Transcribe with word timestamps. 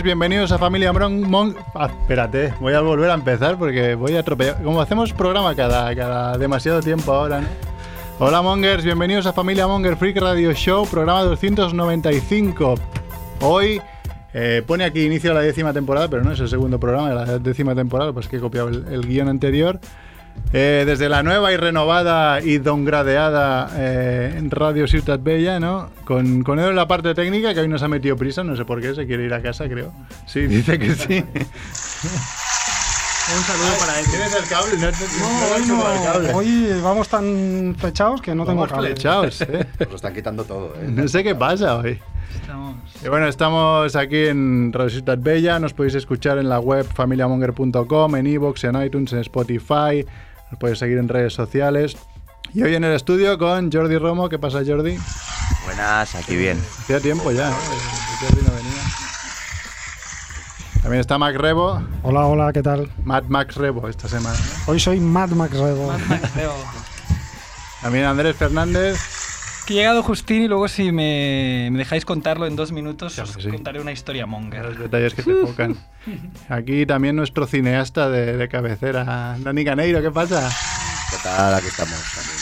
Bienvenidos 0.00 0.50
a 0.52 0.58
Familia 0.58 0.92
Mon... 0.92 1.20
Mon- 1.30 1.54
Ah, 1.74 1.86
espérate, 1.86 2.52
voy 2.60 2.72
a 2.72 2.80
volver 2.80 3.10
a 3.10 3.14
empezar 3.14 3.56
porque 3.58 3.94
voy 3.94 4.16
a 4.16 4.20
atropellar. 4.20 4.60
Como 4.62 4.80
hacemos 4.80 5.12
programa 5.12 5.54
cada, 5.54 5.94
cada 5.94 6.36
demasiado 6.38 6.80
tiempo 6.80 7.12
ahora, 7.12 7.40
¿no? 7.42 7.46
Hola 8.18 8.42
Mongers, 8.42 8.84
bienvenidos 8.84 9.26
a 9.26 9.32
Familia 9.32 9.66
Monger 9.66 9.96
Freak 9.96 10.16
Radio 10.16 10.52
Show, 10.54 10.86
programa 10.88 11.22
295. 11.22 12.74
Hoy 13.42 13.80
eh, 14.34 14.62
pone 14.66 14.84
aquí 14.84 15.04
inicio 15.04 15.30
de 15.30 15.34
la 15.36 15.42
décima 15.42 15.72
temporada, 15.72 16.08
pero 16.08 16.24
no 16.24 16.32
es 16.32 16.40
el 16.40 16.48
segundo 16.48 16.80
programa 16.80 17.08
de 17.10 17.14
la 17.14 17.38
décima 17.38 17.74
temporada, 17.74 18.12
pues 18.12 18.26
que 18.28 18.36
he 18.38 18.40
copiado 18.40 18.68
el, 18.68 18.86
el 18.90 19.06
guion 19.06 19.28
anterior. 19.28 19.78
Eh, 20.54 20.84
desde 20.86 21.08
la 21.08 21.22
nueva 21.22 21.50
y 21.52 21.56
renovada 21.56 22.40
y 22.42 22.58
dongradeada 22.58 23.70
eh, 23.74 24.38
Radio 24.50 24.86
Ciutat 24.86 25.22
Bella, 25.22 25.58
¿no? 25.58 25.88
Con, 26.04 26.42
con 26.42 26.58
él 26.58 26.68
en 26.70 26.76
la 26.76 26.86
parte 26.86 27.14
técnica, 27.14 27.54
que 27.54 27.60
hoy 27.60 27.68
nos 27.68 27.82
ha 27.82 27.88
metido 27.88 28.16
prisa, 28.16 28.44
no 28.44 28.54
sé 28.54 28.66
por 28.66 28.80
qué, 28.82 28.94
se 28.94 29.06
quiere 29.06 29.24
ir 29.24 29.32
a 29.32 29.40
casa, 29.40 29.66
creo. 29.68 29.92
Sí, 30.26 30.40
dice 30.46 30.78
que 30.78 30.94
sí. 30.94 31.24
Un 33.34 33.44
saludo 33.44 33.78
para 33.78 33.98
él. 34.00 34.06
¿Tienes 34.10 34.34
el 34.34 34.48
cable? 34.48 34.76
No, 34.78 34.90
No, 34.90 35.54
hoy, 35.54 35.66
no, 36.28 36.36
hoy 36.36 36.80
vamos 36.82 37.08
tan 37.08 37.74
flechados 37.78 38.20
que 38.20 38.34
no 38.34 38.44
tengo 38.44 38.60
Vamos 38.62 38.72
cable. 38.72 38.88
flechados, 38.88 39.40
¿eh? 39.48 39.66
Nos 39.80 39.88
lo 39.90 39.96
están 39.96 40.12
quitando 40.12 40.44
todo, 40.44 40.74
¿eh? 40.74 40.88
No 40.90 41.06
sé 41.08 41.22
qué 41.22 41.34
pasa 41.34 41.76
hoy. 41.76 41.98
Y 43.04 43.08
bueno, 43.08 43.26
estamos 43.26 43.96
aquí 43.96 44.26
en 44.26 44.72
Radio 44.72 44.90
Ciutat 44.90 45.20
Bella. 45.20 45.58
Nos 45.58 45.72
podéis 45.74 45.94
escuchar 45.94 46.38
en 46.38 46.48
la 46.48 46.60
web 46.60 46.86
familiamonger.com, 46.86 48.16
en 48.16 48.26
iVoox, 48.26 48.64
en 48.64 48.82
iTunes, 48.82 49.12
en 49.12 49.18
Spotify. 49.20 50.06
Nos 50.50 50.58
podéis 50.58 50.78
seguir 50.78 50.98
en 50.98 51.08
redes 51.08 51.32
sociales. 51.34 51.96
Y 52.54 52.62
hoy 52.62 52.74
en 52.74 52.84
el 52.84 52.92
estudio 52.92 53.38
con 53.38 53.72
Jordi 53.72 53.98
Romo. 53.98 54.28
¿Qué 54.28 54.38
pasa, 54.38 54.60
Jordi? 54.66 54.98
Buenas, 55.64 56.14
aquí 56.14 56.36
bien. 56.36 56.58
Hacía 56.80 57.00
tiempo 57.00 57.32
ya, 57.32 57.50
¿eh? 57.50 57.54
Jordi 58.20 58.42
no 58.46 58.54
venía. 58.54 58.82
También 60.82 61.00
está 61.00 61.16
Mac 61.16 61.36
Rebo, 61.36 61.80
Hola, 62.02 62.26
hola, 62.26 62.52
¿qué 62.52 62.60
tal? 62.62 62.90
Mad 63.04 63.24
Max 63.28 63.54
Rebo 63.54 63.88
esta 63.88 64.08
semana. 64.08 64.36
Hoy 64.66 64.80
soy 64.80 64.98
Mad 64.98 65.30
Max 65.30 65.56
Rebo. 65.56 65.92
También 67.82 68.04
Andrés 68.04 68.36
Fernández. 68.36 69.21
Que 69.72 69.78
he 69.78 69.80
llegado 69.80 70.02
Justín 70.02 70.42
y 70.42 70.48
luego 70.48 70.68
si 70.68 70.92
me, 70.92 71.70
me 71.72 71.78
dejáis 71.78 72.04
contarlo 72.04 72.46
en 72.46 72.56
dos 72.56 72.72
minutos 72.72 73.18
os 73.18 73.34
que 73.34 73.42
sí. 73.44 73.48
contaré 73.48 73.80
una 73.80 73.90
historia 73.92 74.22
Los 74.22 74.30
monger. 74.30 74.76
detalles 74.76 75.14
que 75.14 75.22
te 75.22 75.32
tocan. 75.32 75.76
Aquí 76.50 76.84
también 76.84 77.16
nuestro 77.16 77.46
cineasta 77.46 78.10
de, 78.10 78.36
de 78.36 78.48
cabecera, 78.48 79.34
Dani 79.38 79.64
Caneiro, 79.64 80.02
¿qué 80.02 80.10
pasa? 80.10 80.46
¿Qué 81.10 81.16
tal? 81.22 81.54
Aquí 81.54 81.68
estamos. 81.68 81.94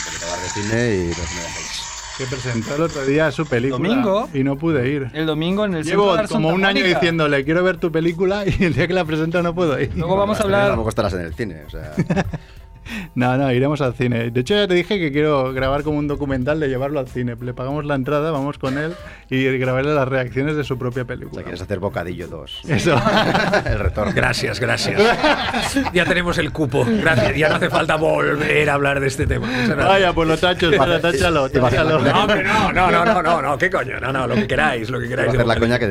Poquito 0.05 0.25
de 0.25 0.49
cine 0.49 0.93
y 0.95 0.97
me 0.97 1.07
dejáis. 1.07 1.81
Que 2.17 2.25
presentó 2.25 2.75
el 2.75 2.81
otro 2.81 3.05
día 3.05 3.31
su 3.31 3.45
película. 3.45 3.87
Domingo. 3.87 4.29
Y 4.33 4.43
no 4.43 4.57
pude 4.57 4.89
ir. 4.89 5.09
El 5.13 5.25
domingo 5.25 5.63
en 5.63 5.75
el 5.75 5.83
Llevo 5.85 6.07
centro 6.09 6.23
de 6.23 6.27
como 6.27 6.49
Santa 6.49 6.55
un 6.55 6.65
año 6.65 6.81
Mónica. 6.81 6.99
diciéndole, 6.99 7.45
quiero 7.45 7.63
ver 7.63 7.77
tu 7.77 7.93
película 7.93 8.43
y 8.59 8.61
el 8.65 8.73
día 8.73 8.87
que 8.87 8.93
la 8.93 9.05
presento 9.05 9.41
no 9.41 9.55
puedo 9.55 9.79
ir. 9.79 9.91
Luego 9.95 10.17
vamos 10.17 10.37
a 10.41 10.43
hablar... 10.43 10.67
Tampoco 10.67 10.89
estarás 10.89 11.13
en 11.13 11.21
el 11.21 11.33
cine, 11.33 11.63
o 11.65 11.69
sea. 11.69 11.93
No, 13.15 13.37
no, 13.37 13.51
iremos 13.51 13.81
al 13.81 13.93
cine. 13.93 14.31
De 14.31 14.41
hecho, 14.41 14.55
ya 14.55 14.67
te 14.67 14.73
dije 14.73 14.99
que 14.99 15.11
quiero 15.11 15.53
grabar 15.53 15.83
como 15.83 15.97
un 15.97 16.07
documental 16.07 16.59
de 16.59 16.67
llevarlo 16.67 16.99
al 16.99 17.07
cine. 17.07 17.35
Le 17.39 17.53
pagamos 17.53 17.85
la 17.85 17.95
entrada, 17.95 18.31
vamos 18.31 18.57
con 18.57 18.77
él 18.77 18.93
y 19.29 19.57
grabarle 19.57 19.93
las 19.93 20.07
reacciones 20.07 20.55
de 20.55 20.63
su 20.63 20.77
propia 20.77 21.03
O 21.03 21.07
película. 21.07 21.35
sea, 21.35 21.43
quieres 21.43 21.61
hacer 21.61 21.79
Bocadillo 21.79 22.27
2. 22.27 22.61
Eso. 22.67 23.01
el 23.65 23.79
retorno. 23.79 24.13
Gracias, 24.13 24.59
gracias. 24.59 25.01
ya 25.93 26.05
tenemos 26.05 26.37
el 26.37 26.51
cupo. 26.51 26.85
Gracias. 26.85 27.35
Ya 27.35 27.49
no 27.49 27.55
hace 27.55 27.69
falta 27.69 27.95
volver 27.95 28.69
a 28.69 28.73
hablar 28.73 28.99
de 28.99 29.07
este 29.07 29.27
tema. 29.27 29.47
Vaya, 29.75 30.13
pues 30.13 30.27
lo 30.27 30.37
tacho, 30.37 30.69
espera, 30.69 30.99
táchalo, 30.99 31.49
táchalo. 31.49 31.99
No, 31.99 32.27
no, 32.73 32.91
no, 32.91 33.05
no, 33.05 33.21
no, 33.21 33.41
no, 33.41 33.57
qué 33.57 33.69
coño, 33.69 33.99
no, 33.99 34.11
no, 34.11 34.27
lo 34.27 34.35
que 34.35 34.47
queráis, 34.47 34.89
lo 34.89 34.99
que 34.99 35.07
queráis. 35.07 35.29
hacer 35.29 35.45
la 35.45 35.55
coña 35.57 35.79
que, 35.79 35.87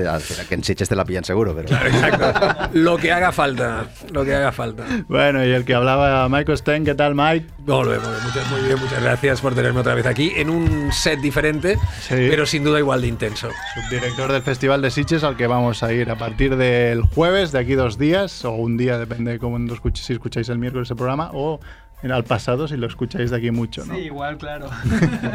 que 0.48 0.54
en 0.54 0.64
Sitges 0.64 0.88
te 0.88 0.96
la 0.96 1.04
pillan 1.04 1.24
seguro, 1.24 1.54
pero. 1.54 1.68
Exacto. 1.86 2.68
Lo 2.74 2.96
que 2.96 3.12
haga 3.12 3.32
falta, 3.32 3.86
lo 4.12 4.24
que 4.24 4.34
haga 4.34 4.52
falta. 4.52 4.84
Bueno, 5.08 5.44
y 5.44 5.50
el 5.50 5.64
que 5.64 5.74
hablaba, 5.74 6.28
Michael 6.28 6.58
Stein, 6.58 6.84
¿qué 6.90 6.94
tal, 6.96 7.14
Mike? 7.14 7.46
Volvemos, 7.58 8.08
muchas, 8.24 8.50
muy 8.50 8.62
bien, 8.62 8.76
muchas 8.80 9.00
gracias 9.00 9.40
por 9.40 9.54
tenerme 9.54 9.78
otra 9.78 9.94
vez 9.94 10.06
aquí 10.06 10.32
en 10.34 10.50
un 10.50 10.90
set 10.92 11.20
diferente, 11.20 11.76
Sí. 12.00 12.16
pero 12.28 12.44
sin 12.46 12.64
duda 12.64 12.80
igual 12.80 13.00
de 13.02 13.06
intenso. 13.06 13.48
Subdirector 13.74 14.32
del 14.32 14.42
Festival 14.42 14.82
de 14.82 14.90
Sitges 14.90 15.22
al 15.22 15.36
que 15.36 15.46
vamos 15.46 15.84
a 15.84 15.92
ir 15.92 16.10
a 16.10 16.16
partir 16.18 16.56
del 16.56 17.02
jueves, 17.02 17.52
de 17.52 17.60
aquí 17.60 17.74
dos 17.74 17.96
días, 17.96 18.44
o 18.44 18.50
un 18.54 18.76
día, 18.76 18.98
depende 18.98 19.30
de 19.30 19.38
cómo 19.38 19.56
si 19.94 20.12
escucháis 20.14 20.48
el 20.48 20.58
miércoles 20.58 20.90
el 20.90 20.96
programa, 20.96 21.30
o 21.32 21.60
al 22.02 22.24
pasado 22.24 22.66
si 22.66 22.76
lo 22.76 22.86
escucháis 22.86 23.30
de 23.30 23.36
aquí 23.36 23.50
mucho, 23.50 23.84
¿no? 23.84 23.94
Sí, 23.94 24.00
igual, 24.02 24.38
claro. 24.38 24.70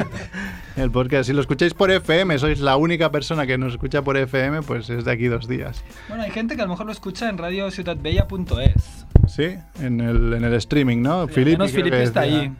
El 0.76 0.92
podcast, 0.92 1.28
si 1.28 1.34
lo 1.34 1.42
escucháis 1.42 1.74
por 1.74 1.92
FM, 1.92 2.38
sois 2.40 2.60
la 2.60 2.76
única 2.76 3.12
persona 3.12 3.46
que 3.46 3.58
nos 3.58 3.74
escucha 3.74 4.02
por 4.02 4.18
FM, 4.18 4.64
pues 4.64 4.90
es 4.90 5.06
de 5.06 5.12
aquí 5.12 5.28
dos 5.28 5.48
días. 5.48 5.84
bueno, 6.10 6.24
hay 6.24 6.32
gente 6.32 6.56
que 6.56 6.62
a 6.62 6.66
lo 6.66 6.72
mejor 6.72 6.86
lo 6.88 6.92
escucha 6.92 7.30
en 7.30 7.38
radiociutatbella.es. 7.38 9.06
Sí, 9.28 9.56
en 9.80 10.02
el, 10.02 10.34
en 10.34 10.44
el 10.44 10.54
streaming, 10.56 11.02
¿no? 11.02 11.28
Sí, 11.28 11.40
al 11.40 11.46
menos 11.46 11.72
Filipe 11.72 12.04
está 12.04 12.22
ahí. 12.22 12.52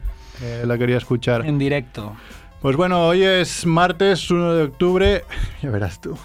la 0.64 0.78
quería 0.78 0.96
escuchar. 0.96 1.44
En 1.44 1.58
directo. 1.58 2.14
Pues 2.62 2.74
bueno, 2.76 3.06
hoy 3.06 3.22
es 3.22 3.64
martes 3.66 4.30
1 4.30 4.54
de 4.54 4.62
octubre. 4.64 5.24
Ya 5.62 5.70
verás 5.72 6.00
tú. 6.00 6.16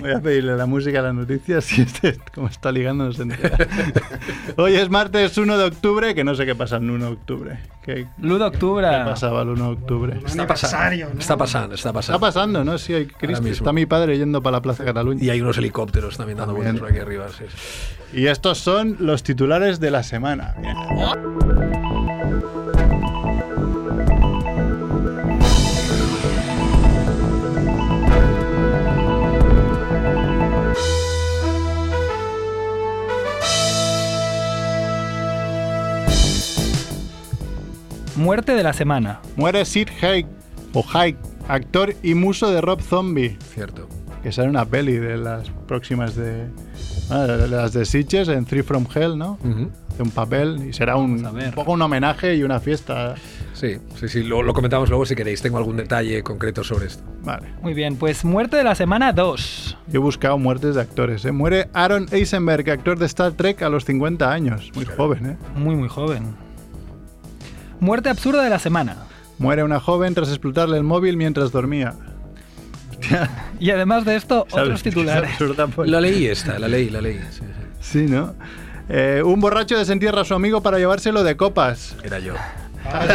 Voy 0.00 0.12
a 0.12 0.20
pedirle 0.20 0.56
la 0.56 0.64
música 0.64 1.00
a 1.00 1.02
las 1.02 1.14
noticias 1.14 1.64
si 1.64 1.82
este, 1.82 2.18
como 2.34 2.46
está 2.46 2.70
ligando 2.72 3.04
no 3.04 3.12
se 3.12 3.22
entera. 3.22 3.58
Hoy 4.56 4.74
es 4.76 4.88
martes 4.88 5.36
1 5.36 5.58
de 5.58 5.64
octubre, 5.64 6.14
que 6.14 6.24
no 6.24 6.34
sé 6.34 6.46
qué 6.46 6.54
pasa 6.54 6.76
el 6.76 6.88
1 6.88 7.04
de 7.04 7.10
octubre. 7.12 7.58
¿Qué, 7.82 8.06
qué 8.22 8.32
Octubre. 8.32 8.86
pasaba 8.86 9.42
el 9.42 9.48
1 9.50 9.64
de 9.64 9.70
octubre? 9.72 10.20
Está 10.24 10.46
pasando, 10.46 11.08
¿no? 11.12 11.20
está 11.20 11.36
pasando, 11.36 11.74
está 11.74 11.88
Está 11.88 11.92
pasando. 11.92 12.20
pasando, 12.20 12.64
¿no? 12.64 12.78
Sí, 12.78 12.94
hay 12.94 13.06
Cristo. 13.06 13.48
Está 13.48 13.72
mi 13.72 13.84
padre 13.86 14.16
yendo 14.16 14.40
para 14.42 14.58
la 14.58 14.62
Plaza 14.62 14.84
Cataluña. 14.84 15.22
Y 15.22 15.28
hay 15.30 15.40
unos 15.42 15.58
helicópteros 15.58 16.16
también 16.16 16.38
dando 16.38 16.54
vueltas 16.54 16.78
por 16.78 16.88
aquí 16.88 17.00
arriba. 17.00 17.26
sí, 17.36 17.44
sí. 17.48 18.18
Y 18.20 18.26
estos 18.28 18.58
son 18.58 18.96
los 19.00 19.22
titulares 19.22 19.78
de 19.80 19.90
la 19.90 20.02
semana. 20.04 20.54
Bien. 20.60 20.74
Muerte 38.30 38.54
de 38.54 38.62
la 38.62 38.72
semana. 38.72 39.20
Muere 39.34 39.64
Sid 39.64 39.88
Haig, 40.00 40.24
o 40.72 40.84
Haig, 40.94 41.16
actor 41.48 41.96
y 42.00 42.14
muso 42.14 42.48
de 42.52 42.60
Rob 42.60 42.80
Zombie. 42.80 43.36
Cierto. 43.52 43.88
que 44.22 44.30
sale 44.30 44.48
una 44.48 44.64
peli 44.64 44.98
de 44.98 45.16
las 45.16 45.50
próximas 45.66 46.14
de, 46.14 46.46
ah, 47.10 47.22
de 47.22 47.48
las 47.48 47.72
de 47.72 47.84
Sitges 47.84 48.28
en 48.28 48.44
Three 48.44 48.62
from 48.62 48.86
Hell, 48.94 49.18
¿no? 49.18 49.36
De 49.96 50.04
un 50.04 50.12
papel 50.12 50.64
y 50.68 50.72
será 50.72 50.94
un, 50.94 51.28
poco 51.56 51.72
un 51.72 51.82
homenaje 51.82 52.36
y 52.36 52.44
una 52.44 52.60
fiesta. 52.60 53.16
Sí, 53.52 53.78
sí, 53.96 54.06
sí, 54.06 54.22
lo, 54.22 54.44
lo 54.44 54.54
comentamos 54.54 54.90
luego 54.90 55.04
si 55.06 55.16
queréis. 55.16 55.42
Tengo 55.42 55.58
algún 55.58 55.76
detalle 55.76 56.22
concreto 56.22 56.62
sobre 56.62 56.86
esto. 56.86 57.02
Vale. 57.24 57.48
Muy 57.62 57.74
bien, 57.74 57.96
pues 57.96 58.24
muerte 58.24 58.56
de 58.56 58.62
la 58.62 58.76
semana 58.76 59.12
2. 59.12 59.76
Yo 59.88 59.98
he 59.98 60.02
buscado 60.04 60.38
muertes 60.38 60.76
de 60.76 60.82
actores. 60.82 61.24
¿eh? 61.24 61.32
Muere 61.32 61.68
Aaron 61.72 62.06
Eisenberg, 62.12 62.70
actor 62.70 62.96
de 62.96 63.06
Star 63.06 63.32
Trek 63.32 63.60
a 63.62 63.68
los 63.68 63.84
50 63.86 64.30
años. 64.30 64.70
Muy 64.76 64.84
joven, 64.84 65.30
¿eh? 65.30 65.36
Muy, 65.56 65.74
muy 65.74 65.88
joven. 65.88 66.36
Muerte 67.80 68.08
absurda 68.10 68.42
de 68.42 68.50
la 68.50 68.58
semana. 68.58 68.96
Muere 69.38 69.64
una 69.64 69.80
joven 69.80 70.14
tras 70.14 70.28
explotarle 70.28 70.76
el 70.76 70.84
móvil 70.84 71.16
mientras 71.16 71.50
dormía. 71.50 71.94
Y 73.58 73.70
además 73.70 74.04
de 74.04 74.16
esto, 74.16 74.46
otros 74.50 74.82
titulares. 74.82 75.30
Es 75.30 75.40
absurda, 75.40 75.66
pues. 75.66 75.88
La 75.90 76.00
leí 76.00 76.26
esta, 76.26 76.58
la 76.58 76.68
leí, 76.68 76.90
la 76.90 77.00
leí. 77.00 77.18
sí, 77.30 77.40
sí. 77.40 77.44
Sí, 77.80 78.06
¿no? 78.06 78.34
Eh, 78.88 79.22
un 79.24 79.40
borracho 79.40 79.78
desentierra 79.78 80.22
a 80.22 80.24
su 80.24 80.34
amigo 80.34 80.62
para 80.62 80.78
llevárselo 80.78 81.22
de 81.24 81.36
copas. 81.36 81.96
Era 82.02 82.18
yo. 82.18 82.34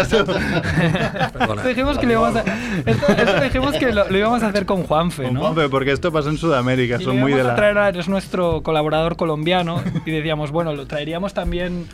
Esto 0.01 0.25
Perdona. 0.25 1.63
dijimos 1.63 1.97
que, 1.97 2.05
lo 2.05 2.11
íbamos, 2.13 2.35
a, 2.35 2.43
esto, 2.85 3.07
esto 3.07 3.41
dijimos 3.41 3.75
que 3.75 3.91
lo, 3.91 4.07
lo 4.09 4.17
íbamos 4.17 4.43
a 4.43 4.47
hacer 4.47 4.65
con 4.65 4.83
Juanfe, 4.83 5.31
¿no? 5.31 5.41
Hombre, 5.41 5.69
porque 5.69 5.91
esto 5.91 6.11
pasa 6.11 6.29
en 6.29 6.37
Sudamérica, 6.37 6.97
Y 6.99 7.03
son 7.03 7.19
muy 7.19 7.31
de 7.31 7.39
íbamos 7.39 7.53
a 7.53 7.55
traer 7.55 7.75
la... 7.75 7.85
a- 7.87 7.89
es 7.89 8.07
nuestro 8.07 8.61
colaborador 8.63 9.15
colombiano 9.15 9.81
y 10.05 10.11
decíamos, 10.11 10.51
bueno, 10.51 10.73
lo 10.73 10.85
traeríamos 10.87 11.33
también 11.33 11.87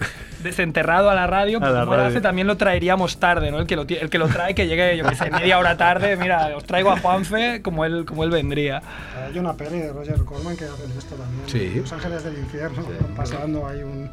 desenterrado 0.43 1.09
a 1.09 1.15
la 1.15 1.27
radio, 1.27 1.57
A 1.57 1.61
pero 1.61 1.73
la 1.73 1.79
como 1.85 1.95
radio. 1.95 2.07
hace, 2.09 2.21
también 2.21 2.47
lo 2.47 2.57
traeríamos 2.57 3.17
tarde, 3.19 3.51
¿no? 3.51 3.59
El 3.59 3.67
que 3.67 3.75
lo, 3.75 3.83
el 3.83 4.09
que 4.09 4.17
lo 4.17 4.27
trae, 4.27 4.53
que 4.55 4.67
llegue, 4.67 4.97
yo 4.97 5.05
que 5.05 5.15
sé, 5.15 5.29
media 5.31 5.57
hora 5.59 5.77
tarde, 5.77 6.17
mira, 6.17 6.51
os 6.55 6.63
traigo 6.65 6.91
a 6.91 6.97
Juanfe 6.99 7.61
como 7.61 7.85
él, 7.85 8.05
como 8.05 8.23
él 8.23 8.31
vendría. 8.31 8.81
Hay 9.27 9.37
una 9.39 9.53
peli 9.53 9.79
de 9.79 9.93
Roger 9.93 10.23
Corman 10.25 10.57
que 10.57 10.65
hace 10.65 10.83
esto 10.97 11.15
también. 11.15 11.43
Sí. 11.47 11.79
Los 11.79 11.93
Ángeles 11.93 12.23
del 12.23 12.37
Infierno. 12.39 12.83
Pasando 13.15 13.67
ahí 13.67 13.83
un, 13.83 14.09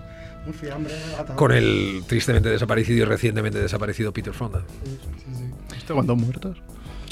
un 0.48 0.54
fiambre. 0.54 0.94
atado. 1.18 1.36
Con 1.36 1.52
el 1.52 2.02
tristemente 2.06 2.48
desaparecido 2.48 3.02
y 3.02 3.04
recientemente 3.04 3.58
desaparecido 3.58 4.12
Peter 4.12 4.32
Fonda. 4.32 4.64
Sí, 4.84 4.98
sí, 5.02 5.34
sí. 5.36 5.76
¿Esto 5.76 5.94
cuántos 5.94 6.16
muertos? 6.16 6.58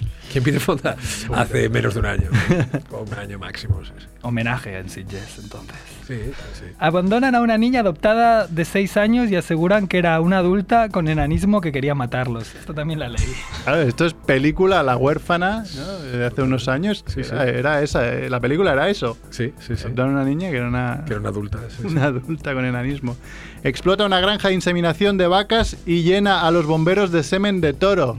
¿Quién 0.33 0.43
pide 0.45 0.61
fonda? 0.61 0.97
Hace 1.35 1.69
menos 1.69 1.95
de 1.95 2.01
un 2.01 2.07
año. 2.07 2.29
O 2.91 3.03
un 3.03 3.15
año 3.15 3.39
máximo. 3.39 3.83
sí, 3.85 3.93
sí. 3.99 4.07
Homenaje 4.23 4.77
en 4.79 4.89
Sitges, 4.91 5.39
entonces. 5.43 5.77
Sí, 6.07 6.19
sí. 6.55 6.65
Abandonan 6.79 7.35
a 7.35 7.41
una 7.41 7.57
niña 7.59 7.81
adoptada 7.81 8.47
de 8.47 8.65
6 8.65 8.97
años 8.97 9.31
y 9.31 9.37
aseguran 9.37 9.87
que 9.89 9.99
era 9.99 10.21
una 10.21 10.39
adulta 10.39 10.89
con 10.89 11.09
enanismo 11.09 11.61
que 11.61 11.73
quería 11.73 11.95
matarlos. 11.95 12.55
Esto 12.55 12.75
también 12.75 12.99
la 12.99 13.09
leí. 13.09 13.25
Claro, 13.65 13.83
esto 13.83 14.05
es 14.07 14.15
película 14.15 14.83
La 14.83 14.97
huérfana, 14.97 15.65
¿no? 15.77 15.99
de 16.01 16.27
hace 16.27 16.43
unos 16.43 16.69
años. 16.69 17.05
Sí, 17.07 17.23
sí. 17.25 17.31
Era, 17.33 17.45
era 17.47 17.83
esa, 17.83 18.09
eh, 18.13 18.29
la 18.29 18.41
película 18.41 18.73
era 18.73 18.89
eso. 18.89 19.17
Sí, 19.31 19.53
sí, 19.61 19.77
sí. 19.77 19.85
Adoptaron 19.85 20.13
a 20.17 20.21
una 20.21 20.25
niña 20.29 20.51
que 20.51 20.57
era 20.57 20.69
una, 20.69 21.03
Que 21.07 21.13
era 21.13 21.21
una 21.21 21.29
adulta. 21.31 21.59
sí, 21.69 21.77
sí. 21.83 21.87
una 21.89 22.05
adulta 22.07 22.53
con 22.55 22.65
enanismo. 22.65 23.17
Explota 23.63 24.05
una 24.07 24.21
granja 24.21 24.49
de 24.49 24.55
inseminación 24.55 25.17
de 25.19 25.27
vacas 25.29 25.77
y 25.87 26.03
llena 26.03 26.47
a 26.47 26.51
los 26.51 26.67
bomberos 26.67 27.11
de 27.13 27.23
semen 27.23 27.61
de 27.61 27.73
toro. 27.73 28.19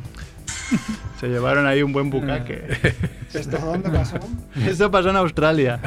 Se 1.19 1.27
llevaron 1.27 1.65
ahí 1.65 1.81
un 1.81 1.93
buen 1.93 2.09
bucaque. 2.09 2.63
¿Esto 3.33 3.57
dónde 3.57 3.89
pasó? 3.89 4.17
Eso 4.65 4.91
pasó 4.91 5.09
en 5.09 5.15
Australia. 5.15 5.79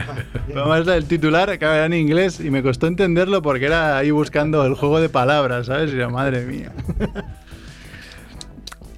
Además, 0.55 0.87
el 0.89 1.05
titular 1.07 1.51
acaba 1.51 1.77
era 1.77 1.87
en 1.87 1.95
inglés 1.95 2.41
y 2.41 2.51
me 2.51 2.63
costó 2.63 2.87
entenderlo 2.87 3.43
porque 3.43 3.67
era 3.67 3.97
ahí 3.97 4.11
buscando 4.11 4.65
el 4.65 4.75
juego 4.75 5.01
de 5.01 5.09
palabras, 5.09 5.67
¿sabes? 5.67 5.93
Y 5.93 5.97
yo, 5.97 6.11
madre 6.11 6.45
mía. 6.45 6.73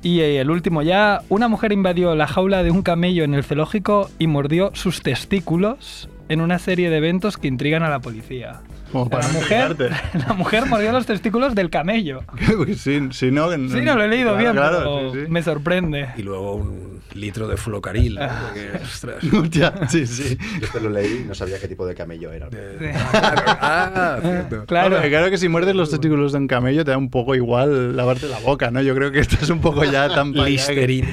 Y 0.02 0.20
eh, 0.20 0.40
el 0.40 0.50
último 0.50 0.82
ya, 0.82 1.22
una 1.28 1.48
mujer 1.48 1.72
invadió 1.72 2.14
la 2.14 2.26
jaula 2.26 2.62
de 2.62 2.70
un 2.70 2.82
camello 2.82 3.24
en 3.24 3.34
el 3.34 3.44
zoológico 3.44 4.10
y 4.18 4.26
mordió 4.26 4.70
sus 4.74 5.02
testículos 5.02 6.08
en 6.32 6.40
una 6.40 6.58
serie 6.58 6.88
de 6.88 6.96
eventos 6.96 7.36
que 7.36 7.46
intrigan 7.46 7.82
a 7.82 7.90
la 7.90 8.00
policía. 8.00 8.62
Como 8.90 9.08
para 9.08 9.26
la, 9.26 9.32
mujer, 9.32 9.76
la 10.26 10.34
mujer 10.34 10.66
mordió 10.66 10.92
los 10.92 11.06
testículos 11.06 11.54
del 11.54 11.68
camello. 11.68 12.20
si, 12.76 13.08
si 13.10 13.30
no, 13.30 13.50
Sí, 13.50 13.80
no 13.82 13.96
lo 13.96 14.04
he 14.04 14.08
leído 14.08 14.36
claro, 14.36 14.38
bien, 14.38 14.52
claro, 14.52 14.78
pero 14.78 15.12
sí, 15.12 15.20
sí. 15.24 15.30
me 15.30 15.42
sorprende. 15.42 16.08
Y 16.16 16.22
luego 16.22 16.54
un 16.56 17.00
litro 17.14 17.48
de 17.48 17.56
flocaril. 17.56 18.14
¿no? 18.16 18.28
Porque, 18.46 18.70
ostras. 18.82 19.16
Ya, 19.50 19.88
sí, 19.88 20.06
sí. 20.06 20.38
Yo 20.58 20.66
esto 20.66 20.80
lo 20.80 20.88
leí 20.88 21.22
y 21.22 21.28
no 21.28 21.34
sabía 21.34 21.58
qué 21.58 21.68
tipo 21.68 21.86
de 21.86 21.94
camello 21.94 22.32
era. 22.32 22.48
Eh, 22.52 22.94
claro, 23.10 23.42
ah, 23.46 24.18
cierto. 24.22 24.66
Claro. 24.66 24.88
Claro, 24.90 25.08
claro 25.08 25.30
que 25.30 25.38
si 25.38 25.48
muerdes 25.48 25.74
los 25.74 25.90
testículos 25.90 26.32
de 26.32 26.38
un 26.38 26.48
camello 26.48 26.84
te 26.84 26.90
da 26.90 26.98
un 26.98 27.10
poco 27.10 27.34
igual 27.34 27.96
lavarte 27.96 28.28
la 28.28 28.38
boca, 28.38 28.70
¿no? 28.70 28.80
Yo 28.80 28.94
creo 28.94 29.12
que 29.12 29.20
esto 29.20 29.36
es 29.40 29.50
un 29.50 29.60
poco 29.60 29.84
ya 29.84 30.08
tan 30.08 30.32
Listerine. 30.32 31.08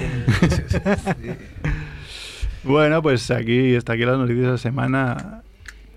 Bueno, 2.64 3.02
pues 3.02 3.30
aquí 3.32 3.76
está 3.76 3.94
aquí 3.94 4.06
las 4.06 4.18
noticias 4.18 4.46
de 4.46 4.52
la 4.52 4.58
semana. 4.58 5.42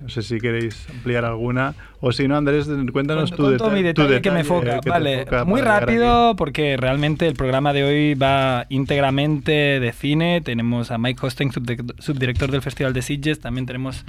No 0.01 0.09
sé 0.09 0.23
si 0.23 0.41
queréis 0.41 0.85
ampliar 0.91 1.25
alguna. 1.25 1.75
O 2.01 2.11
si 2.11 2.27
no, 2.27 2.37
Andrés, 2.37 2.69
cuéntanos 2.93 3.31
tu, 3.31 3.47
deta- 3.47 3.69
mi 3.71 3.83
tu 3.83 4.03
detalle 4.03 4.21
que 4.21 4.33
me 4.33 4.39
detalle 4.43 4.45
foca. 4.49 4.81
que 4.81 4.91
vale, 4.91 5.25
foca 5.25 5.45
muy 5.45 5.61
rápido 5.61 6.35
porque 6.35 6.77
realmente 6.77 7.29
el 7.29 7.35
programa 7.35 7.73
de 7.73 7.85
hoy 7.85 8.15
va 8.15 8.67
íntegramente 8.69 9.53
de 9.79 9.93
cine. 9.93 10.41
Tenemos 10.41 10.91
a 10.91 10.99
Mike 10.99 11.25
Hosteng, 11.25 11.53
subdi- 11.53 11.95
subdirector 12.01 12.51
del 12.51 12.63
Festival 12.63 12.93
de 12.95 13.03
Sitges. 13.03 13.39
También 13.39 13.65
tenemos 13.65 14.05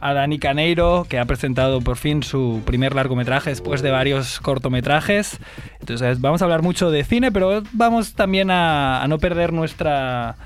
a 0.00 0.14
Dani 0.14 0.38
Caneiro, 0.38 1.04
que 1.06 1.18
ha 1.18 1.26
presentado 1.26 1.82
por 1.82 1.98
fin 1.98 2.22
su 2.22 2.62
primer 2.64 2.94
largometraje 2.94 3.50
después 3.50 3.82
de 3.82 3.90
varios 3.90 4.40
cortometrajes. 4.40 5.38
Entonces 5.80 6.18
vamos 6.22 6.40
a 6.40 6.46
hablar 6.46 6.62
mucho 6.62 6.90
de 6.90 7.04
cine, 7.04 7.30
pero 7.30 7.62
vamos 7.72 8.14
también 8.14 8.50
a, 8.50 9.02
a 9.02 9.08
no 9.08 9.18
perder 9.18 9.52
nuestra 9.52 10.36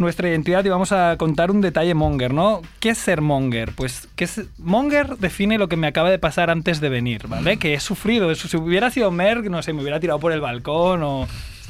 nuestra 0.00 0.28
identidad 0.28 0.64
y 0.64 0.68
vamos 0.68 0.92
a 0.92 1.16
contar 1.18 1.50
un 1.50 1.60
detalle 1.60 1.94
monger, 1.94 2.32
¿no? 2.34 2.62
¿Qué 2.80 2.90
es 2.90 2.98
ser 2.98 3.20
monger? 3.20 3.72
Pues 3.76 4.08
que 4.16 4.24
es, 4.24 4.42
monger 4.58 5.16
define 5.18 5.58
lo 5.58 5.68
que 5.68 5.76
me 5.76 5.86
acaba 5.86 6.10
de 6.10 6.18
pasar 6.18 6.50
antes 6.50 6.80
de 6.80 6.88
venir, 6.88 7.28
¿vale? 7.28 7.58
Que 7.58 7.74
he 7.74 7.80
sufrido. 7.80 8.34
Si 8.34 8.56
hubiera 8.56 8.90
sido 8.90 9.10
Merck, 9.10 9.44
no 9.46 9.62
sé, 9.62 9.72
me 9.72 9.82
hubiera 9.82 10.00
tirado 10.00 10.18
por 10.18 10.32
el 10.32 10.40
balcón 10.40 11.02
o 11.02 11.28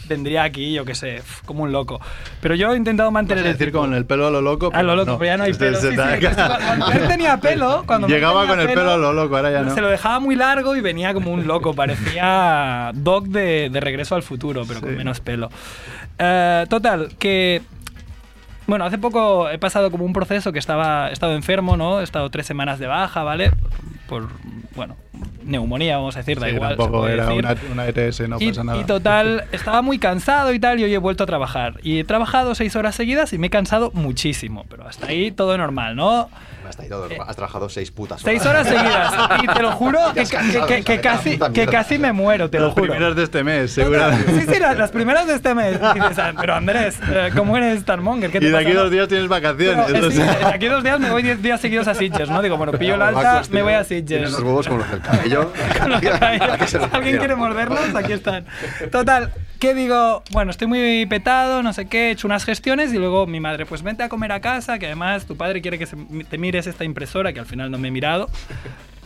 vendría 0.08 0.42
aquí, 0.42 0.72
yo 0.72 0.84
qué 0.84 0.96
sé, 0.96 1.22
como 1.46 1.62
un 1.62 1.70
loco. 1.70 2.00
Pero 2.40 2.56
yo 2.56 2.72
he 2.72 2.76
intentado 2.76 3.12
mantener 3.12 3.46
Es 3.46 3.56
decir, 3.56 3.72
con 3.72 3.94
el 3.94 4.06
pelo 4.06 4.26
a 4.26 4.30
lo 4.32 4.40
loco. 4.42 4.70
A 4.74 4.82
lo 4.82 4.96
loco, 4.96 5.12
no. 5.12 5.18
pero 5.18 5.30
ya 5.30 5.36
no 5.36 5.44
hay 5.44 5.52
pelo. 5.54 5.80
Sí, 5.80 5.88
sí, 5.90 5.94
cuando 5.94 6.86
Merck 6.88 7.06
tenía 7.08 7.36
pelo, 7.36 7.84
cuando 7.86 8.08
Llegaba 8.08 8.44
con 8.48 8.58
el 8.58 8.66
pelo 8.66 8.90
a 8.90 8.96
lo 8.96 9.12
loco, 9.12 9.36
ahora 9.36 9.52
ya 9.52 9.62
no. 9.62 9.72
Se 9.72 9.80
lo 9.80 9.88
dejaba 9.88 10.18
muy 10.18 10.34
largo 10.34 10.74
y 10.74 10.80
venía 10.80 11.14
como 11.14 11.30
un 11.32 11.46
loco. 11.46 11.74
Parecía 11.74 12.90
Doc 12.94 13.26
de, 13.26 13.70
de 13.70 13.80
Regreso 13.80 14.16
al 14.16 14.24
Futuro, 14.24 14.64
pero 14.66 14.80
con 14.80 14.90
Sí. 14.90 14.96
menos 14.96 15.20
pelo. 15.20 15.48
Eh, 16.18 16.66
total, 16.68 17.10
que. 17.18 17.62
Bueno, 18.70 18.84
hace 18.84 18.98
poco 18.98 19.50
he 19.50 19.58
pasado 19.58 19.90
como 19.90 20.04
un 20.04 20.12
proceso 20.12 20.52
que 20.52 20.60
estaba, 20.60 21.10
he 21.10 21.12
estado 21.12 21.34
enfermo, 21.34 21.76
¿no? 21.76 22.00
He 22.00 22.04
estado 22.04 22.30
tres 22.30 22.46
semanas 22.46 22.78
de 22.78 22.86
baja, 22.86 23.24
¿vale? 23.24 23.50
Por, 24.10 24.26
bueno, 24.74 24.96
neumonía, 25.44 25.96
vamos 25.98 26.16
a 26.16 26.18
decir, 26.18 26.40
da 26.40 26.48
Sí, 26.48 26.54
igual. 26.56 26.76
tampoco 26.76 27.06
era 27.08 27.26
decir. 27.26 27.38
una, 27.44 27.54
una 27.72 27.86
ETS, 27.86 28.28
no 28.28 28.36
y, 28.40 28.48
pasa 28.48 28.64
nada. 28.64 28.78
y 28.80 28.84
total, 28.84 29.44
estaba 29.52 29.82
muy 29.82 30.00
cansado 30.00 30.52
y 30.52 30.58
tal, 30.58 30.80
y 30.80 30.84
hoy 30.84 30.92
he 30.92 30.98
vuelto 30.98 31.22
a 31.22 31.26
trabajar. 31.26 31.74
Y 31.84 32.00
he 32.00 32.04
trabajado 32.04 32.56
seis 32.56 32.74
horas 32.74 32.96
seguidas 32.96 33.32
y 33.32 33.38
me 33.38 33.46
he 33.46 33.50
cansado 33.50 33.92
muchísimo, 33.94 34.66
pero 34.68 34.86
hasta 34.88 35.06
ahí 35.06 35.30
todo 35.30 35.56
normal, 35.56 35.94
¿no? 35.94 36.28
Hasta 36.68 36.84
ahí 36.84 36.88
todo. 36.88 37.08
Has 37.26 37.34
trabajado 37.34 37.68
seis 37.68 37.90
putas 37.90 38.20
Seis 38.22 38.46
horas 38.46 38.64
seguidas. 38.68 39.12
Y 39.42 39.46
te 39.48 39.60
lo 39.62 39.72
juro 39.72 39.98
que, 40.14 40.20
has 40.20 40.30
cansado, 40.30 40.66
que- 40.68 40.82
que- 40.84 41.00
que 41.00 41.02
¿sabes? 41.08 41.38
La 41.40 41.46
casi, 41.48 41.52
que 41.52 41.66
casi 41.66 41.98
me 41.98 42.12
muero, 42.12 42.48
te 42.48 42.58
lo 42.60 42.66
Las 42.66 42.74
juro. 42.74 42.92
primeras 42.92 43.16
de 43.16 43.24
este 43.24 43.42
mes, 43.42 43.72
seguramente. 43.72 44.40
Sí, 44.40 44.46
sí, 44.54 44.60
las, 44.60 44.78
las 44.78 44.90
primeras 44.92 45.26
de 45.26 45.34
este 45.34 45.52
mes. 45.52 45.80
Y 45.96 45.98
dices, 45.98 46.18
"Ah, 46.20 46.32
pero 46.40 46.54
Andrés, 46.54 46.96
eh, 47.10 47.30
¿cómo 47.36 47.56
eres 47.56 47.84
tan 47.84 48.04
monger? 48.04 48.30
¿Qué 48.30 48.38
te 48.38 48.46
Y 48.46 48.50
de 48.50 48.58
aquí 48.58 48.70
dos 48.70 48.84
no?". 48.84 48.90
días 48.90 49.08
tienes 49.08 49.26
vacaciones. 49.26 49.86
Pero, 49.90 50.06
eh, 50.08 50.12
sí, 50.12 50.18
de 50.18 50.44
aquí 50.46 50.66
dos 50.66 50.84
días 50.84 51.00
me 51.00 51.10
voy 51.10 51.24
10 51.24 51.42
días 51.42 51.60
seguidos 51.60 51.88
a 51.88 51.94
Sitges, 51.94 52.28
¿no? 52.30 52.40
Digo, 52.40 52.56
bueno, 52.56 52.70
pillo 52.72 52.94
el 52.94 53.02
alta, 53.02 53.42
me 53.50 53.62
voy 53.62 53.72
a 53.72 53.82
Tienes 53.82 53.88
Los 54.08 54.40
huevos 54.42 54.66
como 54.66 54.78
los 54.80 54.90
del 54.90 55.00
cabello. 55.00 55.52
¿A 55.80 56.58
qué 56.58 56.66
se 56.66 56.78
Si 56.78 56.84
alguien 56.92 57.18
quiere 57.18 57.34
morderlos, 57.36 57.94
aquí 57.94 58.12
están. 58.12 58.44
Total, 58.90 59.32
¿qué 59.58 59.74
digo? 59.74 60.22
Bueno, 60.32 60.50
estoy 60.50 60.66
muy 60.68 61.06
petado, 61.06 61.62
no 61.62 61.72
sé 61.72 61.86
qué, 61.86 62.08
he 62.08 62.10
hecho 62.12 62.26
unas 62.26 62.44
gestiones 62.44 62.92
y 62.92 62.98
luego 62.98 63.26
mi 63.26 63.40
madre, 63.40 63.66
pues 63.66 63.82
vente 63.82 64.02
a 64.02 64.08
comer 64.08 64.32
a 64.32 64.40
casa, 64.40 64.78
que 64.78 64.86
además 64.86 65.26
tu 65.26 65.36
padre 65.36 65.60
quiere 65.60 65.78
que 65.78 65.86
se- 65.86 65.96
te 66.28 66.38
mires 66.38 66.66
esta 66.66 66.84
impresora, 66.84 67.32
que 67.32 67.40
al 67.40 67.46
final 67.46 67.70
no 67.70 67.78
me 67.78 67.88
he 67.88 67.90
mirado. 67.90 68.28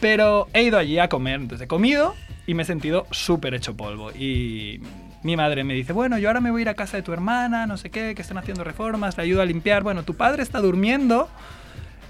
Pero 0.00 0.48
he 0.52 0.62
ido 0.62 0.78
allí 0.78 0.98
a 0.98 1.08
comer, 1.08 1.36
entonces 1.40 1.64
he 1.64 1.68
comido 1.68 2.14
y 2.46 2.54
me 2.54 2.62
he 2.62 2.66
sentido 2.66 3.06
súper 3.10 3.54
hecho 3.54 3.74
polvo. 3.76 4.10
Y 4.10 4.80
mi 5.22 5.36
madre 5.36 5.64
me 5.64 5.72
dice, 5.72 5.92
bueno, 5.94 6.18
yo 6.18 6.28
ahora 6.28 6.40
me 6.40 6.50
voy 6.50 6.60
a 6.60 6.62
ir 6.62 6.68
a 6.68 6.74
casa 6.74 6.96
de 6.98 7.02
tu 7.02 7.12
hermana, 7.12 7.66
no 7.66 7.78
sé 7.78 7.90
qué, 7.90 8.14
que 8.14 8.20
están 8.22 8.36
haciendo 8.36 8.64
reformas, 8.64 9.16
le 9.16 9.22
ayudo 9.22 9.40
a 9.40 9.46
limpiar. 9.46 9.82
Bueno, 9.82 10.02
tu 10.02 10.14
padre 10.14 10.42
está 10.42 10.60
durmiendo, 10.60 11.28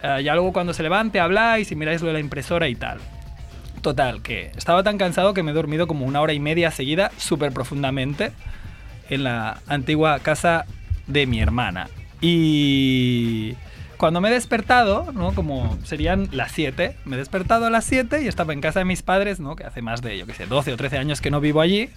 eh, 0.04 0.22
ya 0.22 0.34
luego 0.34 0.52
cuando 0.52 0.74
se 0.74 0.82
levante 0.82 1.18
habláis 1.18 1.72
y 1.72 1.76
miráis 1.76 2.02
lo 2.02 2.08
de 2.08 2.12
la 2.12 2.20
impresora 2.20 2.68
y 2.68 2.74
tal. 2.74 2.98
Total, 3.80 4.20
que 4.20 4.50
estaba 4.54 4.82
tan 4.82 4.98
cansado 4.98 5.32
que 5.32 5.42
me 5.42 5.52
he 5.52 5.54
dormido 5.54 5.86
como 5.86 6.04
una 6.04 6.20
hora 6.20 6.34
y 6.34 6.40
media 6.40 6.70
seguida, 6.70 7.10
súper 7.16 7.52
profundamente, 7.52 8.32
en 9.08 9.24
la 9.24 9.60
antigua 9.66 10.18
casa 10.20 10.66
de 11.06 11.26
mi 11.26 11.40
hermana. 11.40 11.88
Y 12.20 13.54
cuando 13.96 14.20
me 14.20 14.28
he 14.28 14.32
despertado, 14.32 15.10
¿no? 15.12 15.34
Como 15.34 15.78
serían 15.84 16.28
las 16.32 16.52
7, 16.52 16.96
me 17.06 17.16
he 17.16 17.18
despertado 17.18 17.64
a 17.64 17.70
las 17.70 17.86
7 17.86 18.22
y 18.22 18.28
estaba 18.28 18.52
en 18.52 18.60
casa 18.60 18.80
de 18.80 18.84
mis 18.84 19.02
padres, 19.02 19.40
¿no? 19.40 19.56
Que 19.56 19.64
hace 19.64 19.80
más 19.80 20.02
de, 20.02 20.18
yo 20.18 20.26
sé, 20.34 20.44
12 20.44 20.74
o 20.74 20.76
13 20.76 20.98
años 20.98 21.22
que 21.22 21.30
no 21.30 21.40
vivo 21.40 21.62
allí. 21.62 21.88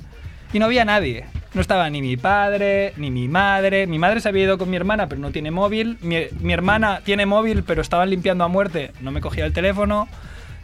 Y 0.54 0.60
no 0.60 0.66
había 0.66 0.86
nadie. 0.86 1.26
No 1.54 1.62
estaba 1.62 1.90
ni 1.90 2.02
mi 2.02 2.18
padre, 2.18 2.94
ni 2.98 3.10
mi 3.10 3.28
madre. 3.28 3.88
Mi 3.88 4.00
madre 4.00 4.22
se 4.22 4.30
había 4.30 4.44
ido 4.44 4.58
con 4.58 4.70
mi 4.70 4.76
hermana, 4.76 5.10
pero 5.10 5.22
no 5.22 5.32
tiene 5.32 5.52
móvil. 5.52 5.98
Mi, 6.02 6.54
hermana 6.54 7.02
tiene 7.04 7.26
móvil, 7.26 7.64
pero 7.64 7.82
estaban 7.82 8.10
limpiando 8.10 8.44
a 8.44 8.48
muerte. 8.48 8.92
No 9.02 9.12
me 9.12 9.22
cogía 9.22 9.46
el 9.46 9.54
teléfono. 9.54 10.08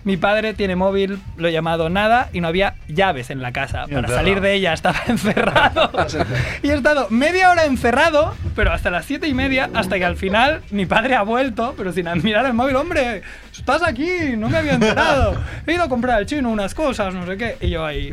Mi 0.03 0.17
padre 0.17 0.53
tiene 0.53 0.75
móvil, 0.75 1.19
lo 1.37 1.47
he 1.47 1.51
llamado 1.51 1.89
nada 1.89 2.29
y 2.33 2.41
no 2.41 2.47
había 2.49 2.75
llaves 2.87 3.29
en 3.29 3.41
la 3.41 3.51
casa. 3.53 3.85
Para 3.91 4.07
salir 4.09 4.41
de 4.41 4.53
ella 4.53 4.73
estaba 4.73 4.99
encerrado. 5.07 5.91
y 6.61 6.69
he 6.69 6.73
estado 6.73 7.07
media 7.09 7.49
hora 7.51 7.65
encerrado, 7.65 8.35
pero 8.55 8.71
hasta 8.73 8.89
las 8.91 9.05
siete 9.05 9.27
y 9.27 9.33
media, 9.33 9.69
hasta 9.73 9.97
que 9.97 10.05
al 10.05 10.17
final 10.17 10.61
mi 10.71 10.85
padre 10.85 11.15
ha 11.15 11.21
vuelto, 11.23 11.73
pero 11.77 11.93
sin 11.93 12.07
mirar 12.21 12.45
el 12.45 12.53
móvil. 12.53 12.75
Hombre, 12.75 13.21
estás 13.51 13.81
aquí, 13.83 14.35
no 14.37 14.49
me 14.49 14.57
había 14.57 14.73
enterado. 14.73 15.35
He 15.65 15.73
ido 15.73 15.83
a 15.83 15.89
comprar 15.89 16.17
al 16.17 16.25
chino 16.25 16.49
unas 16.49 16.73
cosas, 16.75 17.13
no 17.13 17.25
sé 17.25 17.37
qué. 17.37 17.57
Y 17.61 17.69
yo 17.69 17.85
ahí... 17.85 18.11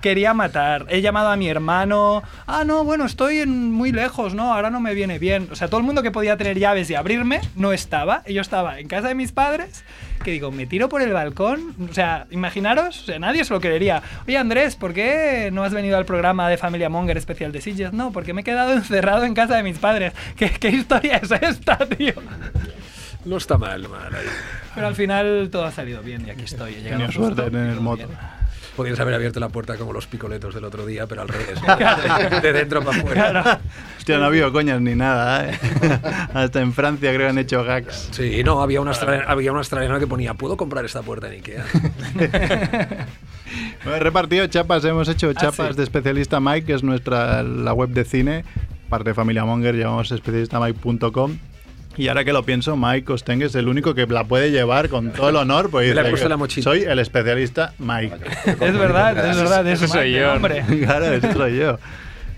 Quería 0.00 0.34
matar. 0.34 0.86
He 0.88 1.00
llamado 1.00 1.28
a 1.30 1.36
mi 1.36 1.48
hermano. 1.48 2.24
Ah, 2.46 2.64
no, 2.64 2.82
bueno, 2.82 3.04
estoy 3.04 3.38
en- 3.38 3.70
muy 3.70 3.92
lejos, 3.92 4.34
¿no? 4.34 4.52
Ahora 4.52 4.68
no 4.70 4.80
me 4.80 4.94
viene 4.94 5.20
bien. 5.20 5.48
O 5.52 5.54
sea, 5.54 5.68
todo 5.68 5.78
el 5.78 5.86
mundo 5.86 6.02
que 6.02 6.10
podía 6.10 6.36
tener 6.36 6.58
llaves 6.58 6.90
y 6.90 6.96
abrirme 6.96 7.40
no 7.54 7.72
estaba. 7.72 8.22
Y 8.26 8.34
yo 8.34 8.40
estaba 8.40 8.80
en 8.80 8.88
casa 8.88 9.06
de 9.08 9.14
mis 9.14 9.30
padres. 9.30 9.84
Que 10.24 10.30
digo, 10.32 10.50
me 10.50 10.66
tiro 10.66 10.88
por 10.88 11.02
el 11.02 11.12
balcón. 11.12 11.74
O 11.88 11.92
sea, 11.92 12.26
imaginaros, 12.30 13.02
o 13.02 13.04
sea, 13.04 13.18
nadie 13.18 13.44
se 13.44 13.52
lo 13.52 13.60
creería. 13.60 14.02
Oye, 14.26 14.38
Andrés, 14.38 14.74
¿por 14.74 14.92
qué 14.94 15.50
no 15.52 15.62
has 15.62 15.72
venido 15.72 15.96
al 15.96 16.04
programa 16.06 16.48
de 16.48 16.56
Familia 16.56 16.88
Monger 16.88 17.16
especial 17.18 17.52
de 17.52 17.60
Sitges? 17.60 17.92
No, 17.92 18.10
porque 18.10 18.32
me 18.32 18.40
he 18.40 18.44
quedado 18.44 18.72
encerrado 18.72 19.24
en 19.24 19.34
casa 19.34 19.56
de 19.56 19.62
mis 19.62 19.78
padres. 19.78 20.12
¿Qué, 20.36 20.50
qué 20.50 20.70
historia 20.70 21.18
es 21.18 21.30
esta, 21.30 21.76
tío? 21.78 22.14
No 23.24 23.36
está 23.36 23.56
mal, 23.58 23.88
mal. 23.88 24.12
Pero 24.74 24.86
al 24.86 24.94
final 24.94 25.48
todo 25.52 25.64
ha 25.64 25.70
salido 25.72 26.02
bien 26.02 26.26
y 26.26 26.30
aquí 26.30 26.44
estoy. 26.44 26.74
He 26.74 26.80
llegado 26.82 26.98
Tenía 27.02 27.12
suerte 27.12 27.42
de 27.42 27.50
tener 27.50 27.80
moto. 27.80 28.06
bien. 28.06 28.18
Podrías 28.76 28.98
haber 28.98 29.14
abierto 29.14 29.38
la 29.38 29.48
puerta 29.50 29.76
como 29.76 29.92
los 29.92 30.06
picoletos 30.08 30.52
del 30.54 30.64
otro 30.64 30.84
día, 30.84 31.06
pero 31.06 31.22
al 31.22 31.28
revés. 31.28 31.60
De 32.42 32.52
dentro 32.52 32.82
para 32.82 32.98
afuera. 32.98 33.30
Claro. 33.30 33.60
Hostia, 33.98 34.18
no 34.18 34.24
ha 34.24 34.26
habido 34.26 34.52
coñas 34.52 34.80
ni 34.80 34.94
nada, 34.96 35.48
¿eh? 35.48 35.58
Hasta 36.34 36.60
en 36.60 36.72
Francia 36.72 37.10
creo 37.12 37.26
que 37.26 37.30
han 37.30 37.38
hecho 37.38 37.62
gags. 37.62 38.08
Sí, 38.10 38.42
no, 38.44 38.60
había 38.62 38.80
una, 38.80 38.90
australiana, 38.90 39.30
había 39.30 39.52
una 39.52 39.60
australiana 39.60 39.98
que 40.00 40.06
ponía, 40.08 40.34
¿puedo 40.34 40.56
comprar 40.56 40.84
esta 40.84 41.02
puerta 41.02 41.28
en 41.28 41.34
Ikea? 41.34 41.64
Bueno, 43.84 43.98
he 43.98 44.00
repartido 44.00 44.44
chapas, 44.48 44.84
hemos 44.84 45.08
hecho 45.08 45.32
chapas 45.32 45.60
Ah, 45.60 45.70
sí. 45.70 45.76
de 45.76 45.82
especialista 45.84 46.40
Mike, 46.40 46.66
que 46.66 46.72
es 46.72 46.82
nuestra 46.82 47.42
la 47.44 47.72
web 47.72 47.90
de 47.90 48.04
cine, 48.04 48.44
parte 48.88 49.10
de 49.10 49.14
Familia 49.14 49.44
Monger, 49.44 49.76
llevamos 49.76 50.10
especialistamike.com. 50.10 51.38
Y 51.96 52.08
ahora 52.08 52.24
que 52.24 52.32
lo 52.32 52.42
pienso, 52.42 52.76
Mike 52.76 53.04
Costengue 53.04 53.46
es 53.46 53.54
el 53.54 53.68
único 53.68 53.94
que 53.94 54.06
la 54.06 54.24
puede 54.24 54.50
llevar 54.50 54.88
con 54.88 55.12
todo 55.12 55.28
el 55.28 55.36
honor. 55.36 55.70
Puesto 55.70 56.02
que 56.02 56.22
en 56.22 56.28
la 56.28 56.36
mochila. 56.36 56.64
Soy 56.64 56.82
el 56.82 56.98
especialista 56.98 57.72
Mike. 57.78 58.16
Es 58.46 58.78
verdad, 58.78 59.30
es 59.30 59.36
verdad, 59.36 59.66
es 59.68 59.80
Ese 59.82 59.92
soy 59.92 60.12
yo. 60.12 60.32
hombre. 60.32 60.64
claro, 60.84 61.06
eso 61.06 61.32
soy 61.32 61.58
yo. 61.58 61.78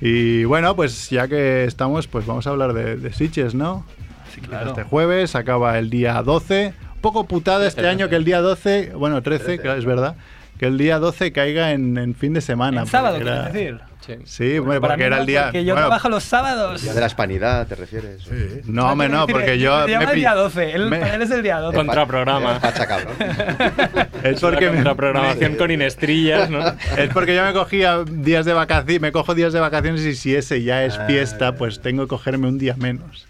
Y 0.01 0.45
bueno, 0.45 0.77
pues 0.77 1.09
ya 1.09 1.27
que 1.27 1.65
estamos, 1.65 2.07
pues 2.07 2.27
vamos 2.27 2.47
a 2.47 2.51
hablar 2.51 2.75
de, 2.75 2.97
de 2.97 3.13
Sitges, 3.13 3.55
¿no? 3.55 3.87
Sí, 4.35 4.43
Este 4.67 4.83
jueves 4.83 5.35
acaba 5.35 5.79
el 5.79 5.89
día 5.89 6.23
12. 6.23 6.75
Un 6.97 7.01
poco 7.01 7.27
putada 7.27 7.67
este 7.67 7.89
año 7.89 8.09
que 8.11 8.17
el 8.17 8.25
día 8.25 8.41
12, 8.41 8.93
bueno, 8.95 9.23
13, 9.23 9.59
claro, 9.59 9.79
es 9.79 9.87
verdad, 9.87 10.17
que 10.59 10.67
el 10.67 10.79
día 10.79 10.99
12 10.99 11.33
caiga 11.33 11.73
en, 11.73 11.97
en 11.99 12.15
fin 12.15 12.33
de 12.35 12.41
semana. 12.41 12.83
En 12.83 12.87
sábado, 12.87 13.17
era- 13.17 13.49
decir. 13.49 13.81
Sí, 14.25 14.61
bueno, 14.61 14.81
Para 14.81 14.95
porque 14.95 15.05
era 15.07 15.19
el 15.19 15.27
día. 15.27 15.45
porque 15.47 15.65
yo 15.65 15.75
bueno, 15.75 15.89
trabajo 15.89 16.09
los 16.09 16.23
sábados. 16.23 16.81
Día 16.81 16.95
de 16.95 17.01
la 17.01 17.07
hispanidad, 17.09 17.67
¿te 17.67 17.75
refieres? 17.75 18.23
No, 18.65 18.93
hombre, 18.93 19.09
no, 19.09 19.27
porque 19.27 19.59
yo. 19.59 19.85
Se 19.85 19.91
llama 19.91 20.07
me 20.07 20.13
el 20.13 20.17
día 20.19 20.35
12. 20.35 20.73
Él, 20.75 20.87
me- 20.87 21.15
él 21.15 21.23
es 21.23 21.31
el 21.33 21.43
día 21.43 21.59
12. 21.59 21.77
Contraprograma. 21.77 22.61
Pacha 22.61 22.87
cabrón. 22.87 23.15
Es 24.23 24.41
porque 24.41 24.71
me- 24.71 24.85
la 24.85 24.95
programación 24.95 25.57
con 25.57 25.73
inestrillas, 25.73 26.49
¿no? 26.51 26.61
Es 26.97 27.11
porque 27.13 27.35
yo 27.35 27.45
me 27.45 27.53
cogía 27.53 28.05
días 28.09 28.45
de 28.45 28.53
vacaciones, 28.53 29.01
me 29.01 29.11
cojo 29.11 29.35
días 29.35 29.53
de 29.53 29.59
vacaciones 29.61 30.03
y 30.03 30.15
si 30.15 30.37
ese 30.37 30.63
ya 30.63 30.85
es 30.85 30.97
fiesta, 31.09 31.57
pues 31.57 31.81
tengo 31.81 32.05
que 32.05 32.09
cogerme 32.09 32.47
un 32.47 32.59
día 32.59 32.77
menos. 32.77 33.27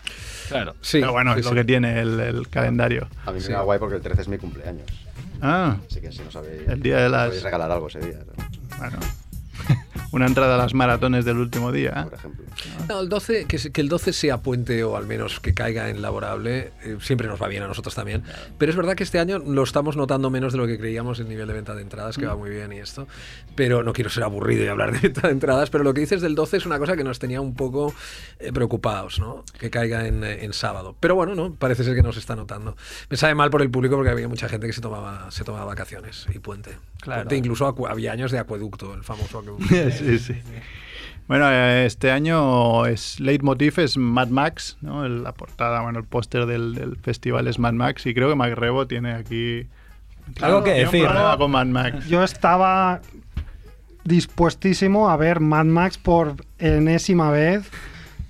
Claro, 0.48 0.74
sí. 0.82 1.00
Pero 1.00 1.12
bueno, 1.12 1.32
sí, 1.34 1.40
es 1.40 1.44
lo 1.46 1.50
sí. 1.52 1.56
que 1.56 1.64
tiene 1.64 2.00
el, 2.00 2.20
el 2.20 2.48
calendario. 2.50 3.08
A 3.24 3.32
mí 3.32 3.40
me 3.40 3.48
da 3.48 3.62
guay 3.62 3.78
porque 3.78 3.96
el 3.96 4.02
13 4.02 4.22
es 4.22 4.28
mi 4.28 4.36
cumpleaños. 4.38 4.86
Ah, 5.42 5.76
Así 5.88 6.00
que 6.00 6.10
si 6.12 6.22
no 6.22 6.30
sabéis. 6.30 6.66
El 6.68 6.80
día 6.82 6.98
de 6.98 7.08
las- 7.08 7.26
Podéis 7.28 7.42
regalar 7.44 7.70
algo 7.70 7.86
ese 7.88 8.00
día, 8.00 8.18
¿no? 8.26 8.44
bueno. 8.78 8.98
Una 10.16 10.28
entrada 10.28 10.54
a 10.54 10.56
las 10.56 10.72
maratones 10.72 11.26
del 11.26 11.36
último 11.36 11.72
día. 11.72 12.04
por 12.04 12.14
ejemplo. 12.14 12.46
No, 12.88 13.00
el 13.00 13.10
12, 13.10 13.44
que, 13.44 13.80
el 13.82 13.88
12 13.90 14.14
sea 14.14 14.38
puente 14.38 14.82
o 14.82 14.96
al 14.96 15.06
menos 15.06 15.40
que 15.40 15.52
caiga 15.52 15.90
en 15.90 16.00
laborable, 16.00 16.72
eh, 16.82 16.96
siempre 17.02 17.28
nos 17.28 17.40
va 17.40 17.48
bien 17.48 17.62
a 17.62 17.66
nosotros 17.66 17.94
también. 17.94 18.22
Pero 18.56 18.70
es 18.70 18.76
verdad 18.76 18.94
que 18.94 19.02
este 19.02 19.18
año 19.18 19.38
lo 19.40 19.62
estamos 19.62 19.94
notando 19.94 20.30
menos 20.30 20.54
de 20.54 20.58
lo 20.58 20.66
que 20.66 20.78
creíamos 20.78 21.20
el 21.20 21.28
nivel 21.28 21.46
de 21.46 21.52
venta 21.52 21.74
de 21.74 21.82
entradas, 21.82 22.16
que 22.16 22.24
va 22.24 22.34
muy 22.34 22.48
bien 22.48 22.72
y 22.72 22.78
esto. 22.78 23.06
Pero 23.54 23.82
no 23.82 23.92
quiero 23.92 24.08
ser 24.08 24.24
aburrido 24.24 24.64
y 24.64 24.68
hablar 24.68 24.90
de 24.92 25.00
venta 25.00 25.26
de 25.26 25.34
entradas, 25.34 25.68
pero 25.68 25.84
lo 25.84 25.92
que 25.92 26.00
dices 26.00 26.22
del 26.22 26.34
12 26.34 26.56
es 26.56 26.64
una 26.64 26.78
cosa 26.78 26.96
que 26.96 27.04
nos 27.04 27.18
tenía 27.18 27.42
un 27.42 27.54
poco 27.54 27.92
eh, 28.38 28.52
preocupados, 28.54 29.20
¿no? 29.20 29.44
Que 29.58 29.68
caiga 29.68 30.06
en, 30.06 30.24
eh, 30.24 30.46
en 30.46 30.54
sábado. 30.54 30.96
Pero 30.98 31.14
bueno, 31.14 31.34
no, 31.34 31.52
parece 31.56 31.84
ser 31.84 31.94
que 31.94 32.02
nos 32.02 32.16
está 32.16 32.34
notando. 32.34 32.74
Me 33.10 33.18
sabe 33.18 33.34
mal 33.34 33.50
por 33.50 33.60
el 33.60 33.70
público 33.70 33.96
porque 33.96 34.12
había 34.12 34.28
mucha 34.28 34.48
gente 34.48 34.66
que 34.66 34.72
se 34.72 34.80
tomaba, 34.80 35.30
se 35.30 35.44
tomaba 35.44 35.66
vacaciones 35.66 36.26
y 36.34 36.38
puente. 36.38 36.78
Claro. 37.02 37.24
Puente, 37.24 37.36
incluso 37.36 37.74
había 37.86 38.12
años 38.12 38.32
de 38.32 38.38
acueducto, 38.38 38.94
el 38.94 39.04
famoso 39.04 39.40
acueducto. 39.40 39.66
sí, 39.90 40.05
sí. 40.18 40.34
Bueno, 41.28 41.50
eh, 41.50 41.86
este 41.86 42.12
año 42.12 42.86
es 42.86 43.18
leitmotiv 43.18 43.80
es 43.80 43.96
Mad 43.96 44.28
Max, 44.28 44.76
¿no? 44.80 45.08
La 45.08 45.32
portada, 45.32 45.82
bueno, 45.82 45.98
el 45.98 46.04
póster 46.04 46.46
del, 46.46 46.74
del 46.74 46.96
festival 46.96 47.48
es 47.48 47.58
Mad 47.58 47.72
Max 47.72 48.06
y 48.06 48.14
creo 48.14 48.28
que 48.28 48.36
Mac 48.36 48.54
Rebo 48.54 48.86
tiene 48.86 49.12
aquí 49.12 49.66
Algo 50.40 50.62
que 50.62 50.70
decir. 50.70 51.04
problema 51.04 51.36
con 51.36 51.50
Mad 51.50 51.66
Max. 51.66 52.06
Yo 52.06 52.22
estaba 52.22 53.00
dispuestísimo 54.04 55.10
a 55.10 55.16
ver 55.16 55.40
Mad 55.40 55.64
Max 55.64 55.98
por 55.98 56.36
enésima 56.60 57.32
vez 57.32 57.68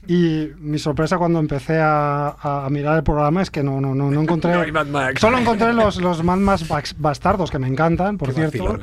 y 0.09 0.51
mi 0.59 0.79
sorpresa 0.79 1.19
cuando 1.19 1.39
empecé 1.39 1.79
a, 1.81 2.65
a 2.65 2.69
mirar 2.71 2.97
el 2.97 3.03
programa 3.03 3.43
es 3.43 3.51
que 3.51 3.63
no, 3.63 3.81
no, 3.81 3.95
no, 3.95 4.11
no 4.11 4.21
encontré... 4.21 4.53
No 4.57 4.61
hay 4.61 4.73
Mad 4.73 4.87
Max. 4.87 5.21
Solo 5.21 5.39
encontré 5.39 5.73
los, 5.73 6.01
los 6.01 6.23
Mad 6.23 6.39
Max 6.39 6.65
bastardos 6.99 7.51
que 7.51 7.59
me 7.59 7.69
encantan, 7.69 8.17
por 8.19 8.29
Qué 8.29 8.49
cierto. 8.49 8.79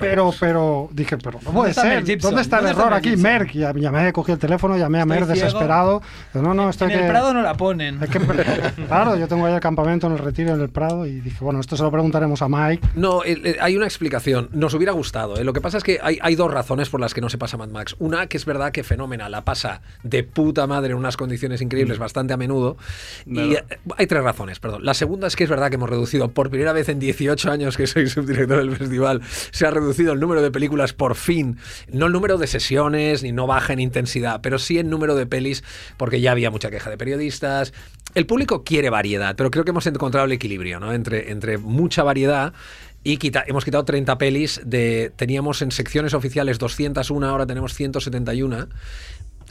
Pero, 0.00 0.32
pero 0.40 0.88
dije, 0.92 1.16
pero 1.18 1.38
no 1.44 1.50
puede 1.52 1.74
ser. 1.74 2.04
¿Dónde 2.18 2.42
está 2.42 2.58
el 2.58 2.64
¿Dónde 2.64 2.70
está 2.70 2.82
error 2.84 2.94
aquí? 2.94 3.16
Merck. 3.16 3.52
Ya- 3.52 3.72
Llamé, 3.72 4.12
cogí 4.12 4.32
el 4.32 4.38
teléfono, 4.38 4.76
llamé 4.76 4.98
a 4.98 5.02
Estoy 5.02 5.16
Merck 5.18 5.28
desesperado. 5.28 6.02
No, 6.34 6.54
no, 6.54 6.70
esto 6.70 6.84
hay 6.86 6.92
En 6.92 6.98
el 6.98 7.04
que... 7.04 7.10
Prado 7.10 7.34
no 7.34 7.42
la 7.42 7.54
ponen. 7.54 7.98
que- 8.00 8.20
claro, 8.86 9.16
yo 9.16 9.28
tengo 9.28 9.46
ahí 9.46 9.54
el 9.54 9.60
campamento 9.60 10.06
en 10.06 10.14
el 10.14 10.18
retiro 10.18 10.54
en 10.54 10.60
el 10.60 10.70
Prado 10.70 11.06
y 11.06 11.20
dije, 11.20 11.38
bueno, 11.44 11.60
esto 11.60 11.76
se 11.76 11.82
lo 11.82 11.90
preguntaremos 11.90 12.42
a 12.42 12.48
Mike. 12.48 12.88
No, 12.94 13.24
eh, 13.24 13.40
eh, 13.44 13.56
hay 13.60 13.76
una 13.76 13.86
explicación. 13.86 14.48
Nos 14.52 14.74
hubiera 14.74 14.92
gustado. 14.92 15.36
¿eh? 15.36 15.44
Lo 15.44 15.52
que 15.52 15.60
pasa 15.60 15.78
es 15.78 15.84
que 15.84 15.98
hay, 16.02 16.18
hay 16.22 16.34
dos 16.34 16.50
razones 16.52 16.88
por 16.88 17.00
las 17.00 17.14
que 17.14 17.20
no 17.20 17.28
se 17.28 17.38
pasa 17.38 17.56
Mad 17.56 17.68
Max. 17.68 17.96
Una, 17.98 18.26
que 18.26 18.36
es 18.36 18.44
verdad 18.44 18.72
que 18.72 18.82
Fenómena 18.84 19.28
la 19.28 19.44
pasa 19.44 19.82
de 20.02 20.22
puta 20.24 20.61
madre 20.66 20.92
en 20.92 20.96
unas 20.98 21.16
condiciones 21.16 21.60
increíbles 21.60 21.98
bastante 21.98 22.32
a 22.34 22.36
menudo. 22.36 22.76
Y 23.26 23.54
eh, 23.54 23.64
hay 23.96 24.06
tres 24.06 24.22
razones, 24.22 24.58
perdón. 24.60 24.84
La 24.84 24.94
segunda 24.94 25.26
es 25.26 25.36
que 25.36 25.44
es 25.44 25.50
verdad 25.50 25.68
que 25.70 25.76
hemos 25.76 25.90
reducido, 25.90 26.30
por 26.32 26.50
primera 26.50 26.72
vez 26.72 26.88
en 26.88 26.98
18 26.98 27.50
años 27.50 27.76
que 27.76 27.86
soy 27.86 28.06
subdirector 28.08 28.58
del 28.58 28.76
festival, 28.76 29.22
se 29.50 29.66
ha 29.66 29.70
reducido 29.70 30.12
el 30.12 30.20
número 30.20 30.42
de 30.42 30.50
películas 30.50 30.92
por 30.92 31.14
fin. 31.14 31.58
No 31.92 32.06
el 32.06 32.12
número 32.12 32.38
de 32.38 32.46
sesiones, 32.46 33.22
ni 33.22 33.32
no 33.32 33.46
baja 33.46 33.72
en 33.72 33.80
intensidad, 33.80 34.40
pero 34.42 34.58
sí 34.58 34.78
el 34.78 34.88
número 34.90 35.14
de 35.14 35.26
pelis, 35.26 35.62
porque 35.96 36.20
ya 36.20 36.32
había 36.32 36.50
mucha 36.50 36.70
queja 36.70 36.90
de 36.90 36.96
periodistas. 36.98 37.72
El 38.14 38.26
público 38.26 38.62
quiere 38.64 38.90
variedad, 38.90 39.34
pero 39.36 39.50
creo 39.50 39.64
que 39.64 39.70
hemos 39.70 39.86
encontrado 39.86 40.26
el 40.26 40.32
equilibrio, 40.32 40.78
¿no? 40.80 40.92
Entre, 40.92 41.30
entre 41.30 41.56
mucha 41.58 42.02
variedad 42.02 42.52
y 43.04 43.16
quita- 43.16 43.42
hemos 43.46 43.64
quitado 43.64 43.84
30 43.84 44.16
pelis 44.18 44.60
de 44.64 45.10
teníamos 45.16 45.60
en 45.62 45.70
secciones 45.72 46.14
oficiales 46.14 46.58
201, 46.58 47.26
ahora 47.26 47.46
tenemos 47.46 47.74
171 47.74 48.68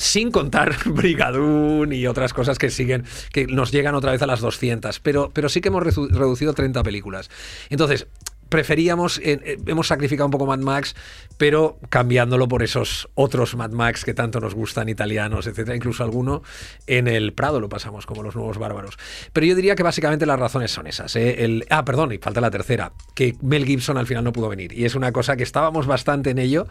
sin 0.02 0.32
contar 0.32 0.76
Brigadoon 0.86 1.94
y 1.94 2.08
otras 2.08 2.34
cosas 2.34 2.58
que 2.58 2.70
siguen, 2.70 3.04
que 3.32 3.46
nos 3.48 3.72
llegan 3.72 3.94
otra 3.96 4.12
vez 4.12 4.22
a 4.22 4.28
las 4.28 4.40
200, 4.40 5.00
pero, 5.00 5.30
pero 5.34 5.48
sí 5.48 5.62
que 5.62 5.68
hemos 5.70 5.84
redu- 5.84 6.10
reducido 6.10 6.54
30 6.54 6.82
películas. 6.84 7.30
Entonces, 7.70 8.08
preferíamos, 8.50 9.20
eh, 9.20 9.40
eh, 9.46 9.58
hemos 9.68 9.88
sacrificado 9.88 10.26
un 10.28 10.32
poco 10.32 10.46
Mad 10.46 10.60
Max, 10.60 10.94
pero 11.38 11.80
cambiándolo 11.90 12.50
por 12.50 12.64
esos 12.64 13.08
otros 13.14 13.56
Mad 13.56 13.72
Max 13.72 14.04
que 14.04 14.14
tanto 14.14 14.42
nos 14.42 14.54
gustan, 14.56 14.90
italianos, 14.90 15.48
etcétera, 15.48 15.76
incluso 15.78 16.04
alguno 16.04 16.44
en 16.86 17.08
el 17.08 17.32
Prado 17.32 17.62
lo 17.62 17.70
pasamos 17.70 18.06
como 18.06 18.24
los 18.24 18.36
nuevos 18.36 18.58
bárbaros. 18.58 18.98
Pero 19.32 19.46
yo 19.48 19.56
diría 19.56 19.76
que 19.76 19.84
básicamente 19.84 20.26
las 20.26 20.38
razones 20.38 20.70
son 20.72 20.86
esas. 20.88 21.16
¿eh? 21.16 21.62
Ah, 21.70 21.86
perdón, 21.86 22.12
y 22.12 22.18
falta 22.18 22.42
la 22.42 22.52
tercera, 22.52 22.92
que 23.16 23.36
Mel 23.42 23.66
Gibson 23.66 23.98
al 23.98 24.06
final 24.08 24.26
no 24.26 24.34
pudo 24.34 24.50
venir. 24.50 24.74
Y 24.78 24.84
es 24.84 24.96
una 24.96 25.14
cosa 25.14 25.38
que 25.38 25.44
estábamos 25.44 25.88
bastante 25.88 26.32
en 26.32 26.38
ello, 26.40 26.68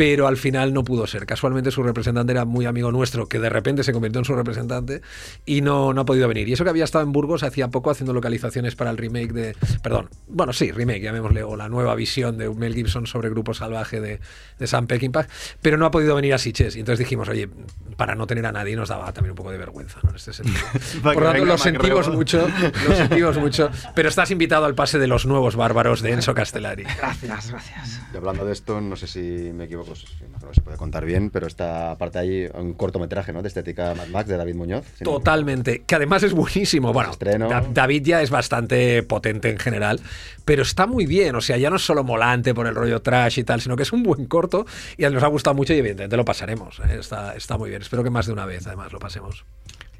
pero 0.00 0.26
al 0.26 0.38
final 0.38 0.72
no 0.72 0.82
pudo 0.82 1.06
ser. 1.06 1.26
Casualmente 1.26 1.70
su 1.70 1.82
representante 1.82 2.32
era 2.32 2.46
muy 2.46 2.64
amigo 2.64 2.90
nuestro, 2.90 3.28
que 3.28 3.38
de 3.38 3.50
repente 3.50 3.84
se 3.84 3.92
convirtió 3.92 4.18
en 4.18 4.24
su 4.24 4.34
representante 4.34 5.02
y 5.44 5.60
no, 5.60 5.92
no 5.92 6.00
ha 6.00 6.04
podido 6.06 6.26
venir. 6.26 6.48
Y 6.48 6.54
eso 6.54 6.64
que 6.64 6.70
había 6.70 6.84
estado 6.84 7.04
en 7.04 7.12
Burgos 7.12 7.42
hacía 7.42 7.68
poco 7.68 7.90
haciendo 7.90 8.14
localizaciones 8.14 8.76
para 8.76 8.90
el 8.90 8.96
remake 8.96 9.34
de... 9.34 9.56
Perdón, 9.82 10.08
bueno, 10.26 10.54
sí, 10.54 10.72
remake, 10.72 11.02
llamémosle, 11.02 11.42
o 11.42 11.54
la 11.54 11.68
nueva 11.68 11.94
visión 11.96 12.38
de 12.38 12.48
Mel 12.48 12.74
Gibson 12.74 13.06
sobre 13.06 13.28
Grupo 13.28 13.52
Salvaje 13.52 14.00
de, 14.00 14.20
de 14.58 14.66
Sam 14.66 14.86
Peckinpah, 14.86 15.26
pero 15.60 15.76
no 15.76 15.84
ha 15.84 15.90
podido 15.90 16.14
venir 16.14 16.32
a 16.32 16.38
Sitges. 16.38 16.76
Y 16.76 16.80
entonces 16.80 17.00
dijimos, 17.00 17.28
oye, 17.28 17.50
para 17.98 18.14
no 18.14 18.26
tener 18.26 18.46
a 18.46 18.52
nadie 18.52 18.76
nos 18.76 18.88
daba 18.88 19.12
también 19.12 19.32
un 19.32 19.36
poco 19.36 19.50
de 19.50 19.58
vergüenza, 19.58 20.00
¿no? 20.02 20.08
En 20.08 20.16
este 20.16 20.32
sentido. 20.32 20.58
Por 21.02 21.16
lo 21.16 21.30
tanto, 21.30 21.44
lo 21.44 21.58
sentimos 21.58 22.08
mucho, 22.08 22.48
lo 22.88 22.96
sentimos 22.96 23.36
mucho, 23.36 23.70
pero 23.94 24.08
estás 24.08 24.30
invitado 24.30 24.64
al 24.64 24.74
pase 24.74 24.98
de 24.98 25.06
los 25.06 25.26
nuevos 25.26 25.56
bárbaros 25.56 26.00
de 26.00 26.12
Enzo 26.12 26.32
Castellari. 26.32 26.84
Gracias, 26.84 27.50
gracias. 27.50 28.00
Y 28.14 28.16
hablando 28.16 28.46
de 28.46 28.54
esto, 28.54 28.80
no 28.80 28.96
sé 28.96 29.06
si 29.06 29.20
me 29.52 29.64
equivoco, 29.64 29.89
imagino 30.26 30.48
que 30.48 30.54
se 30.54 30.60
puede 30.60 30.76
contar 30.76 31.04
bien, 31.04 31.30
pero 31.30 31.46
está 31.46 31.90
aparte 31.92 32.18
ahí 32.18 32.46
un 32.54 32.74
cortometraje 32.74 33.32
¿no? 33.32 33.42
de 33.42 33.48
estética 33.48 33.94
Mad 33.94 34.08
Max 34.08 34.28
de 34.28 34.36
David 34.36 34.54
Muñoz. 34.54 34.84
si 34.96 35.04
no 35.04 35.10
me 35.12 35.16
Totalmente, 35.18 35.82
que 35.86 35.94
además 35.94 36.22
es 36.22 36.32
buenísimo. 36.32 36.92
Bueno, 36.92 37.10
Estreno. 37.10 37.48
Da- 37.48 37.64
David 37.72 38.02
ya 38.04 38.22
es 38.22 38.30
bastante 38.30 39.02
potente 39.02 39.50
en 39.50 39.58
general, 39.58 40.00
pero 40.44 40.62
está 40.62 40.86
muy 40.86 41.06
bien. 41.06 41.34
O 41.36 41.40
sea, 41.40 41.56
ya 41.56 41.70
no 41.70 41.76
es 41.76 41.82
solo 41.82 42.04
molante 42.04 42.54
por 42.54 42.66
el 42.66 42.74
rollo 42.74 43.00
trash 43.02 43.38
y 43.38 43.44
tal, 43.44 43.60
sino 43.60 43.76
que 43.76 43.82
es 43.84 43.92
un 43.92 44.02
buen 44.02 44.26
corto 44.26 44.66
y 44.96 45.02
nos 45.04 45.22
ha 45.22 45.28
gustado 45.28 45.54
mucho 45.54 45.72
y 45.74 45.78
evidentemente 45.78 46.16
lo 46.16 46.24
pasaremos. 46.24 46.80
¿eh? 46.80 46.96
Está, 47.00 47.34
está 47.36 47.58
muy 47.58 47.70
bien. 47.70 47.82
Espero 47.82 48.02
que 48.04 48.10
más 48.10 48.26
de 48.26 48.32
una 48.32 48.46
vez 48.46 48.66
además 48.66 48.92
lo 48.92 48.98
pasemos. 48.98 49.44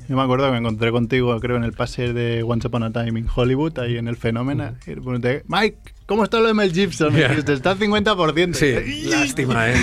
Yo 0.09 0.17
me 0.17 0.23
acuerdo 0.23 0.47
que 0.47 0.53
me 0.53 0.59
encontré 0.59 0.91
contigo, 0.91 1.39
creo, 1.39 1.57
en 1.57 1.63
el 1.63 1.73
pase 1.73 2.13
de 2.13 2.43
Once 2.43 2.67
Upon 2.67 2.83
a 2.83 2.91
Time 2.93 3.21
in 3.21 3.29
Hollywood, 3.33 3.79
ahí 3.79 3.97
en 3.97 4.09
el 4.09 4.17
Fenómeno. 4.17 4.75
Y 4.87 4.95
pregunté, 4.95 5.45
Mike, 5.47 5.79
¿cómo 6.11 6.25
está 6.25 6.41
lo 6.41 6.49
de 6.49 6.55
Mel 6.55 6.73
Gibson? 6.73 7.15
Dijiste, 7.15 7.53
está 7.53 7.71
al 7.71 7.79
50%. 7.79 8.55
Sí, 8.55 9.05
lástima, 9.09 9.71
¿eh? 9.71 9.77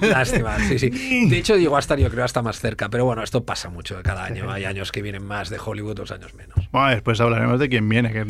Lástima, 0.00 0.56
sí, 0.60 0.78
sí. 0.78 1.28
De 1.28 1.38
hecho, 1.38 1.56
llegó 1.56 1.74
a 1.74 1.80
estar, 1.80 1.98
yo 1.98 2.08
creo, 2.08 2.24
hasta 2.24 2.40
más 2.40 2.60
cerca. 2.60 2.88
Pero 2.88 3.04
bueno, 3.04 3.24
esto 3.24 3.44
pasa 3.44 3.68
mucho 3.68 4.00
cada 4.04 4.24
año. 4.24 4.48
Hay 4.52 4.64
años 4.64 4.92
que 4.92 5.02
vienen 5.02 5.26
más 5.26 5.50
de 5.50 5.58
Hollywood, 5.58 5.90
otros 5.90 6.12
años 6.12 6.34
menos. 6.34 6.70
Bueno, 6.70 6.90
después 6.90 7.20
hablaremos 7.20 7.58
de 7.58 7.68
quién 7.68 7.88
viene. 7.88 8.12
Que, 8.12 8.24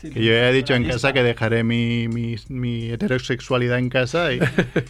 que 0.00 0.22
yo 0.24 0.32
ya 0.32 0.48
he 0.48 0.52
dicho 0.52 0.74
en 0.74 0.84
casa 0.88 1.12
que 1.12 1.22
dejaré 1.22 1.62
mi, 1.64 2.08
mi, 2.08 2.36
mi 2.48 2.90
heterosexualidad 2.90 3.78
en 3.78 3.88
casa 3.90 4.32
y, 4.32 4.40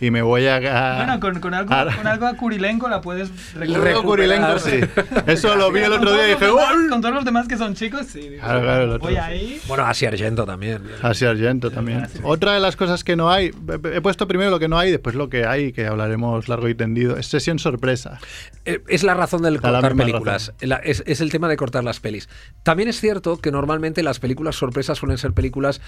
y 0.00 0.10
me 0.10 0.22
voy 0.22 0.46
a. 0.46 0.56
a- 0.56 0.96
Bueno, 0.98 1.20
con, 1.20 1.40
con 1.40 1.54
algo, 1.54 1.74
a- 1.74 1.94
con 1.94 2.06
algo 2.06 2.26
acurilenco 2.26 2.88
la 2.88 3.00
puedes 3.00 3.30
recuperar. 3.54 3.94
Curilenco, 4.02 4.58
sí. 4.58 4.80
Eso 5.26 5.54
lo 5.56 5.72
vi 5.72 5.80
el 5.80 5.92
otro 5.92 6.12
día 6.12 6.26
y 6.26 6.30
dije, 6.30 6.46
demás-. 6.46 6.74
Con 6.88 7.00
todos 7.00 7.14
los 7.14 7.24
demás 7.24 7.48
que 7.48 7.56
son 7.56 7.74
chicos, 7.74 8.06
sí. 8.06 8.20
digo, 8.20 8.42
Claro, 8.42 8.60
claro, 8.62 8.98
voy 8.98 9.12
sí. 9.14 9.18
ahí. 9.18 9.60
Bueno, 9.68 9.84
Asia 9.86 10.08
Argento 10.08 10.44
también. 10.46 10.82
Así 11.02 11.24
Argento 11.24 11.70
también. 11.70 12.06
Otra 12.22 12.54
de 12.54 12.60
las 12.60 12.76
cosas 12.76 13.04
que 13.04 13.16
no 13.16 13.30
hay, 13.30 13.50
he 13.92 14.00
puesto 14.00 14.28
primero 14.28 14.50
lo 14.50 14.58
que 14.58 14.68
no 14.68 14.78
hay, 14.78 14.90
después 14.90 15.14
lo 15.14 15.28
que 15.28 15.44
hay, 15.46 15.72
que 15.72 15.86
hablaremos 15.86 16.48
largo 16.48 16.68
y 16.68 16.74
tendido, 16.74 17.16
es 17.16 17.26
sesión 17.26 17.58
sorpresa. 17.58 18.18
Eh, 18.64 18.80
Es 18.88 19.02
la 19.02 19.14
razón 19.14 19.42
del 19.42 19.54
la 19.54 19.60
cortar 19.60 19.94
misma 19.94 20.04
películas. 20.04 20.52
La- 20.60 20.76
es, 20.76 21.02
es 21.06 21.20
el 21.20 21.30
tema 21.30 21.48
de 21.48 21.56
cortar 21.56 21.82
las 21.84 22.00
pelis. 22.00 22.28
También 22.62 22.88
es 22.88 23.00
cierto 23.00 23.38
que 23.38 23.50
normalmente 23.50 24.02
las 24.02 24.18
películas 24.20 24.56
sorpresas 24.56 24.99
suelen 25.00 25.18
ser 25.18 25.32
películas 25.32 25.80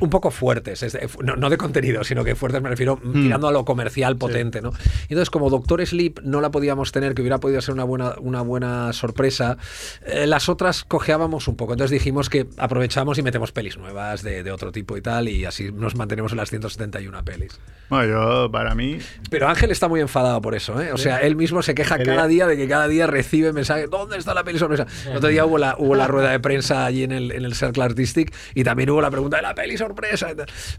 un 0.00 0.10
poco 0.10 0.30
fuertes, 0.30 0.84
no, 1.22 1.36
no 1.36 1.50
de 1.50 1.56
contenido, 1.56 2.04
sino 2.04 2.24
que 2.24 2.34
fuertes 2.34 2.62
me 2.62 2.68
refiero 2.68 2.98
mm, 3.02 3.12
tirando 3.12 3.48
a 3.48 3.52
lo 3.52 3.64
comercial 3.64 4.16
potente, 4.16 4.60
¿no? 4.60 4.72
Entonces, 5.02 5.30
como 5.30 5.50
Doctor 5.50 5.84
Sleep 5.86 6.20
no 6.22 6.40
la 6.40 6.50
podíamos 6.50 6.92
tener, 6.92 7.14
que 7.14 7.22
hubiera 7.22 7.38
podido 7.38 7.60
ser 7.60 7.74
una 7.74 7.84
buena, 7.84 8.14
una 8.18 8.42
buena 8.42 8.92
sorpresa, 8.92 9.56
eh, 10.04 10.26
las 10.26 10.48
otras 10.48 10.84
cojeábamos 10.84 11.48
un 11.48 11.56
poco. 11.56 11.72
Entonces 11.72 11.92
dijimos 11.92 12.28
que 12.28 12.46
aprovechamos 12.58 13.18
y 13.18 13.22
metemos 13.22 13.52
pelis 13.52 13.78
nuevas 13.78 14.22
de, 14.22 14.42
de 14.42 14.52
otro 14.52 14.72
tipo 14.72 14.96
y 14.96 15.02
tal, 15.02 15.28
y 15.28 15.44
así 15.44 15.72
nos 15.72 15.94
mantenemos 15.94 16.32
en 16.32 16.38
las 16.38 16.50
171 16.50 17.24
pelis. 17.24 17.58
Bueno, 17.88 18.06
yo, 18.06 18.50
para 18.50 18.74
mí, 18.74 18.98
Pero 19.30 19.48
Ángel 19.48 19.70
está 19.70 19.88
muy 19.88 20.00
enfadado 20.00 20.40
por 20.40 20.54
eso, 20.54 20.80
¿eh? 20.80 20.92
O 20.92 20.98
sea, 20.98 21.18
él 21.18 21.36
mismo 21.36 21.62
se 21.62 21.74
queja 21.74 21.98
cada 21.98 22.26
día 22.26 22.46
de 22.46 22.56
que 22.56 22.68
cada 22.68 22.88
día 22.88 23.06
recibe 23.06 23.52
mensajes. 23.52 23.88
¿Dónde 23.88 24.18
está 24.18 24.34
la 24.34 24.42
peli 24.42 24.58
sorpresa? 24.58 24.86
El 25.08 25.18
otro 25.18 25.28
día 25.28 25.44
hubo 25.44 25.58
la, 25.58 25.76
hubo 25.78 25.94
la 25.94 26.08
rueda 26.08 26.30
de 26.30 26.40
prensa 26.40 26.84
allí 26.84 27.04
en 27.04 27.12
el, 27.12 27.30
en 27.30 27.44
el 27.44 27.54
Circle 27.54 27.84
Artistic 27.84 28.34
y 28.54 28.64
también 28.64 28.90
hubo 28.90 29.00
la 29.00 29.10
pregunta 29.10 29.36
de 29.36 29.42
la 29.42 29.54
peli 29.54 29.76
sorpresa. 29.76 29.85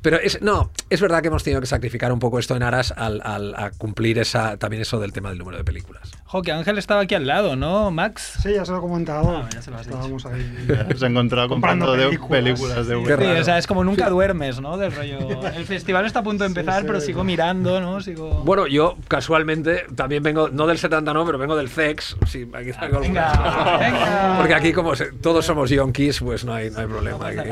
Pero 0.01 0.17
es, 0.17 0.41
no, 0.41 0.71
es 0.89 1.01
verdad 1.01 1.21
que 1.21 1.27
hemos 1.27 1.43
tenido 1.43 1.61
que 1.61 1.67
sacrificar 1.67 2.11
un 2.11 2.19
poco 2.19 2.39
esto 2.39 2.55
en 2.55 2.63
aras 2.63 2.93
al, 2.95 3.21
al- 3.23 3.55
a 3.55 3.71
cumplir 3.71 4.19
esa, 4.19 4.57
también 4.57 4.81
eso 4.81 4.99
del 4.99 5.13
tema 5.13 5.29
del 5.29 5.37
número 5.37 5.57
de 5.57 5.63
películas. 5.63 6.11
Jo, 6.25 6.41
que 6.41 6.51
Ángel 6.51 6.77
estaba 6.77 7.01
aquí 7.01 7.15
al 7.15 7.25
lado, 7.25 7.55
¿no, 7.55 7.89
Max? 7.91 8.33
Sí, 8.43 8.53
ya 8.53 8.65
se 8.65 8.71
lo 8.71 8.79
he 8.79 8.81
comentado. 8.81 9.37
Ah, 9.37 9.49
ya 9.53 9.61
se 9.61 9.71
lo 9.71 9.77
has 9.77 9.85
dicho. 9.85 9.97
Estábamos 9.97 10.25
ahí. 10.25 10.67
se 10.97 11.05
ha 11.05 11.09
encontrado 11.09 11.47
comprando, 11.49 11.85
Comprando 11.85 11.91
de 11.93 12.05
películas. 12.17 12.41
películas 12.43 12.87
de 12.87 12.95
Sí. 13.35 13.39
O 13.41 13.43
sea, 13.43 13.57
es 13.57 13.67
como 13.67 13.83
nunca 13.83 14.09
duermes, 14.09 14.59
¿no? 14.59 14.77
Del 14.77 14.91
rollo. 14.91 15.19
El 15.55 15.65
festival 15.65 16.05
está 16.05 16.19
a 16.19 16.23
punto 16.23 16.43
de 16.43 16.49
empezar, 16.49 16.85
pero 16.85 16.99
sigo 17.01 17.23
mirando, 17.23 17.79
¿no? 17.79 18.01
Sigo. 18.01 18.41
Bueno, 18.43 18.67
yo 18.67 18.97
casualmente 19.07 19.85
también 19.95 20.23
vengo, 20.23 20.49
no 20.49 20.67
del 20.67 20.77
70 20.77 21.13
no, 21.13 21.25
pero 21.25 21.37
vengo 21.37 21.55
del 21.55 21.69
CEX. 21.69 22.17
Sí, 22.27 22.49
aquí 22.53 22.71
traigo 22.73 22.99
venga, 22.99 23.77
venga. 23.79 24.35
Porque 24.37 24.53
aquí 24.53 24.73
como 24.73 24.95
se- 24.95 25.11
todos 25.13 25.45
somos 25.45 25.69
yonkis, 25.69 26.19
pues 26.19 26.43
no 26.43 26.53
hay, 26.53 26.69
no 26.71 26.79
hay 26.79 26.87
problema. 26.87 27.27
aquí. 27.27 27.49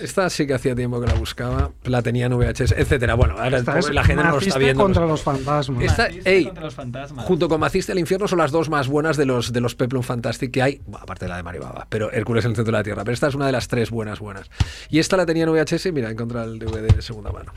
Esta 0.00 0.28
sí 0.30 0.46
que 0.46 0.54
hacía 0.54 0.74
tiempo 0.74 1.00
que 1.00 1.06
la 1.06 1.14
buscaba, 1.14 1.70
la 1.84 2.02
tenía 2.02 2.26
en 2.26 2.32
VHS, 2.36 2.72
etcétera. 2.76 3.14
Bueno, 3.14 3.34
ahora 3.34 3.48
el 3.48 3.54
Esta 3.54 3.72
pobre- 3.72 3.80
es 3.80 3.94
la 3.94 4.04
gente 4.04 4.22
no 4.24 4.30
lo 4.30 4.38
está 4.38 4.58
viendo. 4.58 4.82
contra 4.82 5.06
los 5.06 5.22
fantasmas. 5.22 5.82
Esta- 5.84 6.08
ey, 6.08 6.44
contra 6.46 6.64
los 6.64 6.74
fantasmas. 6.74 7.24
Junto 7.26 7.48
con 7.48 7.60
Maciste 7.60 7.92
el 7.92 7.98
infierno 7.98 8.26
son 8.28 8.38
las 8.38 8.50
dos 8.50 8.68
más 8.68 8.88
buenas 8.88 9.16
de 9.16 9.26
los 9.26 9.52
de 9.52 9.60
los 9.60 9.74
Peplum 9.74 10.02
Fantastic 10.02 10.50
que 10.50 10.62
hay, 10.62 10.80
bueno, 10.86 11.02
aparte 11.02 11.24
de 11.24 11.28
la 11.30 11.36
de 11.36 11.42
Mario 11.42 11.62
Baba, 11.62 11.86
pero 11.88 12.10
Hércules 12.12 12.44
en 12.44 12.50
el 12.52 12.56
centro 12.56 12.72
de 12.72 12.78
la 12.78 12.84
Tierra. 12.84 13.04
Pero 13.04 13.14
esta 13.14 13.28
es 13.28 13.34
una 13.34 13.46
de 13.46 13.52
las 13.52 13.68
tres 13.68 13.90
buenas 13.90 14.18
buenas. 14.20 14.50
Y 14.90 14.98
esta 14.98 15.16
la 15.16 15.26
tenía 15.26 15.44
en 15.44 15.50
VHS 15.50 15.86
y 15.86 15.92
mira, 15.92 16.08
he 16.08 16.12
encontrado 16.12 16.52
el 16.52 16.58
DVD 16.58 16.94
de 16.94 17.02
segunda 17.02 17.30
mano. 17.32 17.52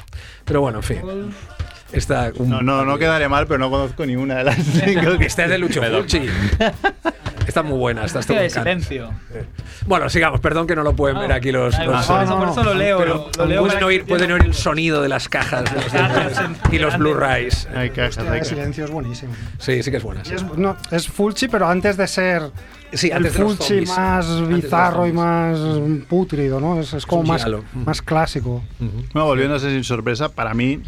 Pero 0.46 0.62
bueno, 0.62 0.80
en 0.80 0.84
fin. 0.84 1.02
Esta, 1.92 2.32
un- 2.38 2.50
No, 2.50 2.62
no, 2.62 2.84
no 2.84 2.98
quedaré 2.98 3.30
mal, 3.30 3.46
pero 3.48 3.60
no 3.60 3.70
conozco 3.70 4.06
ni 4.06 4.16
una 4.16 4.36
de 4.36 4.44
las 4.46 4.58
cinco. 4.64 5.12
Esta 5.20 5.44
es 5.46 5.50
de 5.50 5.58
Lucho 5.58 5.82
Fulci. 5.82 6.22
Está 7.48 7.62
muy 7.62 7.78
buena, 7.78 8.04
está 8.06 8.20
de 8.22 8.50
silencio. 8.50 9.12
Bueno, 9.86 10.10
sigamos, 10.10 10.40
perdón 10.40 10.66
que 10.66 10.76
no 10.76 10.82
lo 10.84 10.94
pueden 10.96 11.20
ver 11.20 11.32
aquí 11.32 11.52
los. 11.52 11.74
Igual, 11.80 11.98
los- 11.98 12.06
por, 12.08 12.24
eso, 12.24 12.38
por 12.40 12.50
eso 12.50 12.64
lo 12.64 12.74
leo. 12.74 12.98
pero 12.98 13.16
lo, 13.16 13.44
lo 13.44 13.46
leo 13.46 13.62
pueden, 13.62 13.84
oír, 13.84 14.06
pueden 14.06 14.32
oír 14.32 14.44
el 14.44 14.54
sonido 14.56 15.02
de 15.02 15.10
las 15.10 15.30
cajas 15.30 15.64
de 15.64 15.72
los 15.72 16.74
y 16.74 16.80
los 16.80 16.98
Blu-rays. 16.98 17.68
Hay 17.76 17.92
cajas, 17.92 18.18
hay 18.18 18.44
silencio 18.44 18.86
es 18.86 18.92
buenísimo. 18.92 19.34
Sí, 19.60 19.84
sí 19.84 19.92
que 19.92 19.98
es 19.98 20.04
buena. 20.04 20.26
Sí. 20.26 20.34
es, 20.34 20.44
no, 20.58 20.76
es 20.92 21.08
Fulci, 21.08 21.48
pero 21.48 21.68
antes 21.68 21.98
de 21.98 22.08
ser 22.08 22.42
Sí, 22.94 23.10
el 23.14 23.26
Fulci 23.28 23.86
zombies. 23.86 23.90
más 23.98 24.48
bizarro 24.48 25.06
y 25.08 25.12
más 25.14 25.60
pútrido, 26.08 26.60
¿no? 26.60 26.80
Es, 26.80 26.94
es 26.94 27.06
como 27.06 27.24
más, 27.24 27.46
más 27.74 28.02
clásico. 28.02 28.64
Bueno, 28.80 29.26
volviendo 29.28 29.56
a 29.56 29.60
ser 29.60 29.72
sin 29.72 29.84
sorpresa, 29.84 30.30
para 30.30 30.54
mí, 30.54 30.82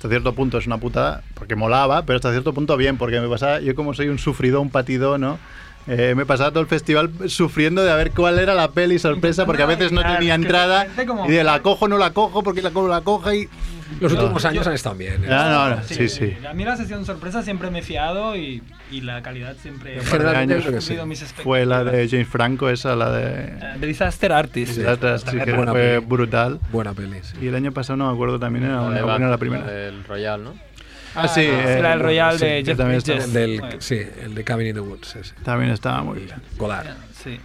hasta 0.00 0.08
cierto 0.08 0.32
punto 0.32 0.56
es 0.56 0.66
una 0.66 0.78
putada, 0.78 1.22
porque 1.34 1.56
molaba, 1.56 2.06
pero 2.06 2.16
hasta 2.16 2.30
cierto 2.30 2.54
punto 2.54 2.78
bien, 2.78 2.96
porque 2.96 3.20
me 3.20 3.28
pasaba, 3.28 3.60
yo 3.60 3.74
como 3.74 3.92
soy 3.92 4.08
un 4.08 4.18
sufrido, 4.18 4.62
un 4.62 4.70
patido, 4.70 5.18
¿no? 5.18 5.38
Eh, 5.86 6.14
me 6.14 6.26
pasaba 6.26 6.50
todo 6.50 6.60
el 6.60 6.68
festival 6.68 7.10
sufriendo 7.26 7.82
de 7.82 7.90
a 7.90 7.96
ver 7.96 8.12
cuál 8.12 8.38
era 8.38 8.54
la 8.54 8.70
peli 8.70 8.98
sorpresa, 8.98 9.46
porque 9.46 9.62
a 9.62 9.66
veces 9.66 9.92
no 9.92 10.02
tenía 10.02 10.34
entrada 10.34 10.86
y 11.26 11.32
de 11.32 11.42
la 11.44 11.60
cojo 11.62 11.88
no 11.88 11.98
la 11.98 12.12
cojo, 12.12 12.42
porque 12.42 12.62
la 12.62 12.70
cojo 12.70 12.88
la 12.88 13.00
coja 13.00 13.34
y... 13.34 13.48
Los 13.98 14.12
últimos 14.12 14.44
años 14.44 14.66
han 14.66 14.74
estado 14.74 14.94
bien. 14.94 15.24
¿eh? 15.24 15.28
Ah, 15.30 15.68
no, 15.70 15.76
no, 15.76 15.82
sí, 15.82 16.08
sí. 16.08 16.36
A 16.48 16.54
mí 16.54 16.64
la 16.64 16.76
sesión 16.76 17.04
sorpresa 17.04 17.42
siempre 17.42 17.70
me 17.72 17.80
he 17.80 17.82
fiado 17.82 18.36
y, 18.36 18.62
y 18.90 19.00
la 19.00 19.20
calidad 19.20 19.56
siempre. 19.56 19.98
Años 20.36 20.64
sí. 20.84 20.96
Fue 21.42 21.66
la 21.66 21.82
de. 21.82 22.08
James 22.08 22.28
Franco, 22.28 22.70
esa, 22.70 22.94
la 22.94 23.10
de... 23.10 23.52
The 23.80 23.86
Disaster 23.86 24.32
Artist. 24.32 24.74
Sí, 24.74 24.82
esta 24.86 25.18
sí 25.18 25.38
que 25.44 25.52
buena 25.52 25.72
fue 25.72 25.80
peli. 25.80 26.06
brutal. 26.06 26.60
Buena 26.70 26.94
peli. 26.94 27.18
sí. 27.22 27.36
Y 27.42 27.48
el 27.48 27.54
año 27.56 27.72
pasado 27.72 27.96
no 27.96 28.06
me 28.08 28.14
acuerdo 28.14 28.38
también, 28.38 28.66
era 28.66 28.80
una, 28.80 29.02
buena 29.02 29.28
la 29.28 29.38
primera. 29.38 29.66
del 29.66 30.04
Royal, 30.04 30.44
¿no? 30.44 30.54
Ah, 31.14 31.26
sí, 31.28 31.40
eh, 31.42 31.80
la 31.82 31.90
del 31.90 32.00
Royal 32.00 32.38
sí, 32.38 32.44
de 32.44 32.64
Jeff 32.64 32.76
también 32.78 33.00
Bridges. 33.00 33.24
estaba- 33.24 33.40
Del, 33.40 33.60
Bueno. 33.60 33.76
sí, 33.80 34.00
el 34.22 34.34
de 34.34 34.44
Cabin 34.44 34.66
in 34.68 34.74
the 34.74 34.80
Woods. 34.80 35.16
ese. 35.16 35.34
También 35.44 35.70
estaba 35.72 36.02
muy 36.02 36.20
bien. 36.20 36.36
Godard. 36.56 36.86
Sí. 37.22 37.38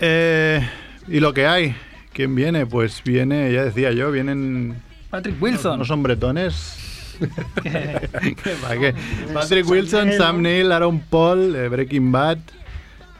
Eh, 0.00 0.68
y 1.08 1.20
lo 1.20 1.32
que 1.32 1.46
hay, 1.46 1.74
¿quién 2.12 2.34
viene? 2.34 2.66
Pues 2.66 3.02
viene, 3.04 3.52
ya 3.52 3.64
decía 3.64 3.92
yo, 3.92 4.10
vienen 4.10 4.76
Patrick 5.10 5.40
Wilson. 5.42 5.78
no 5.78 5.84
son 5.84 6.02
bretones. 6.02 6.76
¿Para 8.62 8.78
qué? 8.78 8.94
Patrick 9.34 9.68
Wilson, 9.68 10.12
Sam 10.16 10.42
Neill, 10.42 10.70
Aaron 10.70 11.00
Paul, 11.00 11.54
eh, 11.56 11.68
Breaking 11.68 12.12
Bad, 12.12 12.38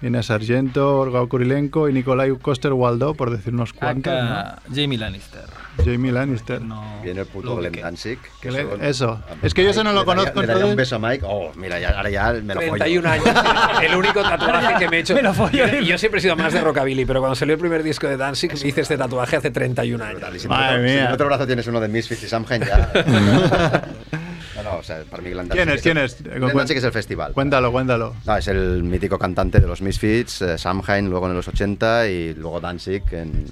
viene 0.00 0.22
Sargento, 0.22 0.98
Olga 1.00 1.24
Kurilenko 1.26 1.88
y 1.88 1.92
Nikolai 1.92 2.36
Coster 2.36 2.72
Waldau, 2.72 3.14
por 3.14 3.30
decir 3.30 3.52
unos 3.54 3.72
cuantos. 3.72 4.12
¿no? 4.12 4.18
Acá, 4.38 4.58
Jamie 4.74 4.98
Lannister. 4.98 5.42
Jamie 5.84 6.10
Lannister. 6.10 6.60
No, 6.60 7.00
Viene 7.04 7.20
el 7.20 7.26
puto 7.26 7.56
Glenn. 7.56 7.72
Danzig. 7.80 8.18
Que 8.40 8.50
le- 8.50 8.62
son- 8.68 8.84
eso. 8.84 9.10
a 9.12 9.46
Es 9.46 9.54
que 9.54 9.62
yo 9.62 9.70
ese 9.70 9.84
no 9.84 9.92
lo 9.92 10.04
conozco, 10.04 10.40
Le 10.40 10.48
daría 10.48 10.66
un 10.66 10.74
beso 10.76 10.96
a 10.96 10.98
Mike. 10.98 11.24
Oh, 11.28 11.52
mira, 11.56 11.78
ya, 11.78 11.90
ahora 11.90 12.10
ya 12.10 12.32
me 12.32 12.54
lo 12.54 12.60
follo. 12.60 12.72
31 12.84 13.08
años. 13.08 13.26
El 13.82 13.94
único 13.94 14.20
tatuaje 14.22 14.74
que 14.78 14.88
me 14.88 14.96
he 14.96 15.00
hecho. 15.00 15.14
Me 15.14 15.22
lo 15.22 15.32
follo. 15.32 15.66
Yo, 15.68 15.80
yo 15.80 15.96
siempre 15.98 16.18
he 16.18 16.22
sido 16.22 16.34
más 16.36 16.52
de 16.52 16.60
rockabilly, 16.60 17.04
pero 17.04 17.20
cuando 17.20 17.36
salió 17.36 17.54
el 17.54 17.60
primer 17.60 17.82
disco 17.84 18.08
de 18.08 18.16
Danzig 18.16 18.52
me 18.60 18.68
hice 18.68 18.80
este 18.80 18.96
tatuaje 18.98 19.36
hace 19.36 19.50
31 19.52 20.04
años. 20.04 20.20
Madre 20.20 20.38
si 20.40 20.48
mía. 20.48 21.06
en 21.06 21.12
otro 21.12 21.26
brazo 21.26 21.46
tienes 21.46 21.66
uno 21.68 21.80
de 21.80 21.88
Misfits 21.88 22.24
y 22.24 22.28
Samhain, 22.28 22.62
ya. 22.64 22.90
no, 24.56 24.62
no, 24.62 24.76
o 24.78 24.82
sea, 24.82 25.02
para 25.10 25.22
mí 25.22 25.30
Glenn 25.30 25.48
Danzig 25.48 25.56
¿Quién 25.64 25.68
es? 25.68 25.82
¿Quién 25.82 25.98
el- 25.98 26.04
es? 26.04 26.22
Glenn 26.22 26.56
Danzig 26.56 26.76
es 26.78 26.84
el 26.84 26.92
festival. 26.92 27.32
Cuéntalo, 27.32 27.70
cuéntalo. 27.72 28.14
No, 28.26 28.36
es 28.36 28.48
el 28.48 28.82
mítico 28.82 29.18
cantante 29.18 29.60
de 29.60 29.66
los 29.66 29.80
Misfits, 29.82 30.42
eh, 30.42 30.58
Samhain 30.58 31.08
luego 31.08 31.26
en 31.28 31.34
los 31.34 31.46
80 31.48 32.08
y 32.08 32.34
luego 32.34 32.60
Danzig 32.60 33.02
en, 33.12 33.46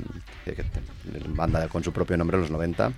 en 0.47 1.37
banda 1.37 1.69
con 1.69 1.83
su 1.85 1.93
propio 1.93 2.17
nombre 2.17 2.37
en 2.37 2.43
los 2.43 2.51
90. 2.51 2.93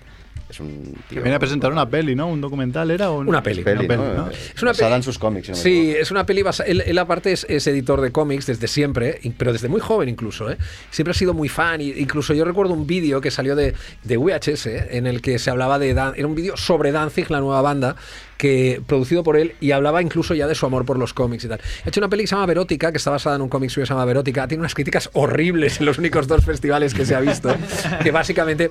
Es 0.51 0.61
un 0.61 0.95
tío. 1.09 1.21
viene 1.23 1.37
a 1.37 1.39
presentar 1.39 1.71
una 1.71 1.89
peli, 1.89 2.15
¿no? 2.15 2.27
¿Un 2.29 2.41
documental 2.41 2.91
era? 2.91 3.11
o 3.11 3.19
un- 3.19 3.29
Una 3.29 3.43
peli. 3.43 3.63
peli, 3.63 3.81
Una 3.85 3.89
peli, 3.89 4.03
¿no? 4.03 4.15
¿no? 4.27 4.31
Es 4.31 4.63
una 4.63 4.71
Basada 4.71 4.91
peli- 4.91 4.97
en 4.97 5.03
sus 5.03 5.19
cómics. 5.19 5.47
si 5.47 5.53
no 5.53 5.57
me 5.59 5.63
Sí, 5.63 5.95
es 5.99 6.11
una 6.11 6.25
peli 6.25 6.43
basa- 6.43 6.65
él, 6.65 6.83
él 6.87 6.99
aparte 6.99 7.33
es, 7.33 7.45
es 7.51 7.67
editor 7.67 8.01
de 8.01 8.11
cómics 8.13 8.47
desde 8.47 8.67
siempre, 8.67 9.21
pero 9.37 9.53
desde 9.53 9.69
muy 9.69 9.81
joven 9.81 10.09
incluso, 10.09 10.51
¿eh? 10.51 10.57
Siempre 10.91 11.11
ha 11.11 11.15
sido 11.15 11.35
muy 11.35 11.49
fan, 11.51 11.81
y 11.83 11.91
incluso 11.91 12.33
yo 12.35 12.45
recuerdo 12.45 12.73
un 12.73 12.87
vídeo 12.87 13.21
que 13.21 13.31
salió 13.31 13.55
de, 13.57 13.75
de 14.05 14.17
VHS, 14.17 14.67
en 14.97 15.07
el 15.07 15.21
que 15.21 15.39
se 15.39 15.51
hablaba 15.51 15.79
de... 15.79 15.93
Dan- 15.95 16.15
era 16.17 16.27
un 16.27 16.35
vídeo 16.35 16.57
sobre 16.57 16.93
Danzig, 16.93 17.31
la 17.31 17.41
nueva 17.41 17.61
banda, 17.61 17.97
que 18.39 18.81
producido 18.87 19.23
por 19.25 19.37
él, 19.37 19.55
y 19.61 19.73
hablaba 19.73 20.01
incluso 20.01 20.33
ya 20.35 20.47
de 20.47 20.55
su 20.55 20.65
amor 20.65 20.85
por 20.87 20.97
los 20.99 21.13
cómics 21.13 21.45
y 21.45 21.49
tal. 21.49 21.61
Ha 21.85 21.89
hecho 21.89 22.01
una 22.01 22.09
peli 22.09 22.23
que 22.23 22.29
se 22.29 22.37
llama 22.37 22.47
Verótica, 22.47 22.91
que 22.93 22.99
está 22.99 23.11
basada 23.11 23.37
en 23.37 23.43
un 23.43 23.49
cómic 23.49 23.69
suyo 23.69 23.83
que 23.83 23.89
se 23.89 23.93
llama 23.95 24.05
Verótica, 24.05 24.47
tiene 24.49 24.61
unas 24.61 24.75
críticas 24.75 25.11
horribles 25.13 25.81
en 25.81 25.87
los 25.87 25.99
únicos 25.99 26.27
dos 26.29 26.45
festivales 26.45 26.95
que 26.95 27.05
se 27.05 27.15
ha 27.15 27.21
visto, 27.21 27.55
que 28.03 28.11
básicamente... 28.13 28.71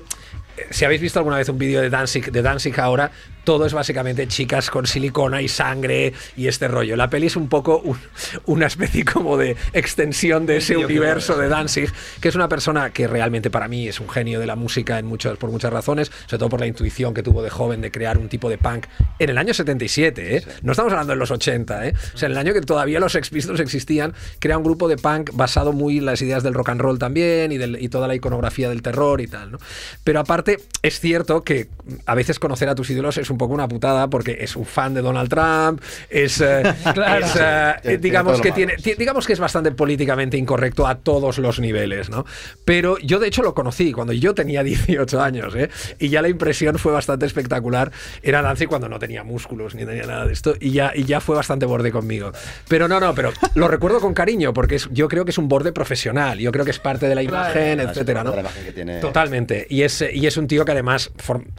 Si 0.70 0.84
habéis 0.84 1.00
visto 1.00 1.18
alguna 1.18 1.36
vez 1.36 1.48
un 1.48 1.58
vídeo 1.58 1.80
de 1.80 1.90
Danzig, 1.90 2.30
de 2.30 2.42
Danzig 2.42 2.78
ahora, 2.80 3.10
todo 3.44 3.64
es 3.64 3.72
básicamente 3.72 4.26
chicas 4.28 4.68
con 4.70 4.86
silicona 4.86 5.40
y 5.40 5.48
sangre 5.48 6.12
y 6.36 6.48
este 6.48 6.68
rollo. 6.68 6.96
La 6.96 7.08
peli 7.08 7.28
es 7.28 7.36
un 7.36 7.48
poco 7.48 7.78
un- 7.78 7.98
una 8.46 8.66
especie 8.66 9.04
como 9.04 9.36
de 9.38 9.56
extensión 9.72 10.44
de 10.46 10.58
ese 10.58 10.74
universo 10.84 11.36
de 11.38 11.48
Danzig, 11.48 11.90
que 12.20 12.28
es 12.28 12.34
una 12.34 12.48
persona 12.48 12.90
que 12.90 13.06
realmente 13.06 13.50
para 13.50 13.68
mí 13.68 13.88
es 13.88 14.00
un 14.00 14.08
genio 14.08 14.38
de 14.40 14.46
la 14.46 14.56
música 14.56 14.98
en 14.98 15.08
por 15.38 15.50
muchas 15.50 15.72
razones, 15.72 16.12
sobre 16.26 16.38
todo 16.38 16.48
por 16.50 16.60
la 16.60 16.66
intuición 16.66 17.14
que 17.14 17.22
tuvo 17.22 17.42
de 17.42 17.50
joven 17.50 17.80
de 17.80 17.90
crear 17.90 18.18
un 18.18 18.28
tipo 18.28 18.50
de 18.50 18.58
punk 18.58 18.86
en 19.18 19.30
el 19.30 19.38
año 19.38 19.54
77, 19.54 20.36
¿eh? 20.36 20.44
no 20.62 20.72
estamos 20.72 20.92
hablando 20.92 21.12
en 21.14 21.18
los 21.18 21.30
80, 21.30 21.86
¿eh? 21.88 21.94
o 22.14 22.18
sea, 22.18 22.26
en 22.26 22.32
el 22.32 22.38
año 22.38 22.52
que 22.52 22.60
todavía 22.60 23.00
los 23.00 23.12
Sex 23.12 23.30
Pistols 23.30 23.60
existían, 23.60 24.12
crea 24.38 24.58
un 24.58 24.64
grupo 24.64 24.88
de 24.88 24.96
punk 24.96 25.30
basado 25.32 25.72
muy 25.72 25.98
en 25.98 26.04
las 26.04 26.20
ideas 26.22 26.42
del 26.42 26.54
rock 26.54 26.68
and 26.70 26.80
roll 26.80 26.98
también 26.98 27.50
y, 27.52 27.56
del- 27.58 27.82
y 27.82 27.88
toda 27.88 28.06
la 28.08 28.14
iconografía 28.14 28.68
del 28.68 28.82
terror 28.82 29.20
y 29.20 29.26
tal. 29.26 29.52
¿no? 29.52 29.58
Pero 30.04 30.20
aparte, 30.20 30.47
es 30.82 31.00
cierto 31.00 31.42
que 31.44 31.68
a 32.06 32.14
veces 32.14 32.38
conocer 32.38 32.68
a 32.68 32.74
tus 32.74 32.88
ídolos 32.90 33.18
es 33.18 33.30
un 33.30 33.38
poco 33.38 33.54
una 33.54 33.68
putada 33.68 34.08
porque 34.08 34.38
es 34.40 34.56
un 34.56 34.64
fan 34.64 34.94
de 34.94 35.02
Donald 35.02 35.28
Trump, 35.28 35.82
es, 36.10 36.40
eh, 36.40 36.62
Claro. 36.94 37.26
es, 37.26 37.32
eh, 37.36 37.74
tiene 37.82 37.98
digamos 37.98 38.40
que 38.40 38.52
tiene, 38.52 38.74
digamos 38.96 39.26
que 39.26 39.32
es 39.32 39.40
bastante 39.40 39.72
políticamente 39.72 40.36
incorrecto 40.36 40.86
a 40.86 40.96
todos 40.96 41.38
los 41.38 41.60
niveles, 41.60 42.08
¿no? 42.10 42.24
Pero 42.64 42.98
yo 42.98 43.18
de 43.18 43.28
hecho 43.28 43.42
lo 43.42 43.54
conocí 43.54 43.92
cuando 43.92 44.12
yo 44.12 44.34
tenía 44.34 44.62
18 44.64 45.20
años, 45.20 45.54
¿eh? 45.54 45.68
Y 45.98 46.08
ya 46.08 46.22
la 46.22 46.28
impresión 46.28 46.78
fue 46.78 46.92
bastante 46.92 47.26
espectacular. 47.26 47.90
Era 48.22 48.42
Danzig 48.42 48.68
cuando 48.68 48.88
no 48.88 48.98
tenía 48.98 49.24
músculos 49.24 49.74
ni 49.74 49.84
tenía 49.84 50.06
nada 50.06 50.26
de 50.26 50.32
esto 50.32 50.54
y 50.60 50.70
ya, 50.72 50.92
y 50.94 51.04
ya 51.04 51.20
fue 51.20 51.36
bastante 51.36 51.66
borde 51.66 51.90
conmigo. 51.90 52.32
Pero 52.68 52.88
no, 52.88 53.00
no, 53.00 53.14
pero 53.14 53.32
lo 53.54 53.68
recuerdo 53.68 54.00
con 54.00 54.14
cariño 54.14 54.52
porque 54.54 54.76
es- 54.76 54.88
yo 54.92 55.08
creo 55.08 55.24
que 55.24 55.30
es 55.32 55.38
un 55.38 55.48
borde 55.48 55.72
profesional, 55.72 56.38
yo 56.38 56.52
creo 56.52 56.64
que 56.64 56.70
es 56.70 56.78
parte 56.78 57.08
de 57.08 57.14
la 57.14 57.22
imagen, 57.22 57.74
Claro, 57.76 57.90
etcétera, 57.90 58.24
¿no? 58.24 58.34
la 58.34 58.40
imagen 58.40 58.64
que 58.64 58.72
tiene- 58.72 59.00
Totalmente. 59.00 59.66
Y 59.68 59.82
es, 59.82 60.02
y 60.12 60.26
es 60.26 60.36
un 60.38 60.46
tío 60.46 60.64
que 60.64 60.72
además, 60.72 61.10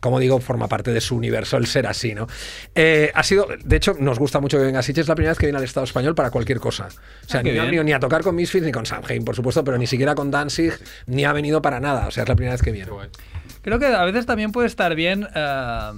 como 0.01 0.19
digo, 0.19 0.39
forma 0.39 0.67
parte 0.67 0.91
de 0.91 1.01
su 1.01 1.15
universo 1.15 1.57
el 1.57 1.67
ser 1.67 1.85
así, 1.87 2.15
¿no? 2.15 2.27
Eh, 2.75 3.11
ha 3.13 3.23
sido, 3.23 3.47
de 3.63 3.75
hecho, 3.75 3.95
nos 3.99 4.17
gusta 4.19 4.39
mucho 4.39 4.57
que 4.57 4.63
venga 4.63 4.81
Sitges, 4.81 5.03
es 5.03 5.07
la 5.07 5.15
primera 5.15 5.31
vez 5.31 5.37
que 5.37 5.45
viene 5.45 5.57
al 5.57 5.63
Estado 5.63 5.83
español 5.83 6.15
para 6.15 6.31
cualquier 6.31 6.59
cosa. 6.59 6.87
O 7.25 7.29
sea, 7.29 7.41
Ah, 7.41 7.43
ni, 7.43 7.51
venido 7.51 7.83
ni 7.83 7.93
a 7.93 7.99
tocar 7.99 8.21
con 8.23 8.35
Misfits 8.35 8.65
ni 8.65 8.71
con 8.71 8.85
Samhain, 8.85 9.23
por 9.23 9.35
supuesto, 9.35 9.63
pero 9.63 9.77
ni 9.77 9.87
siquiera 9.87 10.15
con 10.15 10.31
Danzig, 10.31 10.73
ni 11.05 11.25
ha 11.25 11.33
venido 11.33 11.61
para 11.61 11.79
nada. 11.79 12.07
O 12.07 12.11
sea, 12.11 12.23
es 12.23 12.29
la 12.29 12.35
primera 12.35 12.53
vez 12.53 12.61
que 12.61 12.71
viene. 12.71 12.89
creo 13.61 13.77
que 13.79 13.85
a 13.87 14.03
veces 14.05 14.25
también 14.25 14.51
puede 14.51 14.67
estar 14.67 14.95
bien 14.95 15.27
eh, 15.35 15.91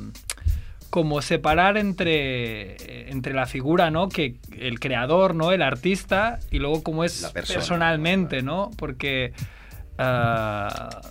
como 0.89 1.21
separar 1.21 1.77
entre, 1.77 3.09
entre 3.09 3.33
la 3.33 3.45
figura, 3.45 3.91
¿no? 3.91 4.09
Que 4.09 4.35
el 4.59 4.79
creador, 4.79 5.35
¿no? 5.35 5.51
El 5.53 5.61
artista 5.61 6.39
y 6.51 6.59
luego 6.59 6.83
cómo 6.83 7.03
es 7.05 7.21
La 7.21 7.31
persona. 7.31 7.59
personalmente, 7.59 8.41
¿no? 8.41 8.71
Porque 8.77 9.31
eh, 10.01 10.67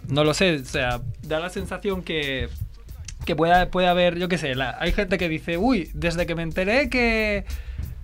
no 0.08 0.24
lo 0.24 0.34
sé, 0.34 0.56
o 0.56 0.64
sea, 0.64 1.00
da 1.22 1.40
la 1.40 1.50
sensación 1.50 2.02
que 2.02 2.48
que 3.26 3.36
pueda, 3.36 3.70
puede 3.70 3.86
haber, 3.86 4.18
yo 4.18 4.28
qué 4.28 4.38
sé, 4.38 4.54
la- 4.54 4.76
hay 4.80 4.92
gente 4.92 5.18
que 5.18 5.28
dice, 5.28 5.58
uy, 5.58 5.90
desde 5.92 6.24
que 6.24 6.34
me 6.34 6.42
enteré 6.42 6.88
que, 6.88 7.44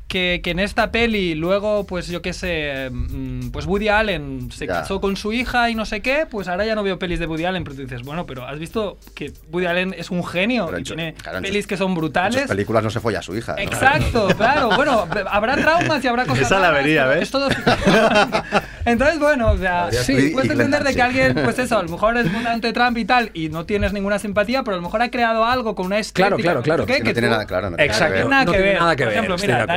que, 0.09 0.41
que 0.43 0.51
en 0.53 0.61
esta 0.61 0.93
peli 0.93 1.35
luego, 1.35 1.85
pues 1.85 2.07
yo 2.07 2.23
qué 2.23 2.33
sé, 2.33 2.91
mm, 2.93 3.51
pues 3.51 3.67
Woody 3.67 3.89
Allen 3.89 4.51
se 4.53 4.67
Ya. 4.67 4.75
casó 4.81 5.01
con 5.01 5.17
su 5.17 5.33
hija 5.33 5.69
y 5.69 5.75
no 5.75 5.85
sé 5.85 6.01
qué, 6.01 6.27
pues 6.31 6.47
ahora 6.47 6.65
ya 6.65 6.75
no 6.77 6.83
veo 6.85 6.97
pelis 6.99 7.19
de 7.19 7.27
Woody 7.27 7.45
Allen, 7.45 7.65
pero 7.65 7.75
tú 7.77 7.83
dices, 7.83 8.03
bueno, 8.03 8.25
pero 8.25 8.47
has 8.47 8.59
visto 8.59 8.99
que 9.17 9.33
Woody 9.51 9.67
Allen 9.67 9.95
es 9.99 10.11
un 10.13 10.25
genio 10.25 10.67
Pero 10.67 10.79
y 10.79 10.81
en 10.83 10.87
su- 10.87 10.95
tiene 10.95 11.15
claro, 11.15 11.39
en 11.39 11.43
pelis 11.43 11.65
sus- 11.65 11.67
que 11.69 11.77
son 11.77 11.89
En 11.91 11.95
sus 11.95 11.99
brutales. 11.99 12.47
películas 12.47 12.85
no 12.85 12.91
se 12.91 13.01
folla 13.01 13.19
a 13.19 13.23
su 13.23 13.37
hija. 13.37 13.55
¿no? 13.57 13.63
Exacto, 13.63 14.29
claro. 14.37 14.71
Bueno, 14.77 15.07
habrá 15.29 15.57
traumas 15.57 16.05
y 16.05 16.07
habrá 16.07 16.25
cosas. 16.25 16.47
Esa 16.47 16.61
la 16.61 16.71
vería, 16.71 17.07
¿ves? 17.07 17.23
Es 17.23 17.31
todo 17.33 17.49
Entonces, 18.85 19.19
bueno, 19.19 19.51
o 19.51 19.59
sea, 19.59 19.91
sí, 19.91 20.31
puedes 20.33 20.49
y 20.49 20.53
entender 20.53 20.85
de 20.85 20.95
que 20.95 21.03
alguien, 21.03 21.35
pues 21.43 21.59
eso, 21.59 21.77
a 21.77 21.83
lo 21.83 21.89
mejor 21.89 22.17
es 22.17 22.33
votante 22.33 22.69
de 22.69 22.73
Trump 22.73 22.97
y 22.99 23.05
tal, 23.05 23.31
y 23.35 23.49
no 23.49 23.67
tienes 23.67 23.93
ninguna 23.93 24.21
simpatía, 24.21 24.63
pero 24.63 24.75
a 24.75 24.77
lo 24.77 24.83
mejor 24.85 25.03
ha 25.03 25.11
creado 25.11 25.45
algo 25.45 25.75
con 25.75 25.87
una 25.87 25.99
estética. 25.99 26.29
Claro, 26.29 26.37
claro, 26.41 26.63
claro. 26.63 26.87
que 26.87 26.99
no 27.01 27.05
tiene 27.13 27.21
tú- 27.23 27.27
nada 27.33 27.47
claro. 27.47 27.71
no 27.71 27.77
tiene 27.77 27.93
Exacto. 27.93 28.15
nada 28.15 28.23
que 28.23 28.23
ver. 28.23 28.31
nada 28.31 28.45
no 28.45 28.53
que 28.53 28.57
tiene 28.59 28.73
ver. 28.73 28.81
nada 28.81 28.97
que 28.97 29.03
Por 29.05 29.13
ejemplo, 29.13 29.37
mira, 29.41 29.55
acuerdo. 29.57 29.73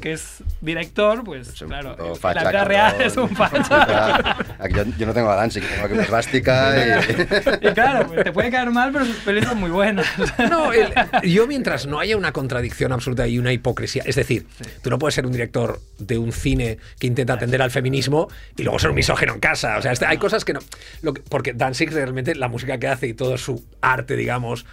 Que 0.00 0.12
es 0.12 0.42
director, 0.60 1.22
pues 1.24 1.48
Es 1.48 1.60
un 1.62 1.68
claro, 1.68 2.14
facha, 2.16 2.42
la 2.44 2.50
vida 2.50 2.64
real 2.64 2.96
es 3.00 3.16
un 3.16 3.28
facha. 3.28 4.36
Aquí 4.58 4.74
yo, 4.74 4.84
yo 4.98 5.06
no 5.06 5.12
tengo 5.14 5.30
a 5.30 5.36
Danzig, 5.36 5.62
tengo 5.68 5.84
aquí 5.84 5.94
una 5.94 6.02
esvástica 6.04 6.74
y... 6.76 7.68
y 7.68 7.72
claro, 7.74 8.06
pues 8.08 8.24
te 8.24 8.32
puede 8.32 8.50
caer 8.50 8.70
mal, 8.70 8.90
pero 8.92 9.04
sus 9.04 9.16
pelis 9.16 9.44
son 9.44 9.58
muy 9.60 9.70
buenas. 9.70 10.06
No, 10.50 10.72
el- 10.72 10.92
yo 11.24 11.46
mientras 11.46 11.86
no 11.86 12.00
haya 12.00 12.16
una 12.16 12.32
contradicción 12.32 12.92
absoluta 12.92 13.26
y 13.26 13.38
una 13.38 13.52
hipocresía, 13.52 14.02
es 14.06 14.16
decir, 14.16 14.46
tú 14.82 14.90
no 14.90 14.98
puedes 14.98 15.14
ser 15.14 15.26
un 15.26 15.32
director 15.32 15.80
de 15.98 16.16
un 16.18 16.32
cine 16.32 16.78
que 16.98 17.06
intenta 17.06 17.34
atender 17.34 17.60
al 17.62 17.70
feminismo 17.70 18.28
y 18.56 18.62
luego 18.62 18.78
ser 18.78 18.90
un 18.90 18.96
misógino 18.96 19.34
en 19.34 19.40
casa. 19.40 19.76
O 19.78 19.82
sea, 19.82 19.92
este- 19.92 20.06
hay 20.06 20.16
cosas 20.18 20.44
que 20.44 20.54
no. 20.54 20.60
lo 21.02 21.12
que- 21.14 21.22
porque 21.28 21.52
Danzig 21.52 21.92
realmente 21.92 22.34
la 22.34 22.48
música 22.48 22.78
que 22.78 22.88
hace 22.88 23.06
y 23.08 23.14
todo 23.14 23.36
su 23.38 23.64
arte, 23.80 24.16
digamos, 24.16 24.64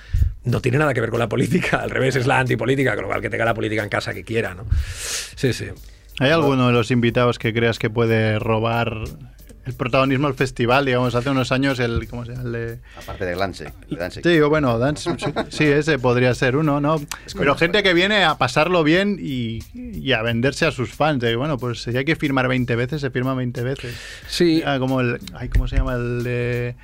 no 0.45 0.61
tiene 0.61 0.77
nada 0.77 0.93
que 0.93 1.01
ver 1.01 1.09
con 1.09 1.19
la 1.19 1.27
política. 1.29 1.77
Al 1.81 1.89
revés, 1.89 2.15
es 2.15 2.25
la 2.27 2.39
antipolítica, 2.39 2.93
con 2.95 3.03
lo 3.03 3.07
cual 3.09 3.21
que 3.21 3.29
tenga 3.29 3.45
la 3.45 3.53
política 3.53 3.83
en 3.83 3.89
casa 3.89 4.13
que 4.13 4.23
quiera, 4.23 4.53
¿no? 4.55 4.65
Sí, 5.35 5.53
sí. 5.53 5.65
¿Hay 6.19 6.29
alguno 6.31 6.67
de 6.67 6.73
los 6.73 6.91
invitados 6.91 7.37
que 7.39 7.53
creas 7.53 7.77
que 7.77 7.89
puede 7.89 8.39
robar 8.39 8.93
el 9.65 9.73
protagonismo 9.73 10.27
del 10.27 10.35
festival? 10.37 10.85
Digamos, 10.85 11.13
hace 11.13 11.29
unos 11.29 11.51
años 11.51 11.77
el. 11.79 12.07
¿Cómo 12.07 12.23
se 12.23 12.31
llama? 12.31 12.43
El 12.45 12.51
de- 12.53 12.79
Aparte 12.97 13.25
de 13.25 13.31
de 13.31 13.37
Danzig. 13.37 14.23
Sí, 14.23 14.39
o 14.39 14.47
bueno, 14.49 14.79
Dance, 14.79 15.09
sí, 15.17 15.25
sí, 15.49 15.63
ese 15.65 15.99
podría 15.99 16.33
ser 16.33 16.55
uno, 16.55 16.79
¿no? 16.79 17.01
Pero 17.37 17.55
gente 17.57 17.83
que 17.83 17.93
viene 17.93 18.23
a 18.23 18.37
pasarlo 18.37 18.83
bien 18.85 19.17
y, 19.19 19.59
y 19.73 20.13
a 20.13 20.21
venderse 20.21 20.65
a 20.65 20.71
sus 20.71 20.93
fans. 20.93 21.19
De, 21.19 21.35
bueno, 21.35 21.57
pues 21.57 21.81
si 21.81 21.97
hay 21.97 22.05
que 22.05 22.15
firmar 22.15 22.47
20 22.47 22.73
veces, 22.77 23.01
se 23.01 23.09
firma 23.09 23.33
20 23.33 23.61
veces. 23.63 23.93
Sí, 24.27 24.63
Ah, 24.65 24.77
como 24.79 25.01
el. 25.01 25.19
Ay, 25.33 25.49
¿Cómo 25.49 25.67
se 25.67 25.75
llama? 25.77 25.95
El 25.95 26.23
de. 26.23 26.75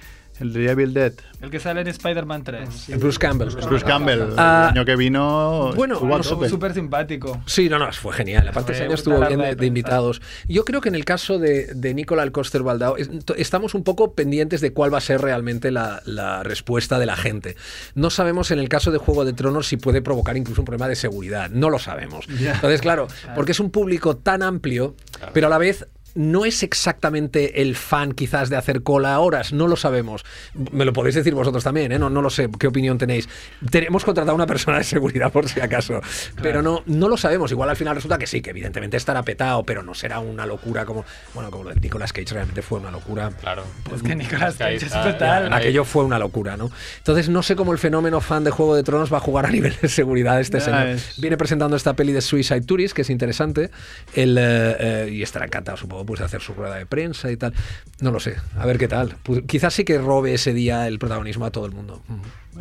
El 0.41 0.54
de 0.54 0.71
Evil 0.71 0.93
Dead. 0.93 1.13
El 1.39 1.51
que 1.51 1.60
sale 1.60 1.82
en 1.82 1.88
Spider-Man 1.88 2.43
3. 2.43 2.99
Bruce 2.99 3.19
Campbell. 3.19 3.49
Bruce 3.49 3.86
Campbell. 3.86 4.21
Ah, 4.38 4.69
el 4.71 4.77
año 4.80 4.86
que 4.86 4.95
vino. 4.95 5.71
bueno, 5.75 5.95
estuvo. 6.19 6.49
Súper 6.49 6.73
simpático. 6.73 7.41
Sí, 7.45 7.69
no, 7.69 7.77
no, 7.77 7.91
fue 7.93 8.13
genial. 8.13 8.47
Aparte, 8.47 8.73
ese 8.73 8.86
año 8.86 8.95
estuvo 8.95 9.19
bien 9.27 9.39
de, 9.39 9.65
invitados. 9.65 10.21
Yo 10.47 10.65
creo 10.65 10.82
que 10.82 10.89
en 10.89 10.95
el 10.95 11.06
caso 11.06 11.38
de, 11.38 11.67
de 11.75 11.93
Nicola 11.93 12.30
Coster 12.32 12.63
Baldao, 12.63 12.95
estamos 13.38 13.75
un 13.75 13.84
poco 13.84 14.15
pendientes 14.15 14.62
de 14.62 14.73
cuál 14.73 14.91
va 14.93 14.97
a 14.97 15.01
ser 15.01 15.21
realmente 15.21 15.69
la, 15.69 16.01
la 16.06 16.41
respuesta 16.41 16.97
de 16.97 17.06
la 17.06 17.15
gente. 17.15 17.56
No 17.93 18.10
sabemos 18.10 18.49
en 18.49 18.58
el 18.58 18.67
caso 18.67 18.91
de 18.91 18.97
Juego 18.97 19.25
de 19.25 19.34
Tronos 19.34 19.67
si 19.67 19.77
puede 19.77 20.01
provocar 20.01 20.38
incluso 20.38 20.62
un 20.62 20.65
problema 20.65 20.88
de 20.88 20.95
seguridad. 20.95 21.51
No 21.51 21.69
lo 21.69 21.77
sabemos. 21.77 22.25
Entonces, 22.30 22.82
claro, 22.82 23.08
porque 23.36 23.51
es 23.51 23.60
un 23.60 23.69
público 23.69 24.17
tan 24.17 24.41
amplio, 24.41 24.95
pero 25.34 25.47
a 25.47 25.49
la 25.51 25.60
vez 25.60 25.88
no 26.15 26.45
es 26.45 26.63
exactamente 26.63 27.62
el 27.62 27.76
fan 27.76 28.12
quizás 28.13 28.50
de 28.50 28.58
hacer 28.58 28.84
cola 28.84 29.13
a 29.15 29.19
horas, 29.19 29.54
no 29.54 29.67
lo 29.67 29.76
sabemos. 29.76 30.24
Me 30.71 30.86
lo 30.86 30.93
podéis 30.93 31.15
decir 31.15 31.34
vosotros 31.34 31.63
también, 31.63 31.91
¿eh? 31.91 32.00
no, 32.00 32.10
no 32.10 32.21
lo 32.21 32.30
sé, 32.30 32.50
¿qué 32.60 32.67
opinión 32.67 32.97
tenéis? 32.97 33.30
Tenemos 33.69 34.04
contratado 34.04 34.32
a 34.34 34.36
una 34.36 34.47
persona 34.47 34.78
de 34.78 34.84
seguridad 34.84 35.32
por 35.32 35.47
si 35.50 35.60
acaso, 35.60 36.02
pero 36.41 36.62
no, 36.62 36.84
no 36.86 37.08
lo 37.10 37.17
sabemos. 37.17 37.52
Igual 37.52 37.69
al 37.69 37.76
final 37.78 37.95
resulta 37.95 38.17
que 38.17 38.28
sí, 38.28 38.41
que 38.41 38.50
evidentemente 38.52 38.97
estará 38.97 39.24
petado, 39.24 39.63
pero 39.63 39.84
no 39.84 39.93
será 39.93 40.19
una 40.19 40.45
locura 40.45 40.86
como, 40.86 41.06
bueno, 41.34 41.50
como 41.52 41.65
lo 41.65 41.69
de 41.74 41.80
Nicolas 41.80 42.13
Cage 42.13 42.34
realmente 42.34 42.62
fue 42.62 42.80
una 42.80 42.91
locura. 42.91 43.30
Claro. 43.39 43.63
Es 43.95 44.04
que 44.04 44.15
Nicolas 44.15 44.56
Cage 44.56 44.76
es 44.76 44.89
ya, 44.89 45.56
Aquello 45.56 45.86
fue 45.86 46.04
una 46.04 46.19
locura, 46.19 46.58
¿no? 46.58 46.71
Entonces 46.97 47.30
no 47.30 47.43
sé 47.43 47.56
cómo 47.56 47.71
el 47.71 47.78
fenómeno 47.80 48.21
fan 48.21 48.43
de 48.43 48.52
Juego 48.52 48.76
de 48.76 48.84
Tronos 48.84 49.12
va 49.12 49.17
a 49.17 49.21
jugar 49.21 49.45
a 49.45 49.50
nivel 49.52 49.76
de 49.82 49.88
seguridad 49.88 50.39
este 50.39 50.60
señor. 50.60 50.88
es- 50.88 51.19
Viene 51.21 51.38
presentando 51.38 51.76
esta 51.76 51.93
peli 51.95 52.12
de 52.13 52.21
Suicide 52.21 52.62
Tourist, 52.62 52.95
que 52.95 53.02
es 53.04 53.10
interesante, 53.10 53.69
el, 54.13 54.38
eh, 54.38 54.76
eh, 54.80 55.10
y 55.12 55.21
estará 55.24 55.45
encantado, 55.45 55.78
supongo, 55.78 56.01
pues 56.06 56.20
de 56.20 56.26
hacer 56.26 56.42
su 56.42 56.54
rueda 56.54 56.76
de 56.76 56.86
prensa 56.86 57.32
y 57.32 57.38
tal. 57.38 57.54
No 58.00 58.12
lo 58.12 58.20
sé, 58.20 58.36
a 58.58 58.66
ver 58.66 58.78
qué 58.78 58.88
tal. 58.88 59.16
Pues, 59.24 59.42
quizás 59.48 59.74
sí 59.74 59.84
que 59.84 59.98
robe 59.98 60.34
ese 60.34 60.54
día 60.54 60.88
el 60.88 61.00
protagonismo 61.00 61.46
a 61.46 61.52
todo 61.52 61.66
el 61.66 61.72
mundo. 61.72 62.02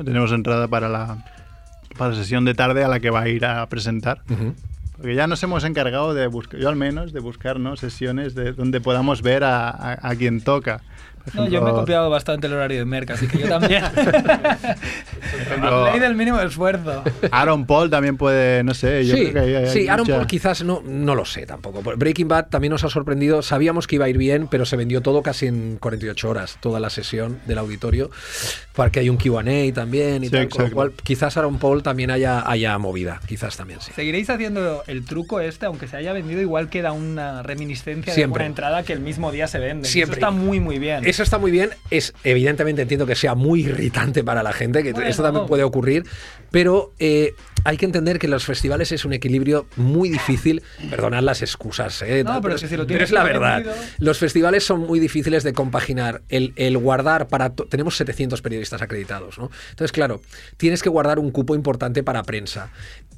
Tenemos 0.05 0.33
entrada 0.33 0.68
para 0.68 0.88
la, 0.88 1.24
para 1.98 2.11
la 2.11 2.16
sesión 2.16 2.44
de 2.44 2.55
tarde 2.55 2.85
a 2.85 2.88
la 2.88 3.00
que 3.00 3.11
va 3.11 3.22
a 3.22 3.29
ir 3.29 3.44
a 3.44 3.66
presentar. 3.68 4.22
Porque 4.96 5.14
ya 5.14 5.26
nos 5.26 5.42
hemos 5.42 5.64
encargado 5.64 6.12
de 6.12 6.26
buscar, 6.26 6.61
yo 6.61 6.68
al 6.68 6.76
menos, 6.76 7.12
de 7.14 7.20
buscar 7.20 7.59
¿no? 7.59 7.74
sesiones 7.76 8.35
de, 8.35 8.53
donde 8.53 8.81
podamos 8.83 9.22
ver 9.22 9.44
a, 9.44 9.70
a- 9.70 9.98
a 10.11 10.14
quien 10.14 10.42
toca. 10.42 10.83
No, 11.34 11.48
yo 11.48 11.62
me 11.62 11.70
he 11.70 11.72
copiado 11.72 12.10
bastante 12.10 12.46
el 12.46 12.52
horario 12.54 12.78
de 12.78 12.84
Merck, 12.84 13.10
así 13.10 13.26
que 13.26 13.38
yo 13.38 13.48
también. 13.48 13.82
Ley 15.90 16.00
del 16.00 16.14
mínimo 16.14 16.40
esfuerzo. 16.40 17.02
Aaron 17.30 17.66
Paul 17.66 17.90
también 17.90 18.16
puede, 18.16 18.62
no 18.64 18.74
sé, 18.74 19.04
yo 19.06 19.14
sí, 19.14 19.30
creo 19.30 19.32
que 19.34 19.38
hay, 19.40 19.54
hay 19.54 19.66
sí, 19.68 19.88
Aaron 19.88 20.06
Paul 20.06 20.26
quizás 20.26 20.62
no, 20.64 20.82
no 20.84 21.14
lo 21.14 21.24
sé 21.24 21.46
tampoco. 21.46 21.82
Breaking 21.82 22.28
Bad 22.28 22.48
también 22.48 22.70
nos 22.72 22.84
ha 22.84 22.90
sorprendido. 22.90 23.42
Sabíamos 23.42 23.86
que 23.86 23.96
iba 23.96 24.06
a 24.06 24.08
ir 24.08 24.18
bien, 24.18 24.48
pero 24.48 24.64
se 24.64 24.76
vendió 24.76 25.00
todo 25.00 25.22
casi 25.22 25.46
en 25.46 25.78
48 25.78 26.28
horas, 26.28 26.58
toda 26.60 26.80
la 26.80 26.90
sesión 26.90 27.40
del 27.46 27.58
auditorio, 27.58 28.10
porque 28.74 29.00
hay 29.00 29.08
un 29.08 29.16
QA 29.16 29.40
también 29.74 30.24
y 30.24 30.26
Sí, 30.26 30.32
tal. 30.32 30.48
Con 30.48 30.64
lo 30.64 30.70
cual, 30.72 30.92
quizás 31.02 31.36
Aaron 31.36 31.58
Paul 31.58 31.82
también 31.82 32.10
haya, 32.10 32.48
haya 32.48 32.76
movida. 32.78 33.20
Quizás 33.26 33.56
también 33.56 33.80
sí. 33.80 33.92
¿Seguiréis 33.94 34.28
haciendo 34.30 34.82
el 34.86 35.04
truco 35.04 35.40
este? 35.40 35.66
Aunque 35.66 35.86
se 35.86 35.96
haya 35.96 36.12
vendido, 36.12 36.40
igual 36.40 36.68
queda 36.68 36.92
una 36.92 37.42
reminiscencia 37.42 38.12
Siempre. 38.12 38.40
de 38.40 38.46
una 38.46 38.50
entrada 38.50 38.82
que 38.82 38.92
el 38.92 39.00
mismo 39.00 39.32
día 39.32 39.46
se 39.46 39.58
vende. 39.58 39.88
Siempre. 39.88 40.18
Eso 40.18 40.26
está 40.26 40.30
muy, 40.30 40.60
muy 40.60 40.78
bien. 40.78 41.04
Eso 41.20 41.24
está 41.24 41.37
muy 41.38 41.50
bien. 41.50 41.68
Es 41.90 42.14
evidentemente 42.24 42.80
entiendo 42.80 43.04
que 43.04 43.14
sea 43.14 43.35
muy 43.35 43.61
irritante 43.61 44.24
para 44.24 44.42
la 44.42 44.54
gente, 44.54 44.83
que 44.83 44.92
Bueno. 44.94 45.06
esto 45.06 45.22
también 45.22 45.44
puede 45.44 45.64
ocurrir, 45.64 46.06
pero 46.50 46.94
eh, 46.98 47.35
hay 47.64 47.76
que 47.76 47.85
entender 47.85 48.18
que 48.18 48.26
los 48.26 48.46
festivales 48.46 48.90
es 48.90 49.04
un 49.04 49.12
equilibrio 49.12 49.66
muy 49.76 50.09
difícil. 50.09 50.62
Perdonad 50.88 51.22
las 51.22 51.42
excusas, 51.42 52.00
¿eh? 52.00 52.24
No, 52.24 52.40
pero 52.40 52.54
es 52.54 52.62
si 52.62 52.74
lo 52.74 52.87
pero 52.87 53.04
es 53.04 53.11
la 53.11 53.22
verdad. 53.22 53.62
Los 53.98 54.16
festivales 54.16 54.64
son 54.64 54.80
muy 54.80 54.98
difíciles 54.98 55.42
de 55.44 55.52
compaginar. 55.52 56.22
El, 56.30 56.54
el 56.56 56.78
guardar 56.78 57.28
para. 57.28 57.50
Tenemos 57.50 57.98
700 57.98 58.40
periodistas 58.40 58.80
acreditados, 58.80 59.37
¿no? 59.37 59.50
Entonces, 59.68 59.92
claro, 59.92 60.22
tienes 60.56 60.83
que 60.83 60.88
guardar 60.88 61.18
un 61.18 61.33
cupo 61.33 61.54
importante 61.54 62.02
para 62.02 62.22
prensa. 62.22 62.70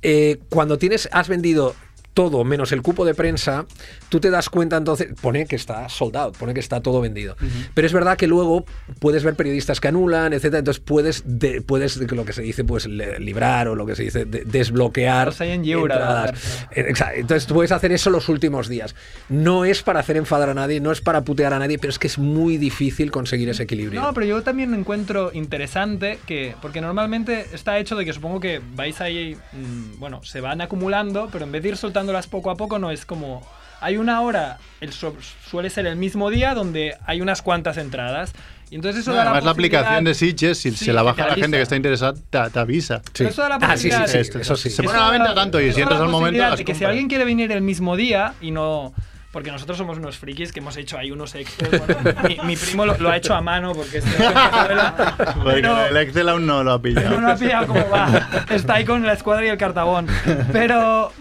Eh, 0.02 0.40
cuando 0.48 0.76
tienes, 0.76 1.08
has 1.12 1.28
vendido 1.28 1.76
todo 2.14 2.44
menos 2.44 2.72
el 2.72 2.82
cupo 2.82 3.04
de 3.04 3.14
prensa, 3.14 3.64
tú 4.08 4.20
te 4.20 4.30
das 4.30 4.48
cuenta 4.50 4.76
entonces, 4.76 5.08
pone 5.20 5.46
que 5.46 5.56
está 5.56 5.88
sold 5.88 6.16
out, 6.16 6.36
pone 6.36 6.52
que 6.54 6.60
está 6.60 6.80
todo 6.80 7.00
vendido. 7.00 7.36
Pero 7.74 7.86
es 7.86 7.92
verdad 7.92 8.16
que 8.16 8.26
luego 8.26 8.64
puedes 8.98 9.24
ver 9.24 9.34
periodistas 9.34 9.80
que 9.80 9.88
anulan, 9.88 10.32
etcétera, 10.32 10.58
entonces 10.58 10.82
puedes, 10.84 11.22
de- 11.26 11.62
puedes 11.62 11.96
lo 12.12 12.24
que 12.24 12.32
se 12.32 12.42
dice, 12.42 12.64
pues 12.64 12.86
le- 12.86 13.18
librar 13.18 13.68
o 13.68 13.74
lo 13.74 13.86
que 13.86 13.96
se 13.96 14.02
dice, 14.04 14.24
de- 14.24 14.44
desbloquear. 14.44 15.26
Los 15.28 15.40
hay 15.40 15.50
en 15.52 15.64
entradas. 15.64 16.66
Eh, 16.74 16.84
exacto. 16.88 17.20
Entonces 17.20 17.46
tú 17.46 17.54
puedes 17.54 17.72
hacer 17.72 17.92
eso 17.92 18.10
los 18.10 18.28
últimos 18.28 18.68
días. 18.68 18.94
No 19.28 19.64
es 19.64 19.82
para 19.82 20.00
hacer 20.00 20.16
enfadar 20.16 20.50
a 20.50 20.54
nadie, 20.54 20.80
no 20.80 20.92
es 20.92 21.00
para 21.00 21.22
putear 21.24 21.52
a 21.54 21.58
nadie, 21.58 21.78
pero 21.78 21.90
es 21.90 21.98
que 21.98 22.06
es 22.06 22.18
muy 22.18 22.56
difícil 22.58 23.10
conseguir 23.10 23.48
ese 23.48 23.62
equilibrio. 23.62 24.00
No, 24.02 24.12
pero 24.14 24.26
yo 24.26 24.42
también 24.42 24.74
encuentro 24.74 25.30
interesante 25.32 26.18
que, 26.26 26.54
porque 26.60 26.80
normalmente 26.80 27.46
está 27.52 27.78
hecho 27.78 27.96
de 27.96 28.04
que 28.04 28.12
supongo 28.12 28.40
que 28.40 28.60
vais 28.74 29.00
ahí, 29.00 29.36
mm, 29.52 29.98
bueno, 29.98 30.22
se 30.22 30.40
van 30.40 30.60
acumulando, 30.60 31.28
pero 31.32 31.44
en 31.44 31.52
vez 31.52 31.62
de 31.62 31.70
ir 31.70 31.76
soltándolas 32.02 32.26
poco 32.26 32.50
a 32.50 32.56
poco, 32.56 32.78
no 32.78 32.90
es 32.90 33.06
como. 33.06 33.46
Hay 33.80 33.96
una 33.96 34.20
hora, 34.20 34.58
el 34.80 34.92
su- 34.92 35.12
suele 35.50 35.68
ser 35.68 35.86
el 35.86 35.96
mismo 35.96 36.30
día, 36.30 36.54
donde 36.54 36.96
hay 37.06 37.20
unas 37.20 37.42
cuantas 37.42 37.76
entradas. 37.78 38.32
Y 38.70 38.76
entonces 38.76 39.02
eso 39.02 39.10
No, 39.10 39.16
da 39.18 39.24
la 39.24 39.30
además 39.32 39.44
la 39.44 39.50
posibilidad- 39.52 39.80
aplicación 39.80 40.04
de 40.04 40.14
Sitges, 40.14 40.58
si 40.58 40.70
Sí, 40.70 40.84
se 40.86 40.92
la 40.92 41.02
baja 41.02 41.26
la 41.28 41.34
gente 41.34 41.56
que 41.56 41.62
está 41.62 41.76
interesada, 41.76 42.14
te, 42.14 42.50
te 42.50 42.58
avisa. 42.58 43.02
Pero 43.16 43.28
eso 43.30 43.42
da 43.42 43.48
la 43.50 43.54
Ah, 43.56 43.76
sí, 43.76 43.82
sí, 43.82 43.88
posibilidad 43.90 44.06
sí, 44.06 44.18
Esto, 44.18 44.38
eso 44.38 44.56
sí. 44.56 44.70
Se 44.70 44.82
pone 44.84 44.98
a 44.98 45.00
la 45.02 45.10
venta 45.10 45.34
tanto 45.34 45.60
y 45.60 45.72
si 45.72 45.80
entras 45.80 45.98
la 45.98 46.06
al 46.06 46.12
momento 46.12 46.56
de 46.56 46.64
que 46.64 46.74
si 46.74 46.84
alguien 46.84 47.08
quiere 47.08 47.24
venir 47.24 47.50
el 47.52 47.60
mismo 47.60 47.96
día 47.96 48.34
y 48.40 48.50
no 48.52 48.92
porque 49.32 49.50
nosotros 49.50 49.78
somos 49.78 49.96
unos 49.96 50.16
frikis 50.18 50.52
que 50.52 50.60
hemos 50.60 50.76
hecho 50.76 50.96
ahí 50.98 51.10
unos 51.10 51.34
Excel. 51.34 51.68
bueno, 51.80 51.96
mi, 52.28 52.38
mi 52.44 52.56
primo 52.56 52.84
lo, 52.86 52.96
lo 52.98 53.10
ha 53.10 53.16
hecho 53.16 53.34
a 53.34 53.40
mano 53.40 53.72
porque 53.72 53.98
es 53.98 54.04
Venezuela, 54.04 55.14
Porque 55.16 55.40
pero 55.62 55.86
el 55.86 55.96
Excel 55.96 56.28
aún 56.28 56.46
no 56.46 56.62
lo 56.62 56.72
ha 56.72 56.80
pillado. 56.82 57.10
no 57.18 57.20
lo 57.22 57.32
ha 57.32 57.36
pillado 57.36 57.66
cómo 57.66 57.88
va. 57.90 58.28
Está 58.50 58.74
ahí 58.74 58.84
con 58.84 59.02
la 59.06 59.14
escuadra 59.14 59.44
y 59.46 59.48
el 59.48 59.56
cartabón. 59.58 60.06
Pero, 60.52 61.12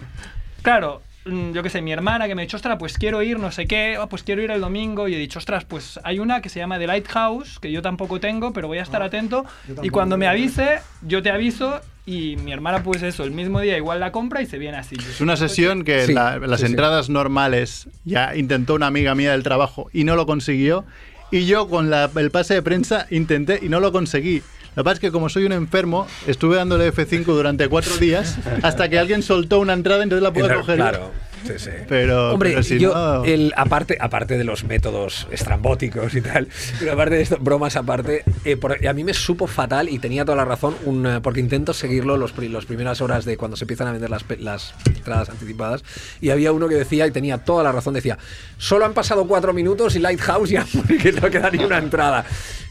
claro, 0.61 1.01
mm, 1.25 1.51
yo 1.53 1.63
qué 1.63 1.69
sé, 1.69 1.81
mi 1.81 1.91
hermana 1.91 2.27
que 2.27 2.35
me 2.35 2.41
ha 2.41 2.45
dicho, 2.45 2.57
ostras, 2.57 2.77
pues 2.79 2.97
quiero 2.97 3.21
ir, 3.21 3.39
no 3.39 3.51
sé 3.51 3.65
qué, 3.67 3.97
oh, 3.99 4.07
pues 4.07 4.23
quiero 4.23 4.41
ir 4.41 4.51
el 4.51 4.61
domingo. 4.61 5.07
Y 5.07 5.15
he 5.15 5.17
dicho, 5.17 5.39
ostras, 5.39 5.65
pues 5.65 5.99
hay 6.03 6.19
una 6.19 6.41
que 6.41 6.49
se 6.49 6.59
llama 6.59 6.79
The 6.79 6.87
Lighthouse, 6.87 7.59
que 7.59 7.71
yo 7.71 7.81
tampoco 7.81 8.19
tengo, 8.19 8.53
pero 8.53 8.67
voy 8.67 8.77
a 8.79 8.83
estar 8.83 9.01
atento. 9.01 9.45
Y 9.81 9.89
cuando 9.89 10.17
me 10.17 10.27
avise, 10.27 10.79
yo 11.01 11.21
te 11.21 11.29
aviso. 11.31 11.81
Y 12.03 12.35
mi 12.37 12.51
hermana, 12.51 12.81
pues 12.81 13.03
eso, 13.03 13.23
el 13.23 13.29
mismo 13.31 13.59
día 13.59 13.77
igual 13.77 13.99
la 13.99 14.11
compra 14.11 14.41
y 14.41 14.47
se 14.47 14.57
viene 14.57 14.75
así. 14.77 14.95
Es 14.95 15.21
una 15.21 15.37
sesión 15.37 15.83
que 15.83 16.07
Sí, 16.07 16.13
la- 16.13 16.39
las 16.39 16.59
sí, 16.59 16.65
sí. 16.65 16.71
entradas 16.71 17.09
normales 17.11 17.87
ya 18.05 18.35
intentó 18.35 18.73
una 18.73 18.87
amiga 18.87 19.13
mía 19.13 19.33
del 19.33 19.43
trabajo 19.43 19.87
y 19.93 20.03
no 20.03 20.15
lo 20.15 20.25
consiguió. 20.25 20.83
Y 21.29 21.45
yo 21.45 21.69
con 21.69 21.91
la- 21.91 22.09
el 22.15 22.31
pase 22.31 22.55
de 22.55 22.63
prensa 22.63 23.05
intenté 23.11 23.59
y 23.61 23.69
no 23.69 23.79
lo 23.79 23.91
conseguí. 23.91 24.41
Lo 24.75 24.83
que 24.83 24.85
pasa 24.85 24.93
es 24.93 24.99
que 24.99 25.11
como 25.11 25.27
soy 25.29 25.45
un 25.45 25.51
enfermo, 25.51 26.07
estuve 26.27 26.55
dándole 26.55 26.93
F5 26.93 27.25
durante 27.25 27.67
cuatro 27.67 27.97
días 27.97 28.37
hasta 28.63 28.87
que 28.89 28.97
alguien 28.97 29.21
soltó 29.21 29.59
una 29.59 29.73
entrada, 29.73 30.03
entonces 30.03 30.23
la 30.23 30.31
pude 30.31 30.43
Claro, 30.45 30.59
coger. 30.61 30.75
claro. 30.77 31.11
Sí, 31.43 31.53
sí. 31.57 31.71
Pero, 31.89 32.33
Hombre, 32.33 32.51
pero 32.51 32.61
si 32.61 32.77
yo, 32.77 32.93
no- 32.93 33.25
el, 33.25 33.51
aparte, 33.57 33.97
aparte 33.99 34.37
de 34.37 34.43
los 34.43 34.63
métodos 34.63 35.27
estrambóticos 35.31 36.13
y 36.13 36.21
tal, 36.21 36.47
pero 36.79 36.93
aparte 36.93 37.15
de 37.15 37.21
esto, 37.23 37.37
bromas 37.41 37.75
aparte, 37.75 38.23
eh, 38.45 38.57
por- 38.57 38.85
a 38.87 38.93
mí 38.93 39.03
me 39.03 39.15
supo 39.15 39.47
fatal 39.47 39.89
y 39.89 39.97
tenía 39.97 40.23
toda 40.23 40.37
la 40.37 40.45
razón, 40.45 40.75
un, 40.85 41.03
eh, 41.07 41.19
porque 41.19 41.39
intento 41.39 41.73
seguirlo 41.73 42.15
los, 42.15 42.37
las 42.37 42.65
primeras 42.65 43.01
horas 43.01 43.25
de 43.25 43.37
cuando 43.37 43.57
se 43.57 43.63
empiezan 43.63 43.87
a 43.87 43.91
vender 43.91 44.11
las, 44.11 44.23
pe- 44.23 44.37
las 44.37 44.75
entradas 44.85 45.29
anticipadas, 45.29 45.83
y 46.21 46.29
había 46.29 46.51
uno 46.51 46.67
que 46.69 46.75
decía, 46.75 47.07
y 47.07 47.11
tenía 47.11 47.39
toda 47.39 47.63
la 47.63 47.71
razón, 47.71 47.95
decía, 47.95 48.19
solo 48.59 48.85
han 48.85 48.93
pasado 48.93 49.25
cuatro 49.27 49.51
minutos 49.51 49.95
y 49.95 49.99
Lighthouse 49.99 50.51
ya 50.51 50.63
que 51.01 51.11
no 51.21 51.27
queda 51.31 51.49
ni 51.49 51.63
una 51.63 51.79
entrada. 51.79 52.23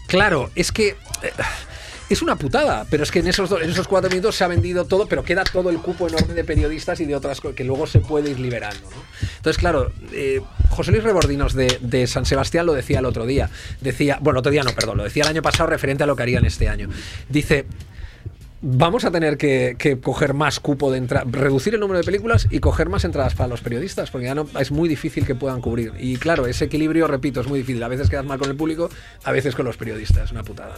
Claro, 0.06 0.50
es 0.54 0.70
que... 0.70 0.90
eh, 1.24 1.32
es 2.10 2.22
una 2.22 2.36
putada, 2.36 2.86
pero 2.90 3.04
es 3.04 3.10
que 3.12 3.20
en 3.20 3.28
esos, 3.28 3.50
en 3.52 3.70
esos 3.70 3.86
cuatro 3.86 4.10
minutos 4.10 4.34
se 4.34 4.42
ha 4.42 4.48
vendido 4.48 4.84
todo, 4.84 5.06
pero 5.06 5.22
queda 5.22 5.44
todo 5.44 5.70
el 5.70 5.78
cupo 5.78 6.08
enorme 6.08 6.34
de 6.34 6.42
periodistas 6.42 6.98
y 7.00 7.06
de 7.06 7.14
otras 7.14 7.40
cosas 7.40 7.56
que 7.56 7.62
luego 7.62 7.86
se 7.86 8.00
puede 8.00 8.30
ir 8.30 8.40
liberando. 8.40 8.80
¿no? 8.90 8.96
Entonces, 9.36 9.58
claro, 9.58 9.92
eh, 10.12 10.40
José 10.70 10.90
Luis 10.90 11.04
Rebordinos 11.04 11.54
de, 11.54 12.06
San 12.08 12.26
Sebastián 12.26 12.66
lo 12.66 12.72
decía 12.72 12.98
el 12.98 13.04
otro 13.04 13.26
día. 13.26 13.48
Decía, 13.80 14.18
bueno, 14.20 14.40
otro 14.40 14.50
día 14.50 14.64
no, 14.64 14.72
perdón, 14.72 14.98
lo 14.98 15.04
decía 15.04 15.22
el 15.22 15.28
año 15.28 15.42
pasado 15.42 15.70
referente 15.70 16.02
a 16.02 16.06
lo 16.06 16.16
que 16.16 16.24
harían 16.24 16.44
este 16.44 16.68
año. 16.68 16.88
Dice, 17.28 17.66
vamos 18.60 19.04
a 19.04 19.12
tener 19.12 19.38
que, 19.38 19.98
coger 20.02 20.34
más 20.34 20.58
cupo 20.58 20.90
de 20.90 20.98
entrada, 20.98 21.24
reducir 21.30 21.74
el 21.74 21.80
número 21.80 21.98
de 21.98 22.04
películas 22.04 22.48
y 22.50 22.58
coger 22.58 22.88
más 22.88 23.04
entradas 23.04 23.34
para 23.34 23.48
los 23.48 23.60
periodistas, 23.60 24.10
porque 24.10 24.26
ya 24.26 24.34
no 24.34 24.48
es 24.58 24.70
muy 24.70 24.88
difícil 24.88 25.24
que 25.26 25.34
puedan 25.34 25.60
cubrir. 25.60 25.92
Y 25.98 26.16
claro, 26.16 26.46
ese 26.46 26.64
equilibrio, 26.64 27.06
repito, 27.06 27.40
es 27.40 27.46
muy 27.46 27.60
difícil. 27.60 27.82
A 27.82 27.88
veces 27.88 28.10
quedas 28.10 28.24
mal 28.24 28.38
con 28.38 28.50
el 28.50 28.56
público, 28.56 28.90
a 29.24 29.32
veces 29.32 29.54
con 29.54 29.64
los 29.64 29.76
periodistas, 29.76 30.32
una 30.32 30.42
putada. 30.42 30.74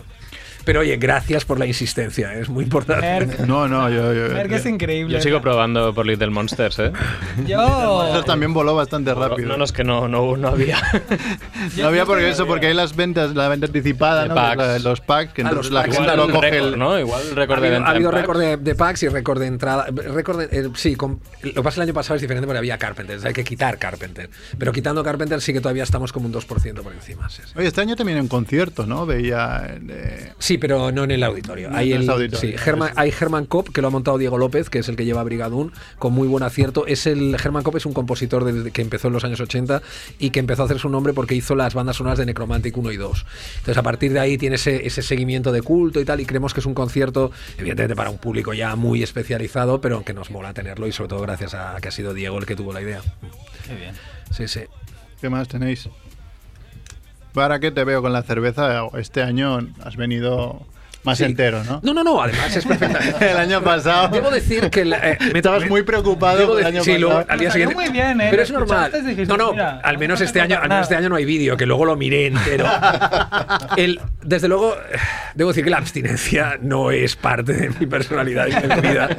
Pero 0.65 0.81
oye, 0.81 0.97
gracias 0.97 1.45
por 1.45 1.59
la 1.59 1.67
insistencia, 1.67 2.35
es 2.35 2.49
muy 2.49 2.65
importante. 2.65 3.03
Merck, 3.27 3.41
No, 3.41 3.67
no, 3.69 3.89
yo. 3.91 4.13
yo 4.13 4.33
Merck 4.35 4.53
es 4.53 4.67
increíble. 4.67 5.15
Yo 5.15 5.21
sigo 5.21 5.41
probando 5.41 5.93
por 5.95 6.07
Little 6.07 6.31
Monsters, 6.31 6.79
¿eh? 6.79 6.93
Yo. 7.47 8.07
Eso 8.09 8.23
también 8.25 8.53
voló 8.55 8.75
bastante 8.75 9.13
rápido. 9.15 9.49
No, 9.49 9.57
no, 9.57 9.65
es 9.65 9.73
que 9.73 9.85
no, 9.85 10.09
no, 10.09 10.37
no 10.37 10.49
había. 10.49 10.79
No 11.77 11.87
había 11.89 12.05
porque 12.05 12.29
eso, 12.31 12.47
porque 12.47 12.67
hay 12.67 12.75
las 12.75 12.97
ventas, 12.97 13.35
la 13.35 13.49
venta 13.49 13.67
anticipada, 13.67 14.23
De 14.25 14.29
¿no? 14.31 14.35
packs. 14.35 14.57
La- 14.59 14.79
los 14.79 15.01
packs, 15.01 15.33
que 15.33 15.43
entonces 15.43 15.71
los 15.71 15.87
la 15.87 15.93
gente 15.93 16.17
lo 16.17 16.29
coge 16.31 16.57
el- 16.59 16.79
¿no? 16.79 16.99
Igual 16.99 17.23
récord 17.35 17.59
Ha 17.59 17.61
de 17.61 17.67
habido, 17.69 17.73
venta 17.81 17.89
ha 17.89 17.95
habido 17.95 18.11
récord 18.11 18.41
de, 18.41 18.57
de 18.57 18.75
packs 18.75 19.03
y 19.05 19.09
récord 19.09 19.41
de 19.41 19.47
entrada. 19.47 19.87
Récord 19.93 20.41
de- 20.41 20.59
eh, 20.61 20.69
sí, 20.75 20.97
con- 20.97 21.21
lo 21.43 21.53
que 21.55 21.63
pasa 21.63 21.77
el 21.81 21.89
año 21.89 21.95
pasado 21.95 22.17
es 22.17 22.23
diferente 22.23 22.47
porque 22.47 22.59
había 22.59 22.79
Carpenter. 22.79 23.19
Hay 23.25 23.33
que 23.33 23.45
quitar 23.45 23.79
Carpenter. 23.79 24.29
Pero 24.59 24.73
quitando 24.73 25.03
Carpenter 25.05 25.41
sí 25.41 25.53
que 25.53 25.61
todavía 25.61 25.83
estamos 25.85 26.13
como 26.13 26.27
un 26.27 26.33
2% 26.33 26.83
por 26.83 26.93
encima. 26.93 27.29
sí, 27.31 27.43
sí. 27.45 27.53
Oye, 27.57 27.69
este 27.69 27.81
año 27.81 27.97
también 27.97 28.19
en 28.19 28.29
concierto, 28.29 28.87
¿no? 28.87 29.07
Veía. 29.07 29.77
eh, 29.89 30.33
Sí, 30.39 30.52
pero 30.59 30.93
no 30.93 31.05
en 31.05 31.11
el 31.11 31.23
auditorio. 31.23 31.71
No 31.71 31.77
hay, 31.77 31.93
en 31.93 32.03
el, 32.03 32.11
auditorio. 32.11 32.39
sí, 32.39 32.57
German- 32.59 32.93
hay 32.97 33.13
Herman 33.19 33.47
Kopp, 33.47 33.69
que 33.71 33.81
lo 33.83 33.89
ha 33.89 33.91
montado 33.91 34.19
Diego 34.19 34.39
López, 34.39 34.71
que 34.71 34.79
es 34.81 34.89
el 34.89 34.97
que 34.97 35.05
lleva 35.05 35.23
Brigadún, 35.25 35.73
con 35.99 36.13
muy 36.13 36.29
buen 36.29 36.43
acierto. 36.43 36.87
Es 36.87 37.07
el 37.07 37.35
Herman 37.35 37.63
Kopp 37.63 37.77
es 37.77 37.87
un 37.87 37.93
compositor 37.93 38.45
desde 38.45 38.71
que 38.71 38.83
empezó 38.83 39.09
en 39.09 39.15
los 39.15 39.25
años 39.25 39.41
80 39.41 39.83
y 40.19 40.31
que 40.31 40.41
empezó 40.41 40.63
a 40.63 40.65
hacer 40.67 40.79
su 40.79 40.89
nombre 40.89 41.13
porque 41.13 41.35
hizo 41.35 41.55
las 41.55 41.75
bandas 41.75 41.97
sonoras 41.97 42.19
de 42.19 42.27
Necromantic 42.27 42.77
1 42.77 42.93
y 42.93 42.97
2. 42.97 43.27
Entonces, 43.59 43.77
a 43.79 43.83
partir 43.83 44.13
de 44.13 44.21
ahí 44.21 44.39
tiene 44.39 44.57
ese, 44.57 44.87
ese 44.87 45.03
seguimiento 45.03 45.53
de 45.53 45.63
culto 45.63 46.01
y 46.01 46.05
tal, 46.05 46.21
y 46.21 46.27
creemos 46.27 46.55
que 46.55 46.61
es 46.61 46.67
un 46.67 46.75
concierto, 46.75 47.31
evidentemente, 47.59 47.97
para 47.97 48.11
un 48.11 48.19
público 48.19 48.53
ya 48.55 48.77
muy 48.77 49.03
especializado, 49.03 49.81
pero 49.81 50.05
que 50.05 50.15
nos 50.15 50.31
mola 50.31 50.53
tenerlo 50.55 50.87
y 50.87 50.93
sobre 50.93 51.09
todo 51.09 51.21
gracias 51.23 51.55
a 51.55 51.77
que 51.81 51.89
ha 51.89 51.93
sido 51.93 52.15
Diego 52.15 52.39
el 52.39 52.47
que 52.47 52.57
tuvo 52.57 52.73
la 52.73 52.81
idea. 52.83 53.01
Qué 53.67 53.75
bien. 53.75 53.95
Sí, 54.31 54.49
sí. 54.49 54.61
¿Qué 55.21 55.29
más 55.31 55.47
tenéis? 55.49 55.89
¿Para 57.33 57.61
qué 57.61 57.71
te 57.71 57.85
veo 57.85 58.03
con 58.03 58.13
la 58.13 58.23
cerveza? 58.23 58.83
Este 58.99 59.23
año 59.23 59.59
has 59.85 59.97
venido 59.97 60.67
más 61.05 61.19
Sí. 61.19 61.25
entero, 61.25 61.65
¿no? 61.65 61.81
No, 61.83 61.93
no, 61.95 62.05
no, 62.05 62.23
además 62.23 62.55
es 62.55 62.65
perfecta. 62.65 62.99
El 63.31 63.37
año 63.37 63.61
pasado. 63.63 64.09
Debo 64.09 64.31
decir 64.31 64.71
que 64.71 64.85
la- 64.85 64.99
eh, 64.99 65.19
me- 65.33 65.39
Estabas 65.41 65.69
muy 65.69 65.83
preocupado 65.83 66.59
el 66.61 66.65
año 66.67 66.85
sí, 66.85 66.97
luego, 66.99 67.17
pasado. 67.17 67.33
al 67.33 67.39
día 67.41 67.51
siguiente. 67.51 67.75
muy 67.75 67.89
bien, 67.89 68.21
¿eh? 68.21 68.29
Pero 68.31 68.43
es 68.43 68.51
normal. 68.53 68.93
dijiste, 68.93 69.27
no, 69.27 69.37
no, 69.37 69.51
mira, 69.53 69.81
al 69.83 69.99
menos 69.99 70.21
no 70.21 70.27
este 70.27 70.41
año, 70.41 70.59
al 70.63 70.69
menos 70.69 70.83
este 70.85 70.95
año 70.95 71.09
no 71.09 71.17
hay 71.17 71.25
vídeo, 71.25 71.57
que 71.57 71.67
luego 71.67 71.87
lo 71.87 71.97
miré 71.97 72.27
entero. 72.29 72.67
El, 73.77 74.01
desde 74.23 74.47
luego, 74.47 74.75
eh, 74.75 74.97
debo 75.35 75.51
decir 75.51 75.65
que 75.65 75.71
la 75.71 75.79
abstinencia 75.79 76.59
no 76.61 76.91
es 76.91 77.17
parte 77.17 77.53
de 77.53 77.71
mi 77.71 77.87
personalidad 77.87 78.47
y 78.49 78.53
de 78.53 78.75
mi 78.77 78.89
vida. 78.89 79.17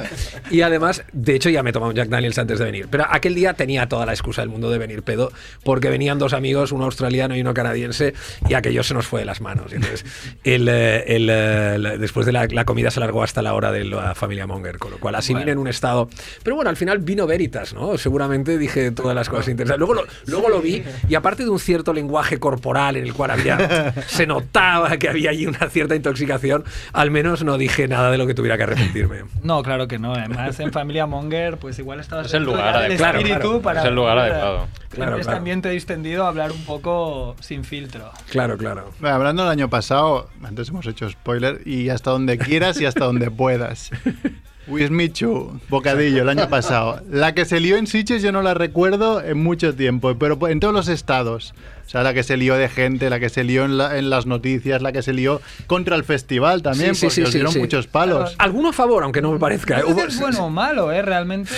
Y 0.52 0.62
además, 0.62 1.04
de 1.14 1.36
hecho, 1.36 1.50
ya 1.50 1.64
me 1.64 1.70
he 1.72 1.74
tomado 1.74 1.90
un 1.92 1.96
Jack 1.96 2.10
Daniels 2.10 2.38
antes 2.38 2.60
de 2.60 2.66
venir. 2.66 2.88
Pero 2.90 3.06
aquel 3.10 3.36
día 3.36 3.54
tenía 3.54 3.88
toda 3.88 4.06
la 4.06 4.14
excusa 4.14 4.42
del 4.42 4.50
mundo 4.50 4.70
de 4.70 4.78
venir 4.78 5.04
pedo, 5.04 5.32
porque 5.64 5.90
venían 5.90 6.20
dos 6.20 6.34
amigos, 6.34 6.72
uno 6.72 6.86
australiano 6.86 7.36
y 7.36 7.42
uno 7.42 7.54
canadiense, 7.54 8.14
y 8.48 8.54
aquello 8.54 8.84
se 8.84 8.94
nos 8.94 9.08
fue 9.08 9.22
de 9.22 9.26
las 9.26 9.42
manos. 9.42 9.74
Entonces, 9.74 10.06
el, 10.44 10.68
eh, 10.70 11.04
el, 11.16 11.30
eh, 11.30 11.78
la- 11.80 11.98
después 11.98 12.26
de 12.26 12.32
la, 12.32 12.46
la 12.48 12.66
comida 12.66 12.92
se 12.92 13.00
alargó 13.00 13.24
hasta 13.24 13.42
la 13.42 13.54
hora 13.54 13.72
de 13.72 13.84
la 13.86 14.16
familia 14.16 14.48
Monger, 14.48 14.78
con 14.78 14.92
lo 14.92 15.00
cual 15.00 15.16
así 15.16 15.34
vine 15.34 15.52
en 15.52 15.58
un 15.58 15.68
estado. 15.68 16.10
Pero 16.44 16.56
bueno, 16.56 16.70
al 16.70 16.78
final 16.78 17.00
vino 17.00 17.26
Veritas, 17.28 17.74
¿no? 17.74 17.98
Seguramente 17.98 18.58
dije 18.58 18.92
todas 18.92 19.16
las 19.16 19.30
cosas 19.30 19.48
interesantes. 19.48 19.80
Luego 19.80 19.94
lo, 19.94 20.04
luego 20.28 20.50
lo 20.50 20.62
vi, 20.62 20.84
y 21.10 21.16
aparte 21.16 21.44
de 21.44 21.50
un 21.50 21.60
cierto 21.60 21.94
lenguaje 21.94 22.40
corporal 22.40 22.98
en 22.98 23.04
el 23.06 23.14
cual 23.14 23.32
había. 23.32 23.94
se 24.08 24.26
notaba 24.28 24.98
que 24.98 25.10
había 25.10 25.30
allí 25.32 25.46
una 25.46 25.70
cierta 25.70 25.96
intoxicación, 26.04 26.66
al 26.92 27.12
menos 27.12 27.44
no 27.44 27.58
dije 27.58 27.88
nada 27.88 28.12
de 28.12 28.18
lo 28.18 28.28
que 28.28 28.34
tuviera 28.34 28.58
que 28.58 28.64
arrepentirme. 28.64 29.24
No, 29.44 29.62
claro 29.62 29.88
que 29.88 30.00
no. 30.00 30.14
Además, 30.14 30.58
en 30.62 30.72
Familia 30.72 31.06
Monger, 31.06 31.58
pues 31.58 31.78
igual 31.78 32.00
estabas 32.00 32.28
Es 32.28 32.34
el 32.34 32.44
lugar 32.44 32.76
adecuado. 32.78 33.18
espíritu 33.18 33.40
Claro, 33.40 33.50
claro. 33.50 33.62
para 33.62 33.80
Es 33.82 33.88
el 33.88 33.96
lugar 33.96 34.18
poder, 34.18 34.32
adecuado. 34.32 34.68
Claro, 34.90 35.12
este 35.14 35.24
claro. 35.24 35.38
ambiente 35.38 35.70
distendido, 35.70 36.26
hablar 36.26 36.52
un 36.52 36.64
poco 36.64 37.36
sin 37.42 37.64
filtro. 37.66 38.12
Claro, 38.30 38.58
claro. 38.58 38.92
Bueno, 39.00 39.16
hablando 39.16 39.44
del 39.44 39.52
año 39.52 39.70
pasado, 39.70 40.30
antes 40.44 40.70
hemos 40.70 40.86
hecho 40.88 41.10
spoiler, 41.10 41.62
y 41.66 41.90
hasta 41.90 42.12
donde 42.12 42.38
quieras 42.38 42.80
y 42.80 42.86
hasta 42.86 43.06
donde 43.06 43.30
puedas. 43.32 43.92
Wismichu, 44.68 45.60
Bocadillo, 45.70 46.22
el 46.24 46.30
año 46.30 46.50
pasado. 46.50 47.02
La 47.10 47.34
que 47.34 47.46
se 47.46 47.60
lió 47.60 47.78
en 47.78 47.88
Sitges 47.88 48.22
yo 48.22 48.32
no 48.32 48.42
la 48.42 48.54
recuerdo 48.54 49.22
en 49.22 49.42
mucho 49.42 49.76
tiempo, 49.76 50.16
pero 50.18 50.48
en 50.48 50.60
todos 50.60 50.74
los 50.74 50.88
estados. 50.88 51.54
O 51.86 51.90
sea, 51.90 52.02
la 52.02 52.14
que 52.14 52.24
se 52.24 52.38
lió 52.38 52.56
de 52.56 52.70
gente, 52.70 53.10
la 53.10 53.20
que 53.20 53.30
se 53.30 53.44
lió 53.44 53.66
en, 53.66 53.78
la- 53.78 53.98
en 53.98 54.10
las 54.10 54.26
noticias, 54.26 54.82
la 54.82 54.92
que 54.94 55.02
se 55.02 55.14
lió 55.14 55.42
contra 55.68 55.96
el 55.96 56.04
festival 56.04 56.62
también, 56.64 56.96
Sí, 56.96 57.10
sí, 57.10 57.22
porque 57.22 57.32
sí, 57.32 57.38
dieron 57.38 57.54
sí. 57.54 57.60
muchos 57.60 57.88
palos. 57.88 58.36
Alguno 58.38 58.70
a 58.70 58.74
favor, 58.74 59.04
aunque 59.04 59.22
no 59.22 59.32
me 59.34 59.40
parezca. 59.40 59.82
Si 59.82 59.92
es 60.00 60.20
bueno 60.20 60.46
o 60.46 60.50
malo, 60.50 60.92
¿eh? 60.92 61.02
Realmente. 61.02 61.52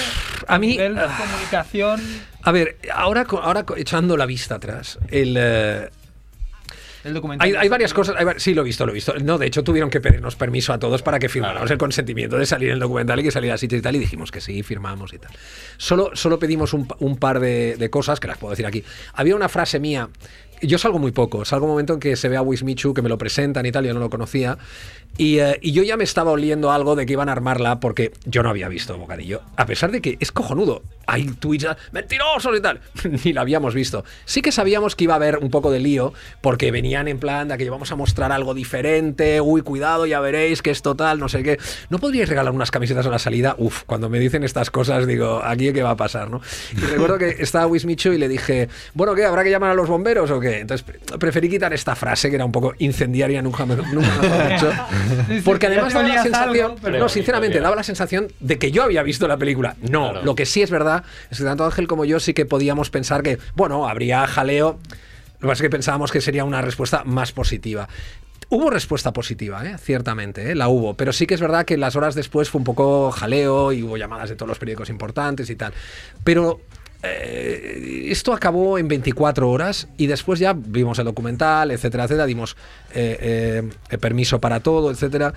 A 0.48 0.58
mí- 0.58 0.70
nivel 0.70 0.96
de 0.96 1.02
comunicación. 1.02 2.02
A 2.42 2.52
ver, 2.52 2.78
ahora, 2.94 3.26
ahora 3.42 3.66
echando 3.78 4.18
la 4.18 4.26
vista 4.26 4.56
atrás, 4.56 5.00
el, 5.10 5.36
eh, 5.40 5.90
El 7.06 7.14
documental. 7.14 7.48
hay, 7.48 7.56
hay 7.56 7.70
varias 7.70 7.94
cosas. 7.94 8.16
hay 8.18 8.26
sí, 8.38 8.54
lo 8.54 8.62
he 8.64 8.66
visto, 8.66 8.86
lo 8.86 8.92
he 8.92 8.96
visto. 8.96 9.14
No, 9.24 9.38
de 9.38 9.46
hecho, 9.48 9.64
tuvieron 9.64 9.90
que 9.90 10.02
pedirnos 10.02 10.36
permiso 10.36 10.74
a 10.74 10.80
todos 10.80 11.02
para 11.04 11.20
que 11.20 11.30
firmáramos 11.30 11.70
el 11.72 11.78
consentimiento 11.78 12.38
de 12.38 12.46
salir 12.46 12.70
en 12.70 12.74
el 12.74 12.80
documental 12.80 13.20
y 13.20 13.24
que 13.24 13.32
saliera 13.32 13.56
así 13.56 13.68
y 13.70 13.82
tal. 13.82 13.96
Y 13.96 14.00
dijimos 14.00 14.32
que 14.32 14.42
sí, 14.42 14.64
firmamos 14.64 15.14
y 15.14 15.20
tal. 15.20 15.32
Solo, 15.78 16.12
solo 16.16 16.40
pedimos 16.40 16.74
un, 16.74 16.88
pa- 16.88 16.98
un 17.00 17.18
par 17.18 17.40
de, 17.40 17.76
de 17.78 17.90
cosas 17.90 18.20
que 18.20 18.28
las 18.28 18.38
puedo 18.38 18.52
decir 18.52 18.66
aquí. 18.66 18.84
Había 19.14 19.36
una 19.36 19.48
frase 19.50 19.80
mía. 19.80 20.10
Yo 20.62 20.78
salgo 20.78 21.00
muy 21.00 21.12
poco, 21.12 21.46
salgo 21.46 21.66
un 21.66 21.72
momento 21.72 21.94
en 21.94 22.00
que 22.00 22.16
se 22.16 22.30
ve 22.30 22.38
a 22.38 22.42
Wismichu, 22.42 22.94
que 22.94 23.02
me 23.02 23.10
lo 23.10 23.18
presentan 23.18 23.66
y 23.66 23.72
tal, 23.72 23.86
yo 23.86 23.94
no 23.94 24.00
lo 24.00 24.10
conocía. 24.10 24.58
Y, 25.18 25.40
eh, 25.40 25.60
y 25.62 25.72
yo 25.72 25.84
ya 25.84 25.96
me 25.96 26.04
estaba 26.04 26.32
oliendo 26.32 26.72
algo 26.72 26.96
de 26.96 27.06
que 27.06 27.14
iban 27.14 27.30
a 27.30 27.32
armarla 27.32 27.80
porque 27.80 28.12
yo 28.26 28.44
no 28.44 28.50
había 28.50 28.68
visto 28.68 28.98
Bocadillo. 28.98 29.42
A 29.56 29.66
pesar 29.66 29.92
de 29.92 30.02
que 30.02 30.18
es 30.20 30.32
cojonudo. 30.32 30.82
Hay 31.08 31.28
tweets, 31.28 31.66
ah, 31.66 31.78
mentirosos 31.92 32.58
y 32.58 32.62
tal. 32.62 32.82
Ni 33.24 33.32
la 33.32 33.42
habíamos 33.42 33.74
visto. 33.74 34.04
Sí 34.26 34.42
que 34.42 34.52
sabíamos 34.52 34.96
que 34.96 35.06
iba 35.06 35.14
a 35.14 35.18
haber 35.18 35.38
un 35.38 35.52
poco 35.52 35.72
de 35.72 35.80
lío 35.80 36.14
porque 36.42 36.72
venían 36.72 37.08
en 37.08 37.20
plan 37.20 37.48
de 37.48 37.58
que 37.58 37.70
vamos 37.70 37.92
a 37.92 37.96
mostrar 37.96 38.32
algo 38.32 38.54
diferente. 38.54 39.40
Uy, 39.40 39.62
cuidado, 39.62 40.06
ya 40.06 40.20
veréis 40.20 40.62
que 40.62 40.72
es 40.72 40.82
total, 40.82 41.20
no 41.20 41.30
sé 41.30 41.44
qué. 41.44 41.60
¿No 41.90 42.00
podríais 42.00 42.28
regalar 42.28 42.54
unas 42.54 42.72
camisetas 42.72 43.06
a 43.06 43.10
la 43.10 43.20
salida? 43.20 43.56
Uf, 43.58 43.84
cuando 43.84 44.10
me 44.10 44.20
dicen 44.20 44.44
estas 44.44 44.70
cosas 44.70 45.08
digo, 45.08 45.42
aquí 45.44 45.72
qué 45.72 45.84
va 45.84 45.92
a 45.92 45.98
pasar, 45.98 46.30
¿no? 46.30 46.42
Y 46.76 46.80
recuerdo 46.82 47.18
que 47.18 47.38
estaba 47.40 47.68
Wismichu 47.68 48.12
y 48.12 48.18
le 48.18 48.28
dije, 48.28 48.68
bueno, 48.94 49.16
¿qué? 49.16 49.24
¿Habrá 49.24 49.44
que 49.44 49.52
llamar 49.52 49.72
a 49.72 49.76
los 49.76 49.88
bomberos 49.88 50.30
o 50.32 50.40
qué? 50.40 50.45
Entonces 50.48 50.84
pre- 50.86 51.18
preferí 51.18 51.50
quitar 51.50 51.74
esta 51.74 51.96
frase 51.96 52.30
que 52.30 52.36
era 52.36 52.46
un 52.46 52.52
poco 52.52 52.74
incendiaria, 52.80 53.42
nunca 53.42 53.66
me, 53.66 53.76
nunca 53.76 54.10
mejor 54.22 54.50
dicho. 54.54 54.72
Porque 55.44 55.68
además 55.68 55.94
daba 55.94 56.08
la 56.08 56.24
sensación, 56.24 56.66
algo, 56.72 56.78
pero- 56.82 57.00
no, 57.00 57.10
sinceramente, 57.10 57.60
daba 57.60 57.76
la 57.76 57.84
sensación 57.84 58.28
de 58.40 58.58
que 58.60 58.72
yo 58.72 58.84
había 58.84 59.04
visto 59.04 59.28
la 59.28 59.38
película. 59.38 59.76
No, 59.82 60.12
Claro. 60.12 60.26
lo 60.26 60.36
que 60.36 60.46
sí 60.46 60.62
es 60.62 60.70
verdad 60.72 61.04
es 61.30 61.38
que 61.38 61.44
tanto 61.44 61.66
Ángel 61.66 61.88
como 61.88 62.06
yo 62.06 62.20
sí 62.20 62.34
que 62.34 62.46
podíamos 62.46 62.90
pensar 62.90 63.24
que, 63.24 63.38
bueno, 63.56 63.88
habría 63.88 64.26
jaleo. 64.28 64.80
Lo 65.36 65.40
que 65.40 65.48
pasa 65.48 65.54
es 65.54 65.62
que 65.62 65.70
pensábamos 65.70 66.12
que 66.12 66.22
sería 66.22 66.44
una 66.46 66.62
respuesta 66.62 67.04
más 67.04 67.32
positiva. 67.32 67.88
Hubo 68.50 68.70
respuesta 68.70 69.12
positiva, 69.12 69.66
¿eh? 69.66 69.76
ciertamente, 69.80 70.52
¿eh? 70.52 70.56
la 70.56 70.68
hubo, 70.70 70.94
pero 70.94 71.12
sí 71.12 71.26
que 71.26 71.34
es 71.34 71.42
verdad 71.42 71.66
que 71.66 71.78
las 71.78 71.96
horas 71.96 72.14
después 72.14 72.50
fue 72.50 72.60
un 72.60 72.66
poco 72.66 73.12
jaleo 73.12 73.72
y 73.74 73.82
hubo 73.82 73.98
llamadas 73.98 74.30
de 74.30 74.36
todos 74.36 74.48
los 74.48 74.60
periódicos 74.60 74.90
importantes 74.90 75.50
y 75.50 75.56
tal. 75.56 75.74
Pero 76.24 76.62
eh, 77.06 78.08
esto 78.12 78.34
acabó 78.34 78.78
en 78.78 78.88
24 78.88 79.50
horas 79.50 79.88
y 79.98 80.08
después 80.08 80.40
ya 80.40 80.54
vimos 80.54 81.00
el 81.00 81.06
documental, 81.06 81.72
etcétera, 81.72 82.06
etcétera, 82.06 82.26
dimos 82.26 82.56
eh, 82.94 83.70
eh, 83.90 83.98
permiso 83.98 84.40
para 84.40 84.60
todo, 84.60 84.92
etcétera. 84.92 85.34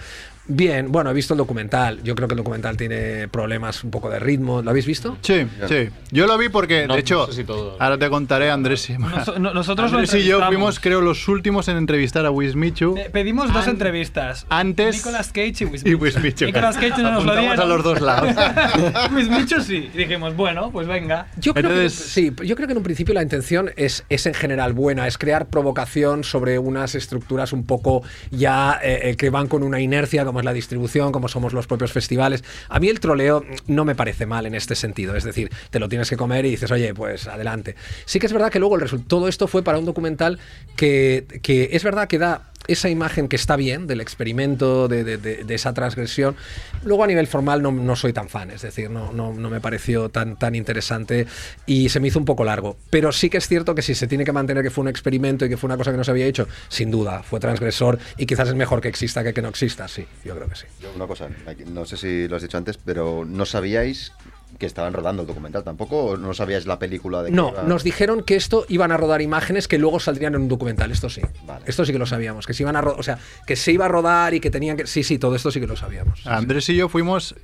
Bien, 0.50 0.90
bueno, 0.90 1.10
he 1.10 1.14
visto 1.14 1.34
el 1.34 1.38
documental. 1.38 2.02
Yo 2.02 2.14
creo 2.14 2.26
que 2.26 2.32
el 2.32 2.38
documental 2.38 2.76
tiene 2.78 3.28
problemas 3.28 3.84
un 3.84 3.90
poco 3.90 4.08
de 4.08 4.18
ritmo. 4.18 4.62
¿Lo 4.62 4.70
habéis 4.70 4.86
visto? 4.86 5.18
Sí, 5.20 5.46
sí. 5.68 5.90
Yo 6.10 6.26
lo 6.26 6.38
vi 6.38 6.48
porque, 6.48 6.86
No, 6.86 6.94
de 6.94 7.00
hecho, 7.00 7.18
no 7.18 7.26
sé 7.26 7.32
si 7.34 7.44
todo. 7.44 7.76
ahora 7.78 7.98
te 7.98 8.08
contaré, 8.08 8.50
Andrés. 8.50 8.88
y- 8.88 8.94
Nos- 8.96 9.38
no- 9.38 9.52
nosotros 9.52 9.92
lo 9.92 9.98
Andrés 9.98 10.14
y 10.22 10.26
yo 10.26 10.44
fuimos, 10.46 10.80
creo, 10.80 11.02
los 11.02 11.28
últimos 11.28 11.68
en 11.68 11.76
entrevistar 11.76 12.24
a 12.24 12.30
Wismichu. 12.30 12.96
Eh, 12.96 13.10
Pedimos 13.12 13.52
dos 13.52 13.64
An- 13.64 13.70
entrevistas. 13.72 14.46
antes- 14.48 14.96
Nicolas 14.96 15.28
Cage 15.28 15.54
y 15.60 15.64
Wismichu. 15.66 15.88
y 15.90 15.94
Wismichu. 15.94 16.44
Nicolas 16.46 16.76
Cage 16.76 17.02
no 17.02 17.12
nos 17.12 17.24
lo 17.26 17.36
dieron. 17.36 17.60
a 17.60 17.64
los 17.66 17.84
dos 17.84 18.00
lados. 18.00 18.34
Wismichu 19.14 19.60
sí. 19.60 19.90
Y 19.94 19.98
dijimos, 19.98 20.34
bueno, 20.36 20.70
pues 20.70 20.86
venga. 20.86 21.26
Yo 21.38 21.52
creo, 21.54 21.70
Entonces- 21.70 22.00
que, 22.14 22.20
sí, 22.20 22.32
yo 22.46 22.56
creo 22.56 22.66
que 22.66 22.72
en 22.72 22.78
un 22.78 22.84
principio 22.84 23.12
la 23.14 23.22
intención 23.22 23.70
es, 23.76 24.04
es 24.08 24.26
en 24.26 24.34
general 24.34 24.72
buena, 24.72 25.06
es 25.06 25.18
crear 25.18 25.46
provocación 25.46 26.24
sobre 26.24 26.58
unas 26.58 26.94
estructuras 26.94 27.52
un 27.52 27.64
poco 27.66 28.02
ya 28.30 28.78
eh, 28.82 29.10
eh, 29.10 29.16
que 29.16 29.30
van 29.30 29.46
con 29.48 29.62
una 29.62 29.80
inercia, 29.80 30.24
como 30.24 30.37
es 30.40 30.44
la 30.44 30.52
distribución, 30.52 31.12
como 31.12 31.28
somos 31.28 31.52
los 31.52 31.66
propios 31.66 31.92
festivales. 31.92 32.44
A 32.68 32.80
mí 32.80 32.88
el 32.88 33.00
troleo 33.00 33.44
no 33.66 33.84
me 33.84 33.94
parece 33.94 34.26
mal 34.26 34.46
en 34.46 34.54
este 34.54 34.74
sentido, 34.74 35.16
es 35.16 35.24
decir, 35.24 35.50
te 35.70 35.78
lo 35.78 35.88
tienes 35.88 36.08
que 36.10 36.16
comer 36.16 36.46
y 36.46 36.50
dices, 36.50 36.70
oye, 36.70 36.94
pues 36.94 37.26
adelante. 37.26 37.74
Sí 38.04 38.18
que 38.18 38.26
es 38.26 38.32
verdad 38.32 38.50
que 38.50 38.58
luego 38.58 38.76
el 38.76 38.88
todo 39.04 39.28
esto 39.28 39.46
fue 39.46 39.62
para 39.62 39.78
un 39.78 39.84
documental 39.84 40.38
que, 40.76 41.40
que 41.42 41.70
es 41.72 41.84
verdad 41.84 42.08
que 42.08 42.18
da 42.18 42.50
esa 42.68 42.88
imagen 42.88 43.26
que 43.28 43.36
está 43.36 43.56
bien 43.56 43.86
del 43.86 44.00
experimento, 44.00 44.86
de, 44.88 45.02
de- 45.02 45.16
de- 45.18 45.44
de 45.44 45.54
esa 45.54 45.74
transgresión. 45.74 46.36
Luego 46.84 47.02
a 47.02 47.06
nivel 47.06 47.26
formal 47.26 47.62
no, 47.62 47.72
no 47.72 47.96
soy 47.96 48.12
tan 48.12 48.28
fan, 48.28 48.50
es 48.50 48.62
decir, 48.62 48.90
no, 48.90 49.12
no, 49.12 49.32
no 49.32 49.50
me 49.50 49.60
pareció 49.60 50.08
tan, 50.10 50.36
tan 50.38 50.54
interesante 50.54 51.26
y 51.66 51.88
se 51.88 51.98
me 51.98 52.08
hizo 52.08 52.18
un 52.18 52.24
poco 52.24 52.44
largo. 52.44 52.76
Pero 52.90 53.10
sí 53.10 53.28
que 53.30 53.38
es 53.38 53.48
cierto 53.48 53.74
que 53.74 53.82
si 53.82 53.94
se 53.94 54.06
tiene 54.06 54.24
que 54.24 54.32
mantener 54.32 54.62
que 54.62 54.70
fue 54.70 54.82
un 54.82 54.88
experimento 54.88 55.44
y 55.44 55.48
que 55.48 55.56
fue 55.56 55.66
una 55.68 55.76
cosa 55.76 55.90
que 55.90 55.96
no 55.96 56.04
se 56.04 56.10
había 56.10 56.26
hecho, 56.26 56.46
sin 56.68 56.90
duda, 56.90 57.22
fue 57.22 57.40
transgresor 57.40 57.98
y 58.16 58.26
quizás 58.26 58.48
es 58.48 58.54
mejor 58.54 58.80
que 58.80 58.88
exista 58.88 59.24
que 59.24 59.32
que 59.32 59.42
no 59.42 59.48
exista, 59.48 59.88
sí, 59.88 60.04
yo 60.24 60.34
creo 60.36 60.48
que 60.48 60.56
sí. 60.56 60.66
Yo 60.80 60.90
una 60.94 61.06
cosa, 61.06 61.28
no 61.72 61.84
sé 61.84 61.96
si 61.96 62.28
lo 62.28 62.36
has 62.36 62.42
dicho 62.42 62.56
antes, 62.58 62.76
pero 62.76 63.24
no 63.24 63.46
sabíais 63.46 64.12
que 64.58 64.66
estaban 64.66 64.92
rodando 64.92 65.22
el 65.22 65.28
documental 65.28 65.62
tampoco, 65.62 66.04
o 66.04 66.16
no 66.16 66.34
sabíais 66.34 66.66
la 66.66 66.78
película 66.80 67.22
de 67.22 67.30
que 67.30 67.36
No, 67.36 67.50
iba- 67.52 67.62
nos 67.62 67.84
dijeron 67.84 68.22
que 68.24 68.34
esto 68.34 68.66
iban 68.68 68.90
a 68.92 68.96
rodar 68.96 69.22
imágenes 69.22 69.68
que 69.68 69.78
luego 69.78 70.00
saldrían 70.00 70.34
en 70.34 70.42
un 70.42 70.48
documental, 70.48 70.90
esto 70.90 71.08
sí. 71.08 71.20
Vale. 71.46 71.64
Esto 71.66 71.84
sí 71.84 71.92
que 71.92 71.98
lo 71.98 72.06
sabíamos, 72.06 72.46
que 72.46 72.54
se 72.54 72.64
iban 72.64 72.74
a 72.74 72.80
o 72.80 73.02
sea, 73.02 73.18
que 73.46 73.54
se 73.54 73.70
iba 73.72 73.84
a 73.84 73.88
rodar 73.88 74.34
y 74.34 74.40
que 74.40 74.50
tenían 74.50 74.76
que 74.76 74.86
sí, 74.88 75.02
sí, 75.04 75.18
todo 75.18 75.36
esto 75.36 75.50
sí 75.52 75.60
que 75.60 75.66
lo 75.68 75.76
sabíamos. 75.76 76.26
Andrés 76.26 76.68
y 76.70 76.74
yo 76.76 76.88
fuimos, 76.88 77.36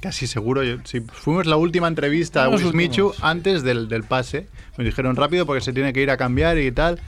casi 0.00 0.26
seguro, 0.26 0.62
yo- 0.64 0.78
sí, 0.84 1.00
fuimos 1.00 1.46
la 1.46 1.56
última 1.56 1.86
entrevista 1.88 2.44
a 2.44 2.48
Wismichu 2.48 3.12
antes 3.20 3.62
del, 3.62 3.88
del 3.88 4.04
pase. 4.04 4.46
Nos 4.78 4.86
dijeron 4.86 5.16
rápido 5.16 5.44
porque 5.44 5.60
se 5.60 5.72
tiene 5.74 5.92
que 5.92 6.00
ir 6.00 6.10
a 6.10 6.16
cambiar 6.16 6.56
y 6.58 6.72
tal. 6.72 6.98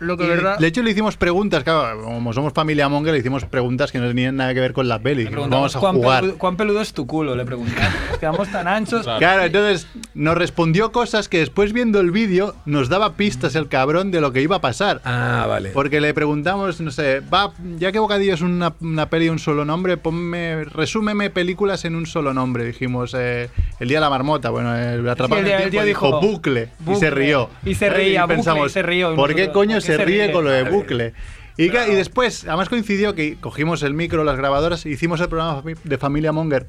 Lo 0.00 0.16
que 0.16 0.24
Y, 0.24 0.28
verdad. 0.28 0.58
De 0.58 0.66
hecho, 0.66 0.82
le 0.82 0.90
hicimos 0.90 1.16
preguntas, 1.16 1.62
claro, 1.62 2.02
como 2.02 2.32
somos 2.32 2.52
familia 2.52 2.88
Monger, 2.88 3.12
le 3.12 3.20
hicimos 3.20 3.44
preguntas 3.44 3.92
que 3.92 3.98
no 3.98 4.08
tenían 4.08 4.36
nada 4.36 4.52
que 4.54 4.60
ver 4.60 4.72
con 4.72 4.88
la 4.88 4.98
peli. 4.98 5.26
Vamos 5.26 5.76
a 5.76 5.80
¿cuán 5.80 5.96
jugar. 5.96 6.20
peludo, 6.22 6.38
cuán 6.38 6.56
peludo 6.56 6.80
es 6.80 6.92
tu 6.92 7.06
culo, 7.06 7.36
le 7.36 7.44
preguntamos. 7.44 7.94
Quedamos 8.20 8.50
tan 8.50 8.66
anchos. 8.66 9.02
Claro. 9.04 9.18
Claro, 9.18 9.44
entonces 9.44 9.86
nos 10.14 10.36
respondió 10.36 10.90
cosas 10.92 11.28
que 11.28 11.38
después 11.38 11.72
viendo 11.72 12.00
el 12.00 12.10
vídeo 12.10 12.54
nos 12.64 12.88
daba 12.88 13.14
pistas 13.14 13.54
el 13.54 13.68
cabrón 13.68 14.10
de 14.10 14.20
lo 14.20 14.32
que 14.32 14.42
iba 14.42 14.56
a 14.56 14.60
pasar. 14.60 15.00
Ah, 15.04 15.46
vale. 15.48 15.70
Porque 15.70 16.00
le 16.00 16.14
preguntamos, 16.14 16.80
no 16.80 16.90
sé, 16.90 17.20
va, 17.20 17.52
ya 17.78 17.92
que 17.92 17.98
Bocadillo 17.98 18.34
es 18.34 18.40
una, 18.40 18.74
una 18.80 19.08
peli 19.10 19.26
de 19.26 19.30
un 19.32 19.38
solo 19.38 19.64
nombre, 19.64 19.96
ponme, 19.96 20.64
resúmeme 20.64 21.30
películas 21.30 21.84
en 21.84 21.94
un 21.94 22.06
solo 22.06 22.32
nombre. 22.34 22.64
Dijimos, 22.64 23.14
eh, 23.18 23.50
El 23.78 23.88
Día 23.88 23.98
de 23.98 24.02
la 24.02 24.10
Marmota, 24.10 24.50
bueno, 24.50 24.74
el 24.76 25.08
Atrapado 25.08 25.42
Sí, 25.42 25.48
el 25.48 25.52
el 25.54 25.62
el 25.64 25.70
Tiempo 25.70 25.70
día 25.70 25.84
dijo, 25.84 26.06
dijo, 26.06 26.20
bucle, 26.20 26.62
y 26.80 26.84
se 26.84 26.92
bucle. 26.92 27.10
rió. 27.10 27.50
Y 27.64 27.74
se 27.74 27.90
reía, 27.90 28.24
bucle, 28.26 28.66
y 28.66 28.68
se 28.70 28.82
rió. 28.82 29.12
Y 29.12 29.16
¿por 29.16 29.34
qué 29.34 29.50
coño 29.50 29.76
¿por 29.76 29.82
qué 29.82 29.89
se 29.92 29.98
se 29.98 30.04
ríe 30.04 30.24
ríe? 30.24 30.32
con 30.32 30.44
lo 30.44 30.50
de 30.50 30.64
bucle? 30.64 31.14
Y, 31.56 31.68
después, 31.68 32.46
además 32.46 32.70
coincidió 32.70 33.14
que 33.14 33.36
cogimos 33.38 33.82
el 33.82 33.92
micro, 33.92 34.24
las 34.24 34.38
grabadoras, 34.38 34.86
hicimos 34.86 35.20
el 35.20 35.28
programa 35.28 35.62
de 35.84 35.98
Familia 35.98 36.32
Monger 36.32 36.66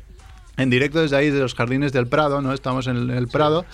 en 0.58 0.70
directo 0.70 1.02
desde 1.02 1.16
ahí, 1.16 1.30
de 1.30 1.40
los 1.40 1.56
jardines 1.56 1.94
del 1.94 2.08
Prado, 2.08 2.42
¿no? 2.42 2.54
Estamos 2.54 2.88
en 2.88 2.98
el, 2.98 3.10
en 3.10 3.18
el 3.18 3.28
Prado. 3.30 3.66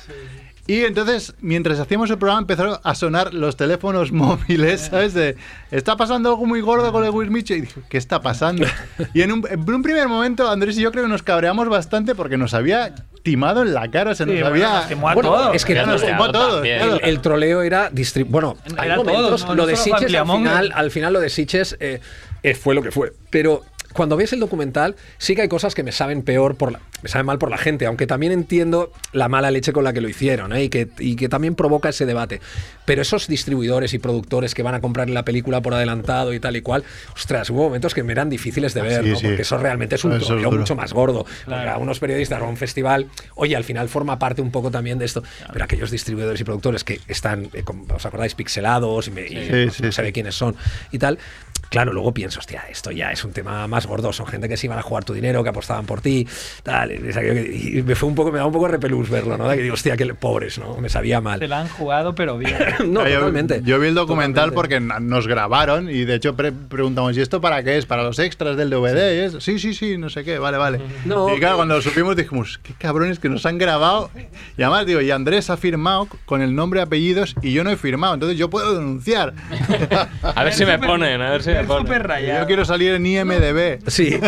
Y 0.67 0.84
entonces, 0.84 1.34
mientras 1.39 1.80
hacíamos 1.80 2.10
el 2.10 2.17
programa, 2.17 2.41
empezaron 2.41 2.77
a 2.84 2.93
sonar 2.95 3.34
los 3.34 3.56
teléfonos 3.56 4.12
móviles, 4.12 4.82
¿sabes? 4.91 5.13
De, 5.13 5.38
está 5.71 5.95
pasando 5.95 6.30
algo 6.30 6.45
muy 6.45 6.60
gordo 6.62 6.91
con 6.91 7.03
el 7.06 7.10
Wismichu. 7.12 7.53
Y 7.53 7.62
dije, 7.62 7.82
¿qué 7.89 7.97
está 7.97 8.21
pasando? 8.21 8.65
Y 9.13 9.21
en 9.21 9.32
un, 9.32 9.47
en 9.49 9.60
un 9.73 9.82
primer 9.82 10.08
momento, 10.10 10.49
Andrés 10.49 10.77
y 10.77 10.82
yo 10.82 10.91
creo 10.91 11.06
que 11.06 11.10
nos 11.10 11.23
cabreamos 11.23 11.69
bastante 11.69 12.15
porque 12.15 12.38
nos 12.38 12.53
había 12.53 12.93
timado 13.23 13.62
en 13.62 13.73
la 13.73 13.89
cara, 13.89 14.13
se 14.15 14.25
nos 14.25 14.36
Sí, 14.36 14.41
bueno, 14.41 14.53
había... 14.56 14.80
a 14.80 15.13
Bueno, 15.13 15.21
todos. 15.30 15.56
es 15.56 15.65
que 15.65 15.75
nos 15.75 16.06
timó 16.06 16.27
claro. 16.30 16.63
el, 16.63 16.99
el 17.03 17.21
troleo 17.21 17.62
era 17.62 17.91
distri- 17.91 18.25
bueno 18.27 18.56
Era 18.65 18.82
hay 18.95 19.03
todo, 19.03 19.38
no- 19.38 19.47
lo 19.47 19.56
no 19.56 19.65
de 19.65 19.75
Familia 19.75 20.21
al 20.21 20.27
final, 20.27 20.71
al 20.73 20.91
final 20.91 21.13
lo 21.13 21.19
de 21.19 21.30
Sitges 21.30 21.75
eh, 21.80 21.99
eh, 22.43 22.56
fue 22.56 22.73
lo 22.75 22.82
que 22.82 22.91
fue 22.91 23.12
pero 23.30 23.63
cuando 23.97 24.15
ves 24.15 24.31
el 24.31 24.39
documental 24.39 24.95
sí 25.17 25.36
que 25.36 25.41
hay 25.41 25.47
cosas 25.49 25.75
que 25.75 25.83
me 25.83 25.91
saben 25.91 26.21
peor 26.21 26.55
por 26.55 26.71
la, 26.71 26.79
me 27.01 27.10
saben 27.10 27.25
mal 27.25 27.38
por 27.39 27.49
la 27.49 27.57
gente 27.57 27.86
aunque 27.86 28.07
también 28.07 28.31
entiendo 28.31 28.93
la 29.12 29.27
mala 29.27 29.51
leche 29.51 29.73
con 29.73 29.83
la 29.83 29.91
que 29.91 29.99
lo 30.01 30.07
hicieron 30.07 30.53
¿eh? 30.55 30.63
y, 30.63 30.69
que, 30.69 30.88
y 30.99 31.15
que 31.15 31.27
también 31.27 31.55
provoca 31.55 31.89
ese 31.89 32.05
debate 32.05 32.39
pero 32.86 33.01
esos 33.01 33.27
distribuidores 33.27 33.93
y 33.93 33.99
productores 33.99 34.53
que 34.55 34.63
van 34.63 34.75
a 34.75 34.79
comprar 34.81 35.10
la 35.10 35.25
película 35.25 35.62
por 35.62 35.73
adelantado 35.73 36.33
y 36.33 36.39
tal 36.39 36.55
y 36.55 36.62
cual 36.62 36.83
ostras 37.15 37.49
hubo 37.49 37.63
momentos 37.63 37.93
que 37.93 38.03
me 38.03 38.13
eran 38.13 38.29
difíciles 38.29 38.73
de 38.73 38.81
ver 38.81 39.03
Sí, 39.03 39.10
¿no? 39.10 39.15
sí. 39.17 39.25
porque 39.27 39.41
eso 39.41 39.57
realmente 39.57 39.95
es 39.95 40.05
un 40.05 40.13
Eso 40.13 40.38
es 40.38 40.45
mucho 40.45 40.75
más 40.75 40.93
gordo 40.93 41.25
Porque 41.45 41.67
a 41.69 41.77
unos 41.77 41.99
periodistas 41.99 42.41
o 42.41 42.45
a 42.45 42.47
un 42.49 42.57
festival 42.57 43.07
oye 43.36 43.55
al 43.55 43.63
final 43.63 43.89
forma 43.89 44.19
parte 44.19 44.41
un 44.41 44.51
poco 44.51 44.71
también 44.71 44.99
de 44.99 45.05
esto 45.05 45.23
pero 45.51 45.65
aquellos 45.65 45.91
distribuidores 45.91 46.39
y 46.39 46.43
productores 46.43 46.83
que 46.83 46.99
están 47.07 47.49
eh, 47.53 47.63
como- 47.63 47.86
os 47.93 48.05
acordáis 48.05 48.36
pixelados 48.36 49.07
y, 49.07 49.12
me- 49.12 49.25
y 49.25 49.47
Sí, 49.47 49.65
no 49.65 49.71
sí, 49.71 49.91
sabe 49.91 50.10
sí. 50.10 50.13
quiénes 50.13 50.36
son 50.36 50.55
y 50.91 50.99
tal 50.99 51.17
Claro, 51.69 51.93
luego 51.93 52.13
pienso, 52.13 52.39
hostia, 52.39 52.63
esto 52.69 52.91
ya 52.91 53.12
es 53.12 53.23
un 53.23 53.32
tema 53.34 53.67
más 53.67 53.86
gordo. 53.88 54.13
Son 54.13 54.25
gente 54.27 54.47
que 54.49 54.58
se 54.58 54.67
iban 54.67 54.80
a 54.80 54.82
jugar 54.82 55.03
tu 55.03 55.13
dinero, 55.13 55.43
que 55.43 55.49
apostaban 55.49 55.86
por 55.86 56.01
ti, 56.01 56.27
tal. 56.63 56.91
Y, 56.91 57.82
me 57.84 57.95
fue 57.95 58.10
un 58.10 58.15
poco, 58.15 58.32
me 58.32 58.39
da 58.39 58.45
un 58.45 58.53
poco 58.53 58.65
de 58.67 58.73
repelús 58.73 59.10
verlo, 59.10 59.38
¿no? 59.38 59.49
Que 59.49 59.58
digo, 59.62 59.73
hostia, 59.73 59.95
que 59.97 60.08
pobres, 60.13 60.58
¿no? 60.60 60.77
Me 60.77 60.89
sabía 60.89 61.17
Se 61.17 61.21
mal. 61.21 61.49
la 61.49 61.62
han 61.62 61.67
jugado, 61.69 62.15
pero 62.15 62.38
bien. 62.38 62.56
No, 62.88 63.01
Ah, 63.01 63.10
yo- 63.10 63.15
totalmente. 63.19 63.62
Yo, 63.63 63.80
vi 63.80 63.88
el 63.88 63.95
documental 63.95 64.51
Totalmente. 64.51 64.89
porque 64.95 65.03
nos 65.06 65.27
grabaron 65.27 65.89
y 65.89 66.06
de 66.06 66.15
hecho 66.15 66.36
pre- 66.36 66.51
preguntamos, 66.51 67.15
¿y 67.17 67.21
esto 67.21 67.41
para 67.41 67.62
qué 67.63 67.77
es? 67.77 67.86
¿Para 67.86 68.03
los 68.03 68.17
extras 68.19 68.56
del 68.58 68.69
DVD? 68.69 69.25
Eso, 69.25 69.41
Sí, 69.41 69.60
sí, 69.60 69.73
sí, 69.73 69.97
no 69.97 70.10
sé 70.10 70.23
qué, 70.23 70.39
vale, 70.39 70.58
vale. 70.58 70.80
No, 71.06 71.34
y 71.36 71.39
claro, 71.39 71.58
cuando 71.58 71.75
lo 71.75 71.82
supimos 71.82 72.15
dijimos, 72.15 72.60
qué 72.63 72.73
cabrones 72.73 73.19
que 73.19 73.30
nos 73.30 73.45
han 73.45 73.58
grabado. 73.58 74.10
Y 74.58 74.62
además 74.63 74.86
digo, 74.86 75.01
y 75.01 75.12
Andrés 75.12 75.49
ha 75.49 75.58
firmado 75.58 76.08
con 76.25 76.41
el 76.41 76.56
nombre, 76.56 76.82
apellidos 76.82 77.36
y 77.41 77.51
yo 77.53 77.63
no 77.63 77.69
he 77.69 77.77
firmado, 77.77 78.13
entonces 78.13 78.38
yo 78.38 78.49
puedo 78.49 78.73
denunciar. 78.75 79.34
A 80.23 80.43
ver 80.43 80.53
si 80.53 80.65
me 80.65 80.80
ponen, 80.80 81.21
a 81.21 81.32
ver 81.32 81.43
si 81.43 81.51
Súper 81.65 82.08
rayado. 82.08 82.41
yo 82.41 82.48
quiero 82.48 82.65
salir 82.65 82.93
en 82.93 83.06
IMDB. 83.06 83.80
Sí. 83.88 84.20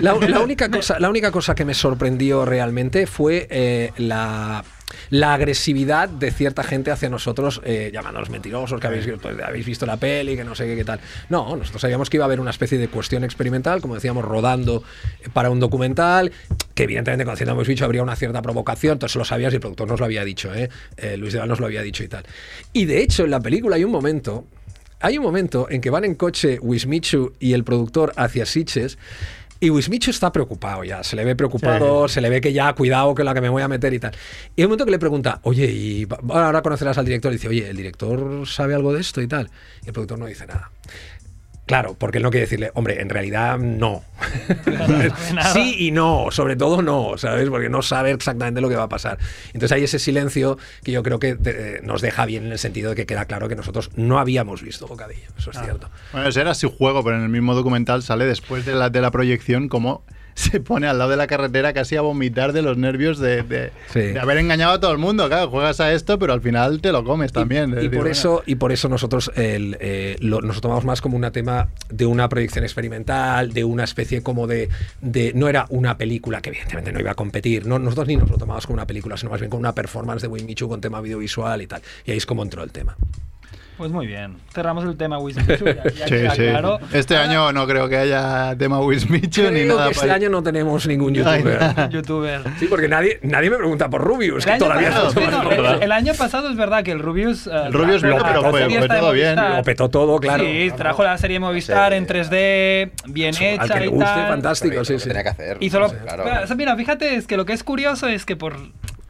La, 0.00 0.14
la 0.14 0.40
única 0.40 0.70
cosa, 0.70 0.98
la 0.98 1.08
única 1.08 1.30
cosa 1.30 1.54
que 1.54 1.64
me 1.64 1.74
sorprendió 1.74 2.44
realmente 2.44 3.06
fue 3.06 3.46
eh, 3.50 3.92
la, 3.96 4.64
la 5.10 5.34
agresividad 5.34 6.08
de 6.08 6.30
cierta 6.30 6.62
gente 6.62 6.90
hacia 6.90 7.08
nosotros, 7.08 7.60
eh, 7.64 7.90
llamándonos 7.92 8.30
mentirosos, 8.30 8.80
que 8.80 8.86
habéis, 8.86 9.06
pues, 9.20 9.36
habéis 9.44 9.66
visto 9.66 9.86
la 9.86 9.96
peli, 9.96 10.36
que 10.36 10.44
no 10.44 10.54
sé 10.54 10.66
qué, 10.66 10.76
qué 10.76 10.84
tal. 10.84 11.00
No, 11.28 11.56
nosotros 11.56 11.80
sabíamos 11.80 12.10
que 12.10 12.16
iba 12.16 12.24
a 12.24 12.26
haber 12.26 12.40
una 12.40 12.50
especie 12.50 12.78
de 12.78 12.88
cuestión 12.88 13.24
experimental, 13.24 13.80
como 13.80 13.94
decíamos, 13.94 14.24
rodando 14.24 14.82
para 15.32 15.50
un 15.50 15.60
documental, 15.60 16.32
que 16.74 16.84
evidentemente 16.84 17.24
conociendo 17.24 17.52
a 17.52 17.54
hemos 17.54 17.66
dicho 17.66 17.84
habría 17.84 18.02
una 18.02 18.16
cierta 18.16 18.42
provocación, 18.42 18.94
entonces 18.94 19.16
lo 19.16 19.24
sabías 19.24 19.52
y 19.52 19.56
el 19.56 19.60
productor 19.60 19.88
nos 19.88 20.00
lo 20.00 20.06
había 20.06 20.24
dicho, 20.24 20.54
¿eh? 20.54 20.68
Eh, 20.96 21.16
Luis 21.16 21.32
de 21.32 21.38
Val 21.38 21.48
nos 21.48 21.60
lo 21.60 21.66
había 21.66 21.82
dicho 21.82 22.04
y 22.04 22.08
tal. 22.08 22.24
Y 22.72 22.84
de 22.84 23.02
hecho, 23.02 23.24
en 23.24 23.30
la 23.30 23.40
película 23.40 23.76
hay 23.76 23.84
un 23.84 23.92
momento 23.92 24.46
hay 25.00 25.18
un 25.18 25.24
momento 25.24 25.68
en 25.70 25.80
que 25.80 25.90
van 25.90 26.04
en 26.04 26.14
coche 26.14 26.58
Wismichu 26.60 27.32
y 27.38 27.52
el 27.52 27.64
productor 27.64 28.12
hacia 28.16 28.46
Sitges 28.46 28.98
y 29.58 29.70
Wismichu 29.70 30.10
está 30.10 30.32
preocupado 30.32 30.84
ya, 30.84 31.02
se 31.02 31.16
le 31.16 31.24
ve 31.24 31.34
preocupado, 31.34 32.08
se 32.08 32.20
le 32.20 32.28
ve 32.28 32.40
que 32.40 32.52
ya, 32.52 32.74
cuidado 32.74 33.14
que 33.14 33.24
la 33.24 33.32
que 33.32 33.40
me 33.40 33.48
voy 33.48 33.62
a 33.62 33.68
meter 33.68 33.94
y 33.94 33.98
tal. 33.98 34.12
Y 34.54 34.60
hay 34.60 34.64
un 34.66 34.70
momento 34.70 34.84
que 34.84 34.90
le 34.90 34.98
pregunta, 34.98 35.40
oye, 35.44 35.64
y 35.66 36.06
ahora 36.28 36.60
conocerás 36.60 36.98
al 36.98 37.06
director, 37.06 37.32
y 37.32 37.36
dice, 37.36 37.48
oye, 37.48 37.70
¿el 37.70 37.76
director 37.76 38.46
sabe 38.46 38.74
algo 38.74 38.92
de 38.92 39.00
esto 39.00 39.22
y 39.22 39.26
tal? 39.26 39.50
Y 39.82 39.86
el 39.86 39.92
productor 39.94 40.18
no 40.18 40.26
dice 40.26 40.46
nada. 40.46 40.70
Claro, 41.66 41.96
porque 41.98 42.18
él 42.18 42.22
no 42.22 42.30
quiere 42.30 42.46
decirle, 42.46 42.70
hombre, 42.74 43.00
en 43.00 43.08
realidad 43.08 43.58
no. 43.58 44.04
sí 45.52 45.74
y 45.78 45.90
no, 45.90 46.28
sobre 46.30 46.54
todo 46.54 46.80
no, 46.80 47.18
¿sabes? 47.18 47.50
Porque 47.50 47.68
no 47.68 47.82
sabe 47.82 48.12
exactamente 48.12 48.60
lo 48.60 48.68
que 48.68 48.76
va 48.76 48.84
a 48.84 48.88
pasar. 48.88 49.18
Entonces 49.48 49.72
hay 49.72 49.82
ese 49.82 49.98
silencio 49.98 50.58
que 50.84 50.92
yo 50.92 51.02
creo 51.02 51.18
que 51.18 51.36
eh, 51.44 51.80
nos 51.82 52.02
deja 52.02 52.24
bien 52.24 52.46
en 52.46 52.52
el 52.52 52.58
sentido 52.60 52.90
de 52.90 52.96
que 52.96 53.04
queda 53.04 53.24
claro 53.24 53.48
que 53.48 53.56
nosotros 53.56 53.90
no 53.96 54.20
habíamos 54.20 54.62
visto 54.62 54.86
Bocadillo, 54.86 55.28
eso 55.36 55.50
es 55.50 55.58
cierto. 55.58 55.90
Bueno, 56.12 56.28
ese 56.28 56.40
era 56.40 56.54
su 56.54 56.70
juego, 56.70 57.02
pero 57.02 57.16
en 57.16 57.24
el 57.24 57.28
mismo 57.30 57.54
documental 57.56 58.04
sale 58.04 58.26
después 58.26 58.64
de 58.64 58.74
la, 58.76 58.88
de 58.88 59.00
la 59.00 59.10
proyección 59.10 59.68
como 59.68 60.04
se 60.36 60.60
pone 60.60 60.86
al 60.86 60.98
lado 60.98 61.10
de 61.10 61.16
la 61.16 61.26
carretera 61.26 61.72
casi 61.72 61.96
a 61.96 62.02
vomitar 62.02 62.52
de 62.52 62.62
los 62.62 62.76
nervios 62.76 63.18
de, 63.18 63.42
de- 63.42 63.72
Sí. 63.92 64.00
de 64.00 64.20
haber 64.20 64.36
engañado 64.38 64.74
a 64.74 64.80
todo 64.80 64.92
el 64.92 64.98
mundo. 64.98 65.26
Claro, 65.28 65.50
juegas 65.50 65.80
a 65.80 65.92
esto, 65.92 66.18
pero 66.18 66.32
al 66.34 66.40
final 66.42 66.80
te 66.80 66.92
lo 66.92 67.02
comes 67.04 67.32
también. 67.32 67.70
Y 67.70 67.74
decir, 67.76 67.90
por 67.90 67.98
bueno, 68.00 68.12
eso, 68.12 68.42
y 68.46 68.54
por 68.56 68.70
eso 68.70 68.88
nosotros 68.88 69.32
el, 69.34 69.76
eh, 69.80 70.16
lo- 70.20 70.42
nos 70.42 70.56
lo 70.56 70.60
tomamos 70.60 70.84
más 70.84 71.00
como 71.00 71.16
un 71.16 71.26
tema 71.32 71.68
de 71.90 72.06
una 72.06 72.28
proyección 72.28 72.64
experimental, 72.64 73.52
de 73.52 73.64
una 73.64 73.84
especie 73.84 74.22
como 74.22 74.46
de, 74.46 74.68
de- 75.00 75.32
No 75.34 75.48
era 75.48 75.66
una 75.70 75.96
película 75.98 76.40
que 76.40 76.50
evidentemente 76.50 76.92
no 76.92 77.00
iba 77.00 77.10
a 77.12 77.14
competir. 77.14 77.66
No, 77.66 77.78
nosotros 77.78 78.06
ni 78.06 78.16
nos 78.16 78.30
lo 78.30 78.36
tomamos 78.38 78.66
como 78.66 78.74
una 78.74 78.86
película, 78.86 79.16
sino 79.16 79.30
más 79.30 79.40
bien 79.40 79.50
como 79.50 79.60
una 79.60 79.74
performance 79.74 80.22
de 80.22 80.28
Winmichu 80.28 80.68
con 80.68 80.80
tema 80.80 80.98
audiovisual 80.98 81.62
y 81.62 81.66
tal. 81.66 81.80
Y 82.04 82.10
ahí 82.12 82.18
es 82.18 82.26
como 82.26 82.42
entró 82.42 82.62
el 82.62 82.70
tema. 82.72 82.94
Pues 83.76 83.90
muy 83.92 84.06
bien. 84.06 84.36
Cerramos 84.54 84.84
el 84.84 84.96
tema 84.96 85.18
Wismichu. 85.18 85.64
Ya, 85.66 85.84
ya 85.84 86.06
Sí, 86.08 86.16
sí. 86.36 86.42
claro. 86.48 86.78
Este 86.92 87.14
Ahora, 87.16 87.28
año 87.30 87.52
no 87.52 87.66
creo 87.66 87.88
que 87.90 87.96
haya 87.98 88.56
tema 88.56 88.80
Wismichu 88.80 89.50
ni 89.50 89.64
nada. 89.64 89.84
que 89.86 89.90
este 89.92 90.00
para- 90.06 90.14
año 90.14 90.30
no 90.30 90.42
tenemos 90.42 90.86
ningún 90.86 91.14
youtuber. 91.90 92.40
Sí, 92.58 92.66
porque 92.68 92.88
nadie, 92.88 93.18
nadie 93.22 93.50
me 93.50 93.56
pregunta 93.56 93.90
por 93.90 94.02
Rubius, 94.02 94.38
El 94.38 94.44
que 94.44 94.50
año, 94.52 94.64
todavía 94.64 94.88
pasado, 94.90 95.30
no, 95.42 95.50
el, 95.50 95.82
el 95.82 95.92
año 95.92 96.14
pasado 96.14 96.48
es 96.48 96.56
verdad 96.56 96.82
que 96.82 96.92
el 96.92 97.00
Rubius. 97.00 97.46
eh, 97.46 97.50
El 97.66 97.72
Rubius 97.72 98.02
la- 98.02 98.16
pero 98.18 98.50
fue- 98.50 98.88
todo 98.88 99.12
bien. 99.12 99.36
Lo 99.36 99.62
petó 99.62 99.88
todo, 99.90 100.18
claro. 100.20 100.42
Sí, 100.44 100.70
trajo 100.76 101.02
la 101.04 101.18
serie 101.18 101.38
Movistar 101.38 101.92
Sí. 101.92 101.98
en 101.98 102.06
3D, 102.06 102.90
bien 103.06 103.34
Al 103.36 103.42
hecha 103.66 103.74
que 103.74 103.80
le 103.80 103.86
y 103.86 103.88
guste, 103.88 104.04
tal. 104.04 104.28
fantástico, 104.28 104.84
sí, 104.84 104.92
lo 104.94 104.98
sí. 104.98 105.08
tenía 105.08 105.22
que 105.22 105.28
hacer. 105.28 105.56
Y 105.60 105.70
solo, 105.70 105.88
Sí, 105.90 105.96
claro. 106.02 106.24
Pero, 106.24 106.56
mira, 106.56 106.76
fíjate, 106.76 107.14
es 107.16 107.26
que 107.26 107.36
lo 107.36 107.44
que 107.44 107.52
es 107.52 107.62
curioso 107.62 108.08
es 108.08 108.24
que 108.24 108.36
por, 108.36 108.56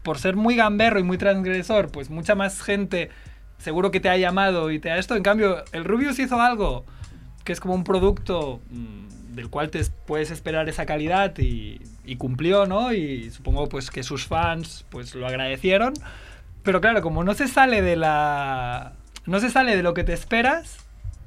por 0.02 0.18
ser 0.18 0.36
muy 0.36 0.56
gamberro 0.56 0.98
y 0.98 1.02
muy 1.02 1.18
transgresor, 1.18 1.90
pues 1.90 2.10
mucha 2.10 2.34
más 2.34 2.62
gente 2.62 3.10
seguro 3.58 3.90
que 3.90 4.00
te 4.00 4.08
ha 4.08 4.16
llamado 4.16 4.70
y 4.70 4.78
te 4.78 4.90
ha 4.90 4.98
esto. 4.98 5.16
En 5.16 5.22
cambio, 5.22 5.64
el 5.72 5.84
Rubius 5.84 6.18
hizo 6.18 6.40
algo 6.40 6.84
que 7.44 7.52
es 7.52 7.60
como 7.60 7.74
un 7.74 7.84
producto 7.84 8.60
mm, 8.70 9.34
del 9.34 9.48
cual 9.50 9.70
te 9.70 9.78
es- 9.80 9.90
puedes 10.06 10.30
esperar 10.30 10.68
esa 10.68 10.86
calidad 10.86 11.36
y, 11.38 11.80
y 12.04 12.16
cumplió, 12.16 12.66
¿no? 12.66 12.92
Y 12.92 13.30
supongo 13.30 13.68
pues 13.68 13.90
que 13.90 14.02
sus 14.02 14.26
fans 14.26 14.84
pues 14.90 15.14
lo 15.14 15.26
agradecieron. 15.26 15.94
Pero 16.62 16.80
claro, 16.80 17.00
como 17.02 17.22
no 17.24 17.34
se 17.34 17.46
sale 17.48 17.82
de 17.82 17.96
la... 17.96 18.94
No 19.26 19.38
se 19.40 19.50
sale 19.50 19.76
de 19.76 19.82
lo 19.82 19.94
que 19.94 20.04
te 20.04 20.12
esperas. 20.12 20.78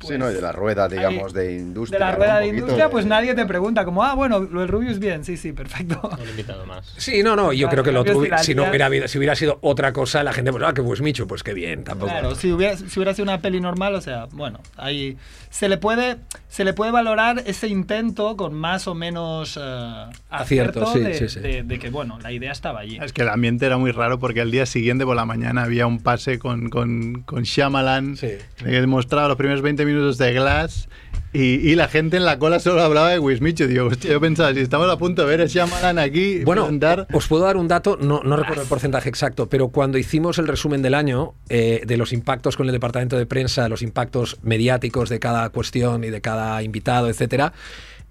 Sí, 0.02 0.18
no, 0.18 0.32
y 0.32 0.34
de 0.34 0.42
la 0.42 0.52
rueda, 0.52 0.88
digamos, 0.88 1.34
de 1.34 1.56
industria. 1.56 2.00
De 2.00 2.06
la 2.06 2.12
¿no? 2.12 2.18
rueda 2.18 2.36
Un 2.36 2.42
de 2.42 2.48
industria, 2.48 2.90
pues 2.90 3.06
nadie 3.06 3.34
te 3.36 3.46
pregunta 3.46 3.84
como, 3.86 4.04
ah, 4.04 4.16
bueno, 4.16 4.40
lo 4.40 4.62
del 4.62 4.70
Rubius 4.70 5.00
bien, 5.00 5.24
sí, 5.26 5.36
sí, 5.38 5.52
perfecto. 5.52 6.00
No 6.12 6.18
le 6.18 6.24
he 6.26 6.30
invitado 6.32 6.66
más. 6.66 6.94
Sí, 6.98 7.22
no, 7.24 7.36
no, 7.36 7.52
yo 7.54 7.68
Claro, 7.68 7.84
creo 7.84 7.84
que 7.84 7.92
lo 7.92 8.02
otro, 8.02 8.38
si 8.42 8.56
no 8.56 8.64
hubiera, 8.70 8.86
habido- 8.88 9.08
si 9.08 9.18
hubiera 9.18 9.36
sido 9.36 9.60
otra 9.62 9.92
cosa, 9.94 10.24
la 10.24 10.34
gente, 10.34 10.52
pues, 10.52 10.64
ah, 10.66 10.74
que 10.74 10.82
pues 10.82 11.02
Micho, 11.02 11.28
pues 11.28 11.44
qué 11.44 11.54
bien, 11.54 11.84
tampoco. 11.84 12.12
Claro, 12.12 12.36
si 12.36 12.52
hubiera, 12.52 12.78
si 12.78 12.86
hubiera 13.00 13.14
sido 13.14 13.24
una 13.24 13.42
peli 13.42 13.60
normal, 13.62 13.96
o 13.96 14.02
sea, 14.02 14.28
bueno, 14.32 14.60
ahí 14.78 15.18
se 15.50 15.68
le 15.68 15.78
puede, 15.78 16.18
se 16.48 16.64
le 16.64 16.74
puede 16.74 16.92
valorar 16.92 17.44
ese 17.46 17.68
intento 17.68 18.38
con 18.38 18.54
más 18.54 18.88
o 18.88 18.94
menos 18.96 19.58
eh, 19.62 20.06
Acierto, 20.30 20.84
acierto 20.84 20.94
sí, 20.94 21.00
de, 21.00 21.14
sí, 21.16 21.30
sí. 21.30 21.40
de- 21.40 21.64
de 21.64 21.80
que, 21.80 21.90
bueno, 21.90 22.20
la 22.22 22.32
idea 22.32 22.52
estaba 22.52 22.80
allí. 22.82 22.98
Es 23.02 23.12
que 23.14 23.24
el 23.24 23.30
ambiente 23.30 23.66
era 23.66 23.78
muy 23.78 23.92
raro 23.92 24.20
porque 24.20 24.42
al 24.42 24.52
día 24.52 24.66
siguiente 24.66 25.06
por 25.06 25.16
la 25.16 25.26
mañana 25.26 25.64
había 25.64 25.88
un 25.88 26.00
pase 26.02 26.40
con, 26.40 26.70
con, 26.70 27.24
con 27.24 27.44
Shyamalan 27.44 28.16
Sí. 28.16 28.30
que 28.64 28.88
mostraba 28.88 29.28
los 29.28 29.38
primeros 29.38 29.62
20 29.62 29.84
minutos 29.86 29.89
de 29.90 30.34
Glass 30.34 30.90
y, 31.32 31.40
y 31.40 31.76
la 31.76 31.88
gente 31.88 32.18
en 32.18 32.26
la 32.26 32.40
cola 32.40 32.60
solo 32.60 32.82
hablaba 32.82 33.10
de 33.10 33.20
Wismichu. 33.20 33.68
Digo, 33.68 33.88
hostia, 33.88 34.12
yo 34.12 34.20
pensaba, 34.20 34.54
si 34.54 34.62
estamos 34.62 34.90
a 34.90 34.98
punto 34.98 35.22
de 35.22 35.28
ver 35.28 35.42
a 35.42 35.46
Shyamalan 35.46 36.00
aquí 36.00 36.44
Bueno, 36.44 36.64
presentar... 36.64 37.08
os 37.14 37.28
puedo 37.28 37.44
dar 37.44 37.56
un 37.58 37.68
dato, 37.68 37.98
no, 38.02 38.22
no 38.24 38.36
recuerdo 38.36 38.64
el 38.64 38.68
porcentaje 38.68 39.10
exacto, 39.10 39.48
pero 39.48 39.70
cuando 39.70 39.98
hicimos 39.98 40.40
el 40.40 40.48
resumen 40.48 40.82
del 40.82 40.96
año 40.96 41.36
eh, 41.50 41.82
de 41.86 41.98
los 41.98 42.14
impactos 42.14 42.58
con 42.58 42.66
el 42.68 42.74
departamento 42.74 43.18
de 43.18 43.28
prensa, 43.28 43.70
los 43.70 43.84
impactos 43.84 44.40
mediáticos 44.42 45.10
de 45.10 45.20
cada 45.20 45.50
cuestión 45.50 46.04
y 46.04 46.10
de 46.10 46.22
cada 46.22 46.64
invitado, 46.64 47.10
etcétera, 47.10 47.54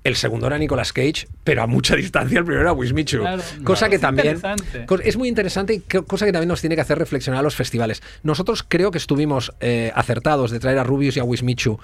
el 0.09 0.17
segundo 0.17 0.47
era 0.49 0.59
Nicolas 0.59 0.93
Cage, 0.93 1.29
pero 1.45 1.63
a 1.63 1.67
mucha 1.67 1.95
distancia 1.97 2.39
el 2.41 2.45
primero 2.45 2.63
era 2.63 2.73
Wismichu. 2.73 3.19
Claro. 3.21 3.43
cosa 3.65 3.87
Claro. 3.87 3.91
que 3.91 3.95
Es 3.97 4.01
también 4.01 4.41
es 5.05 5.17
muy 5.17 5.29
interesante 5.29 5.75
y 5.75 5.81
co- 5.81 6.05
cosa 6.05 6.27
que 6.27 6.33
también 6.33 6.49
nos 6.49 6.61
tiene 6.61 6.75
que 6.75 6.81
hacer 6.83 6.99
reflexionar 6.99 7.41
a 7.41 7.43
los 7.43 7.55
festivales. 7.55 8.03
Nosotros 8.23 8.65
creo 8.67 8.91
que 8.91 8.99
estuvimos 8.99 9.53
eh, 9.61 9.93
acertados 9.95 10.51
de 10.51 10.59
traer 10.61 10.79
a 10.79 10.85
Rubius 10.85 11.17
y 11.17 11.21
a 11.21 11.25
Wismichu 11.25 11.79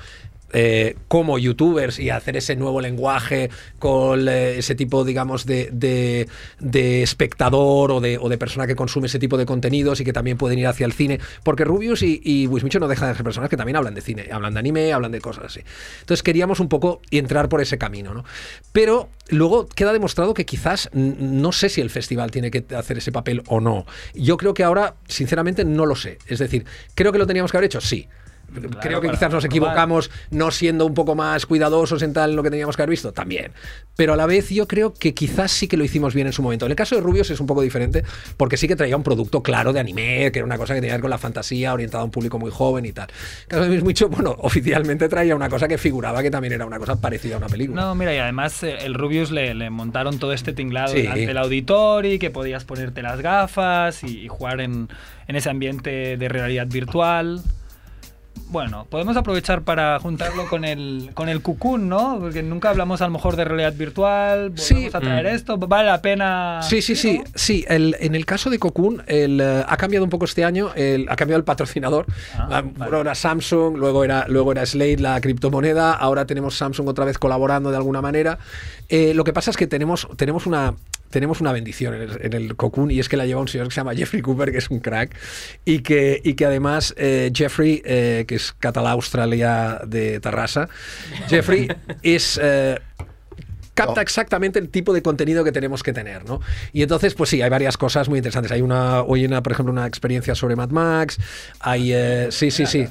eh, 0.55 0.97
como 1.09 1.39
youtubers 1.39 1.99
y 1.99 2.09
hacer 2.11 2.37
ese 2.37 2.57
nuevo 2.57 2.81
lenguaje 2.81 3.51
con 3.79 4.29
eh, 4.29 4.57
ese 4.59 4.75
tipo, 4.75 5.05
digamos, 5.05 5.45
de, 5.45 5.69
de- 5.73 6.29
de 6.61 7.03
espectador 7.03 7.91
o 7.93 8.01
de, 8.01 8.39
persona 8.39 8.67
que 8.67 8.75
consume 8.77 9.07
ese 9.09 9.19
tipo 9.19 9.37
de 9.37 9.47
contenidos 9.47 10.01
y 10.01 10.05
que 10.05 10.13
también 10.13 10.39
pueden 10.39 10.59
ir 10.59 10.67
hacia 10.67 10.87
el 10.87 10.93
cine. 10.93 11.21
Porque 11.43 11.65
Rubius 11.65 12.03
y, 12.03 12.21
y 12.25 12.47
Wismichu 12.47 12.79
no 12.79 12.89
dejan 12.89 13.09
de 13.11 13.15
ser 13.15 13.25
personas 13.25 13.51
que 13.51 13.57
también 13.57 13.77
hablan 13.77 13.95
de 13.95 14.01
cine, 14.01 14.29
hablan 14.33 14.55
de 14.55 14.61
anime, 14.61 14.93
hablan 14.93 15.13
de 15.13 15.21
cosas 15.21 15.45
así. 15.47 15.61
Entonces 16.01 16.23
queríamos 16.23 16.61
un 16.61 16.69
poco 16.69 17.01
entrar 17.11 17.49
por 17.49 17.61
ese 17.61 17.77
camino, 17.79 18.15
¿no? 18.15 18.25
Pero 18.73 19.09
luego 19.29 19.67
queda 19.69 19.93
demostrado 19.93 20.35
que 20.35 20.45
quizás 20.47 20.89
no 20.95 21.53
sé 21.53 21.69
si 21.69 21.81
el 21.81 21.91
festival 21.91 22.31
tiene 22.31 22.51
que 22.51 22.65
hacer 22.77 22.99
ese 22.99 23.13
papel 23.13 23.43
o 23.49 23.61
no. 23.61 23.87
Yo 24.15 24.37
creo 24.37 24.55
que 24.55 24.65
ahora, 24.65 24.95
sinceramente, 25.09 25.65
no 25.65 25.87
lo 25.87 25.97
sé. 25.97 26.19
Es 26.27 26.39
decir, 26.39 26.65
creo 26.95 27.13
que 27.13 27.19
lo 27.19 27.27
teníamos 27.27 27.51
que 27.51 27.57
haber 27.59 27.67
hecho, 27.67 27.81
sí. 27.81 28.09
Creo 28.81 29.01
que 29.01 29.09
quizás 29.09 29.23
nos 29.33 29.43
probar. 29.43 29.47
equivocamos 29.47 30.11
no 30.31 30.51
siendo 30.51 30.87
un 30.87 30.95
poco 30.95 31.15
más 31.15 31.47
cuidadosos 31.47 32.03
en 32.03 32.13
tal 32.13 32.35
lo 32.37 32.43
que 32.43 32.51
teníamos 32.51 32.77
que 32.77 32.83
haber 32.83 32.91
visto, 32.91 33.13
también. 33.13 33.53
Pero 33.97 34.13
a 34.15 34.17
la 34.17 34.27
vez 34.27 34.51
yo 34.51 34.67
creo 34.69 34.93
que 34.95 35.15
quizás 35.15 35.53
sí 35.53 35.69
que 35.69 35.77
lo 35.77 35.85
hicimos 35.85 36.15
bien 36.15 36.27
en 36.27 36.33
su 36.33 36.43
momento. 36.43 36.67
En 36.67 36.73
el 36.73 36.77
caso 36.77 36.95
de 36.97 37.01
Rubios 37.01 37.31
es 37.31 37.41
un 37.41 37.47
poco 37.47 37.63
diferente 37.63 38.03
porque 38.37 38.57
sí 38.57 38.67
que 38.69 38.77
traía 38.77 38.97
un 38.97 39.03
producto 39.03 39.43
claro 39.43 39.73
de 39.73 39.81
anime, 39.81 40.31
que 40.33 40.39
era 40.41 40.47
una 40.47 40.59
cosa 40.59 40.75
que 40.75 40.81
tenía 40.81 40.93
que 40.93 40.97
ver 40.97 41.01
con 41.03 41.11
la 41.11 41.19
fantasía, 41.19 41.73
orientada 41.73 42.03
a 42.03 42.05
un 42.05 42.11
público 42.11 42.39
muy 42.39 42.51
joven 42.51 42.87
y 42.87 42.93
tal. 42.93 43.09
En 43.11 43.15
el 43.43 43.49
caso 43.49 43.71
de 43.71 43.81
Mucho, 43.83 44.09
bueno, 44.09 44.35
oficialmente 44.39 45.09
traía 45.09 45.37
una 45.37 45.49
cosa 45.49 45.69
que 45.69 45.79
figuraba 45.79 46.23
que 46.23 46.31
también 46.31 46.53
era 46.55 46.65
una 46.67 46.79
cosa 46.79 47.01
parecida 47.01 47.35
a 47.35 47.39
una 47.39 47.49
película. 47.49 47.83
No, 47.83 47.95
mira, 47.95 48.15
y 48.15 48.19
además 48.19 48.63
eh, 48.63 48.77
el 48.81 48.95
Rubius 48.95 49.31
le, 49.31 49.55
le 49.55 49.71
montaron 49.71 50.19
todo 50.19 50.33
este 50.33 50.53
tinglado 50.53 50.93
Sí. 50.95 51.03
delante 51.03 51.27
del 51.27 51.39
auditorio, 51.39 52.19
que 52.19 52.31
podías 52.31 52.65
ponerte 52.65 53.03
las 53.03 53.21
gafas 53.21 54.03
y, 54.05 54.21
y 54.25 54.29
jugar 54.29 54.61
en, 54.61 54.89
en 55.29 55.37
ese 55.37 55.51
ambiente 55.51 56.17
de 56.17 56.29
realidad 56.29 56.67
virtual. 56.67 57.43
Bueno, 58.55 58.87
podemos 58.89 59.17
aprovechar 59.17 59.63
para 59.63 59.99
juntarlo 59.99 60.47
con 60.49 60.65
el, 60.65 61.11
con 61.15 61.29
el 61.29 61.43
Cocoon, 61.43 61.89
¿no? 61.89 62.19
Porque 62.21 62.41
nunca 62.41 62.71
hablamos 62.71 63.01
a 63.03 63.07
lo 63.07 63.11
mejor 63.11 63.35
de 63.35 63.45
realidad 63.45 63.73
virtual. 63.75 64.53
Sí. 64.55 64.75
Volvemos 64.75 64.95
a 64.95 65.01
traer 65.01 65.25
Mm. 65.27 65.35
esto. 65.35 65.59
¿Vale 65.59 65.89
la 65.89 66.01
pena? 66.01 66.61
Sí, 66.63 66.81
sí, 66.81 66.95
sí, 66.95 67.19
¿no? 67.19 67.25
sí. 67.35 67.65
El- 67.67 67.97
en 67.99 68.15
el 68.15 68.25
caso 68.25 68.51
de 68.51 68.61
Cocoon, 68.61 69.03
el, 69.09 69.41
eh, 69.41 69.65
ha 69.67 69.77
cambiado 69.77 70.05
un 70.05 70.11
poco 70.11 70.25
este 70.25 70.45
año, 70.45 70.71
el- 70.77 71.09
ha 71.09 71.17
cambiado 71.17 71.39
el 71.39 71.45
patrocinador. 71.45 72.07
Ah, 72.37 72.43
Ah, 72.43 72.47
vale. 72.63 72.69
Primero 72.69 73.01
era 73.01 73.17
Samsung, 73.17 73.77
luego 73.77 74.05
era, 74.05 74.27
luego 74.29 74.53
era 74.53 74.65
Slate, 74.65 74.99
la 75.01 75.21
criptomoneda, 75.21 75.93
ahora 75.93 76.25
tenemos 76.25 76.57
Samsung 76.57 76.87
otra 76.87 77.05
vez 77.05 77.19
colaborando 77.19 77.73
de 77.73 77.77
alguna 77.77 78.03
manera. 78.03 78.39
Eh, 78.89 79.15
lo 79.15 79.25
que 79.25 79.33
pasa 79.33 79.51
es 79.51 79.57
que 79.57 79.67
tenemos, 79.67 80.07
tenemos 80.17 80.47
una... 80.47 80.75
Tenemos 81.11 81.41
una 81.41 81.53
bendición 81.53 81.95
en 81.95 82.03
el, 82.03 82.19
en 82.21 82.33
el 82.33 82.57
Cocoon 82.57 82.91
y 82.91 82.99
es 82.99 83.09
que 83.09 83.17
la 83.17 83.25
lleva 83.27 83.41
un 83.41 83.49
señor 83.49 83.69
que 83.69 83.75
se 83.75 83.81
llama 83.81 83.95
Jeffrey 83.95 84.21
Cooper, 84.21 84.51
que 84.51 84.59
es 84.59 84.69
un 84.71 84.81
crack, 84.81 85.15
y 85.65 85.81
que, 85.81 86.21
y 86.25 86.35
que 86.35 86.45
además 86.45 86.93
eh, 86.97 87.31
Jeffrey, 87.33 87.83
eh, 87.85 88.25
que 88.27 88.35
es 88.35 88.53
català-australia 88.59 89.81
de 89.87 90.21
Terrassa, 90.21 90.69
Jeffrey 91.29 91.69
es... 92.03 92.39
eh, 92.43 92.79
capta 93.75 94.01
Oh. 94.01 94.03
exactamente 94.03 94.59
el 94.59 94.69
tipo 94.69 94.93
de 94.93 95.03
contenido 95.03 95.45
que 95.45 95.53
tenemos 95.53 95.83
que 95.83 95.93
tener, 95.93 96.25
¿no? 96.25 96.41
Y 96.73 96.83
entonces, 96.83 97.15
pues 97.15 97.31
sí, 97.31 97.43
hay 97.43 97.51
varias 97.51 97.77
cosas 97.77 98.09
muy 98.09 98.19
interesantes. 98.19 98.53
Hay 98.53 98.63
una, 98.63 99.03
hoy 99.03 99.25
una, 99.27 99.43
por 99.43 99.53
ejemplo, 99.53 99.73
una 99.73 99.87
experiencia 99.87 100.35
sobre 100.35 100.57
Mad 100.57 100.71
Max. 100.71 101.19
Hay, 101.61 101.93
eh, 101.93 102.29
sí, 102.31 102.51
sí, 102.51 102.67
sí. 102.67 102.87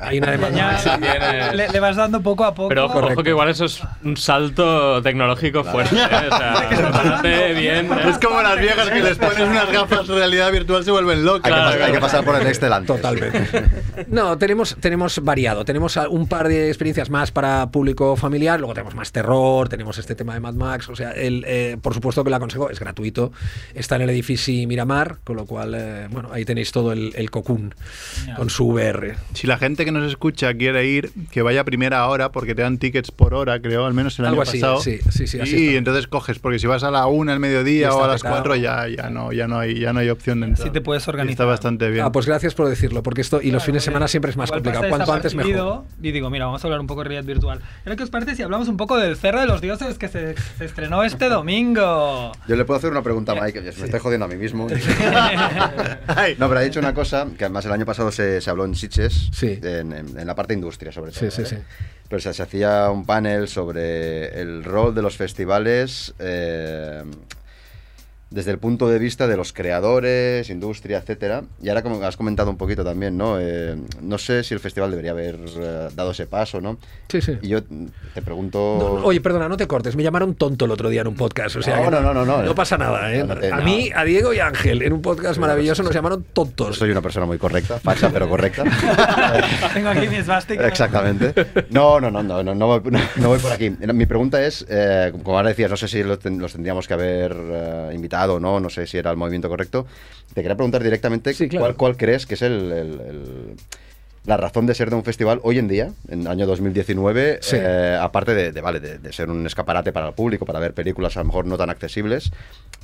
Hay 0.00 0.18
una 0.18 0.30
de 0.32 0.38
Mad 0.38 0.52
Ya, 0.52 0.66
Max. 0.72 0.84
Tienes- 1.00 1.54
le, 1.54 1.68
le 1.68 1.80
vas 1.80 1.96
dando 1.96 2.20
poco 2.20 2.44
a 2.44 2.54
poco. 2.54 2.68
Pero 2.68 2.86
ojo, 2.86 2.98
ojo 2.98 3.22
que 3.22 3.30
igual 3.30 3.48
eso 3.48 3.64
es 3.64 3.80
un 4.04 4.16
salto 4.16 5.02
tecnológico 5.02 5.64
fuerte. 5.64 5.96
¿eh? 5.96 6.28
O 6.30 6.36
sea, 6.36 7.20
bien. 7.54 7.86
¿eh? 7.92 8.08
Es 8.10 8.18
como 8.18 8.40
las 8.42 8.58
viejas 8.58 8.88
que 8.90 9.02
les 9.02 9.18
pones 9.18 9.40
unas 9.40 9.70
gafas 9.72 10.06
de 10.08 10.14
realidad 10.14 10.50
virtual 10.52 10.84
se 10.84 10.90
vuelven 10.90 11.18
Hay, 11.18 11.24
locas. 11.24 11.42
que, 11.42 11.50
Claro, 11.50 11.70
pas- 11.80 11.84
hay 11.86 11.92
que 11.92 12.00
pasar 12.00 12.24
por 12.24 12.34
el 12.36 12.72
antes. 12.72 12.86
Totalmente. 12.86 13.64
No, 14.08 14.38
tenemos, 14.38 14.76
tenemos 14.80 15.22
variado. 15.22 15.64
Tenemos 15.64 15.96
un 16.08 16.26
par 16.26 16.48
de 16.48 16.68
experiencias 16.68 17.10
más 17.10 17.30
para 17.30 17.70
público 17.70 18.16
familiar, 18.16 18.58
luego 18.58 18.72
tenemos 18.74 18.94
más 18.94 19.12
terror, 19.12 19.68
tenemos 19.68 19.98
este 19.98 20.14
tema 20.14 20.32
de 20.34 20.40
Mad 20.40 20.54
Max. 20.54 20.88
O 20.88 20.96
sea, 20.96 21.10
el, 21.12 21.44
eh, 21.46 21.76
por 21.80 21.92
supuesto 21.94 22.24
que 22.24 22.30
lo 22.30 22.36
aconsejo, 22.36 22.70
es 22.70 22.80
gratuito. 22.80 23.32
Está 23.74 23.96
en 23.96 24.02
el 24.02 24.10
edificio 24.10 24.66
Miramar, 24.66 25.18
con 25.24 25.36
lo 25.36 25.44
cual, 25.44 25.74
eh, 25.76 26.06
bueno, 26.10 26.30
ahí 26.32 26.44
tenéis 26.44 26.72
todo 26.72 26.92
el, 26.92 27.12
el 27.14 27.30
Cocoon 27.30 27.74
Genial. 28.16 28.36
con 28.36 28.50
su 28.50 28.68
VR. 28.68 29.16
Si 29.34 29.46
la 29.46 29.58
gente 29.58 29.79
que 29.84 29.92
nos 29.92 30.08
escucha 30.08 30.52
quiere 30.54 30.86
ir, 30.86 31.10
que 31.30 31.42
vaya 31.42 31.62
a 31.62 31.64
primera 31.64 32.06
hora, 32.08 32.30
porque 32.32 32.54
te 32.54 32.62
dan 32.62 32.78
tickets 32.78 33.10
por 33.10 33.34
hora, 33.34 33.60
creo, 33.60 33.86
al 33.86 33.94
menos 33.94 34.18
el 34.18 34.26
Algo 34.26 34.42
año 34.42 34.48
así, 34.50 34.60
pasado. 34.60 34.80
sí, 34.80 34.98
sí, 35.10 35.26
sí, 35.26 35.40
así 35.40 35.56
y 35.56 35.66
está. 35.68 35.78
entonces 35.78 36.06
coges, 36.06 36.38
porque 36.38 36.58
si 36.58 36.66
vas 36.66 36.82
a 36.84 36.90
la 36.90 37.06
una 37.06 37.32
al 37.32 37.40
mediodía 37.40 37.94
o 37.94 38.02
a 38.04 38.08
las 38.08 38.22
petado. 38.22 38.36
cuatro 38.36 38.56
ya, 38.56 38.86
ya 38.88 39.10
no, 39.10 39.32
ya 39.32 39.46
no 39.48 39.58
hay, 39.58 39.78
ya 39.80 39.92
no 39.92 40.00
hay 40.00 40.08
opción 40.10 40.40
de 40.40 40.46
entrar. 40.48 40.66
Así 40.66 40.72
te 40.72 40.80
puedes 40.80 41.06
Y 41.06 41.10
organizar. 41.10 41.32
Está 41.32 41.44
bastante 41.44 41.90
bien. 41.90 42.04
Ah, 42.04 42.12
pues 42.12 42.26
gracias 42.26 42.54
por 42.54 42.68
decirlo, 42.68 43.02
porque 43.02 43.20
esto 43.20 43.40
y 43.42 43.50
los 43.50 43.64
fines 43.64 43.82
de 43.82 43.86
semana 43.86 44.08
siempre 44.08 44.30
es 44.30 44.36
más 44.36 44.50
complicado. 44.50 44.88
Cuanto 44.88 45.12
antes 45.12 45.34
mejor. 45.34 45.84
Y 46.02 46.10
digo, 46.12 46.30
mira, 46.30 46.46
vamos 46.46 46.62
a 46.64 46.66
hablar 46.66 46.80
un 46.80 46.86
poco 46.86 47.02
de 47.02 47.08
realidad 47.08 47.26
virtual. 47.26 47.60
¿Pero 47.84 47.96
qué 47.96 48.02
os 48.02 48.10
parece 48.10 48.34
si 48.36 48.42
hablamos 48.42 48.68
un 48.68 48.76
poco 48.76 48.98
del 48.98 49.16
Cerro 49.16 49.40
de 49.40 49.46
los 49.46 49.60
Dioses 49.60 49.98
que 49.98 50.08
se, 50.08 50.34
se 50.58 50.64
estrenó 50.64 51.02
este 51.04 51.28
domingo? 51.28 52.32
Yo 52.48 52.56
le 52.56 52.64
puedo 52.64 52.78
hacer 52.78 52.90
una 52.90 53.02
pregunta 53.02 53.32
a 53.32 53.34
Mike, 53.36 53.52
que 53.62 53.72
me 53.78 53.84
estoy 53.84 54.00
jodiendo 54.00 54.26
a 54.26 54.28
mí 54.28 54.36
mismo. 54.36 54.66
No, 56.38 56.48
pero 56.48 56.60
ha 56.60 56.62
dicho 56.62 56.80
una 56.80 56.94
cosa 56.94 57.26
que 57.38 57.44
además 57.44 57.64
el 57.66 57.72
año 57.72 57.86
pasado 57.86 58.10
se, 58.12 58.40
se 58.40 58.50
habló 58.50 58.64
en 58.64 58.74
Sitges, 58.74 59.28
Sí. 59.32 59.58
En, 59.78 59.92
en- 59.92 60.18
en 60.18 60.26
la 60.26 60.34
parte 60.34 60.54
industria 60.54 60.92
sobre 60.92 61.12
todo. 61.12 61.30
Sí, 61.30 61.30
sí, 61.30 61.42
¿vale? 61.42 61.56
sí. 61.56 61.62
pero 62.08 62.20
se, 62.20 62.34
se 62.34 62.42
hacía 62.42 62.90
un 62.90 63.06
panel 63.06 63.48
sobre 63.48 64.40
el 64.40 64.64
rol 64.64 64.94
de 64.94 65.02
los 65.02 65.16
festivales 65.16 66.12
eh, 66.18 67.02
desde 68.30 68.52
el 68.52 68.58
punto 68.58 68.88
de 68.88 68.98
vista 69.00 69.26
de 69.26 69.36
los 69.36 69.52
creadores, 69.52 70.50
industria, 70.50 70.98
etcétera. 70.98 71.42
Y 71.62 71.68
ahora 71.68 71.82
como 71.82 72.02
has 72.04 72.16
comentado 72.16 72.50
un 72.50 72.56
poquito 72.56 72.84
también, 72.84 73.16
¿no? 73.16 73.38
Eh, 73.40 73.76
no 74.02 74.18
sé 74.18 74.44
si 74.44 74.54
el 74.54 74.60
festival 74.60 74.90
debería 74.90 75.10
haber 75.10 75.36
eh, 75.58 75.88
dado 75.96 76.12
ese 76.12 76.26
paso, 76.26 76.60
¿no? 76.60 76.78
Sí, 77.08 77.20
sí. 77.20 77.36
Y 77.42 77.48
yo 77.48 77.60
te 78.14 78.22
pregunto... 78.22 78.76
No, 78.80 78.98
no, 79.00 79.04
oye, 79.06 79.20
perdona, 79.20 79.48
no 79.48 79.56
te 79.56 79.66
cortes. 79.66 79.96
Me 79.96 80.02
llamaron 80.04 80.34
tonto 80.36 80.64
el 80.66 80.70
otro 80.70 80.88
día 80.88 81.00
en 81.00 81.08
un 81.08 81.16
podcast. 81.16 81.56
O 81.56 81.62
sea, 81.62 81.76
No, 81.78 81.84
que 81.86 81.90
no, 81.90 82.00
no, 82.00 82.14
no, 82.14 82.24
no. 82.24 82.42
No 82.42 82.54
pasa 82.54 82.78
nada, 82.78 83.12
¿eh? 83.12 83.18
No, 83.24 83.34
no 83.34 83.40
te- 83.40 83.50
a 83.50 83.56
no. 83.56 83.64
mí, 83.64 83.90
a 83.94 84.04
Diego 84.04 84.32
y 84.32 84.38
a 84.38 84.46
Ángel, 84.46 84.82
en 84.82 84.92
un 84.92 85.02
podcast 85.02 85.34
Sí, 85.34 85.40
maravilloso, 85.40 85.82
no, 85.82 85.88
nos 85.88 85.94
llamaron 85.96 86.24
tontos. 86.32 86.76
soy 86.78 86.90
una 86.90 87.02
persona 87.02 87.26
muy 87.26 87.38
correcta, 87.38 87.80
facha, 87.80 88.10
pero 88.10 88.28
correcta. 88.28 88.62
Tengo 89.74 89.88
aquí 89.88 90.08
mi 90.08 90.16
esvástica. 90.16 90.66
Exactamente. 90.68 91.34
No, 91.70 92.00
no, 92.00 92.10
no, 92.10 92.22
no, 92.22 92.42
no, 92.42 92.54
no, 92.54 92.66
voy, 92.66 92.80
no, 92.90 93.00
no 93.16 93.28
voy 93.28 93.38
por 93.38 93.52
aquí. 93.52 93.70
Mi 93.70 94.06
pregunta 94.06 94.44
es, 94.44 94.64
eh, 94.68 95.12
como 95.24 95.36
ahora 95.36 95.48
decías, 95.48 95.70
no 95.70 95.76
sé 95.76 95.88
si 95.88 96.02
los 96.02 96.18
tendríamos 96.20 96.86
que 96.86 96.94
haber 96.94 97.36
eh, 97.36 97.90
o 98.28 98.40
no, 98.40 98.60
no 98.60 98.68
sé 98.68 98.86
si 98.86 98.98
era 98.98 99.10
el 99.10 99.16
movimiento 99.16 99.48
correcto. 99.48 99.86
Te 100.34 100.42
quería 100.42 100.56
preguntar 100.56 100.82
directamente 100.82 101.32
Sí, 101.32 101.48
claro. 101.48 101.64
cuál, 101.64 101.76
cuál 101.76 101.96
crees 101.96 102.26
que 102.26 102.34
es 102.34 102.42
el, 102.42 102.70
el- 102.72 103.00
el- 103.00 103.56
la 104.26 104.36
razón 104.36 104.66
de 104.66 104.74
ser 104.74 104.90
de 104.90 104.96
un 104.96 105.02
festival 105.04 105.40
hoy 105.42 105.58
en 105.58 105.66
día, 105.66 105.92
en 106.08 106.20
el 106.22 106.26
año 106.28 106.46
2019, 106.46 107.38
Sí. 107.42 107.56
eh, 107.58 107.98
aparte 108.00 108.34
de, 108.34 108.52
de, 108.52 108.60
vale, 108.60 108.78
de, 108.80 108.98
de 108.98 109.12
ser 109.12 109.30
un 109.30 109.46
escaparate 109.46 109.92
para 109.92 110.08
el 110.08 110.14
público, 110.14 110.44
para 110.44 110.58
ver 110.60 110.74
películas 110.74 111.16
a 111.16 111.20
lo 111.20 111.26
mejor 111.26 111.46
no 111.46 111.56
tan 111.56 111.70
accesibles, 111.70 112.30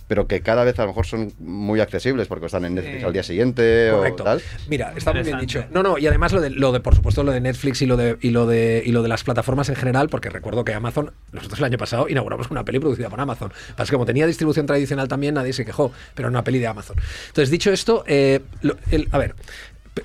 pero 0.09 0.27
que 0.27 0.41
cada 0.41 0.65
vez 0.65 0.79
a 0.79 0.83
lo 0.83 0.89
mejor 0.89 1.05
son 1.05 1.33
muy 1.39 1.81
accesibles 1.81 2.27
porque 2.29 2.47
están 2.47 2.65
en 2.65 2.75
Netflix 2.77 2.99
Sí. 3.01 3.05
al 3.05 3.13
día 3.13 3.23
siguiente 3.23 3.89
Correcto. 3.93 4.23
o 4.23 4.27
tal. 4.27 4.43
Mira, 4.69 4.93
está 4.97 5.13
muy 5.13 5.23
bien 5.25 5.39
dicho. 5.39 5.65
No, 5.73 5.83
no, 5.83 5.99
y 5.99 6.07
además 6.07 6.33
lo 6.33 6.41
de, 6.41 6.51
lo 6.51 6.73
de, 6.73 6.81
por 6.81 6.95
supuesto, 6.95 7.23
lo 7.23 7.33
de 7.33 7.41
Netflix 7.41 7.83
y 7.83 7.87
lo 7.87 7.97
de, 7.97 8.17
y 8.21 8.31
lo 8.31 8.47
de, 8.47 8.83
y 8.87 8.93
lo 8.93 9.03
de 9.03 9.09
las 9.09 9.23
plataformas 9.25 9.69
en 9.69 9.75
general, 9.77 10.09
porque 10.09 10.31
recuerdo 10.31 10.65
que 10.65 10.73
Amazon, 10.75 11.13
nosotros 11.33 11.59
el 11.59 11.65
año 11.67 11.77
pasado 11.79 12.09
inauguramos 12.09 12.51
una 12.51 12.65
peli 12.65 12.79
producida 12.79 13.11
por 13.11 13.21
Amazon. 13.21 13.53
Pasa 13.77 13.91
que 13.91 13.95
como 13.97 14.07
tenía 14.07 14.27
distribución 14.27 14.65
tradicional 14.67 15.07
también, 15.09 15.35
nadie 15.35 15.53
se 15.53 15.65
quejó, 15.65 15.93
pero 16.15 16.29
era 16.29 16.31
una 16.31 16.45
peli 16.45 16.61
de 16.61 16.67
Amazon. 16.69 16.97
Entonces, 17.29 17.51
dicho 17.51 17.71
esto, 17.73 18.05
eh, 18.07 18.41
lo- 18.63 18.77
el- 18.91 19.09
a 19.13 19.19
ver. 19.19 19.35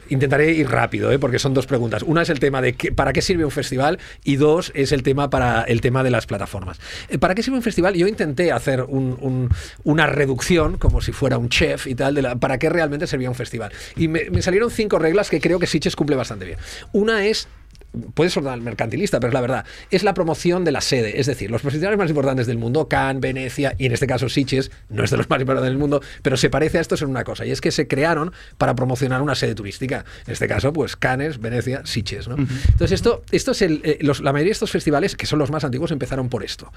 Intentaré 0.10 0.52
ir 0.52 0.70
rápido, 0.70 1.12
¿eh? 1.12 1.20
porque 1.20 1.40
son 1.40 1.54
dos 1.54 1.68
preguntas. 1.68 2.04
Una 2.04 2.22
es 2.22 2.30
el 2.30 2.40
tema 2.40 2.62
de 2.62 2.74
qué- 2.74 2.92
para 2.92 3.14
qué 3.14 3.22
sirve 3.22 3.44
un 3.46 3.52
festival 3.52 4.00
y 4.24 4.36
dos 4.38 4.72
es 4.76 4.92
el 4.92 5.04
tema 5.04 5.30
para 5.30 5.64
el 5.64 5.82
tema 5.82 6.04
de 6.04 6.12
las 6.12 6.26
plataformas. 6.26 6.80
Eh, 7.10 7.18
¿Para 7.18 7.36
qué 7.36 7.44
sirve 7.44 7.58
un 7.58 7.64
festival? 7.64 7.94
Yo 7.96 8.08
intenté 8.08 8.52
hacer 8.52 8.82
un- 8.84 9.18
un- 9.22 9.50
una 9.84 10.08
reducción, 10.08 10.78
como 10.78 11.02
si 11.02 11.12
fuera 11.12 11.38
un 11.38 11.50
chef 11.50 11.88
y 11.88 11.96
tal, 11.96 12.16
de 12.16 12.22
la- 12.22 12.36
para 12.36 12.58
qué 12.58 12.70
realmente 12.70 13.08
servía 13.08 13.30
un 13.30 13.36
festival. 13.36 13.72
Y 13.96 14.08
me, 14.08 14.30
me 14.30 14.42
salieron 14.42 14.72
cinco 14.72 14.98
reglas 15.00 15.30
que 15.30 15.40
creo 15.42 15.60
que 15.60 15.68
Sitges 15.68 15.96
cumple 15.96 16.16
bastante 16.16 16.46
bien. 16.46 16.58
Una 16.94 17.26
es 17.26 17.48
puede 18.14 18.30
sonar 18.30 18.60
mercantilista, 18.62 19.20
pero 19.20 19.30
es 19.30 19.34
la 19.34 19.42
verdad, 19.42 19.66
es 19.90 20.04
la 20.04 20.14
promoción 20.14 20.64
de 20.64 20.72
la 20.72 20.82
sede. 20.82 21.20
Es 21.20 21.26
decir, 21.28 21.52
los 21.52 21.62
festivales 21.62 21.98
más 21.98 22.10
importantes 22.10 22.48
del 22.48 22.58
mundo, 22.58 22.88
Cannes, 22.88 23.22
Venecia 23.22 23.76
y 23.78 23.86
en 23.86 23.92
este 23.92 24.08
caso 24.08 24.30
Sitges, 24.30 24.72
no 24.90 25.04
es 25.04 25.12
de 25.12 25.18
los 25.18 25.30
más 25.30 25.40
importantes 25.42 25.70
del 25.70 25.78
mundo, 25.78 26.02
pero 26.22 26.38
se 26.38 26.50
parece 26.50 26.78
a 26.78 26.82
estos 26.82 27.02
en 27.02 27.10
una 27.10 27.24
cosa, 27.24 27.46
y 27.46 27.52
es 27.52 27.62
que 27.62 27.72
se 27.72 27.88
crearon 27.88 28.32
para 28.58 28.76
promocionar 28.76 29.22
una 29.22 29.36
sede 29.36 29.56
turística. 29.56 30.06
En 30.26 30.34
este 30.34 30.48
caso, 30.48 30.72
pues 30.74 30.96
Cannes, 30.96 31.40
Venecia, 31.40 31.82
Sitges. 31.86 32.28
¿no? 32.28 32.36
Entonces, 32.38 32.92
esto, 32.92 33.24
esto 33.32 33.52
es 33.52 33.62
el, 33.62 33.82
eh, 33.84 33.98
los- 34.02 34.22
la 34.22 34.32
mayoría 34.32 34.50
de 34.50 34.54
estos 34.54 34.72
festivales, 34.72 35.16
que 35.16 35.26
son 35.26 35.40
los 35.40 35.52
más 35.52 35.64
antiguos, 35.64 35.92
empezaron 35.92 36.30
por 36.30 36.44
esto. 36.44 36.72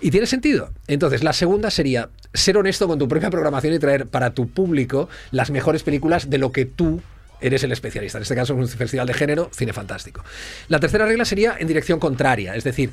Y 0.00 0.10
tiene 0.10 0.26
sentido. 0.26 0.72
Entonces, 0.88 1.22
la 1.22 1.32
segunda 1.32 1.70
sería 1.70 2.10
ser 2.34 2.56
honesto 2.56 2.88
con 2.88 2.98
tu 2.98 3.08
propia 3.08 3.30
programación 3.30 3.74
y 3.74 3.78
traer 3.78 4.06
para 4.06 4.30
tu 4.30 4.48
público 4.48 5.08
las 5.30 5.50
mejores 5.50 5.82
películas 5.82 6.28
de 6.30 6.38
lo 6.38 6.52
que 6.52 6.64
tú 6.66 7.00
eres 7.40 7.62
el 7.64 7.72
especialista. 7.72 8.18
En 8.18 8.22
este 8.22 8.34
caso 8.34 8.54
un 8.54 8.68
festival 8.68 9.06
de 9.06 9.14
género, 9.14 9.50
cine 9.52 9.72
fantástico. 9.72 10.24
La 10.68 10.80
tercera 10.80 11.06
regla 11.06 11.24
sería 11.24 11.56
en 11.58 11.66
dirección 11.66 11.98
contraria, 11.98 12.56
es 12.56 12.64
decir, 12.64 12.90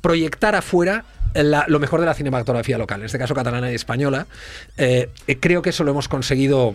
proyectar 0.00 0.54
afuera 0.54 1.04
lo 1.42 1.78
mejor 1.78 2.00
de 2.00 2.06
la 2.06 2.14
cinematografía 2.14 2.78
local, 2.78 3.00
en 3.00 3.06
este 3.06 3.18
caso 3.18 3.34
catalana 3.34 3.70
y 3.72 3.74
española. 3.74 4.26
Eh, 4.76 5.08
eh, 5.26 5.38
creo 5.40 5.62
que 5.62 5.70
eso 5.70 5.84
lo 5.84 5.90
hemos 5.90 6.08
conseguido 6.08 6.72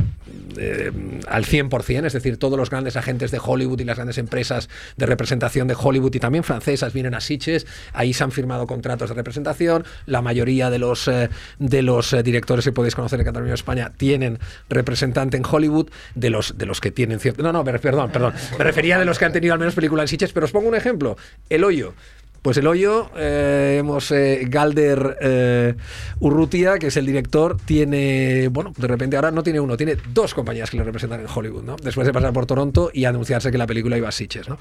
eh, 0.58 0.92
al 1.28 1.46
100%, 1.46 2.06
es 2.06 2.14
decir, 2.14 2.38
todos 2.38 2.58
los 2.58 2.70
grandes 2.70 2.98
agentes 2.98 3.32
de 3.32 3.40
Hollywood 3.44 3.80
y 3.80 3.86
las 3.86 3.96
grandes 3.96 4.18
empresas 4.18 4.70
de 4.98 5.06
representación 5.06 5.68
de 5.68 5.76
Hollywood 5.78 6.14
y 6.14 6.20
también 6.20 6.44
francesas 6.44 6.94
vienen 6.94 7.14
a 7.14 7.22
Sitges, 7.22 7.66
ahí 7.94 8.14
se 8.14 8.24
han 8.24 8.32
firmado 8.32 8.68
contratos 8.68 9.10
de 9.10 9.16
representación, 9.16 9.86
la 10.06 10.22
mayoría 10.22 10.70
de 10.70 10.80
los, 10.80 11.08
eh, 11.08 11.30
de 11.60 11.82
los 11.82 12.16
directores 12.24 12.66
que 12.66 12.72
podéis 12.72 12.96
conocer 12.96 13.20
en 13.20 13.26
Cataluña 13.26 13.52
y 13.52 13.56
España 13.56 13.92
tienen 13.96 14.40
representante 14.70 15.38
en 15.38 15.44
Hollywood, 15.50 15.90
de 16.16 16.30
los, 16.30 16.58
de 16.58 16.66
los 16.66 16.82
que 16.82 16.92
tienen 16.92 17.20
cierto... 17.20 17.44
No, 17.44 17.54
no, 17.54 17.64
perdón, 17.64 18.12
perdón, 18.12 18.34
me 18.58 18.64
refería 18.64 18.98
de 19.00 19.06
los 19.06 19.20
que 19.20 19.26
han 19.26 19.34
tenido 19.34 19.54
al 19.54 19.60
menos 19.60 19.76
película 19.76 20.02
en 20.02 20.08
Sitges, 20.08 20.34
pero 20.34 20.46
os 20.46 20.52
pongo 20.52 20.68
un 20.68 20.76
ejemplo, 20.76 21.18
El 21.50 21.64
Hoyo. 21.64 21.94
Pues 22.42 22.56
el 22.58 22.68
hoyo, 22.68 23.10
eh, 23.18 23.78
hemos 23.80 24.12
eh, 24.12 24.46
Galder 24.48 25.18
eh, 25.20 25.76
Urrutia, 26.20 26.80
que 26.80 26.88
es 26.88 26.98
el 26.98 27.06
director, 27.06 27.58
tiene, 27.66 28.48
bueno, 28.50 28.74
de 28.78 28.88
repente 28.88 29.18
ahora 29.18 29.32
no 29.32 29.44
tiene 29.44 29.60
uno, 29.60 29.76
tiene 29.76 29.98
dos 30.14 30.34
compañías 30.34 30.70
que 30.70 30.78
le 30.78 30.84
representan 30.84 31.20
en 31.20 31.28
Hollywood, 31.34 31.64
¿no? 31.64 31.76
Después 31.76 32.08
de 32.08 32.14
pasar 32.14 32.32
por 32.32 32.46
Toronto 32.46 32.92
y 32.94 33.06
anunciarse 33.06 33.52
que 33.52 33.58
la 33.58 33.68
película 33.68 33.98
iba 33.98 34.08
a 34.08 34.12
Sitges, 34.12 34.48
¿no? 34.48 34.58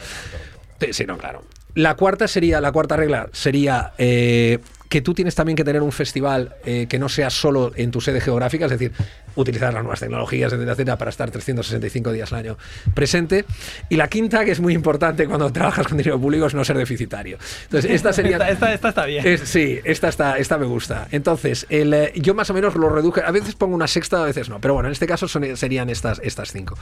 Sí, 0.80 0.92
sí, 0.92 1.04
no, 1.06 1.18
claro. 1.18 1.42
La 1.74 1.94
cuarta 1.96 2.26
sería, 2.26 2.60
la 2.60 2.72
cuarta 2.72 2.96
regla 2.96 3.28
sería 3.32 3.92
eh, 3.98 4.58
que 4.88 5.02
tú 5.02 5.12
tienes 5.14 5.34
también 5.34 5.54
que 5.56 5.64
tener 5.64 5.82
un 5.82 5.92
festival 5.92 6.56
eh, 6.64 6.86
que 6.88 6.98
no 6.98 7.08
sea 7.08 7.30
solo 7.30 7.72
en 7.76 7.90
tu 7.90 8.00
sede 8.00 8.20
geográfica, 8.20 8.64
es 8.64 8.70
decir, 8.70 8.92
utilizar 9.34 9.72
las 9.74 9.82
nuevas 9.82 10.00
tecnologías, 10.00 10.52
etcétera, 10.52 10.72
etcétera, 10.72 10.96
para 10.98 11.10
estar 11.10 11.30
365 11.30 12.10
días 12.12 12.32
al 12.32 12.38
año 12.40 12.58
presente. 12.94 13.44
Y 13.88 13.96
la 13.96 14.08
quinta, 14.08 14.44
que 14.44 14.50
es 14.52 14.60
muy 14.60 14.72
importante 14.74 15.26
cuando 15.26 15.52
trabajas 15.52 15.86
con 15.86 15.98
dinero 15.98 16.18
público, 16.20 16.46
es 16.46 16.54
no 16.54 16.64
ser 16.64 16.76
deficitario. 16.78 17.38
Entonces, 17.64 17.90
esta 17.90 18.12
sería... 18.12 18.36
Esta, 18.48 18.50
esta- 18.50 18.74
esta 18.74 18.88
está 18.88 19.04
bien. 19.06 19.26
Es- 19.26 19.42
sí, 19.42 19.78
esta, 19.84 20.08
está, 20.08 20.38
esta 20.38 20.56
me 20.58 20.66
gusta. 20.66 21.08
Entonces, 21.10 21.66
el, 21.68 21.92
eh, 21.92 22.12
yo 22.16 22.34
más 22.34 22.48
o 22.50 22.54
menos 22.54 22.74
lo 22.74 22.88
reduje. 22.88 23.20
A 23.22 23.30
veces 23.30 23.54
pongo 23.54 23.74
una 23.74 23.86
sexta, 23.88 24.22
a 24.22 24.26
veces 24.26 24.48
no. 24.48 24.60
Pero 24.60 24.74
bueno, 24.74 24.88
en 24.88 24.92
este 24.92 25.06
caso 25.06 25.28
son- 25.28 25.56
serían 25.56 25.90
estas, 25.90 26.20
estas 26.24 26.50
cinco. 26.52 26.76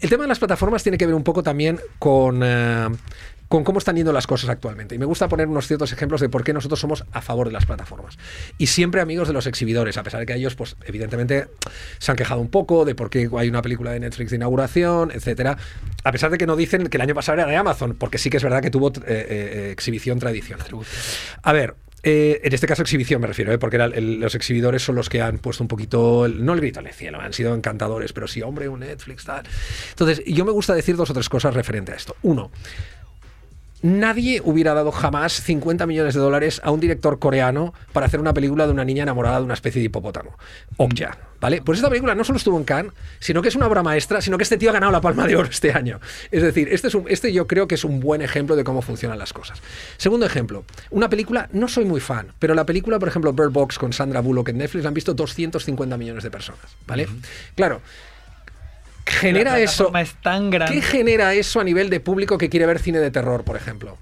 El 0.00 0.10
tema 0.10 0.24
de 0.24 0.28
las 0.28 0.38
plataformas 0.38 0.82
tiene 0.82 0.98
que 0.98 1.06
ver 1.06 1.14
un 1.14 1.24
poco 1.24 1.42
también 1.42 1.80
con. 1.98 2.40
eh, 2.44 2.88
con 3.48 3.62
cómo 3.64 3.78
están 3.78 3.96
yendo 3.96 4.12
las 4.12 4.26
cosas 4.26 4.50
actualmente. 4.50 4.94
Y 4.94 4.98
me 4.98 5.06
gusta 5.06 5.28
poner 5.28 5.46
unos 5.46 5.66
ciertos 5.66 5.92
ejemplos 5.92 6.20
de 6.20 6.28
por 6.28 6.42
qué 6.44 6.52
nosotros 6.52 6.80
somos 6.80 7.04
a 7.12 7.22
favor 7.22 7.46
de 7.46 7.52
las 7.52 7.64
plataformas. 7.66 8.18
Y 8.58 8.66
siempre 8.66 9.00
amigos 9.00 9.28
de 9.28 9.34
los 9.34 9.46
exhibidores, 9.46 9.96
a 9.96 10.02
pesar 10.02 10.20
de 10.20 10.26
que 10.26 10.34
ellos, 10.34 10.54
pues, 10.56 10.76
evidentemente, 10.84 11.46
se 11.98 12.10
han 12.10 12.16
quejado 12.16 12.40
un 12.40 12.48
poco 12.50 12.84
de 12.84 12.94
por 12.94 13.08
qué 13.10 13.28
hay 13.38 13.48
una 13.48 13.62
película 13.62 13.92
de 13.92 14.00
Netflix 14.00 14.30
de 14.30 14.36
inauguración, 14.36 15.10
etcétera. 15.12 15.56
A 16.02 16.12
pesar 16.12 16.30
de 16.30 16.38
que 16.38 16.46
no 16.46 16.56
dicen 16.56 16.88
que 16.88 16.96
el 16.96 17.00
año 17.02 17.14
pasado 17.14 17.38
era 17.38 17.48
de 17.48 17.56
Amazon, 17.56 17.94
porque 17.98 18.18
sí 18.18 18.30
que 18.30 18.36
es 18.38 18.42
verdad 18.42 18.62
que 18.62 18.70
tuvo 18.70 18.88
eh, 18.88 18.92
eh, 19.06 19.68
exhibición 19.72 20.18
tradicional. 20.18 20.66
A 21.42 21.52
ver, 21.52 21.74
eh, 22.02 22.40
en 22.44 22.52
este 22.52 22.66
caso 22.68 22.82
exhibición 22.82 23.20
me 23.20 23.26
refiero, 23.26 23.52
¿eh? 23.52 23.58
porque 23.58 23.76
era 23.76 23.86
el- 23.86 24.20
los 24.20 24.34
exhibidores 24.36 24.82
son 24.82 24.94
los 24.94 25.08
que 25.08 25.22
han 25.22 25.38
puesto 25.38 25.64
un 25.64 25.68
poquito, 25.68 26.24
el- 26.26 26.44
no 26.44 26.52
el 26.52 26.60
grito 26.60 26.78
en 26.80 26.86
el 26.86 26.92
cielo, 26.92 27.20
han 27.20 27.32
sido 27.32 27.52
encantadores, 27.54 28.12
pero 28.12 28.28
sí, 28.28 28.42
hombre, 28.42 28.68
un 28.68 28.80
Netflix, 28.80 29.24
tal. 29.24 29.44
Entonces, 29.90 30.22
yo 30.24 30.44
me 30.44 30.52
gusta 30.52 30.74
decir 30.74 30.94
dos 30.96 31.10
o 31.10 31.14
tres 31.14 31.28
cosas 31.28 31.54
referente 31.54 31.92
a 31.92 31.96
esto. 31.96 32.14
Uno, 32.22 32.50
Nadie 33.86 34.40
hubiera 34.44 34.74
dado 34.74 34.90
jamás 34.90 35.40
50 35.42 35.86
millones 35.86 36.12
de 36.14 36.20
dólares 36.20 36.60
a 36.64 36.72
un 36.72 36.80
director 36.80 37.20
coreano 37.20 37.72
para 37.92 38.06
hacer 38.06 38.18
una 38.18 38.34
película 38.34 38.66
de 38.66 38.72
una 38.72 38.84
niña 38.84 39.04
enamorada 39.04 39.38
de 39.38 39.44
una 39.44 39.54
especie 39.54 39.78
de 39.80 39.86
hipopótamo. 39.86 40.36
Okja, 40.76 41.16
¿vale? 41.40 41.62
Pues 41.62 41.78
esta 41.78 41.88
película 41.88 42.16
no 42.16 42.24
solo 42.24 42.36
estuvo 42.38 42.58
en 42.58 42.64
Cannes, 42.64 42.92
sino 43.20 43.42
que 43.42 43.48
es 43.48 43.54
una 43.54 43.68
obra 43.68 43.84
maestra, 43.84 44.20
sino 44.20 44.38
que 44.38 44.42
este 44.42 44.58
tío 44.58 44.70
ha 44.70 44.72
ganado 44.72 44.90
la 44.90 45.00
Palma 45.00 45.24
de 45.28 45.36
Oro 45.36 45.48
este 45.48 45.70
año. 45.72 46.00
Es 46.32 46.42
decir, 46.42 46.68
este, 46.72 46.88
es 46.88 46.94
un- 46.96 47.04
este 47.08 47.32
yo 47.32 47.46
creo 47.46 47.68
que 47.68 47.76
es 47.76 47.84
un 47.84 48.00
buen 48.00 48.22
ejemplo 48.22 48.56
de 48.56 48.64
cómo 48.64 48.82
funcionan 48.82 49.20
las 49.20 49.32
cosas. 49.32 49.62
Segundo 49.98 50.26
ejemplo, 50.26 50.64
una 50.90 51.08
película, 51.08 51.48
no 51.52 51.68
soy 51.68 51.84
muy 51.84 52.00
fan, 52.00 52.32
pero 52.40 52.54
la 52.54 52.66
película, 52.66 52.98
por 52.98 53.06
ejemplo, 53.08 53.32
Bird 53.32 53.50
Box 53.52 53.78
con 53.78 53.92
Sandra 53.92 54.18
Bullock 54.20 54.48
en 54.48 54.58
Netflix 54.58 54.82
la 54.82 54.88
han 54.88 54.94
visto 54.94 55.14
250 55.14 55.96
millones 55.96 56.24
de 56.24 56.30
personas, 56.32 56.76
¿vale? 56.88 57.06
Claro. 57.54 57.80
Genera 59.06 59.52
La 59.52 59.58
eso. 59.60 59.90
plataforma 59.90 60.00
es 60.02 60.14
tan 60.22 60.50
grande. 60.50 60.74
¿Qué 60.74 60.82
genera 60.82 61.32
eso 61.34 61.60
a 61.60 61.64
nivel 61.64 61.90
de 61.90 62.00
público 62.00 62.36
que 62.38 62.48
quiere 62.48 62.66
ver 62.66 62.78
cine 62.78 62.98
de 62.98 63.10
terror, 63.10 63.44
por 63.44 63.56
ejemplo? 63.56 63.96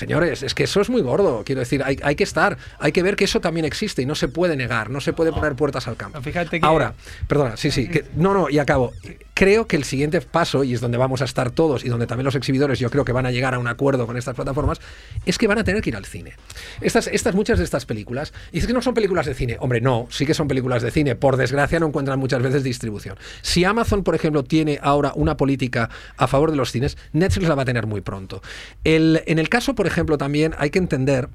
Señores, 0.00 0.42
es 0.42 0.52
que 0.54 0.64
eso 0.64 0.82
es 0.82 0.90
muy 0.90 1.00
gordo. 1.00 1.42
Quiero 1.42 1.60
decir, 1.60 1.82
hay, 1.82 1.98
hay 2.02 2.16
que 2.16 2.24
estar, 2.24 2.58
hay 2.78 2.92
que 2.92 3.02
ver 3.02 3.16
que 3.16 3.24
eso 3.24 3.40
también 3.40 3.64
existe 3.64 4.02
y 4.02 4.06
no 4.06 4.14
se 4.14 4.28
puede 4.28 4.54
negar, 4.54 4.90
no 4.90 5.00
se 5.00 5.14
puede 5.14 5.32
poner 5.32 5.54
puertas 5.56 5.88
al 5.88 5.96
campo. 5.96 6.20
Fíjate 6.20 6.60
que- 6.60 6.66
Ahora, 6.66 6.92
perdona, 7.26 7.56
sí, 7.56 7.70
sí, 7.70 7.88
que, 7.88 8.04
no, 8.14 8.34
no, 8.34 8.50
y 8.50 8.58
acabo. 8.58 8.92
Creo 9.32 9.66
que 9.66 9.76
el 9.76 9.84
siguiente 9.84 10.20
paso, 10.20 10.64
y 10.64 10.74
es 10.74 10.80
donde 10.82 10.96
vamos 10.98 11.20
a 11.22 11.24
estar 11.24 11.50
todos 11.50 11.84
y 11.84 11.88
donde 11.88 12.06
también 12.06 12.24
los 12.26 12.34
exhibidores 12.34 12.78
yo 12.78 12.90
creo 12.90 13.04
que 13.04 13.12
van 13.12 13.24
a 13.26 13.30
llegar 13.30 13.54
a 13.54 13.58
un 13.58 13.68
acuerdo 13.68 14.06
con 14.06 14.16
estas 14.18 14.34
plataformas, 14.34 14.80
es 15.26 15.36
que 15.38 15.46
van 15.46 15.58
a 15.58 15.64
tener 15.64 15.80
que 15.82 15.90
ir 15.90 15.96
al 15.96 16.04
cine. 16.04 16.34
Estas, 16.82 17.06
estas 17.06 17.34
muchas 17.34 17.58
de 17.58 17.64
estas 17.64 17.86
películas, 17.86 18.32
y 18.52 18.58
es 18.58 18.66
que 18.66 18.72
no 18.74 18.80
son 18.82 18.92
películas 18.94 19.24
de 19.26 19.34
cine, 19.34 19.56
hombre, 19.60 19.80
no, 19.80 20.06
sí 20.10 20.24
que 20.26 20.34
son 20.34 20.46
películas 20.48 20.82
de 20.82 20.90
cine, 20.90 21.16
por 21.16 21.36
desgracia 21.36 21.80
no 21.80 21.86
encuentran 21.86 22.18
muchas 22.18 22.42
veces 22.42 22.62
distribución. 22.64 23.18
Si 23.42 23.64
Amazon, 23.64 24.04
por 24.04 24.14
ejemplo, 24.14 24.42
tiene 24.44 24.78
ahora 24.82 25.12
una 25.14 25.36
política 25.36 25.90
a 26.16 26.26
favor 26.26 26.50
de 26.50 26.56
los 26.56 26.70
cines, 26.72 26.96
Netflix 27.12 27.48
la 27.48 27.54
va 27.54 27.62
a 27.62 27.66
tener 27.66 27.86
muy 27.86 28.00
pronto. 28.02 28.42
El, 28.84 29.22
en 29.26 29.38
el 29.38 29.48
caso, 29.48 29.74
por 29.74 29.85
ejemplo, 29.86 30.18
también 30.18 30.54
hay 30.58 30.70
que 30.70 30.78
entender 30.78 31.28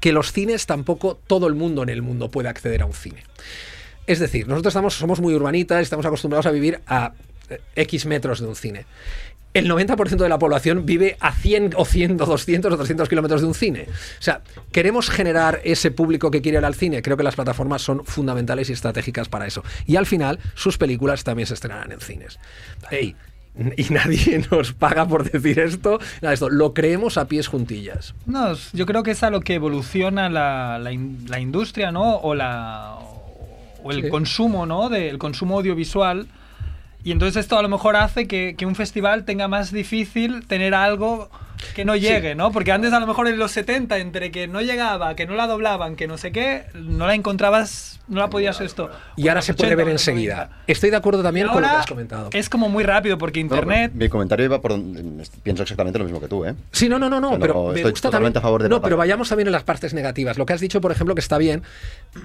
que 0.00 0.12
los 0.12 0.32
cines 0.32 0.66
tampoco 0.66 1.18
todo 1.26 1.46
el 1.46 1.54
mundo 1.54 1.82
en 1.82 1.88
el 1.88 2.02
mundo 2.02 2.30
puede 2.30 2.48
acceder 2.48 2.82
a 2.82 2.86
un 2.86 2.92
cine. 2.92 3.24
Es 4.06 4.18
decir, 4.18 4.48
nosotros 4.48 4.72
estamos, 4.72 4.94
somos 4.94 5.20
muy 5.20 5.34
urbanitas, 5.34 5.82
estamos 5.82 6.06
acostumbrados 6.06 6.46
a 6.46 6.50
vivir 6.50 6.80
a 6.86 7.12
eh, 7.48 7.60
X 7.76 8.06
metros 8.06 8.40
de 8.40 8.46
un 8.46 8.56
cine. 8.56 8.86
el 9.52 9.68
90% 9.68 10.16
de 10.16 10.28
la 10.28 10.38
población 10.38 10.86
vive 10.86 11.16
a 11.18 11.32
100 11.32 11.74
o 11.76 11.84
100 11.84 12.20
o 12.22 12.26
200 12.26 12.72
o 12.72 12.76
300 12.76 13.08
kilómetros 13.08 13.40
de 13.40 13.46
un 13.48 13.54
cine. 13.54 13.86
O 13.88 14.22
sea, 14.22 14.42
queremos 14.72 15.10
generar 15.10 15.60
ese 15.64 15.90
público 15.90 16.30
que 16.30 16.40
quiere 16.40 16.58
ir 16.58 16.64
al 16.64 16.76
cine. 16.76 17.02
Creo 17.02 17.16
que 17.16 17.24
las 17.24 17.34
plataformas 17.34 17.82
son 17.82 18.04
fundamentales 18.04 18.70
y 18.70 18.72
estratégicas 18.72 19.28
para 19.28 19.46
eso. 19.46 19.64
Y 19.86 19.96
al 19.96 20.06
final, 20.06 20.38
sus 20.54 20.78
películas 20.78 21.24
también 21.24 21.46
se 21.48 21.54
estrenarán 21.54 21.90
en 21.90 22.00
cines. 22.00 22.38
Ey, 22.90 23.16
y 23.76 23.84
nadie 23.92 24.42
nos 24.50 24.72
paga 24.72 25.06
por 25.06 25.30
decir 25.30 25.58
esto. 25.58 25.98
Nada, 26.22 26.34
esto 26.34 26.48
lo 26.48 26.72
creemos 26.74 27.16
a 27.18 27.26
pies 27.28 27.46
juntillas. 27.48 28.14
No, 28.26 28.54
yo 28.72 28.86
creo 28.86 29.02
que 29.02 29.12
es 29.12 29.22
a 29.22 29.30
lo 29.30 29.40
que 29.40 29.54
evoluciona 29.54 30.28
la, 30.28 30.78
la 30.78 30.92
in- 30.92 31.24
la 31.28 31.40
industria, 31.40 31.92
¿no? 31.92 32.16
O, 32.16 32.34
la, 32.34 32.96
o 33.82 33.90
el 33.90 34.02
Sí. 34.04 34.08
consumo, 34.08 34.66
¿no? 34.66 34.88
Del 34.88 35.18
consumo 35.18 35.56
audiovisual. 35.58 36.26
Y 37.02 37.12
entonces 37.12 37.36
esto 37.40 37.58
a 37.58 37.62
lo 37.62 37.68
mejor 37.68 37.96
hace 37.96 38.26
que, 38.28 38.54
que 38.58 38.66
un 38.66 38.74
festival 38.74 39.24
tenga 39.24 39.48
más 39.48 39.72
difícil 39.72 40.46
tener 40.46 40.74
algo 40.74 41.30
que 41.74 41.84
no 41.84 41.96
llegue, 41.96 42.34
¿no? 42.34 42.52
Porque 42.52 42.72
antes 42.72 42.92
a 42.92 43.00
lo 43.00 43.06
mejor 43.06 43.28
en 43.28 43.38
los 43.38 43.52
70, 43.52 43.98
entre 43.98 44.30
que 44.30 44.46
no 44.48 44.60
llegaba, 44.60 45.14
que 45.16 45.26
no 45.26 45.34
la 45.34 45.46
doblaban, 45.46 45.96
que 45.96 46.06
no 46.06 46.18
sé 46.18 46.32
qué, 46.32 46.64
no 46.74 47.06
la 47.06 47.14
encontrabas, 47.14 48.00
no 48.08 48.20
la 48.20 48.30
podías 48.30 48.60
esto. 48.60 48.90
Y 49.16 49.28
ahora 49.28 49.42
se 49.42 49.54
puede 49.54 49.70
80, 49.74 49.84
ver 49.84 49.92
enseguida. 49.92 50.34
90. 50.36 50.56
Estoy 50.66 50.90
de 50.90 50.96
acuerdo 50.96 51.22
también 51.22 51.46
con 51.48 51.62
lo 51.62 51.68
que 51.68 51.74
has 51.74 51.86
comentado. 51.86 52.30
Es 52.32 52.48
como 52.48 52.68
muy 52.68 52.84
rápido 52.84 53.18
porque 53.18 53.40
No, 53.40 53.54
internet... 53.54 53.92
mi 53.94 54.08
comentario 54.08 54.44
iba 54.46 54.60
por 54.60 54.72
donde 54.72 55.24
pienso 55.42 55.62
exactamente 55.62 55.98
lo 55.98 56.04
mismo 56.04 56.20
que 56.20 56.28
tú, 56.28 56.44
¿eh? 56.44 56.54
Sí, 56.72 56.88
no, 56.88 56.98
no, 56.98 57.08
no, 57.08 57.20
no, 57.20 57.38
pero 57.38 57.68
me 57.68 57.76
estoy 57.76 57.90
gusta 57.92 58.08
totalmente 58.08 58.34
también. 58.34 58.38
a 58.38 58.42
favor 58.42 58.62
de 58.62 58.68
no, 58.68 58.80
pero 58.82 58.96
vayamos 58.96 59.28
también 59.28 59.48
en 59.48 59.52
las 59.52 59.62
partes 59.64 59.94
negativas. 59.94 60.38
Lo 60.38 60.46
que 60.46 60.52
has 60.52 60.60
dicho, 60.60 60.80
por 60.80 60.92
ejemplo, 60.92 61.14
que 61.14 61.20
está 61.20 61.38
bien. 61.38 61.62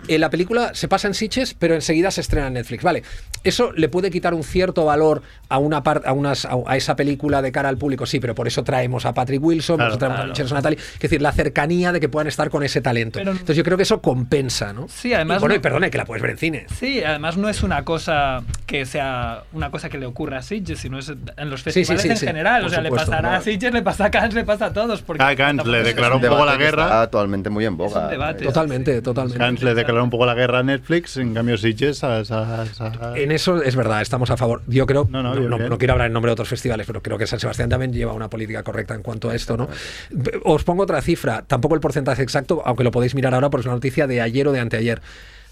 En 0.07 0.21
la 0.21 0.29
película 0.29 0.73
se 0.73 0.87
pasa 0.87 1.07
en 1.07 1.13
Sitges, 1.13 1.53
pero 1.53 1.75
enseguida 1.75 2.11
se 2.11 2.21
estrena 2.21 2.47
en 2.47 2.53
Netflix. 2.53 2.83
Vale, 2.83 3.03
eso 3.43 3.71
le 3.73 3.89
puede 3.89 4.09
quitar 4.11 4.33
un 4.33 4.43
cierto 4.43 4.85
valor 4.85 5.21
a 5.49 5.57
una 5.59 5.83
parte, 5.83 6.07
a 6.07 6.13
unas, 6.13 6.45
a, 6.45 6.55
a 6.65 6.77
esa 6.77 6.95
película 6.95 7.41
de 7.41 7.51
cara 7.51 7.69
al 7.69 7.77
público. 7.77 8.05
Sí, 8.05 8.19
pero 8.19 8.33
por 8.35 8.47
eso 8.47 8.63
traemos 8.63 9.05
a 9.05 9.13
Patrick 9.25 9.43
Wilson, 9.43 9.77
Claro, 9.77 9.97
traemos 9.97 10.19
a 10.19 10.21
claro. 10.21 10.29
Michelle 10.33 10.53
Natalie. 10.53 10.77
Es 10.79 10.99
decir, 10.99 11.21
la 11.21 11.31
cercanía 11.31 11.91
de 11.91 11.99
que 11.99 12.09
puedan 12.09 12.27
estar 12.27 12.49
con 12.49 12.63
ese 12.63 12.79
talento. 12.81 13.19
Pero- 13.19 13.31
Entonces 13.31 13.57
yo 13.57 13.63
creo 13.63 13.75
que 13.77 13.83
eso 13.83 14.01
compensa, 14.01 14.71
¿no? 14.73 14.87
Sí, 14.87 15.13
además 15.13 15.37
Y 15.37 15.39
bueno, 15.41 15.53
no- 15.53 15.57
y 15.57 15.61
perdone, 15.61 15.89
que 15.91 15.97
la 15.97 16.05
puedes 16.05 16.21
ver 16.21 16.31
en 16.31 16.37
cine. 16.37 16.65
Sí, 16.79 17.03
además 17.03 17.37
no 17.37 17.49
es 17.49 17.63
una 17.63 17.83
cosa 17.83 18.43
que 18.67 18.85
sea 18.85 19.43
una 19.53 19.71
cosa 19.71 19.89
que 19.89 19.97
le 19.97 20.05
ocurra 20.05 20.37
a 20.37 20.41
Sitges, 20.41 20.79
sino 20.79 20.99
es 20.99 21.09
en 21.09 21.49
los 21.49 21.61
sí, 21.61 21.71
festivales 21.71 22.01
sí, 22.03 22.09
en 22.09 22.17
sí, 22.17 22.25
general. 22.27 22.61
por 22.61 22.67
o 22.67 22.69
sea, 22.69 22.83
supuesto, 22.83 23.05
le 23.05 23.11
pasará 23.11 23.31
¿no? 23.31 23.35
a 23.37 23.41
Sitges, 23.41 23.73
le 23.73 23.81
pasa 23.81 24.05
a 24.05 24.11
Cannes, 24.11 24.33
le 24.35 24.43
pasa 24.43 24.65
a 24.67 24.73
todos. 24.73 25.01
Porque 25.01 25.23
Ah, 25.23 25.35
Cannes 25.35 25.57
tampoco 25.57 25.71
le 25.71 25.79
es- 25.81 25.85
declaró 25.87 26.17
Es 26.17 26.23
un 26.23 26.29
poco 26.29 26.45
la 26.45 26.55
guerra. 26.57 26.83
Está 26.83 27.01
actualmente 27.01 27.49
muy 27.49 27.65
en 27.65 27.77
boga. 27.77 28.03
un 28.05 28.09
debate. 28.11 28.43
Eh, 28.43 28.47
Totalmente, 28.47 29.01
totalmente. 29.01 29.39
Cannes 29.39 29.63
le 29.63 29.73
declaró 29.73 30.03
un 30.03 30.09
poco 30.09 30.25
la 30.25 30.33
guerra 30.35 30.59
a 30.59 30.63
Netflix, 30.63 31.17
en 31.17 31.33
cambio 31.33 31.57
Sitges 31.57 32.03
a, 32.03 32.17
a- 32.19 32.65
a- 32.79 33.17
En 33.17 33.31
eso 33.31 33.61
es 33.63 33.75
verdad, 33.75 34.01
estamos 34.01 34.29
a 34.29 34.37
favor. 34.37 34.61
Yo 34.67 34.85
creo, 34.85 35.07
No, 35.09 35.23
no, 35.23 35.33
no, 35.35 35.57
no 35.57 35.77
quiero 35.77 35.93
hablar 35.93 36.07
en 36.07 36.13
nombre 36.13 36.29
de 36.29 36.33
otros 36.33 36.49
festivales, 36.49 36.85
pero 36.85 37.01
creo 37.01 37.17
que 37.17 37.25
San 37.27 37.39
Sebastián 37.39 37.69
también 37.69 37.93
lleva 37.93 38.13
una 38.13 38.29
política 38.29 38.61
correcta 38.63 38.93
en 38.93 39.01
cuanto 39.01 39.14
a 39.23 39.35
esto, 39.35 39.57
¿no? 39.57 39.67
Os 40.43 40.63
pongo 40.63 40.83
otra 40.83 41.01
cifra, 41.01 41.43
tampoco 41.47 41.75
el 41.75 41.81
porcentaje 41.81 42.21
exacto, 42.21 42.61
aunque 42.65 42.83
lo 42.83 42.91
podéis 42.91 43.15
mirar 43.15 43.33
ahora 43.33 43.49
porque 43.49 43.61
es 43.61 43.65
una 43.65 43.75
noticia 43.75 44.07
de 44.07 44.21
ayer 44.21 44.47
o 44.47 44.51
de 44.51 44.59
anteayer. 44.59 45.01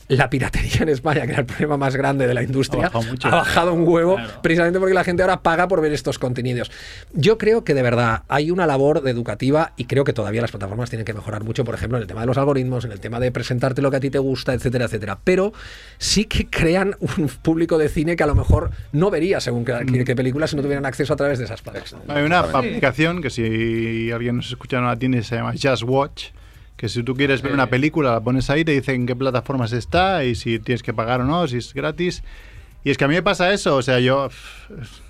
La 0.09 0.29
piratería 0.29 0.81
en 0.81 0.89
España, 0.89 1.25
que 1.25 1.31
era 1.31 1.39
el 1.41 1.45
problema 1.45 1.77
más 1.77 1.95
grande 1.95 2.27
de 2.27 2.33
la 2.33 2.43
industria, 2.43 2.87
Ha 2.87 2.89
bajado 2.89 3.05
mucho. 3.11 3.27
ha 3.27 3.31
bajado 3.35 3.73
un 3.73 3.87
huevo 3.87 4.15
Claro. 4.15 4.33
precisamente 4.41 4.79
porque 4.79 4.93
la 4.93 5.03
gente 5.03 5.23
ahora 5.23 5.41
paga 5.41 5.67
por 5.67 5.81
ver 5.81 5.93
estos 5.93 6.19
contenidos. 6.19 6.71
Yo 7.13 7.37
creo 7.37 7.63
que 7.63 7.73
de 7.73 7.81
verdad 7.81 8.23
hay 8.27 8.51
una 8.51 8.67
labor 8.67 9.01
de 9.01 9.11
educativa 9.11 9.71
y 9.77 9.85
creo 9.85 10.03
que 10.03 10.13
todavía 10.13 10.41
las 10.41 10.51
plataformas 10.51 10.89
tienen 10.89 11.05
que 11.05 11.13
mejorar 11.13 11.43
mucho, 11.43 11.63
por 11.63 11.73
ejemplo, 11.75 11.97
en 11.97 12.01
el 12.01 12.07
tema 12.07 12.21
de 12.21 12.27
los 12.27 12.37
algoritmos, 12.37 12.85
en 12.85 12.91
el 12.91 12.99
tema 12.99 13.19
de 13.19 13.31
presentarte 13.31 13.81
lo 13.81 13.89
que 13.91 13.97
a 13.97 13.99
ti 13.99 14.09
te 14.09 14.19
gusta, 14.19 14.53
etcétera, 14.53 14.85
etcétera. 14.85 15.19
Pero 15.23 15.53
sí 15.97 16.25
que 16.25 16.47
crean 16.49 16.95
un 16.99 17.29
público 17.41 17.77
de 17.77 17.87
cine 17.89 18.15
que 18.15 18.23
a 18.23 18.27
lo 18.27 18.35
mejor 18.35 18.71
no 18.91 19.09
vería 19.09 19.39
según 19.39 19.63
qué, 19.65 19.73
qué- 19.91 20.03
qué 20.03 20.15
película 20.15 20.47
si 20.47 20.55
no 20.55 20.61
tuvieran 20.61 20.85
acceso 20.85 21.13
a 21.13 21.15
través 21.15 21.39
de 21.39 21.45
esas 21.45 21.61
plataformas. 21.61 22.09
Hay 22.09 22.23
una 22.23 22.39
aplicación 22.39 23.21
que 23.21 23.29
si 23.29 24.11
alguien 24.11 24.35
nos 24.37 24.47
escucha 24.49 24.79
no 24.81 24.87
la 24.87 24.97
tiene, 24.97 25.23
se 25.23 25.35
llama 25.35 25.53
Just 25.59 25.83
Watch, 25.83 26.25
que 26.77 26.89
si 26.89 27.03
tú 27.03 27.15
quieres 27.15 27.41
ver 27.41 27.53
una 27.53 27.67
película 27.67 28.11
la 28.11 28.19
pones 28.21 28.49
ahí, 28.49 28.65
te 28.65 28.71
dice 28.71 28.93
en 28.93 29.05
qué 29.05 29.15
plataformas 29.15 29.71
está 29.73 30.23
y 30.25 30.35
si 30.35 30.59
tienes 30.59 30.83
que 30.83 30.93
pagar 30.93 31.21
o 31.21 31.23
no, 31.25 31.47
si 31.47 31.57
es 31.57 31.73
gratis. 31.73 32.23
Y 32.85 32.91
es 32.91 32.97
que 32.97 33.05
a 33.05 33.07
mí 33.07 33.13
me 33.13 33.23
pasa 33.23 33.53
eso, 33.53 33.77
o 33.77 33.81
sea, 33.81 34.01
yo 34.01 34.27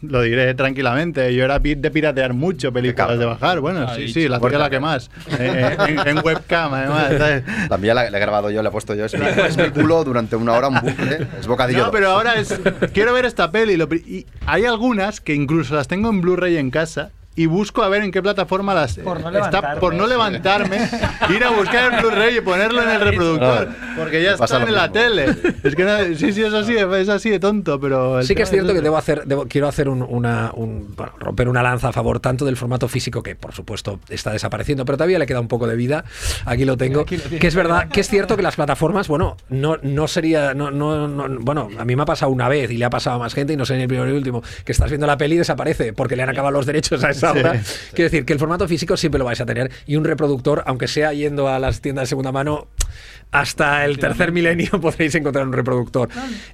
lo 0.04 0.22
diré 0.22 0.54
tranquilamente, 0.54 1.34
yo 1.34 1.44
era 1.44 1.58
de 1.58 1.76
piratear 1.90 2.36
mucho 2.36 2.72
películas 2.72 3.18
de 3.18 3.26
bajar, 3.26 3.62
bueno, 3.62 3.88
Ah, 3.90 3.96
sí, 3.96 4.10
sí, 4.10 4.28
la 4.28 4.40
tuya 4.40 4.60
la 4.60 4.70
que 4.70 4.80
más, 4.80 5.10
Eh, 5.40 5.76
eh, 5.76 5.78
en, 5.88 6.08
en 6.08 6.24
webcam 6.24 6.72
además, 6.72 7.14
¿sabes? 7.18 7.44
También 7.70 7.96
la, 7.96 8.08
la 8.12 8.18
he 8.18 8.22
grabado 8.22 8.52
yo, 8.52 8.62
le 8.62 8.70
he 8.70 8.72
puesto 8.72 8.94
yo. 8.94 9.06
Es 9.06 9.18
mi, 9.18 9.26
es 9.26 9.58
mi 9.58 9.72
culo 9.72 10.04
durante 10.04 10.36
una 10.36 10.54
hora 10.54 10.68
un 10.68 10.82
bucle. 10.82 11.28
Es 11.40 11.48
bocadillo. 11.48 11.86
No, 11.86 11.92
pero 11.92 12.12
ahora 12.12 12.36
es. 12.36 12.54
Quiero 12.94 13.12
ver 13.12 13.26
esta 13.26 13.50
peli. 13.50 13.76
lo 13.76 13.88
y 13.92 14.28
hay 14.46 14.66
algunas 14.66 15.20
que 15.20 15.34
incluso 15.34 15.74
las 15.74 15.88
tengo 15.88 16.12
en 16.12 16.22
Blu-ray 16.22 16.58
en 16.58 16.70
casa. 16.70 17.10
Y 17.36 17.48
busco 17.48 17.82
a 17.82 17.90
ver 17.90 18.04
en 18.04 18.12
qué 18.12 18.22
plataforma 18.22 18.76
las 18.76 18.96
Por 18.98 19.20
no 19.20 19.28
está 19.30 19.32
levantarme. 19.32 19.80
por 19.82 19.96
no 19.96 20.06
levantarme, 20.06 20.78
ir 21.36 21.44
a 21.44 21.50
buscar 21.50 21.92
el 21.94 22.00
Blu-ray 22.02 22.38
y 22.38 22.42
ponerlo 22.42 22.84
en 22.84 22.90
el 22.90 23.02
reproductor, 23.02 23.70
porque 23.98 24.22
ya 24.22 24.34
está 24.34 24.62
en 24.62 24.74
la 24.74 24.92
tele. 24.92 25.36
Es 25.64 25.76
que 25.76 25.84
no- 25.84 25.98
sí, 26.16 26.32
sí, 26.32 26.44
es 26.44 26.54
así, 26.54 26.76
es 26.76 27.10
así 27.10 27.32
de 27.32 27.40
tonto, 27.40 27.80
pero 27.80 28.22
Sí 28.22 28.36
que 28.36 28.44
es 28.44 28.50
cierto 28.52 28.68
que 28.68 28.74
ese. 28.76 28.84
debo 28.84 28.98
hacer, 28.98 29.24
debo- 29.26 29.48
quiero 29.50 29.68
hacer 29.68 29.90
un- 29.90 30.04
una, 30.08 30.52
un- 30.54 30.94
bueno, 30.96 31.14
romper 31.18 31.50
una 31.50 31.64
lanza 31.64 31.88
a 31.90 31.92
favor 31.92 32.20
tanto 32.20 32.46
del 32.46 32.56
formato 32.56 32.88
físico 32.88 33.24
que 33.24 33.36
por 33.36 33.52
supuesto 33.54 34.00
está 34.10 34.32
desapareciendo, 34.32 34.86
pero 34.86 34.98
todavía 34.98 35.18
le 35.18 35.26
queda 35.26 35.40
un 35.40 35.48
poco 35.48 35.66
de 35.66 35.76
vida. 35.76 36.04
Aquí 36.46 36.66
lo 36.66 36.78
tengo. 36.78 37.02
Aquí 37.02 37.18
lo 37.18 37.40
que 37.40 37.48
es 37.48 37.56
verdad, 37.56 37.88
que 37.90 38.02
es 38.02 38.10
cierto 38.10 38.36
que 38.38 38.44
las 38.44 38.56
plataformas, 38.56 39.08
bueno, 39.08 39.38
no, 39.50 39.78
no 39.82 40.08
sería, 40.08 40.54
no, 40.54 40.70
no, 40.70 41.08
no- 41.08 41.40
bueno, 41.40 41.70
a 41.80 41.84
mí 41.86 41.96
me 41.96 42.04
ha 42.04 42.06
pasado 42.06 42.32
una 42.32 42.48
vez 42.48 42.70
y 42.70 42.78
le 42.78 42.86
ha 42.86 42.92
pasado 42.92 43.16
a 43.16 43.20
más 43.20 43.34
gente 43.34 43.54
y 43.54 43.58
no 43.58 43.66
sé 43.66 43.76
ni 43.76 43.82
el 43.82 43.88
primero 43.88 44.06
ni 44.06 44.12
el 44.12 44.18
último, 44.18 44.44
que 44.66 44.72
estás 44.72 44.90
viendo 44.92 45.08
la 45.08 45.18
peli 45.18 45.34
y 45.34 45.38
desaparece 45.40 45.94
porque 45.94 46.16
le 46.16 46.22
han 46.24 46.30
acabado 46.30 46.52
los 46.52 46.66
derechos 46.68 47.04
a 47.04 47.10
Quiero 47.32 48.10
decir 48.10 48.26
que 48.26 48.34
el 48.34 48.40
formato 48.40 48.68
físico 48.68 48.98
siempre 48.98 49.20
lo 49.20 49.26
vais 49.26 49.40
a 49.42 49.46
tener 49.46 49.72
y 49.86 49.96
un 49.96 50.04
reproductor, 50.04 50.64
aunque 50.66 50.88
sea 50.88 51.14
yendo 51.14 51.48
a 51.48 51.60
las 51.60 51.82
tiendas 51.82 52.04
de 52.04 52.08
segunda 52.08 52.32
mano, 52.32 52.68
hasta 53.32 53.84
el 53.86 53.98
tercer 53.98 54.32
milenio 54.32 54.70
podréis 54.82 55.16
encontrar 55.16 55.46
un 55.46 55.54
reproductor. 55.54 56.10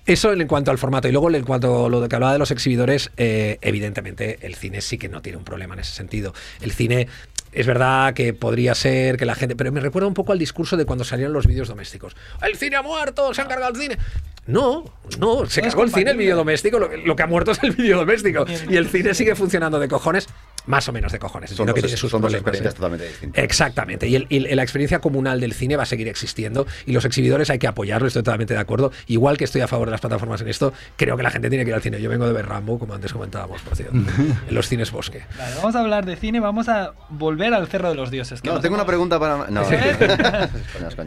Eso 0.05 0.31
en 0.31 0.47
cuanto 0.47 0.71
al 0.71 0.77
formato. 0.77 1.07
Y 1.07 1.11
luego 1.11 1.29
en 1.29 1.43
cuanto 1.43 1.85
a 1.85 1.89
lo 1.89 2.07
que 2.07 2.15
hablaba 2.15 2.33
de 2.33 2.39
los 2.39 2.51
exhibidores, 2.51 3.11
eh, 3.17 3.57
evidentemente 3.61 4.39
el 4.41 4.55
cine 4.55 4.81
sí 4.81 4.97
que 4.97 5.09
no 5.09 5.21
tiene 5.21 5.37
un 5.37 5.43
problema 5.43 5.73
en 5.73 5.81
ese 5.81 5.93
sentido. 5.93 6.33
El 6.61 6.71
cine 6.71 7.07
es 7.51 7.65
verdad 7.65 8.13
que 8.13 8.33
podría 8.33 8.75
ser 8.75 9.17
que 9.17 9.25
la 9.25 9.35
gente... 9.35 9.55
Pero 9.55 9.71
me 9.71 9.81
recuerda 9.81 10.07
un 10.07 10.13
poco 10.13 10.31
al 10.31 10.39
discurso 10.39 10.77
de 10.77 10.85
cuando 10.85 11.03
salieron 11.03 11.33
los 11.33 11.47
vídeos 11.47 11.67
domésticos. 11.67 12.15
El 12.41 12.55
cine 12.55 12.77
ha 12.77 12.81
muerto, 12.81 13.33
se 13.33 13.41
han 13.41 13.47
cargado 13.47 13.73
el 13.73 13.81
cine. 13.81 13.97
No, 14.45 14.85
no, 15.19 15.45
se 15.47 15.61
No 15.61 15.67
cargó 15.67 15.83
el 15.83 15.91
cine, 15.91 16.11
el 16.11 16.17
vídeo 16.17 16.35
doméstico. 16.35 16.79
Lo, 16.79 16.95
lo 16.95 17.15
que 17.15 17.23
ha 17.23 17.27
muerto 17.27 17.51
es 17.51 17.61
el 17.63 17.71
vídeo 17.71 17.97
doméstico. 17.97 18.45
Y 18.69 18.77
el 18.77 18.87
cine 18.87 19.13
sigue 19.13 19.35
funcionando 19.35 19.79
de 19.79 19.87
cojones, 19.87 20.27
más 20.69 20.87
o 20.87 20.93
menos 20.93 21.11
de 21.11 21.17
cojones. 21.19 21.49
son 21.49 21.65
dos, 21.65 21.73
que 21.73 21.81
tiene 21.81 21.97
sus 21.97 22.11
son 22.11 22.21
dos 22.21 22.31
experiencias 22.33 22.73
¿eh? 22.73 22.77
totalmente 22.77 23.07
distintas. 23.07 23.43
Exactamente. 23.43 24.07
Y, 24.07 24.15
el- 24.15 24.27
y 24.29 24.39
la 24.39 24.61
experiencia 24.61 24.99
comunal 24.99 25.39
del 25.41 25.53
cine 25.53 25.75
va 25.75 25.83
a 25.83 25.85
seguir 25.87 26.07
existiendo 26.07 26.67
y 26.85 26.91
los 26.93 27.05
exhibidores 27.05 27.49
hay 27.49 27.57
que 27.57 27.67
apoyarlo, 27.67 28.07
estoy 28.07 28.21
totalmente 28.21 28.53
de 28.53 28.59
acuerdo. 28.59 28.91
Igual 29.07 29.37
que 29.37 29.45
estoy 29.45 29.61
a 29.61 29.67
favor 29.67 29.87
de 29.87 29.91
las 29.91 30.01
plataformas 30.01 30.41
en 30.41 30.47
esto, 30.47 30.71
creo 30.95 31.17
que 31.17 31.23
la 31.23 31.31
gente 31.31 31.49
tiene 31.49 31.65
que 31.65 31.71
ir 31.71 31.75
al 31.75 31.81
cine. 31.81 31.99
Yo 31.99 32.09
vengo 32.09 32.27
de 32.27 32.33
ver 32.33 32.45
Rambo, 32.47 32.77
como 32.77 32.93
antes 32.93 33.11
comentábamos, 33.11 33.61
por 33.63 33.75
cierto, 33.75 33.95
en 33.95 34.55
los 34.55 34.67
cines 34.67 34.91
Bosque. 34.91 35.23
Vale, 35.37 35.55
vamos 35.55 35.75
a 35.75 35.79
hablar 35.79 36.05
de 36.05 36.15
cine, 36.15 36.39
vamos 36.39 36.69
a 36.69 36.93
volver 37.09 37.53
al 37.53 37.67
Cerro 37.67 37.89
de 37.89 37.95
los 37.95 38.11
Dioses. 38.11 38.43
No, 38.43 38.59
tengo 38.59 38.75
una 38.75 38.85
pregunta 38.85 39.19
para. 39.19 39.47
No. 39.49 39.63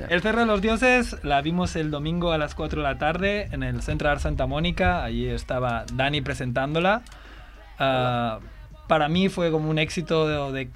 El 0.09 0.21
Cerro 0.23 0.41
de 0.41 0.47
los 0.47 0.61
Dioses 0.61 1.17
la 1.23 1.41
vimos 1.41 1.77
el 1.77 1.91
domingo 1.91 2.33
a 2.33 2.39
las 2.39 2.55
4 2.55 2.83
de 2.83 2.89
la 2.89 2.99
tarde 2.99 3.49
en 3.53 3.63
el 3.63 3.83
Central 3.83 4.21
Santa 4.21 4.47
Mónica. 4.47 5.05
Allí 5.05 5.29
estaba 5.29 5.85
Dani 5.95 6.21
presentándola. 6.21 7.03
Ah, 7.79 8.39
para 8.87 9.09
mí 9.09 9.29
fue 9.29 9.51
como 9.51 9.71
un 9.71 9.79
éxito 9.79 10.53
de, 10.53 10.65
de 10.65 10.71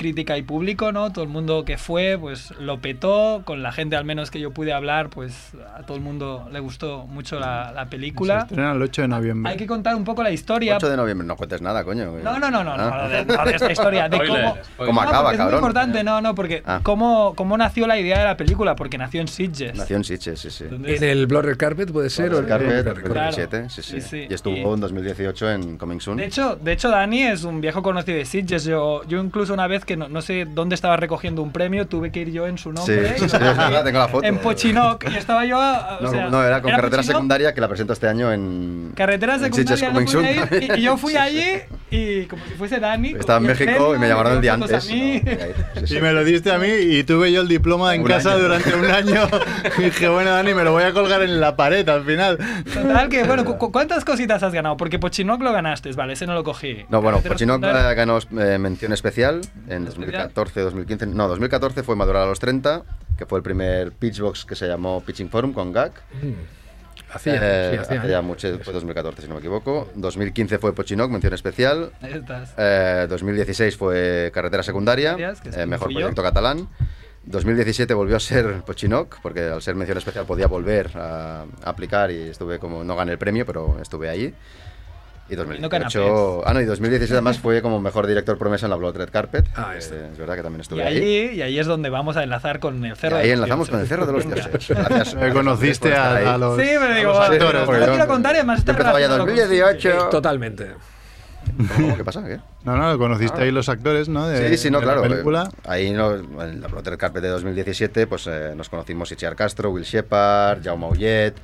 crítica 0.00 0.38
y 0.38 0.42
público, 0.42 0.92
¿no? 0.92 1.12
Todo 1.12 1.22
el 1.24 1.28
mundo 1.30 1.62
que 1.66 1.76
fue, 1.76 2.16
pues 2.18 2.52
lo 2.58 2.80
petó. 2.80 3.42
Con 3.44 3.62
la 3.62 3.70
gente 3.70 3.96
al 3.96 4.06
menos 4.06 4.30
que 4.30 4.40
yo 4.40 4.50
pude 4.50 4.72
hablar, 4.72 5.10
pues 5.10 5.52
a 5.76 5.82
todo 5.82 5.94
el 5.98 6.02
mundo 6.02 6.48
le 6.50 6.58
gustó 6.58 7.06
mucho 7.06 7.38
la, 7.38 7.70
la 7.72 7.84
Se 7.84 7.90
película. 7.90 8.38
estrena 8.40 8.72
el 8.72 8.80
8 8.80 9.02
de 9.02 9.08
noviembre. 9.08 9.52
Hay 9.52 9.58
que 9.58 9.66
contar 9.66 9.94
un 9.94 10.04
poco 10.04 10.22
la 10.22 10.30
historia. 10.30 10.76
8 10.76 10.88
de 10.88 10.96
noviembre, 10.96 11.26
no 11.26 11.36
cuentes 11.36 11.60
nada, 11.60 11.84
coño. 11.84 12.12
No, 12.24 12.38
no, 12.38 12.50
no, 12.50 12.64
no, 12.64 12.76
no, 12.78 12.82
Ah. 12.82 13.08
de, 13.08 13.24
no, 13.26 13.44
de 13.44 13.50
esta 13.54 13.70
historia, 13.70 14.08
de 14.08 14.18
cómo. 14.26 14.56
¿Cómo 14.78 14.92
No, 15.02 15.08
acaba, 15.08 15.22
porque 15.24 15.34
Es 15.34 15.38
muy 15.38 15.38
cabrón? 15.38 15.58
importante, 15.60 16.02
no, 16.02 16.20
no, 16.22 16.34
porque 16.34 16.62
Ah. 16.64 16.80
cómo, 16.82 17.34
cómo 17.36 17.58
nació 17.58 17.86
la 17.86 17.98
idea 18.00 18.20
de 18.20 18.24
la 18.24 18.36
película, 18.38 18.74
porque 18.76 18.96
nació 18.96 19.20
en 19.20 19.28
Sitges. 19.28 19.74
Nació 19.76 19.96
en 19.96 20.04
Sitges, 20.04 20.40
sí, 20.40 20.50
sí. 20.50 20.64
En 20.70 21.04
el 21.04 21.26
Blur 21.26 21.44
Red 21.44 21.58
Carpet 21.58 21.92
puede 21.92 22.08
ser. 22.08 22.32
o 22.32 22.38
El 22.38 22.44
el- 22.44 22.48
Carpet, 22.48 22.70
el- 22.70 22.84
del 22.84 22.96
el- 22.96 23.02
2017, 23.02 23.68
sí, 23.68 23.82
sí. 23.82 24.00
Sí, 24.00 24.08
sí. 24.08 24.26
Y 24.30 24.32
estuvo 24.34 24.56
Y- 24.56 24.60
en 24.74 24.80
2018 24.80 25.50
en 25.50 25.76
Coming 25.76 26.00
Soon. 26.00 26.16
de 26.16 26.24
hecho, 26.24 26.56
de 26.56 26.72
hecho, 26.72 26.88
Dani 26.88 27.24
es 27.24 27.44
un 27.44 27.60
viejo 27.60 27.82
conocido 27.82 28.16
de 28.16 28.24
Sitges. 28.24 28.64
Yo, 28.64 29.02
yo 29.04 29.22
incluso 29.22 29.52
una 29.52 29.66
vez 29.66 29.84
que 29.90 29.96
no, 29.96 30.08
no 30.08 30.22
sé 30.22 30.46
dónde 30.48 30.76
estaba 30.76 30.96
recogiendo 30.96 31.42
un 31.42 31.50
premio, 31.50 31.88
tuve 31.88 32.12
que 32.12 32.20
ir 32.20 32.30
yo 32.30 32.46
en 32.46 32.58
su 32.58 32.72
nombre. 32.72 33.18
sí, 33.18 33.28
sí, 33.28 33.36
tengo 33.84 33.98
la 33.98 34.06
foto. 34.06 34.24
En 34.24 34.38
Pochinoc. 34.38 35.04
Y 35.10 35.16
estaba 35.16 35.44
yo. 35.44 35.58
o 35.58 36.00
No, 36.04 36.10
sea, 36.12 36.28
no, 36.28 36.44
era 36.44 36.62
con 36.62 36.70
carretera 36.70 36.98
Pochinoc, 36.98 37.16
secundaria 37.16 37.52
que 37.52 37.60
la 37.60 37.66
presento 37.66 37.92
este 37.92 38.06
año 38.06 38.32
en. 38.32 38.92
Carretera 38.94 39.34
en 39.34 39.40
secundaria 39.52 39.90
no 39.90 40.00
ir, 40.00 40.48
y, 40.76 40.78
y 40.78 40.82
yo 40.82 40.96
fui 40.96 41.16
allí 41.16 41.44
y 41.90 42.26
como 42.26 42.44
si 42.46 42.52
fuese 42.54 42.78
Dani. 42.78 43.14
Estaba 43.18 43.40
en 43.40 43.46
México 43.46 43.96
y 43.96 43.98
me 43.98 44.06
llamaron 44.06 44.34
el 44.34 44.40
día 44.40 44.54
antes. 44.54 44.88
a 44.88 44.92
mí. 44.92 45.20
No, 45.24 45.30
ahí, 45.32 45.38
sí, 45.80 45.86
sí. 45.88 45.96
Y 45.96 46.00
me 46.00 46.12
lo 46.12 46.22
diste 46.22 46.52
a 46.52 46.58
mí 46.58 46.68
y 46.68 47.02
tuve 47.02 47.32
yo 47.32 47.40
el 47.40 47.48
diploma 47.48 47.92
en 47.96 48.02
Un 48.02 48.06
casa 48.06 48.34
año. 48.34 48.42
durante 48.44 48.72
un 48.76 48.84
año. 48.84 49.22
Y 49.78 49.82
dije, 49.84 50.08
bueno, 50.08 50.30
Dani, 50.30 50.54
me 50.54 50.62
lo 50.62 50.72
voy 50.72 50.82
a 50.84 50.92
colgar 50.92 51.22
en 51.22 51.40
la 51.40 51.56
pared 51.56 51.88
al 51.88 52.04
final. 52.04 52.38
Total, 52.72 53.08
que 53.08 53.24
bueno, 53.24 53.44
cu- 53.44 53.56
cu- 53.58 53.72
¿cuántas 53.72 54.04
cositas 54.04 54.40
has 54.42 54.52
ganado? 54.52 54.76
Porque 54.76 54.98
Pochinoc 54.98 55.40
lo 55.42 55.52
ganaste, 55.52 55.90
vale, 55.92 56.12
ese 56.12 56.26
no 56.26 56.34
lo 56.34 56.44
cogí. 56.44 56.84
No, 56.90 57.00
bueno, 57.02 57.20
Pochinoc 57.20 57.62
eh, 57.64 57.94
ganó 57.94 58.18
eh, 58.38 58.58
mención 58.58 58.92
especial 58.92 59.40
en 59.70 59.86
Especial. 59.86 60.28
2014, 60.32 60.60
2015. 60.60 61.06
No, 61.06 61.28
2014 61.28 61.82
fue 61.82 61.96
Madurar 61.96 62.22
a 62.24 62.26
los 62.26 62.38
30, 62.40 62.82
que 63.16 63.26
fue 63.26 63.38
el 63.38 63.42
primer 63.42 63.92
pitchbox 63.92 64.44
que 64.44 64.54
se 64.56 64.66
llamó 64.66 65.00
Pitching 65.02 65.30
Forum 65.30 65.52
con 65.52 65.72
GAC. 65.72 65.92
Hacía, 67.12 67.34
Eh, 67.42 67.70
sí, 67.72 67.78
hacía. 67.78 68.00
hace 68.00 68.10
ya 68.10 68.22
mucho, 68.22 68.58
fue 68.60 68.72
2014 68.72 69.22
si 69.22 69.28
no 69.28 69.34
me 69.34 69.40
equivoco. 69.40 69.88
2015 69.96 70.58
fue 70.58 70.72
Pochinoc, 70.74 71.10
mención 71.10 71.34
especial. 71.34 71.90
Ahí 72.02 72.12
estás. 72.12 72.54
Eh, 72.56 73.06
2016 73.08 73.76
fue 73.76 74.30
Carretera 74.32 74.62
Secundaria, 74.62 75.16
eh, 75.54 75.66
mejor 75.66 75.88
proyecto 75.92 76.22
catalán. 76.22 76.68
2017 77.24 77.92
volvió 77.94 78.16
a 78.16 78.20
ser 78.20 78.62
Pochinoc, 78.62 79.20
porque 79.22 79.42
al 79.42 79.60
ser 79.60 79.74
mención 79.74 79.98
especial 79.98 80.24
podía 80.24 80.46
volver 80.46 80.90
a, 80.96 81.42
a 81.42 81.70
aplicar 81.70 82.10
y 82.10 82.28
estuve 82.28 82.58
como, 82.58 82.82
no 82.84 82.94
gané 82.96 83.12
el 83.12 83.18
premio, 83.18 83.44
pero 83.44 83.78
estuve 83.80 84.08
ahí. 84.08 84.32
Y 85.30 85.36
no 85.36 85.44
2018, 85.44 86.42
ah 86.46 86.52
no, 86.54 86.60
y 86.60 86.64
2017 86.64 87.12
además 87.14 87.38
fue 87.38 87.62
como 87.62 87.80
mejor 87.80 88.06
director 88.06 88.36
promesa 88.36 88.66
en 88.66 88.70
la 88.70 88.76
Blood 88.76 88.96
Red 88.96 89.10
Carpet. 89.10 89.46
Ah, 89.54 89.70
que 89.72 89.78
este. 89.78 90.10
Es 90.12 90.18
verdad 90.18 90.34
que 90.36 90.42
también 90.42 90.60
Y 90.60 90.62
estuve 90.62 90.82
ahí. 90.84 90.96
ahí, 90.98 91.36
y 91.36 91.42
ahí 91.42 91.58
es 91.58 91.66
donde 91.66 91.88
vamos 91.90 92.16
a 92.16 92.22
enlazar 92.24 92.58
con 92.60 92.84
el 92.84 92.92
Y 92.92 92.96
cerro. 92.96 93.16
de 93.16 93.22
ahí 93.22 93.30
enlazamos 93.30 93.70
con 93.70 93.80
el 93.80 93.86
Cerro 93.86 94.06
de 94.06 94.12
los 94.12 94.24
Dioses. 94.26 94.68
Gracias. 94.68 95.14
Me 95.14 95.32
conociste 95.32 95.94
a, 95.94 96.34
a 96.34 96.38
los. 96.38 96.60
Sí, 96.60 96.66
pero 96.80 96.94
digo, 96.94 97.10
a 97.12 97.28
los 97.28 97.30
actores. 97.30 97.60
no 97.60 97.66
porque 97.66 97.80
lo 97.80 97.86
quiero 97.92 98.06
contar 98.08 98.34
y 98.34 98.38
además 98.38 98.58
está 98.58 98.72
yo 98.72 98.78
empezaba 98.78 99.00
ya 99.00 99.06
relacionado 99.08 99.26
con- 99.26 99.36
2018. 99.70 100.08
Totalmente. 100.10 100.72
¿Cómo? 101.74 101.96
¿Qué 101.96 102.04
pasa? 102.04 102.22
¿Qué? 102.24 102.38
No, 102.64 102.76
no, 102.76 102.98
conociste 102.98 103.42
ahí 103.42 103.50
los 103.50 103.68
actores, 103.68 104.08
¿no? 104.08 104.28
De, 104.28 104.50
Sí, 104.50 104.56
sí, 104.58 104.70
no, 104.70 104.78
de 104.80 104.86
la 104.86 104.92
claro. 104.94 105.08
película. 105.08 105.48
eh, 105.52 105.58
Ahí 105.64 105.90
no, 105.90 106.14
en 106.14 106.60
la 106.60 106.68
Blood 106.68 106.86
Red 106.88 106.98
Carpet 106.98 107.22
de 107.22 107.28
2017 107.28 108.06
pues, 108.06 108.26
eh, 108.26 108.52
nos 108.54 108.68
conocimos 108.68 109.10
Itziar 109.10 109.34
Castro, 109.36 109.70
Will 109.70 109.84
Shepard, 109.84 110.62
Jaume 110.62 110.86
Ullet. 110.86 111.34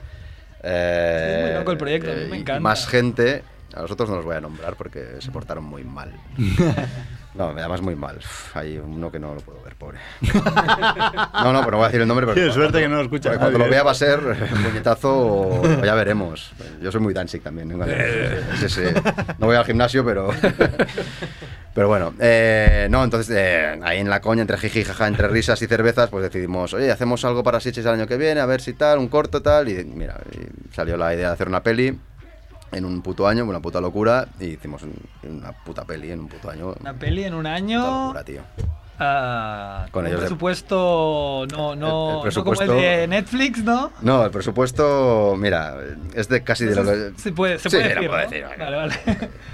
eh, 0.62 1.36
Sí, 1.38 1.46
muy 1.48 1.58
loco 1.58 1.72
el 1.72 1.78
proyecto, 1.78 2.10
a 2.12 2.14
mí 2.14 2.24
me 2.30 2.36
y 2.36 2.40
encanta. 2.40 2.60
más 2.60 2.86
gente. 2.86 3.42
A 3.76 3.82
los 3.82 3.90
otros 3.90 4.08
no 4.08 4.16
los 4.16 4.24
voy 4.24 4.36
a 4.36 4.40
nombrar 4.40 4.74
porque 4.74 5.16
se 5.20 5.30
portaron 5.30 5.64
muy 5.64 5.84
mal. 5.84 6.12
No, 7.36 7.48
además 7.50 7.82
muy 7.82 7.94
mal. 7.94 8.16
Uf, 8.16 8.56
Hay 8.56 8.78
uno 8.78 9.12
que 9.12 9.18
no 9.18 9.34
lo 9.34 9.40
puedo 9.42 9.62
ver, 9.62 9.74
pobre. 9.74 9.98
No, 10.22 11.52
no, 11.52 11.60
pues 11.60 11.70
no 11.70 11.76
voy 11.76 11.84
a 11.84 11.88
decir 11.88 12.00
el 12.00 12.08
nombre, 12.08 12.26
pero. 12.26 12.46
Qué 12.46 12.50
suerte 12.50 12.80
que 12.80 12.88
no 12.88 12.96
lo 12.96 13.02
escucha 13.02 13.28
porque 13.28 13.40
Cuando 13.40 13.58
nadie, 13.58 13.68
lo 13.68 13.70
vea 13.72 13.80
¿eh? 13.80 13.84
va 13.84 13.90
a 13.90 13.94
ser 13.94 14.20
un 14.20 14.62
puñetazo 14.62 15.14
o 15.14 15.60
o 15.60 15.84
ya 15.84 15.94
veremos. 15.94 16.52
Yo 16.80 16.90
soy 16.90 17.02
muy 17.02 17.12
Danzig 17.12 17.42
también. 17.42 17.68
¿no? 17.76 17.84
Sí, 18.58 18.68
sí. 18.70 18.80
No 19.38 19.48
voy 19.48 19.56
al 19.56 19.66
gimnasio, 19.66 20.02
pero. 20.02 20.30
Pero 21.74 21.88
bueno, 21.88 22.14
eh, 22.20 22.88
no, 22.88 23.04
entonces 23.04 23.36
eh, 23.36 23.78
ahí 23.82 23.98
en 23.98 24.08
la 24.08 24.22
coña, 24.22 24.40
entre 24.40 24.56
jiji, 24.56 24.82
jaja, 24.82 25.08
entre 25.08 25.28
risas 25.28 25.60
y 25.60 25.66
cervezas, 25.66 26.08
pues 26.08 26.22
decidimos, 26.22 26.72
oye, 26.72 26.90
hacemos 26.90 27.22
algo 27.26 27.42
para 27.42 27.60
Sitges 27.60 27.84
el 27.84 27.92
año 27.92 28.06
que 28.06 28.16
viene, 28.16 28.40
a 28.40 28.46
ver 28.46 28.62
si 28.62 28.72
tal, 28.72 28.98
un 28.98 29.08
corto 29.08 29.42
tal, 29.42 29.68
y 29.68 29.84
mira, 29.84 30.18
y 30.32 30.74
salió 30.74 30.96
la 30.96 31.14
idea 31.14 31.26
de 31.28 31.34
hacer 31.34 31.48
una 31.48 31.62
peli 31.62 31.98
en 32.72 32.84
un 32.84 33.00
puto 33.02 33.26
año, 33.28 33.44
una 33.44 33.60
puta 33.60 33.80
locura, 33.80 34.26
y 34.40 34.46
hicimos 34.46 34.82
un- 34.82 34.94
una 35.22 35.52
puta 35.52 35.84
peli 35.84 36.10
en 36.10 36.20
un 36.20 36.28
puto 36.28 36.50
año. 36.50 36.74
Una 36.80 36.94
peli 36.94 37.24
en 37.24 37.34
un 37.34 37.42
Puta 37.42 37.54
año. 37.54 38.02
locura, 38.04 38.24
tío. 38.24 38.40
ah, 38.98 39.86
Con 39.90 40.06
ellos 40.06 40.20
de- 40.20 40.26
presupuesto 40.26 41.46
no, 41.52 41.76
no, 41.76 41.76
El- 41.76 41.76
el 41.76 42.16
no 42.16 42.22
presupuesto- 42.22 42.66
como 42.66 42.78
el 42.78 42.84
de 42.84 43.06
Netflix, 43.08 43.62
¿no? 43.62 43.92
No, 44.00 44.24
el 44.24 44.30
presupuesto, 44.30 45.34
mira, 45.38 45.76
es 46.14 46.28
de 46.28 46.42
casi 46.42 46.64
de 46.64 46.74
lo 46.74 46.84
que... 46.84 47.12
Se 47.18 47.32
puede, 47.32 47.58
se 47.58 47.68
Sí, 47.70 47.76
puede 47.76 47.88
decir, 47.94 48.10
¿no? 48.10 48.16
decir, 48.16 48.44
vale. 48.44 48.56
Vale, 48.64 48.76
vale. 48.76 48.94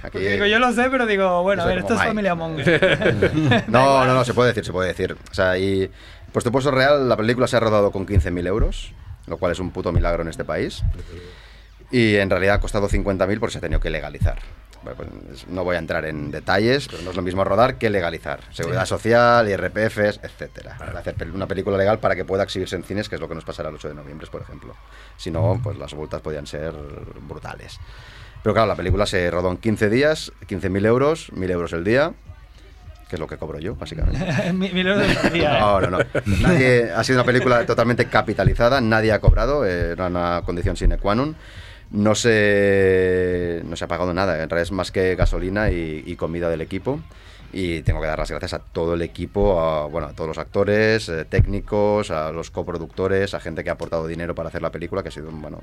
Aquí- 0.04 0.18
digo, 0.18 0.46
yo 0.46 0.58
lo 0.58 0.72
sé, 0.72 0.88
pero 0.90 1.06
digo, 1.06 1.42
bueno, 1.42 1.62
a 1.62 1.66
ver, 1.66 1.78
esto 1.78 1.94
es 1.94 1.98
Mike. 1.98 2.08
familia 2.10 2.34
Monger. 2.34 3.64
No, 3.68 4.04
no, 4.04 4.14
no, 4.14 4.24
se 4.24 4.32
puede 4.34 4.48
decir, 4.50 4.64
se 4.64 4.72
puede 4.72 4.88
decir. 4.88 5.16
O 5.30 5.34
sea, 5.34 5.58
y 5.58 5.90
por 6.32 6.42
supuesto 6.42 6.70
real, 6.70 7.08
la 7.08 7.16
película 7.16 7.46
se 7.46 7.56
ha 7.56 7.60
rodado 7.60 7.90
con 7.90 8.06
15.000 8.06 8.46
euros, 8.46 8.92
lo 9.26 9.36
cual 9.38 9.52
es 9.52 9.58
un 9.58 9.70
puto 9.70 9.92
milagro 9.92 10.22
en 10.22 10.28
este 10.28 10.44
país. 10.44 10.82
Y 11.93 12.16
en 12.16 12.28
realidad 12.30 12.57
ha 12.57 12.61
costado 12.61 12.88
50.000 12.88 13.38
porque 13.38 13.53
se 13.53 13.59
ha 13.59 13.61
tenido 13.61 13.78
que 13.80 13.90
legalizar. 13.90 14.38
Pues, 14.82 14.97
es- 15.32 15.47
no 15.47 15.62
voy 15.62 15.76
a 15.76 15.78
entrar 15.78 16.05
en 16.07 16.32
detalles, 16.32 16.88
pero 16.88 17.03
no 17.05 17.11
es 17.11 17.16
lo 17.16 17.22
mismo 17.22 17.45
rodar 17.45 17.76
que 17.76 17.88
legalizar. 17.90 18.40
Seguridad 18.51 18.84
social, 18.86 19.49
IRPFs, 19.49 20.18
etcétera. 20.24 20.76
Hacer 20.97 21.30
una 21.32 21.47
película 21.47 21.76
legal 21.78 22.01
para 22.01 22.16
que 22.16 22.24
pueda 22.24 22.43
exhibirse 22.43 22.74
en 22.74 22.82
cines, 22.82 23.09
que 23.09 23.14
es 23.14 23.20
lo 23.20 23.28
que 23.28 23.34
nos 23.36 23.45
pasará 23.45 23.68
el 23.68 23.76
8 23.76 23.88
de 23.90 23.95
noviembre, 23.95 24.26
por 24.32 24.43
ejemplo. 24.43 24.74
Si 25.16 25.30
no, 25.30 25.61
pues 25.62 25.78
las 25.78 25.95
multas 25.95 26.20
podían 26.20 26.47
ser 26.49 26.72
brutales. 27.28 27.78
Pero 28.43 28.55
claro, 28.55 28.66
la 28.66 28.74
película 28.74 29.07
se 29.07 29.30
rodó 29.30 29.53
en 29.53 29.59
15 29.59 29.88
días, 29.88 30.32
15.000 30.49 30.84
euros, 30.86 31.30
1.000 31.32 31.51
euros 31.53 31.72
el 31.74 31.84
día, 31.84 32.12
que 33.09 33.14
es 33.14 33.20
lo 33.20 33.28
que 33.28 33.36
cobro 33.36 33.61
yo, 33.61 33.76
básicamente. 33.76 34.18
Mi- 34.53 34.72
Mil 34.72 34.88
euros 34.88 35.07
al 35.22 35.32
día, 35.32 35.59
¿eh? 35.59 35.61
No, 35.61 35.80
no, 35.80 35.90
no. 35.90 35.99
Nadie, 36.40 36.90
ha 36.90 37.05
sido 37.05 37.18
una 37.20 37.26
película 37.26 37.64
totalmente 37.66 38.07
capitalizada, 38.07 38.80
nadie 38.80 39.12
ha 39.12 39.20
cobrado, 39.20 39.64
eh, 39.64 39.93
era 39.93 40.07
una 40.09 40.43
condición 40.45 40.76
sine 40.76 40.99
qua 40.99 41.14
non. 41.14 41.36
No 41.93 42.14
se, 42.14 43.62
no 43.66 43.76
se 43.76 43.84
ha 43.84 43.88
pagado 43.88 44.14
nada, 44.14 44.43
en 44.43 44.49
realidad 44.49 44.62
es 44.62 44.72
más 44.72 44.90
que 44.90 45.14
gasolina 45.14 45.70
y, 45.70 46.16
comida 46.16 46.49
del 46.49 46.62
equipo. 46.62 47.01
Y 47.53 47.82
tengo 47.82 48.01
que 48.01 48.07
dar 48.07 48.18
las 48.18 48.30
gracias 48.30 48.55
a 48.55 48.61
todo 48.61 48.95
el 48.95 49.03
equipo, 49.03 49.61
a, 49.61 49.84
bueno, 49.86 50.07
a 50.09 50.12
todos 50.14 50.28
los 50.28 50.38
actores, 50.38 51.11
eh, 51.11 51.26
técnicos, 51.26 52.11
a 52.11 52.32
los 52.32 52.51
coproductores, 52.51 53.34
a 53.34 53.40
gente 53.40 53.62
que 53.62 53.68
ha 53.68 53.74
aportado 53.74 54.07
dinero 54.07 54.34
para 54.34 54.49
hacer 54.49 54.62
la 54.62 54.70
película, 54.72 55.03
que 55.03 55.11
ha 55.11 55.12
sido, 55.12 55.30
bueno, 55.30 55.59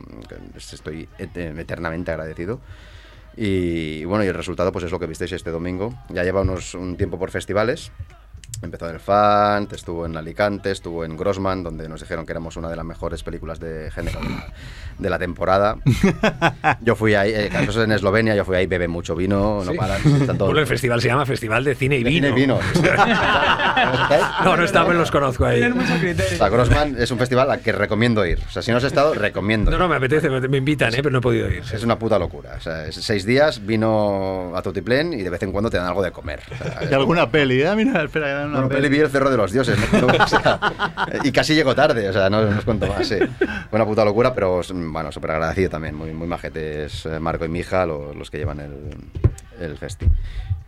estoy 0.56 1.10
et- 1.18 1.36
eternamente 1.36 2.12
agradecido. 2.12 2.60
Y 3.36 4.06
bueno, 4.06 4.24
y 4.24 4.28
el 4.28 4.36
resultado 4.36 4.72
pues 4.72 4.86
es 4.86 4.92
lo 4.92 5.00
que 5.00 5.08
visteis 5.08 5.32
este 5.32 5.50
domingo. 5.50 5.94
Ya 6.10 6.24
lleva 6.24 6.42
unos, 6.42 6.76
un 6.76 6.96
tiempo 6.96 7.18
por 7.18 7.32
festivales. 7.32 7.92
Empezó 8.62 8.90
en 8.90 8.96
el 8.96 9.00
Fant, 9.00 9.72
estuvo 9.72 10.06
en 10.06 10.18
Alicante, 10.18 10.72
estuvo 10.72 11.06
en 11.06 11.16
Grossman, 11.16 11.64
donde 11.64 11.88
nos 11.88 12.02
dijeron 12.02 12.26
que 12.26 12.34
éramos 12.34 12.58
una 12.58 12.70
de 12.70 12.76
las 12.76 12.84
mejores 12.84 13.24
películas 13.24 13.58
de 13.60 13.90
género 13.90 14.20
de 14.20 14.30
la, 14.30 14.54
de 14.98 15.10
la 15.10 15.18
temporada. 15.18 15.78
Yo 16.82 16.96
fui 16.98 17.16
ahí, 17.16 17.32
eh, 17.34 17.50
eso 17.62 17.80
es 17.82 17.86
en 17.86 17.92
Eslovenia, 17.94 18.36
yo 18.36 18.44
fui 18.44 18.58
ahí, 18.58 18.66
bebe 18.68 18.88
mucho 18.90 19.16
vino, 19.16 19.64
no 19.64 19.72
Sí. 19.72 19.78
paran. 19.78 20.02
Bueno, 20.38 20.60
el 20.60 20.68
festival 20.68 21.02
se 21.02 21.08
llama 21.08 21.26
Festival 21.26 21.64
de 21.64 21.74
Cine 21.76 21.98
y 22.00 22.04
de 22.04 22.10
Vino. 22.10 22.28
cine 22.28 22.38
y 22.38 22.42
vino. 22.42 22.60
No, 24.44 24.58
no 24.58 24.64
estaba, 24.64 24.94
los 24.94 25.12
conozco 25.12 25.46
ahí. 25.46 25.62
O 25.64 26.38
sea, 26.38 26.50
Grossman 26.50 26.96
es 27.00 27.12
un 27.12 27.18
festival 27.18 27.50
al 27.52 27.62
que 27.62 27.72
recomiendo 27.72 28.26
ir. 28.26 28.40
O 28.48 28.52
sea, 28.52 28.62
si 28.62 28.72
no 28.72 28.78
has 28.78 28.84
estado, 28.84 29.14
recomiendo. 29.14 29.72
No, 29.72 29.78
ir. 29.78 29.82
no, 29.82 29.88
me 29.88 29.96
apetece, 29.96 30.30
me, 30.30 30.40
me 30.48 30.58
invitan, 30.58 30.94
¿eh? 30.94 30.98
pero 30.98 31.12
no 31.12 31.20
he 31.20 31.22
podido 31.22 31.50
ir. 31.50 31.64
Es 31.72 31.84
una 31.84 31.98
puta 31.98 32.18
locura. 32.20 32.56
O 32.58 32.62
sea, 32.62 32.86
es 32.88 32.96
seis 32.96 33.26
días, 33.26 33.66
vino 33.66 34.52
a 34.56 34.62
Tutiplén 34.62 35.14
y 35.14 35.22
de 35.24 35.30
vez 35.30 35.42
en 35.44 35.52
cuando 35.52 35.70
te 35.70 35.78
dan 35.78 35.88
algo 35.88 36.02
de 36.04 36.12
comer. 36.12 36.42
O 36.52 36.58
sea, 36.58 36.80
Y 36.90 36.94
alguna 36.94 37.30
peli, 37.30 37.62
¿eh? 37.62 37.74
Mira, 37.76 38.04
espera, 38.04 38.39
que 38.40 38.42
dan 38.42 38.50
una 38.50 38.60
Bueno, 38.62 38.70
peli. 38.70 38.82
peli 38.84 38.96
vi 38.98 39.02
el 39.04 39.10
Cerro 39.10 39.30
de 39.30 39.38
los 39.38 39.52
Dioses. 39.52 39.78
¿no? 39.94 40.08
O 40.08 40.28
sea, 40.28 40.60
y 41.24 41.32
casi 41.32 41.56
llego 41.56 41.76
tarde, 41.76 42.10
o 42.10 42.14
sea, 42.14 42.30
no, 42.30 42.42
no 42.42 42.58
os 42.58 42.66
cuento 42.66 42.88
más. 42.88 43.08
Sí. 43.08 43.18
Fue 43.18 43.48
una 43.80 43.86
puta 43.86 44.04
locura, 44.06 44.34
pero 44.34 44.62
bueno, 44.74 45.12
súper 45.12 45.32
agradecido 45.32 45.70
también. 45.70 45.96
Muy, 45.96 46.12
muy 46.12 46.28
majetes 46.28 47.06
eh, 47.06 47.20
Marco 47.20 47.46
y 47.46 47.50
mi 47.50 47.60
hija, 47.60 47.86
lo- 47.86 48.14
los, 48.14 48.30
que 48.32 48.38
llevan 48.38 48.60
el, 48.60 48.96
el 49.60 49.78
festi. 49.78 50.08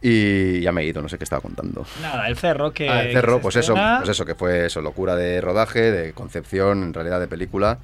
Y 0.04 0.62
ya 0.62 0.72
me 0.72 0.82
he 0.82 0.86
ido, 0.86 1.02
no 1.02 1.10
sé 1.10 1.18
qué 1.20 1.24
estaba 1.24 1.42
contando. 1.42 1.86
Nada, 2.02 2.28
el 2.28 2.36
cerro 2.36 2.74
que. 2.74 2.90
Ah, 2.90 3.02
el 3.02 3.08
que 3.10 3.14
cerro, 3.14 3.36
se 3.36 3.40
pues 3.42 3.56
eso, 3.58 3.76
pues 3.98 4.10
eso, 4.10 4.26
que 4.26 4.34
fue 4.36 4.66
eso, 4.66 4.82
locura 4.82 5.16
de 5.16 5.40
rodaje, 5.42 5.92
de 5.92 6.14
concepción, 6.14 6.82
en 6.84 6.94
realidad 6.94 7.20
de 7.20 7.28
película. 7.28 7.78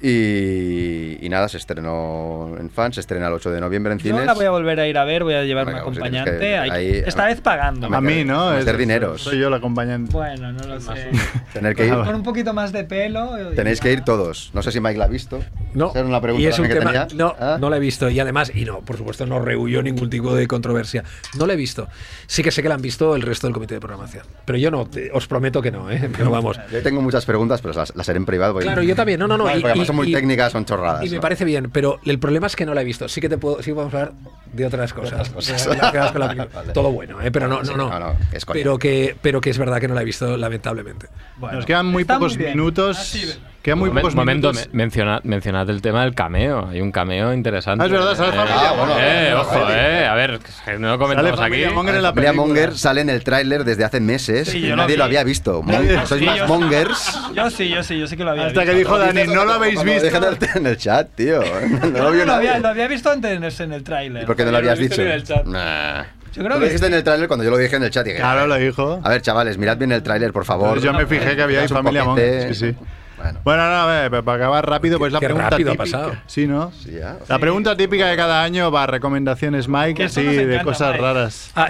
Y, 0.00 1.24
y 1.24 1.28
nada, 1.30 1.48
se 1.48 1.56
estrenó 1.56 2.54
en 2.58 2.68
fans, 2.70 2.96
se 2.96 3.00
estrena 3.00 3.28
el 3.28 3.32
8 3.32 3.50
de 3.50 3.60
noviembre 3.60 3.92
en 3.94 3.98
Yo 3.98 4.10
cines. 4.10 4.26
la 4.26 4.34
voy 4.34 4.44
a 4.44 4.50
volver 4.50 4.78
a 4.80 4.86
ir 4.86 4.98
a 4.98 5.04
ver, 5.04 5.24
voy 5.24 5.34
a 5.34 5.42
llevar 5.44 5.66
un 5.66 5.72
Venga, 5.72 5.84
pues 5.84 5.98
tienes 5.98 6.20
acompañante. 6.20 6.46
que- 6.46 6.58
Hay- 6.58 6.70
ahí- 6.70 7.02
esta 7.06 7.26
vez 7.26 7.40
pagando. 7.40 7.86
A 7.94 8.00
mí, 8.00 8.24
¿no? 8.24 8.52
Es- 8.56 8.76
dineros. 8.78 9.22
Soy 9.22 9.38
yo 9.38 9.48
el 9.48 9.54
acompañante. 9.54 10.12
Bueno, 10.12 10.52
no 10.52 10.64
lo 10.66 10.80
sé. 10.80 11.10
Tener 11.52 11.74
que 11.74 11.86
ir. 11.86 11.94
Con 11.94 12.14
un 12.14 12.22
poquito 12.22 12.52
más 12.52 12.72
de 12.72 12.84
pelo. 12.84 13.30
Tenéis 13.54 13.80
que 13.80 13.90
ir 13.92 14.02
todos. 14.02 14.50
No 14.52 14.62
sé 14.62 14.70
si 14.70 14.80
Mike 14.80 14.98
la 14.98 15.06
ha 15.06 15.08
visto. 15.08 15.42
No, 15.76 15.90
Esa 15.90 15.98
era 16.00 16.08
una 16.08 16.20
pregunta 16.22 16.42
y 16.42 16.46
es 16.46 16.58
un 16.58 16.66
que 16.68 16.74
tema. 16.74 16.90
tenía. 17.06 17.08
No, 17.14 17.34
¿Ah? 17.38 17.58
no 17.60 17.68
la 17.68 17.76
he 17.76 17.80
visto. 17.80 18.08
Y 18.08 18.18
además, 18.18 18.50
y 18.54 18.64
no, 18.64 18.80
por 18.80 18.96
supuesto, 18.96 19.26
no 19.26 19.38
rehuyó 19.40 19.82
ningún 19.82 20.08
tipo 20.08 20.34
de 20.34 20.48
controversia. 20.48 21.04
No 21.38 21.46
la 21.46 21.52
he 21.52 21.56
visto. 21.56 21.86
Sí 22.26 22.42
que 22.42 22.50
sé 22.50 22.62
que 22.62 22.68
la 22.70 22.76
han 22.76 22.82
visto 22.82 23.14
el 23.14 23.20
resto 23.22 23.46
del 23.46 23.52
comité 23.54 23.74
de 23.74 23.80
programación. 23.80 24.24
Pero 24.46 24.58
yo 24.58 24.70
no, 24.70 24.86
te- 24.86 25.10
os 25.12 25.26
prometo 25.26 25.60
que 25.60 25.70
no, 25.70 25.90
¿eh? 25.90 26.08
Pero 26.16 26.30
vamos. 26.30 26.58
Yo 26.72 26.82
tengo 26.82 27.02
muchas 27.02 27.26
preguntas, 27.26 27.60
pero 27.60 27.74
las, 27.74 27.94
las 27.94 28.08
haré 28.08 28.16
en 28.16 28.24
privado. 28.24 28.58
Claro, 28.58 28.82
yo 28.82 28.96
también. 28.96 29.20
No, 29.20 29.28
no, 29.28 29.36
no. 29.36 29.44
Vale, 29.44 29.58
y- 29.58 29.60
porque 29.60 29.72
además 29.72 29.84
y- 29.84 29.86
son 29.88 29.96
muy 29.96 30.10
y- 30.10 30.14
técnicas, 30.14 30.50
son 30.52 30.64
chorradas. 30.64 31.04
Y 31.04 31.10
me 31.10 31.16
¿no? 31.16 31.20
parece 31.20 31.44
bien, 31.44 31.70
pero 31.70 32.00
el 32.06 32.18
problema 32.18 32.46
es 32.46 32.56
que 32.56 32.64
no 32.64 32.72
la 32.74 32.80
he 32.80 32.84
visto. 32.84 33.06
Sí 33.08 33.20
que 33.20 33.28
te 33.28 33.36
puedo, 33.36 33.62
sí 33.62 33.72
podemos 33.72 33.92
hablar 33.92 34.12
de 34.52 34.64
otras 34.66 34.94
cosas. 34.94 35.28
cosas. 35.30 35.68
Vale. 36.14 36.72
Todo 36.72 36.90
bueno, 36.90 37.20
¿eh? 37.20 37.30
pero 37.30 37.48
no, 37.48 37.62
no, 37.62 37.76
no. 37.76 37.90
no, 37.90 37.98
no, 38.00 38.16
es 38.32 38.46
pero 38.46 38.78
que, 38.78 39.14
pero 39.20 39.40
que 39.42 39.50
es 39.50 39.58
verdad 39.58 39.78
que 39.80 39.88
no 39.88 39.94
la 39.94 40.02
he 40.02 40.04
visto, 40.06 40.36
lamentablemente. 40.38 41.08
Bueno, 41.36 41.56
Nos 41.56 41.66
quedan 41.66 41.86
muy 41.86 42.04
pocos 42.04 42.36
bien. 42.36 42.50
minutos. 42.52 42.98
Así, 42.98 43.20
¿Qué 43.20 43.28
Quedan 43.66 43.80
muy 43.80 43.90
Momen- 43.90 43.94
pocos 44.02 44.14
momento, 44.14 44.52
minutos. 44.52 44.68
me- 44.72 44.84
menciona- 44.84 45.20
mencionad 45.24 45.68
el 45.70 45.82
tema 45.82 46.04
del 46.04 46.14
cameo. 46.14 46.68
Hay 46.68 46.80
un 46.80 46.92
cameo 46.92 47.34
interesante. 47.34 47.82
Ah, 47.82 47.86
es 47.86 47.90
verdad, 47.92 48.14
sale 48.14 48.28
eh, 48.28 48.32
Familia 48.36 48.68
Ah, 48.68 48.72
bueno, 48.78 48.92
eh, 48.96 49.30
bueno, 49.34 49.40
ojo, 49.40 49.70
eh. 49.72 50.06
A 50.06 50.14
ver, 50.14 50.40
no 50.78 50.88
lo 50.90 50.98
comentamos 51.00 51.36
Sale 51.40 51.64
aquí. 51.66 51.74
Monger 51.74 51.94
en 51.96 52.02
la 52.04 52.08
Familia. 52.10 52.32
Monger 52.32 52.78
sale 52.78 53.00
en 53.00 53.10
el 53.10 53.24
tráiler 53.24 53.64
desde 53.64 53.82
hace 53.82 53.98
meses 53.98 54.46
Sí, 54.46 54.58
y 54.58 54.60
yo 54.62 54.68
lo 54.70 54.76
nadie 54.76 54.94
vi. 54.94 54.98
lo 54.98 55.04
había 55.04 55.24
visto. 55.24 55.64
Mon- 55.64 56.06
Sois 56.06 56.20
Sí, 56.20 56.26
más 56.26 56.36
yo- 56.38 56.46
mongers. 56.46 57.18
Yo 57.34 57.50
sí, 57.50 57.68
yo 57.68 57.82
sí, 57.82 57.98
yo 57.98 58.06
sí 58.06 58.16
que 58.16 58.22
lo 58.22 58.30
había 58.30 58.46
Hasta 58.46 58.60
visto. 58.60 58.72
que 58.72 58.78
dijo 58.78 58.98
Dani, 59.00 59.24
no 59.24 59.44
lo 59.44 59.52
habéis 59.54 59.82
visto. 59.82 60.04
dejan 60.04 60.22
el- 60.22 60.38
en 60.54 60.66
el 60.68 60.76
chat, 60.76 61.08
tío. 61.16 61.40
No 61.80 61.86
No, 61.90 62.02
lo 62.04 62.12
vio 62.12 62.24
lo, 62.24 62.34
había, 62.34 62.58
lo 62.60 62.68
había 62.68 62.86
visto 62.86 63.10
antes 63.10 63.58
en 63.58 63.72
el 63.72 63.82
tráiler. 63.82 64.22
¿Y 64.22 64.26
por 64.26 64.36
qué 64.36 64.44
no 64.44 64.52
lo 64.52 64.58
habías 64.58 64.78
lo 64.78 64.84
dicho? 64.84 65.02
en 65.02 65.08
el 65.08 65.24
chat. 65.24 65.44
Nah. 65.44 66.02
Yo 66.02 66.42
Tú 66.42 66.46
creo 66.48 66.48
lo 66.50 66.58
que 66.60 66.64
dijiste 66.66 66.86
en 66.86 66.94
el 66.94 67.02
tráiler 67.02 67.26
cuando 67.26 67.44
yo 67.44 67.50
lo 67.50 67.56
dije 67.56 67.74
en 67.74 67.82
el 67.82 67.90
chat. 67.90 68.06
y 68.06 68.10
dije, 68.10 68.20
Claro, 68.20 68.46
lo 68.46 68.54
dijo. 68.54 69.00
A 69.02 69.08
ver, 69.08 69.22
chavales, 69.22 69.58
mirad 69.58 69.76
bien 69.76 69.90
el 69.90 70.04
tráiler, 70.04 70.32
por 70.32 70.44
favor. 70.44 70.68
Entonces 70.76 70.84
yo 70.84 70.92
me 70.96 71.06
fijé 71.06 71.34
que 71.34 71.42
había 71.42 71.62
ahí 71.62 71.68
Familia. 71.68 72.04
Monger. 72.04 72.54
Sí, 72.54 72.72
sí. 72.72 72.76
Bueno, 73.16 73.40
Bueno, 73.44 73.62
no, 73.68 73.74
a 73.76 73.86
ver, 73.86 74.22
para 74.24 74.36
acabar 74.36 74.68
rápido, 74.68 74.98
pues 74.98 75.12
la 75.12 75.20
Qué 75.20 75.26
pregunta 75.26 75.50
rápido 75.50 75.70
ha 75.70 75.72
típica. 75.74 75.98
pasado. 75.98 76.16
Sí, 76.26 76.46
¿no? 76.46 76.70
sí, 76.72 76.92
ya. 76.92 77.18
La 77.28 77.38
pregunta 77.38 77.76
típica 77.76 78.06
de 78.08 78.16
cada 78.16 78.42
año 78.42 78.70
va 78.70 78.82
a 78.84 78.86
recomendaciones, 78.86 79.68
Mike, 79.68 80.08
sí, 80.08 80.22
de 80.22 80.42
encanta, 80.44 80.64
cosas 80.64 80.90
Mike. 80.92 81.02
raras. 81.02 81.50
Ah, 81.54 81.68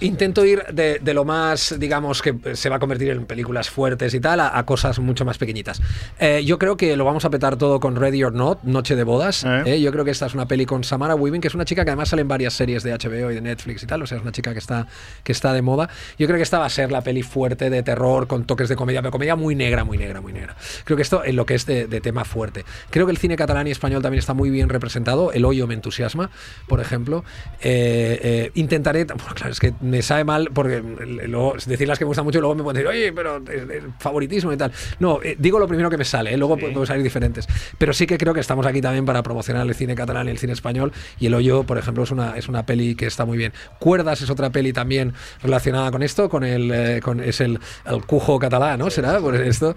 intento, 0.00 0.44
ir 0.44 0.64
de, 0.72 0.98
de 1.00 1.14
lo 1.14 1.24
más, 1.24 1.74
digamos, 1.78 2.22
que 2.22 2.34
se 2.54 2.68
va 2.68 2.76
a 2.76 2.78
convertir 2.78 3.10
en 3.10 3.26
películas 3.26 3.68
fuertes 3.70 4.14
y 4.14 4.20
tal, 4.20 4.40
a, 4.40 4.56
a 4.58 4.64
cosas 4.64 4.98
mucho 4.98 5.24
más 5.24 5.38
pequeñitas. 5.38 5.80
Eh, 6.18 6.42
yo 6.44 6.58
creo 6.58 6.76
que 6.76 6.96
lo 6.96 7.04
vamos 7.04 7.24
a 7.24 7.30
petar 7.30 7.56
todo 7.56 7.80
con 7.80 7.96
Ready 7.96 8.24
or 8.24 8.32
Not, 8.32 8.62
Noche 8.62 8.96
de 8.96 9.04
Bodas. 9.04 9.44
Eh. 9.44 9.62
Eh, 9.66 9.80
yo 9.80 9.92
creo 9.92 10.04
que 10.04 10.10
esta 10.10 10.26
es 10.26 10.34
una 10.34 10.46
peli 10.46 10.64
con 10.66 10.84
Samara 10.84 11.14
Weaving, 11.14 11.40
que 11.40 11.48
es 11.48 11.54
una 11.54 11.64
chica 11.64 11.84
que 11.84 11.90
además 11.90 12.08
sale 12.08 12.22
en 12.22 12.28
varias 12.28 12.54
series 12.54 12.82
de 12.82 12.92
HBO 12.92 13.30
y 13.30 13.34
de 13.34 13.40
Netflix 13.40 13.82
y 13.82 13.86
tal, 13.86 14.02
o 14.02 14.06
sea, 14.06 14.16
es 14.16 14.22
una 14.22 14.32
chica 14.32 14.52
que 14.52 14.58
está, 14.58 14.86
que 15.22 15.32
está 15.32 15.52
de 15.52 15.62
moda. 15.62 15.88
Yo 16.18 16.26
creo 16.26 16.36
que 16.36 16.42
esta 16.42 16.58
va 16.58 16.66
a 16.66 16.70
ser 16.70 16.90
la 16.90 17.02
peli 17.02 17.22
fuerte 17.22 17.70
de 17.70 17.82
terror 17.82 18.26
con 18.26 18.44
toques 18.44 18.68
de 18.68 18.76
comedia, 18.76 19.02
pero 19.02 19.10
comedia 19.12 19.36
muy 19.36 19.54
negra, 19.54 19.84
muy 19.84 19.98
negra, 19.98 20.20
muy 20.20 20.32
negra. 20.32 20.56
Creo 20.84 20.96
que 20.96 21.02
esto 21.02 21.24
en 21.24 21.36
lo 21.36 21.46
que 21.46 21.54
es 21.54 21.66
de, 21.66 21.86
de 21.86 22.00
tema 22.00 22.24
fuerte. 22.24 22.64
Creo 22.90 23.06
que 23.06 23.12
el 23.12 23.18
cine 23.18 23.36
catalán 23.36 23.66
y 23.66 23.70
español 23.70 24.02
también 24.02 24.18
está 24.18 24.34
muy 24.34 24.50
bien 24.50 24.68
representado. 24.68 25.32
El 25.32 25.44
hoyo 25.44 25.66
me 25.66 25.74
entusiasma, 25.74 26.30
por 26.66 26.80
ejemplo. 26.80 27.24
Eh, 27.60 28.20
eh, 28.22 28.50
intentaré, 28.54 29.04
bueno, 29.04 29.34
claro, 29.34 29.52
es 29.52 29.60
que 29.60 29.74
me 29.80 30.02
sabe 30.02 30.24
mal 30.24 30.50
porque 30.52 30.76
eh, 30.76 30.82
luego 31.28 31.54
decir 31.66 31.88
las 31.88 31.98
que 31.98 32.04
me 32.04 32.08
gustan 32.08 32.24
mucho 32.24 32.38
y 32.38 32.40
luego 32.40 32.54
me 32.54 32.62
pueden 32.62 32.82
decir, 32.82 32.88
oye, 32.88 33.12
pero 33.12 33.38
eh, 33.38 33.66
eh, 33.70 33.82
favoritismo 33.98 34.52
y 34.52 34.56
tal. 34.56 34.72
No, 34.98 35.20
eh, 35.22 35.36
digo 35.38 35.58
lo 35.58 35.68
primero 35.68 35.90
que 35.90 35.96
me 35.96 36.04
sale, 36.04 36.32
eh, 36.32 36.36
luego 36.36 36.56
pueden 36.56 36.86
salir 36.86 37.02
diferentes. 37.02 37.46
Pero 37.78 37.92
sí 37.92 38.06
que 38.06 38.18
creo 38.18 38.34
que 38.34 38.40
estamos 38.40 38.66
aquí 38.66 38.80
también 38.80 39.04
para 39.04 39.22
promocionar 39.22 39.66
el 39.66 39.74
cine 39.74 39.94
catalán 39.94 40.28
y 40.28 40.30
el 40.30 40.38
cine 40.38 40.52
español. 40.52 40.92
Y 41.18 41.26
El 41.26 41.34
hoyo, 41.34 41.64
por 41.64 41.78
ejemplo, 41.78 42.04
es 42.04 42.10
una, 42.10 42.36
es 42.36 42.48
una 42.48 42.64
peli 42.66 42.94
que 42.94 43.06
está 43.06 43.24
muy 43.24 43.36
bien. 43.38 43.52
Cuerdas 43.78 44.22
es 44.22 44.30
otra 44.30 44.50
peli 44.50 44.72
también 44.72 45.14
relacionada 45.42 45.90
con 45.90 46.02
esto, 46.02 46.28
con 46.28 46.44
el, 46.44 47.00
con, 47.02 47.20
es 47.20 47.40
el, 47.40 47.58
el 47.86 48.04
cujo 48.06 48.38
catalán, 48.38 48.78
¿no? 48.78 48.90
¿Será? 48.90 49.20
Por 49.20 49.34
esto. 49.36 49.76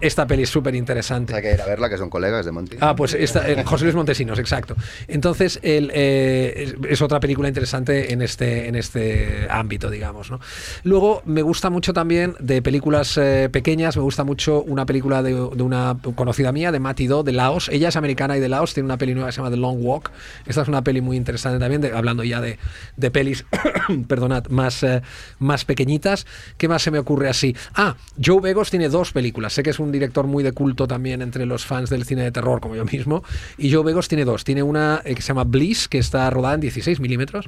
Esta 0.00 0.26
peli 0.32 0.46
súper 0.46 0.74
interesante. 0.74 1.34
Hay 1.34 1.42
que 1.42 1.52
ir 1.52 1.60
a 1.60 1.66
verla, 1.66 1.90
que 1.90 1.98
son 1.98 2.08
colegas 2.08 2.46
de 2.46 2.52
Monty. 2.52 2.78
Ah, 2.80 2.96
pues 2.96 3.12
esta, 3.12 3.46
eh, 3.50 3.62
José 3.64 3.84
Luis 3.84 3.94
Montesinos, 3.94 4.38
exacto. 4.38 4.74
Entonces, 5.08 5.58
el, 5.62 5.90
eh, 5.94 6.54
es, 6.56 6.74
es 6.88 7.02
otra 7.02 7.20
película 7.20 7.48
interesante 7.48 8.12
en 8.14 8.22
este, 8.22 8.66
en 8.68 8.74
este 8.76 9.46
ámbito, 9.50 9.90
digamos. 9.90 10.30
¿no? 10.30 10.40
Luego, 10.84 11.20
me 11.26 11.42
gusta 11.42 11.68
mucho 11.68 11.92
también 11.92 12.34
de 12.40 12.62
películas 12.62 13.18
eh, 13.18 13.50
pequeñas, 13.52 13.94
me 13.96 14.02
gusta 14.02 14.24
mucho 14.24 14.62
una 14.62 14.86
película 14.86 15.22
de, 15.22 15.32
de 15.32 15.62
una 15.62 15.98
conocida 16.14 16.50
mía, 16.50 16.72
de 16.72 16.80
Mati 16.80 17.06
Do, 17.08 17.22
de 17.22 17.32
Laos. 17.32 17.68
Ella 17.68 17.88
es 17.90 17.96
americana 17.96 18.34
y 18.36 18.40
de 18.40 18.48
Laos, 18.48 18.72
tiene 18.72 18.86
una 18.86 18.96
peli 18.96 19.12
nueva 19.12 19.28
que 19.28 19.32
se 19.32 19.38
llama 19.42 19.50
The 19.50 19.58
Long 19.58 19.84
Walk. 19.84 20.10
Esta 20.46 20.62
es 20.62 20.68
una 20.68 20.82
peli 20.82 21.02
muy 21.02 21.18
interesante 21.18 21.58
también, 21.58 21.82
de- 21.82 21.92
hablando 21.92 22.24
ya 22.24 22.40
de, 22.40 22.58
de 22.96 23.10
pelis, 23.10 23.44
perdonad, 24.08 24.46
más, 24.46 24.82
eh, 24.82 25.02
más 25.38 25.66
pequeñitas. 25.66 26.26
¿Qué 26.56 26.68
más 26.68 26.80
se 26.82 26.90
me 26.90 26.98
ocurre 26.98 27.28
así? 27.28 27.54
Ah, 27.74 27.96
Joe 28.24 28.40
Begos 28.40 28.70
tiene 28.70 28.88
dos 28.88 29.12
películas. 29.12 29.52
Sé 29.52 29.62
que 29.62 29.70
es 29.70 29.78
un 29.78 29.92
director 29.92 30.21
muy 30.26 30.42
de 30.44 30.52
culto 30.52 30.86
también 30.86 31.22
entre 31.22 31.46
los 31.46 31.64
fans 31.66 31.90
del 31.90 32.04
cine 32.04 32.22
de 32.22 32.32
terror, 32.32 32.60
como 32.60 32.74
yo 32.76 32.84
mismo. 32.84 33.22
Y 33.58 33.72
Joe 33.72 33.84
Begos 33.84 34.08
tiene 34.08 34.24
dos. 34.24 34.44
Tiene 34.44 34.62
una 34.62 35.00
eh, 35.04 35.14
que 35.14 35.22
se 35.22 35.28
llama 35.28 35.44
Bliss, 35.44 35.88
que 35.88 35.98
está 35.98 36.28
rodada 36.30 36.54
en 36.54 36.60
16 36.60 37.00
milímetros. 37.00 37.46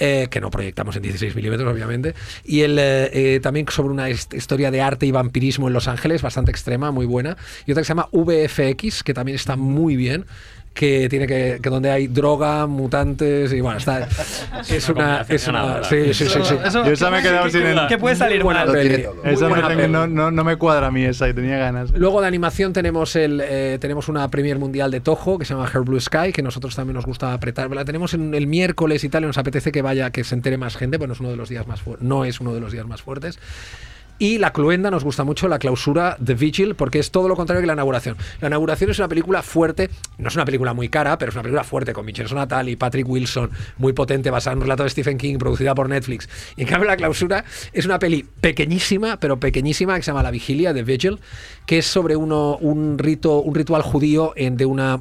eh, 0.00 0.28
que 0.30 0.40
no 0.40 0.48
proyectamos 0.50 0.94
en 0.94 1.02
16 1.02 1.34
milímetros, 1.34 1.72
obviamente. 1.72 2.14
Y 2.44 2.60
el, 2.60 2.78
eh, 2.78 3.40
también 3.42 3.66
sobre 3.68 3.92
una 3.92 4.08
hist- 4.08 4.32
historia 4.36 4.70
de 4.70 4.80
arte 4.80 5.06
y 5.06 5.10
vampirismo 5.10 5.66
en 5.66 5.74
Los 5.74 5.88
Ángeles, 5.88 6.22
bastante 6.22 6.52
extrema, 6.52 6.92
muy 6.92 7.04
buena. 7.04 7.36
Y 7.66 7.72
otra 7.72 7.80
que 7.82 7.86
se 7.86 7.88
llama 7.88 8.08
VFX, 8.12 9.02
que 9.02 9.12
también 9.12 9.34
está 9.34 9.56
muy 9.56 9.96
bien 9.96 10.24
que 10.78 11.08
tiene 11.08 11.26
que, 11.26 11.58
que 11.60 11.70
donde 11.70 11.90
hay 11.90 12.06
droga, 12.06 12.68
mutantes 12.68 13.52
y 13.52 13.60
bueno, 13.60 13.78
está 13.78 14.06
es 14.68 14.88
una 14.88 15.26
es 15.28 15.48
una 15.48 15.82
sí, 15.82 16.14
sí, 16.14 16.26
sí, 16.26 16.38
sí. 16.44 16.54
Eso- 16.64 16.84
Yo 16.84 16.92
esa 16.92 17.10
me 17.10 17.18
he 17.18 17.22
quedado 17.22 17.50
sin 17.50 17.62
el- 17.66 17.88
¿Qué 17.88 17.98
puede 17.98 18.14
salir 18.14 18.44
Buena 18.44 18.64
mal? 18.64 18.72
peli. 18.74 19.04
Esa 19.24 19.44
me 19.46 19.48
buena 19.48 19.68
tengo- 19.68 19.80
peli. 19.80 19.92
no, 19.92 20.06
no, 20.06 20.30
no 20.30 20.44
me 20.44 20.54
cuadra 20.56 20.86
a 20.86 20.90
mí 20.92 21.04
esa 21.04 21.28
y 21.28 21.34
tenía 21.34 21.58
ganas. 21.58 21.90
Luego 21.90 22.20
de 22.20 22.28
animación 22.28 22.72
tenemos 22.72 23.16
el 23.16 23.42
eh, 23.44 23.78
tenemos 23.80 24.08
una 24.08 24.28
premier 24.30 24.58
mundial 24.58 24.92
de 24.92 25.00
Toho 25.00 25.36
que 25.38 25.44
se 25.44 25.54
llama 25.54 25.68
Her 25.72 25.80
Blue 25.80 26.00
Sky 26.00 26.32
que 26.32 26.42
nosotros 26.42 26.76
también 26.76 26.94
nos 26.94 27.06
gusta 27.06 27.32
apretar. 27.32 27.68
La 27.74 27.84
tenemos 27.84 28.14
en 28.14 28.32
el 28.34 28.46
miércoles 28.46 29.02
y 29.02 29.08
tal 29.08 29.24
y 29.24 29.26
nos 29.26 29.38
apetece 29.38 29.72
que 29.72 29.82
vaya 29.82 30.10
que 30.12 30.22
se 30.22 30.36
entere 30.36 30.58
más 30.58 30.76
gente, 30.76 30.96
bueno 30.96 31.14
es 31.14 31.18
uno 31.20 31.30
de 31.30 31.36
los 31.36 31.48
días 31.48 31.66
más 31.66 31.80
fuertes, 31.82 32.06
no 32.06 32.24
es 32.24 32.40
uno 32.40 32.54
de 32.54 32.60
los 32.60 32.70
días 32.72 32.86
más 32.86 33.02
fuertes. 33.02 33.38
Y 34.20 34.38
La 34.38 34.52
Cluenda 34.52 34.90
nos 34.90 35.04
gusta 35.04 35.22
mucho, 35.22 35.46
la 35.46 35.60
clausura 35.60 36.16
The 36.24 36.34
Vigil, 36.34 36.74
porque 36.74 36.98
es 36.98 37.12
todo 37.12 37.28
lo 37.28 37.36
contrario 37.36 37.60
que 37.60 37.68
la 37.68 37.74
inauguración. 37.74 38.16
La 38.40 38.48
inauguración 38.48 38.90
es 38.90 38.98
una 38.98 39.06
película 39.06 39.42
fuerte, 39.42 39.90
no 40.18 40.26
es 40.26 40.34
una 40.34 40.44
película 40.44 40.74
muy 40.74 40.88
cara, 40.88 41.16
pero 41.18 41.28
es 41.28 41.36
una 41.36 41.42
película 41.42 41.62
fuerte, 41.62 41.92
con 41.92 42.04
Michelle 42.04 42.28
Sonatali, 42.28 42.74
Patrick 42.74 43.08
Wilson, 43.08 43.50
muy 43.76 43.92
potente, 43.92 44.30
basada 44.30 44.54
en 44.54 44.58
un 44.58 44.62
relato 44.62 44.82
de 44.82 44.90
Stephen 44.90 45.18
King, 45.18 45.38
producida 45.38 45.72
por 45.74 45.88
Netflix. 45.88 46.28
Y 46.56 46.62
en 46.62 46.68
cambio, 46.68 46.88
La 46.88 46.96
clausura 46.96 47.44
es 47.72 47.84
una 47.84 48.00
peli 48.00 48.26
pequeñísima, 48.40 49.20
pero 49.20 49.38
pequeñísima, 49.38 49.94
que 49.94 50.02
se 50.02 50.10
llama 50.10 50.24
La 50.24 50.32
Vigilia, 50.32 50.74
The 50.74 50.82
Vigil, 50.82 51.20
que 51.64 51.78
es 51.78 51.86
sobre 51.86 52.16
uno, 52.16 52.56
un, 52.56 52.98
rito, 52.98 53.40
un 53.40 53.54
ritual 53.54 53.82
judío 53.82 54.32
en, 54.34 54.56
de 54.56 54.66
una 54.66 55.00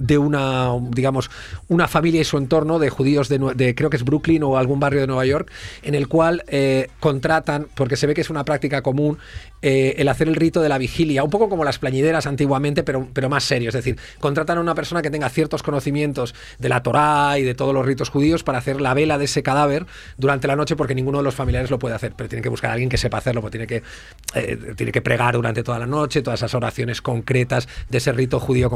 de 0.00 0.18
una, 0.18 0.72
digamos, 0.90 1.30
una 1.68 1.86
familia 1.86 2.22
y 2.22 2.24
su 2.24 2.38
entorno 2.38 2.78
de 2.78 2.90
judíos 2.90 3.28
de, 3.28 3.74
creo 3.76 3.90
que 3.90 3.96
es 3.96 4.04
Brooklyn 4.04 4.42
o 4.42 4.56
algún 4.56 4.80
barrio 4.80 5.02
de 5.02 5.06
Nueva 5.06 5.26
York, 5.26 5.52
en 5.82 5.94
el 5.94 6.08
cual 6.08 6.42
eh, 6.48 6.88
contratan, 6.98 7.68
porque 7.74 7.96
se 7.96 8.06
ve 8.06 8.14
que 8.14 8.22
es 8.22 8.30
una 8.30 8.44
práctica 8.44 8.82
común, 8.82 9.18
eh, 9.62 9.96
el 9.98 10.08
hacer 10.08 10.26
el 10.26 10.36
rito 10.36 10.62
de 10.62 10.70
la 10.70 10.78
vigilia, 10.78 11.22
un 11.22 11.28
poco 11.28 11.50
como 11.50 11.64
las 11.64 11.78
plañideras 11.78 12.26
antiguamente, 12.26 12.82
pero, 12.82 13.08
pero 13.12 13.28
más 13.28 13.44
serio. 13.44 13.68
Es 13.68 13.74
decir, 13.74 13.98
contratan 14.18 14.56
a 14.56 14.60
una 14.62 14.74
persona 14.74 15.02
que 15.02 15.10
tenga 15.10 15.28
ciertos 15.28 15.62
conocimientos 15.62 16.34
de 16.58 16.68
la 16.70 16.82
Torá 16.82 17.38
y 17.38 17.42
de 17.42 17.54
todos 17.54 17.74
los 17.74 17.84
ritos 17.84 18.08
judíos 18.08 18.42
para 18.42 18.58
hacer 18.58 18.80
la 18.80 18.94
vela 18.94 19.18
de 19.18 19.26
ese 19.26 19.42
cadáver 19.42 19.84
durante 20.16 20.48
la 20.48 20.56
noche, 20.56 20.76
porque 20.76 20.94
ninguno 20.94 21.18
de 21.18 21.24
los 21.24 21.34
familiares 21.34 21.70
lo 21.70 21.78
puede 21.78 21.94
hacer, 21.94 22.14
pero 22.16 22.28
tienen 22.28 22.42
que 22.42 22.48
buscar 22.48 22.70
a 22.70 22.72
alguien 22.72 22.88
que 22.88 22.96
sepa 22.96 23.18
hacerlo, 23.18 23.42
porque 23.42 23.58
tiene 23.58 23.66
que, 23.66 23.82
eh, 24.34 24.74
tiene 24.76 24.92
que 24.92 25.02
pregar 25.02 25.34
durante 25.34 25.62
toda 25.62 25.78
la 25.78 25.86
noche, 25.86 26.22
todas 26.22 26.40
esas 26.40 26.54
oraciones 26.54 27.02
concretas 27.02 27.68
de 27.90 27.98
ese 27.98 28.12
rito 28.12 28.40
judío, 28.40 28.70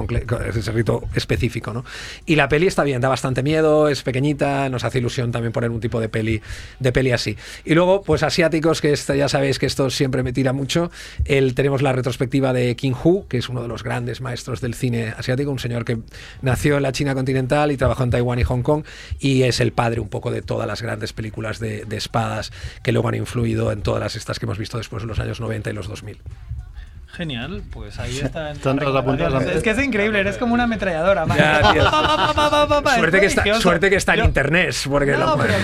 ese 0.54 0.72
rito 0.72 1.04
específico. 1.14 1.72
¿no? 1.72 1.84
Y 2.26 2.36
la 2.36 2.48
peli 2.48 2.66
está 2.66 2.84
bien, 2.84 3.00
da 3.00 3.08
bastante 3.08 3.42
miedo, 3.42 3.88
es 3.88 4.02
pequeñita, 4.02 4.68
nos 4.68 4.84
hace 4.84 4.98
ilusión 4.98 5.32
también 5.32 5.52
poner 5.52 5.70
un 5.70 5.80
tipo 5.80 6.00
de 6.00 6.08
peli, 6.08 6.40
de 6.78 6.92
peli 6.92 7.12
así. 7.12 7.36
Y 7.64 7.74
luego, 7.74 8.02
pues 8.02 8.22
asiáticos, 8.22 8.80
que 8.80 8.92
esto, 8.92 9.14
ya 9.14 9.28
sabéis 9.28 9.58
que 9.58 9.66
esto 9.66 9.90
siempre 9.90 10.22
me 10.22 10.32
tira 10.32 10.52
mucho. 10.52 10.90
El, 11.24 11.54
tenemos 11.54 11.82
la 11.82 11.92
retrospectiva 11.92 12.52
de 12.52 12.76
King 12.76 12.94
Hu, 13.02 13.26
que 13.28 13.38
es 13.38 13.48
uno 13.48 13.62
de 13.62 13.68
los 13.68 13.82
grandes 13.82 14.20
maestros 14.20 14.60
del 14.60 14.74
cine 14.74 15.14
asiático, 15.16 15.50
un 15.50 15.58
señor 15.58 15.84
que 15.84 15.98
nació 16.42 16.76
en 16.76 16.82
la 16.82 16.92
China 16.92 17.14
continental 17.14 17.72
y 17.72 17.76
trabajó 17.76 18.04
en 18.04 18.10
Taiwán 18.10 18.38
y 18.38 18.44
Hong 18.44 18.62
Kong, 18.62 18.84
y 19.18 19.42
es 19.42 19.60
el 19.60 19.72
padre 19.72 20.00
un 20.00 20.08
poco 20.08 20.30
de 20.30 20.42
todas 20.42 20.66
las 20.66 20.82
grandes 20.82 21.12
películas 21.12 21.58
de, 21.58 21.84
de 21.84 21.96
espadas 21.96 22.52
que 22.82 22.92
luego 22.92 23.08
han 23.08 23.14
influido 23.14 23.72
en 23.72 23.82
todas 23.82 24.00
las 24.00 24.16
estas 24.16 24.38
que 24.38 24.46
hemos 24.46 24.58
visto 24.58 24.78
después 24.78 25.02
en 25.02 25.08
los 25.08 25.18
años 25.18 25.40
90 25.40 25.70
y 25.70 25.72
los 25.72 25.88
2000. 25.88 26.18
Genial, 27.16 27.62
pues 27.70 27.98
ahí 28.00 28.18
está. 28.18 28.50
Están 28.52 28.78
todas 28.78 29.02
apuntadas. 29.02 29.46
Es 29.46 29.62
que 29.62 29.70
es 29.70 29.78
increíble, 29.78 30.18
eres 30.18 30.36
como 30.36 30.52
una 30.54 30.64
ametralladora. 30.64 31.24
Suerte 32.96 33.16
es 33.26 33.34
que, 33.34 33.50
está, 33.50 33.60
suerte 33.60 33.90
que 33.90 33.96
está 33.96 34.14
en 34.14 34.20
Yo- 34.20 34.24
internet, 34.26 34.74
porque 34.90 35.12
No, 35.12 35.36
lo- 35.36 35.38
pero 35.38 35.54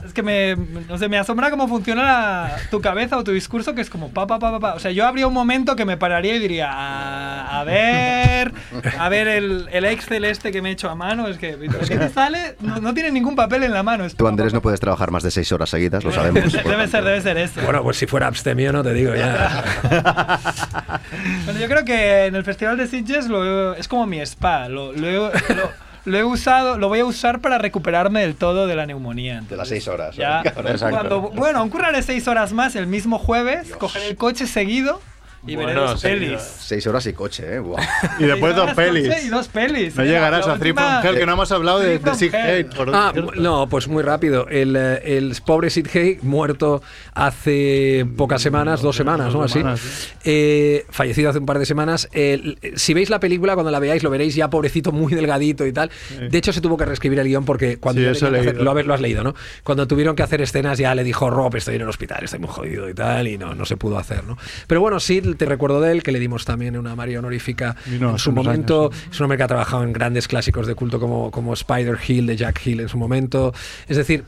es 0.06 0.12
que 0.12 0.22
me, 0.22 0.56
no 0.88 0.98
sé, 0.98 1.08
me 1.08 1.18
asombra 1.18 1.50
cómo 1.50 1.66
funciona 1.68 2.02
la- 2.04 2.56
tu 2.70 2.80
cabeza 2.80 3.18
o 3.18 3.24
tu 3.24 3.32
discurso, 3.32 3.74
que 3.74 3.80
es 3.80 3.90
como 3.90 4.10
pa, 4.10 4.26
pa, 4.26 4.38
pa, 4.38 4.52
pa, 4.52 4.60
pa. 4.60 4.74
O 4.74 4.78
sea, 4.78 4.90
yo 4.92 5.06
habría 5.06 5.26
un 5.26 5.34
momento 5.34 5.74
que 5.76 5.84
me 5.84 5.96
pararía 5.96 6.36
y 6.36 6.38
diría, 6.38 6.68
"Ah, 6.72 7.60
a 7.60 7.64
ver, 7.64 8.52
a 8.98 9.08
ver 9.08 9.28
el, 9.28 9.68
el 9.72 9.84
Excel 9.86 10.24
este 10.24 10.52
que 10.52 10.62
me 10.62 10.68
he 10.70 10.72
hecho 10.72 10.88
a 10.88 10.94
mano, 10.94 11.26
es 11.26 11.38
que, 11.38 11.56
¿de 11.56 11.68
qué 11.68 12.08
sale? 12.10 12.56
No, 12.60 12.78
no 12.78 12.94
tiene 12.94 13.10
ningún 13.10 13.34
papel 13.34 13.64
en 13.64 13.72
la 13.72 13.82
mano. 13.82 14.04
es 14.04 14.14
Tú, 14.14 14.24
pa, 14.24 14.30
Andrés, 14.30 14.52
pa, 14.52 14.56
no 14.58 14.62
puedes 14.62 14.80
trabajar 14.80 15.10
más 15.10 15.22
de 15.22 15.30
seis 15.30 15.50
horas 15.52 15.68
seguidas, 15.70 16.04
lo 16.04 16.12
sabemos. 16.12 16.52
Debe 16.52 16.64
tanto. 16.64 16.88
ser, 16.88 17.04
debe 17.04 17.20
ser 17.20 17.38
eso. 17.38 17.60
Bueno, 17.62 17.82
pues 17.82 17.96
si 17.96 18.06
fuera 18.06 18.26
abstemio, 18.28 18.72
no 18.72 18.82
te 18.82 18.92
digo 18.94 19.14
ya. 19.14 19.62
Bueno, 21.44 21.60
yo 21.60 21.68
creo 21.68 21.84
que 21.84 22.26
en 22.26 22.34
el 22.34 22.44
Festival 22.44 22.76
de 22.76 22.86
Sitges 22.86 23.28
lo 23.28 23.74
es 23.74 23.88
como 23.88 24.06
mi 24.06 24.20
spa. 24.20 24.68
Lo, 24.68 24.92
lo 24.92 25.08
he, 25.08 25.12
lo- 25.54 25.82
lo 26.04 26.18
he 26.18 26.24
usado, 26.24 26.78
lo 26.78 26.88
voy 26.88 26.98
a 26.98 27.04
usar 27.04 27.40
para 27.40 27.58
recuperarme 27.58 28.22
del 28.22 28.34
todo 28.34 28.66
de 28.66 28.74
la 28.74 28.86
neumonía. 28.86 29.42
De 29.48 29.56
las 29.56 29.68
seis 29.68 29.86
horas. 29.86 30.16
Ya, 30.16 30.42
cuando, 30.90 31.20
bueno, 31.36 31.60
aún 31.60 31.70
curraré 31.70 32.02
seis 32.02 32.26
horas 32.26 32.52
más 32.52 32.74
el 32.74 32.88
mismo 32.88 33.18
jueves, 33.20 33.70
cogeré 33.78 34.08
el 34.08 34.16
coche 34.16 34.46
seguido 34.48 35.00
Y 35.44 35.56
Bueno, 35.56 35.68
veré 35.70 35.80
dos 35.80 36.00
pelis. 36.02 36.40
Seis 36.40 36.86
horas 36.86 37.04
y 37.06 37.12
coche, 37.14 37.56
¿eh? 37.56 37.62
Y 38.20 38.24
después 38.24 38.54
dos 38.54 38.70
Y 38.70 38.74
pelis. 38.74 39.30
dos 39.30 39.48
pelis. 39.48 39.96
No 39.96 40.04
eh. 40.04 40.06
llegarás 40.06 40.46
a 40.46 40.56
Three 40.58 40.72
from 40.72 41.04
Hell, 41.04 41.18
que 41.18 41.26
no 41.26 41.32
hemos 41.32 41.50
hablado 41.50 41.80
de. 41.80 41.96
Hate. 41.96 42.74
por 42.74 42.90
Ah, 42.94 43.12
no, 43.36 43.68
pues 43.68 43.88
muy 43.88 44.02
rápido. 44.04 44.46
El, 44.48 44.76
eh, 44.76 45.16
el 45.18 45.34
pobre 45.44 45.68
Sid 45.70 45.88
Haig, 45.94 46.22
muerto 46.22 46.80
hace 47.14 48.06
pocas 48.16 48.40
semanas, 48.42 48.82
dos 48.82 48.96
semanas, 48.96 49.32
¿no? 49.32 49.40
Dos 49.40 49.50
Así. 49.50 49.58
semanas, 49.60 49.80
sí. 49.80 50.08
Eh, 50.24 50.86
fallecido 50.90 51.30
hace 51.30 51.38
un 51.38 51.46
par 51.46 51.58
de 51.58 51.66
semanas. 51.66 52.08
Si 52.76 52.94
veis 52.94 53.10
la 53.10 53.20
película, 53.20 53.54
cuando 53.54 53.70
la 53.70 53.78
veáis, 53.78 54.02
lo 54.02 54.10
veréis 54.10 54.34
ya 54.34 54.48
pobrecito, 54.50 54.92
muy 54.92 55.12
delgadito 55.14 55.66
y 55.66 55.72
tal. 55.72 55.90
De 56.30 56.38
hecho, 56.38 56.52
se 56.52 56.60
tuvo 56.60 56.76
que 56.76 56.84
reescribir 56.84 57.18
el 57.18 57.26
guion 57.28 57.44
porque 57.44 57.78
cuando 57.78 58.00
Sí, 58.00 58.06
eso 58.06 58.26
hacer- 58.28 58.56
lo, 58.62 58.74
lo 58.82 58.94
has 58.94 59.00
leído, 59.00 59.22
¿no? 59.22 59.34
Cuando 59.62 59.86
tuvieron 59.86 60.14
que 60.16 60.22
hacer 60.22 60.40
escenas 60.40 60.78
ya 60.78 60.94
le 60.94 61.04
dijo 61.04 61.30
Rob, 61.30 61.54
estoy 61.56 61.76
en 61.76 61.82
el 61.82 61.88
hospital, 61.88 62.24
estoy 62.24 62.38
muy 62.40 62.48
jodido 62.50 62.88
y 62.88 62.94
tal, 62.94 63.28
y 63.28 63.38
no, 63.38 63.54
no 63.54 63.64
se 63.64 63.76
pudo 63.76 63.98
hacer, 63.98 64.24
¿no? 64.24 64.36
Pero 64.66 64.80
bueno, 64.80 65.00
Sid, 65.00 65.31
te 65.36 65.44
recuerdo 65.46 65.80
de 65.80 65.92
él, 65.92 66.02
que 66.02 66.12
le 66.12 66.18
dimos 66.18 66.44
también 66.44 66.76
una 66.76 66.94
María 66.96 67.18
honorífica 67.18 67.76
Vino 67.86 68.10
en 68.10 68.18
su 68.18 68.32
momento. 68.32 68.90
años, 68.92 69.06
Es 69.12 69.20
un 69.20 69.24
hombre 69.24 69.36
que 69.38 69.44
ha 69.44 69.48
trabajado 69.48 69.82
en 69.84 69.92
grandes 69.92 70.28
clásicos 70.28 70.66
de 70.66 70.74
culto 70.74 70.98
como, 71.00 71.30
como 71.30 71.52
Spider 71.54 71.96
Hill 72.06 72.26
de 72.26 72.36
Jack 72.36 72.66
Hill 72.66 72.80
en 72.80 72.88
su 72.88 72.98
momento. 72.98 73.52
Es 73.88 73.96
decir, 73.96 74.24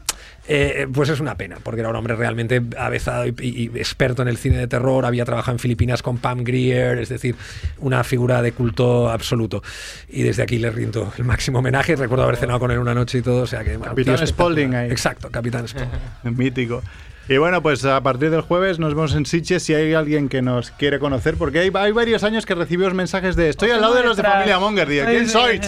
eh, 0.46 0.86
pues 0.92 1.08
es 1.08 1.20
una 1.20 1.36
pena, 1.36 1.56
porque 1.62 1.80
era 1.80 1.88
un 1.88 1.96
hombre 1.96 2.14
realmente 2.16 2.62
avezado 2.78 3.26
y, 3.26 3.34
y- 3.40 3.70
y 3.74 3.78
experto 3.78 4.20
en 4.22 4.28
el 4.28 4.36
cine 4.36 4.58
de 4.58 4.66
terror. 4.66 5.06
Había 5.06 5.24
trabajado 5.24 5.54
en 5.54 5.58
Filipinas 5.58 6.02
con 6.02 6.18
Pam 6.18 6.44
Grier, 6.44 6.98
es 6.98 7.08
decir, 7.08 7.34
una 7.78 8.04
figura 8.04 8.42
de 8.42 8.52
culto 8.52 9.08
absoluto. 9.10 9.62
Y 10.08 10.22
desde 10.22 10.42
aquí 10.42 10.58
le 10.58 10.70
rindo 10.70 11.12
el 11.16 11.24
máximo 11.24 11.60
homenaje. 11.60 11.96
Recuerdo 11.96 12.24
haber 12.24 12.36
cenado 12.36 12.58
con 12.60 12.70
él 12.70 12.78
una 12.78 12.94
noche 12.94 13.18
y 13.18 13.22
todo. 13.22 13.42
O 13.42 13.46
sea 13.46 13.64
que, 13.64 13.78
Capitán 13.78 14.26
Spaulding 14.26 14.74
ahí. 14.74 14.90
Exacto, 14.90 15.30
Capitán 15.30 15.66
Spaulding. 15.66 15.98
Mítico. 16.36 16.82
Y 17.28 17.38
bueno, 17.38 17.62
pues 17.62 17.84
a 17.86 18.00
partir 18.02 18.30
del 18.30 18.42
jueves 18.42 18.78
nos 18.78 18.94
vemos 18.94 19.14
en 19.14 19.24
Sitges 19.24 19.62
si 19.62 19.72
hay 19.74 19.94
alguien 19.94 20.28
que 20.28 20.42
nos 20.42 20.70
quiere 20.72 20.98
conocer, 20.98 21.36
porque 21.36 21.58
hay, 21.60 21.70
hay 21.74 21.90
varios 21.92 22.22
años 22.22 22.44
que 22.44 22.54
recibimos 22.54 22.92
mensajes 22.92 23.34
de 23.34 23.48
estoy 23.48 23.70
al 23.70 23.80
lado 23.80 23.94
de 23.94 24.02
los 24.02 24.16
de. 24.18 24.22
Familia 24.24 24.58
Monger. 24.58 24.86
Digo, 24.88 25.06
¿quién 25.06 25.28
sois? 25.28 25.60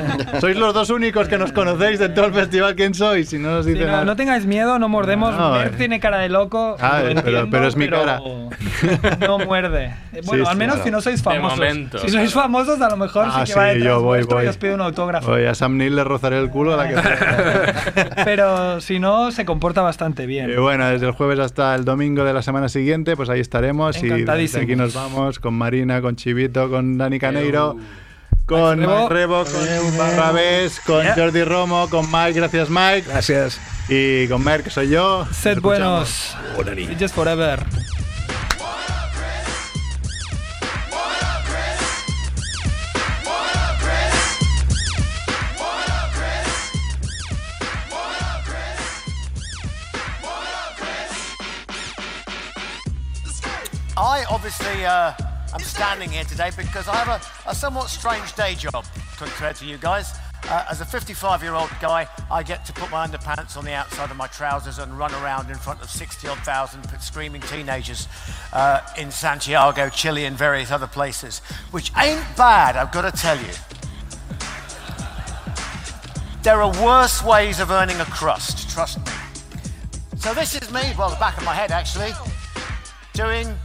Sois 0.40 0.56
los 0.56 0.72
dos 0.72 0.88
únicos 0.90 1.28
que 1.28 1.36
nos 1.36 1.52
conocéis 1.52 1.98
de 1.98 2.08
todo 2.08 2.26
el 2.26 2.32
festival. 2.34 2.74
¿Quién 2.76 2.94
sois? 2.94 3.28
Si 3.28 3.38
no 3.38 3.50
nos 3.52 3.66
Sí, 3.66 3.72
dicen 3.72 3.86
no, 3.88 3.92
nada. 3.92 4.04
no 4.06 4.16
tengáis 4.16 4.46
miedo, 4.46 4.78
no 4.78 4.88
mordemos. 4.88 5.34
No, 5.36 5.52
Mer 5.52 5.66
eh. 5.68 5.70
tiene 5.76 6.00
cara 6.00 6.18
de 6.18 6.28
loco. 6.30 6.76
Ah, 6.80 7.00
lo 7.02 7.08
pero- 7.08 7.18
entiendo, 7.20 7.48
pero 7.50 7.66
es 7.68 7.76
mi 7.76 7.88
cara. 7.88 8.20
No 9.20 9.38
muerde. 9.38 9.94
Bueno, 10.24 10.44
Sí, 10.44 10.48
al 10.50 10.54
sí, 10.54 10.58
menos 10.58 10.74
claro. 10.76 10.84
si 10.84 10.90
no 10.90 11.00
sois 11.00 11.22
famosos. 11.22 11.58
momento. 11.58 11.98
Si 11.98 12.08
sois 12.08 12.32
famosos, 12.32 12.80
a 12.80 12.88
lo 12.90 12.96
mejor 12.96 13.26
Ah, 13.30 13.44
sí 13.46 13.52
que 13.52 13.58
va 13.58 13.66
sí, 13.68 13.74
detrás 13.78 13.84
yo 13.94 14.02
voy, 14.02 14.22
voy. 14.24 14.44
y 14.44 14.48
os 14.48 14.56
pide 14.56 14.74
un 14.74 14.80
autógrafo. 14.80 15.34
A 15.34 15.54
Sam 15.54 15.76
Neill 15.76 15.94
le 15.94 16.04
rozaré 16.04 16.38
el 16.40 16.48
culo 16.50 16.74
a 16.74 16.76
la 16.84 16.88
que. 16.88 16.94
Pero 18.24 18.80
si 18.80 18.98
no, 18.98 19.30
se 19.30 19.44
comporta 19.44 19.82
bastante 19.82 20.26
bien. 20.26 20.50
Y 20.50 20.56
bueno, 20.56 20.88
desde 21.02 21.10
el 21.10 21.16
jueves 21.16 21.40
hasta 21.40 21.74
el 21.74 21.84
domingo 21.84 22.22
de 22.22 22.32
la 22.32 22.42
semana 22.42 22.68
siguiente, 22.68 23.16
pues 23.16 23.28
ahí 23.28 23.40
estaremos. 23.40 24.00
Y 24.00 24.08
desde 24.08 24.60
aquí 24.60 24.76
nos 24.76 24.94
vamos 24.94 25.40
con 25.40 25.52
Marina, 25.54 26.00
con 26.00 26.14
Chivito, 26.14 26.70
con 26.70 26.96
Dani 26.96 27.18
Caneiro, 27.18 27.76
con. 28.46 28.78
Mike 28.78 29.08
Rebo, 29.08 29.42
con 29.44 29.98
Barrabés, 29.98 30.78
con 30.86 31.02
Yeah. 31.02 31.14
Jordi 31.16 31.42
Romo, 31.42 31.90
con 31.90 32.06
Mike, 32.08 32.34
gracias 32.34 32.70
Mike, 32.70 33.02
Gracias. 33.08 33.60
y 33.88 34.28
con 34.28 34.44
Mer, 34.44 34.62
que 34.62 34.70
soy 34.70 34.90
yo. 34.90 35.26
Sed 35.32 35.54
Nos 35.54 35.62
buenos. 35.62 36.36
Just 37.00 37.16
forever. 37.16 37.58
I 54.12 54.24
obviously 54.24 54.84
uh, 54.84 55.14
am 55.54 55.60
standing 55.60 56.10
here 56.10 56.24
today 56.24 56.50
because 56.54 56.86
I 56.86 56.96
have 56.96 57.08
a, 57.08 57.50
a 57.50 57.54
somewhat 57.54 57.88
strange 57.88 58.34
day 58.34 58.54
job 58.54 58.84
compared 59.16 59.56
to 59.56 59.64
you 59.64 59.78
guys. 59.78 60.12
Uh, 60.44 60.66
as 60.70 60.82
a 60.82 60.84
55 60.84 61.42
year 61.42 61.54
old 61.54 61.70
guy, 61.80 62.06
I 62.30 62.42
get 62.42 62.66
to 62.66 62.74
put 62.74 62.90
my 62.90 63.06
underpants 63.06 63.56
on 63.56 63.64
the 63.64 63.72
outside 63.72 64.10
of 64.10 64.18
my 64.18 64.26
trousers 64.26 64.78
and 64.78 64.98
run 64.98 65.14
around 65.14 65.48
in 65.48 65.56
front 65.56 65.80
of 65.80 65.88
60 65.88 66.28
odd 66.28 66.36
thousand 66.40 66.86
screaming 67.00 67.40
teenagers 67.40 68.06
uh, 68.52 68.80
in 68.98 69.10
Santiago, 69.10 69.88
Chile, 69.88 70.26
and 70.26 70.36
various 70.36 70.70
other 70.70 70.86
places, 70.86 71.38
which 71.70 71.90
ain't 71.96 72.22
bad, 72.36 72.76
I've 72.76 72.92
got 72.92 73.10
to 73.10 73.18
tell 73.18 73.38
you. 73.38 73.54
There 76.42 76.60
are 76.60 76.84
worse 76.84 77.24
ways 77.24 77.60
of 77.60 77.70
earning 77.70 77.98
a 77.98 78.04
crust, 78.04 78.68
trust 78.68 78.98
me. 78.98 79.12
So 80.18 80.34
this 80.34 80.54
is 80.54 80.70
me, 80.70 80.82
well, 80.98 81.08
the 81.08 81.16
back 81.16 81.38
of 81.38 81.46
my 81.46 81.54
head 81.54 81.70
actually, 81.70 82.12
doing 83.14 83.56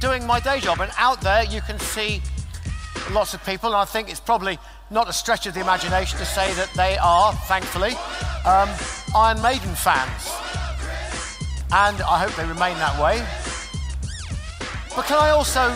doing 0.00 0.26
my 0.26 0.40
day 0.40 0.60
job. 0.60 0.80
And 0.80 0.90
out 0.96 1.20
there, 1.20 1.44
you 1.44 1.60
can 1.60 1.78
see 1.78 2.20
lots 3.10 3.34
of 3.34 3.44
people, 3.44 3.70
and 3.70 3.76
I 3.76 3.84
think 3.84 4.10
it's 4.10 4.20
probably 4.20 4.58
not 4.90 5.08
a 5.08 5.12
stretch 5.12 5.46
of 5.46 5.54
the 5.54 5.60
imagination 5.60 6.18
to 6.18 6.24
say 6.24 6.52
that 6.54 6.70
they 6.76 6.96
are, 6.98 7.32
thankfully, 7.48 7.92
um, 8.44 8.68
Iron 9.14 9.40
Maiden 9.42 9.74
fans. 9.74 10.30
And 11.72 12.00
I 12.02 12.22
hope 12.22 12.34
they 12.36 12.44
remain 12.44 12.76
that 12.78 13.00
way. 13.02 13.24
But 14.94 15.06
can 15.06 15.18
I 15.18 15.30
also 15.30 15.74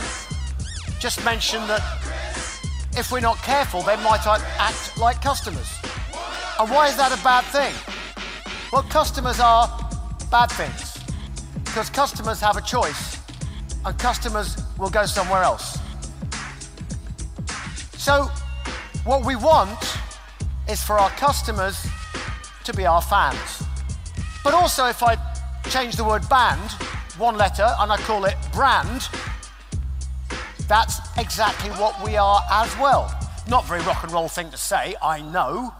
just 0.98 1.24
mention 1.24 1.66
that 1.66 1.82
if 2.96 3.10
we're 3.10 3.20
not 3.20 3.38
careful, 3.38 3.82
they 3.82 3.96
might 3.96 4.26
act 4.26 4.98
like 4.98 5.20
customers. 5.22 5.68
And 6.58 6.70
why 6.70 6.88
is 6.88 6.96
that 6.96 7.12
a 7.12 7.22
bad 7.24 7.44
thing? 7.44 7.74
Well, 8.72 8.82
customers 8.84 9.40
are 9.40 9.68
bad 10.30 10.50
things 10.50 10.98
because 11.64 11.90
customers 11.90 12.40
have 12.40 12.56
a 12.56 12.62
choice 12.62 13.19
and 13.84 13.98
customers 13.98 14.56
will 14.78 14.90
go 14.90 15.06
somewhere 15.06 15.42
else. 15.42 15.78
So, 17.96 18.30
what 19.04 19.24
we 19.24 19.36
want 19.36 19.78
is 20.68 20.82
for 20.82 20.98
our 20.98 21.10
customers 21.10 21.86
to 22.64 22.72
be 22.72 22.86
our 22.86 23.02
fans. 23.02 23.62
But 24.44 24.54
also, 24.54 24.86
if 24.86 25.02
I 25.02 25.16
change 25.68 25.96
the 25.96 26.04
word 26.04 26.28
band, 26.28 26.70
one 27.18 27.36
letter, 27.36 27.68
and 27.78 27.92
I 27.92 27.96
call 27.98 28.24
it 28.24 28.36
brand, 28.52 29.08
that's 30.66 31.00
exactly 31.18 31.70
what 31.72 32.02
we 32.04 32.16
are 32.16 32.42
as 32.50 32.74
well. 32.78 33.14
Not 33.48 33.66
very 33.66 33.80
rock 33.82 34.02
and 34.02 34.12
roll 34.12 34.28
thing 34.28 34.50
to 34.50 34.56
say, 34.56 34.94
I 35.02 35.20
know, 35.20 35.74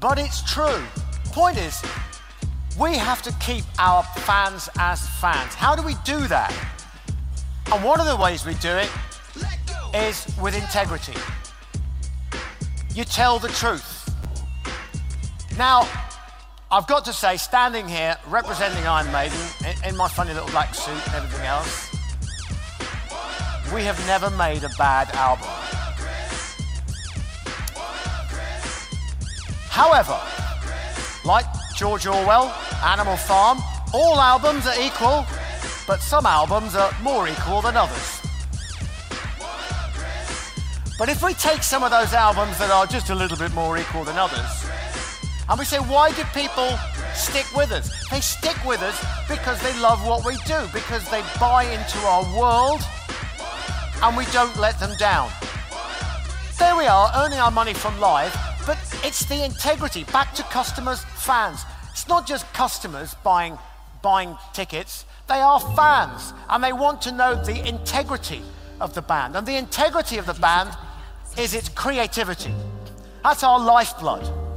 but 0.00 0.18
it's 0.18 0.42
true. 0.50 0.82
Point 1.26 1.58
is, 1.58 1.82
we 2.78 2.96
have 2.96 3.22
to 3.22 3.32
keep 3.34 3.64
our 3.78 4.02
fans 4.02 4.68
as 4.78 5.06
fans. 5.20 5.54
How 5.54 5.74
do 5.74 5.82
we 5.82 5.94
do 6.04 6.26
that? 6.28 6.52
And 7.70 7.84
one 7.84 8.00
of 8.00 8.06
the 8.06 8.16
ways 8.16 8.46
we 8.46 8.54
do 8.54 8.70
it 8.70 8.90
is 9.94 10.26
with 10.40 10.56
integrity. 10.56 11.12
You 12.94 13.04
tell 13.04 13.38
the 13.38 13.48
truth. 13.48 14.08
Now, 15.58 15.86
I've 16.70 16.86
got 16.86 17.04
to 17.04 17.12
say, 17.12 17.36
standing 17.36 17.86
here 17.86 18.16
representing 18.28 18.86
Iron 18.86 19.12
Maiden 19.12 19.38
in, 19.86 19.96
my 19.96 20.08
funny 20.08 20.32
little 20.32 20.48
black 20.50 20.74
suit 20.74 20.94
and 21.08 21.14
everything 21.14 21.46
else, 21.46 21.90
we 23.74 23.82
have 23.84 23.98
never 24.06 24.30
made 24.30 24.64
a 24.64 24.70
bad 24.78 25.10
album. 25.14 25.46
However, 29.68 30.18
like 31.24 31.44
George 31.76 32.06
Orwell, 32.06 32.54
Animal 32.82 33.16
Farm, 33.16 33.58
all 33.92 34.18
albums 34.18 34.66
are 34.66 34.80
equal, 34.80 35.26
but 35.88 36.02
some 36.02 36.26
albums 36.26 36.76
are 36.76 36.94
more 37.02 37.26
equal 37.26 37.62
than 37.62 37.74
others. 37.74 38.20
But 40.98 41.08
if 41.08 41.22
we 41.22 41.32
take 41.32 41.62
some 41.62 41.82
of 41.82 41.90
those 41.90 42.12
albums 42.12 42.58
that 42.58 42.70
are 42.70 42.86
just 42.86 43.08
a 43.08 43.14
little 43.14 43.38
bit 43.38 43.54
more 43.54 43.78
equal 43.78 44.04
than 44.04 44.18
others, 44.18 44.66
and 45.48 45.58
we 45.58 45.64
say, 45.64 45.78
why 45.78 46.12
do 46.12 46.24
people 46.34 46.68
stick 47.14 47.46
with 47.56 47.72
us? 47.72 47.88
They 48.10 48.20
stick 48.20 48.62
with 48.66 48.82
us 48.82 49.02
because 49.28 49.62
they 49.62 49.72
love 49.80 50.06
what 50.06 50.26
we 50.26 50.36
do, 50.44 50.60
because 50.74 51.08
they 51.08 51.22
buy 51.40 51.64
into 51.64 51.98
our 52.00 52.22
world, 52.38 52.82
and 54.02 54.14
we 54.14 54.26
don't 54.26 54.54
let 54.58 54.78
them 54.78 54.94
down. 54.98 55.30
There 56.58 56.76
we 56.76 56.86
are, 56.86 57.10
earning 57.16 57.38
our 57.38 57.50
money 57.50 57.72
from 57.72 57.98
live, 57.98 58.36
but 58.66 58.76
it's 59.02 59.24
the 59.24 59.42
integrity 59.42 60.04
back 60.04 60.34
to 60.34 60.42
customers, 60.42 61.02
fans. 61.16 61.64
It's 61.92 62.06
not 62.08 62.26
just 62.26 62.44
customers 62.52 63.14
buying 63.24 63.56
buying 64.02 64.36
tickets. 64.52 65.04
They 65.28 65.40
are 65.40 65.60
fans, 65.60 66.32
and 66.48 66.64
they 66.64 66.72
want 66.72 67.02
to 67.02 67.12
know 67.12 67.34
the 67.34 67.68
integrity 67.68 68.42
of 68.80 68.94
the 68.94 69.02
band. 69.02 69.36
And 69.36 69.46
the 69.46 69.56
integrity 69.56 70.18
of 70.18 70.26
the 70.26 70.34
band 70.34 70.70
is 71.36 71.54
its 71.54 71.68
creativity. 71.68 72.54
That's 73.22 73.44
our 73.44 73.60
lifeblood. 73.60 74.47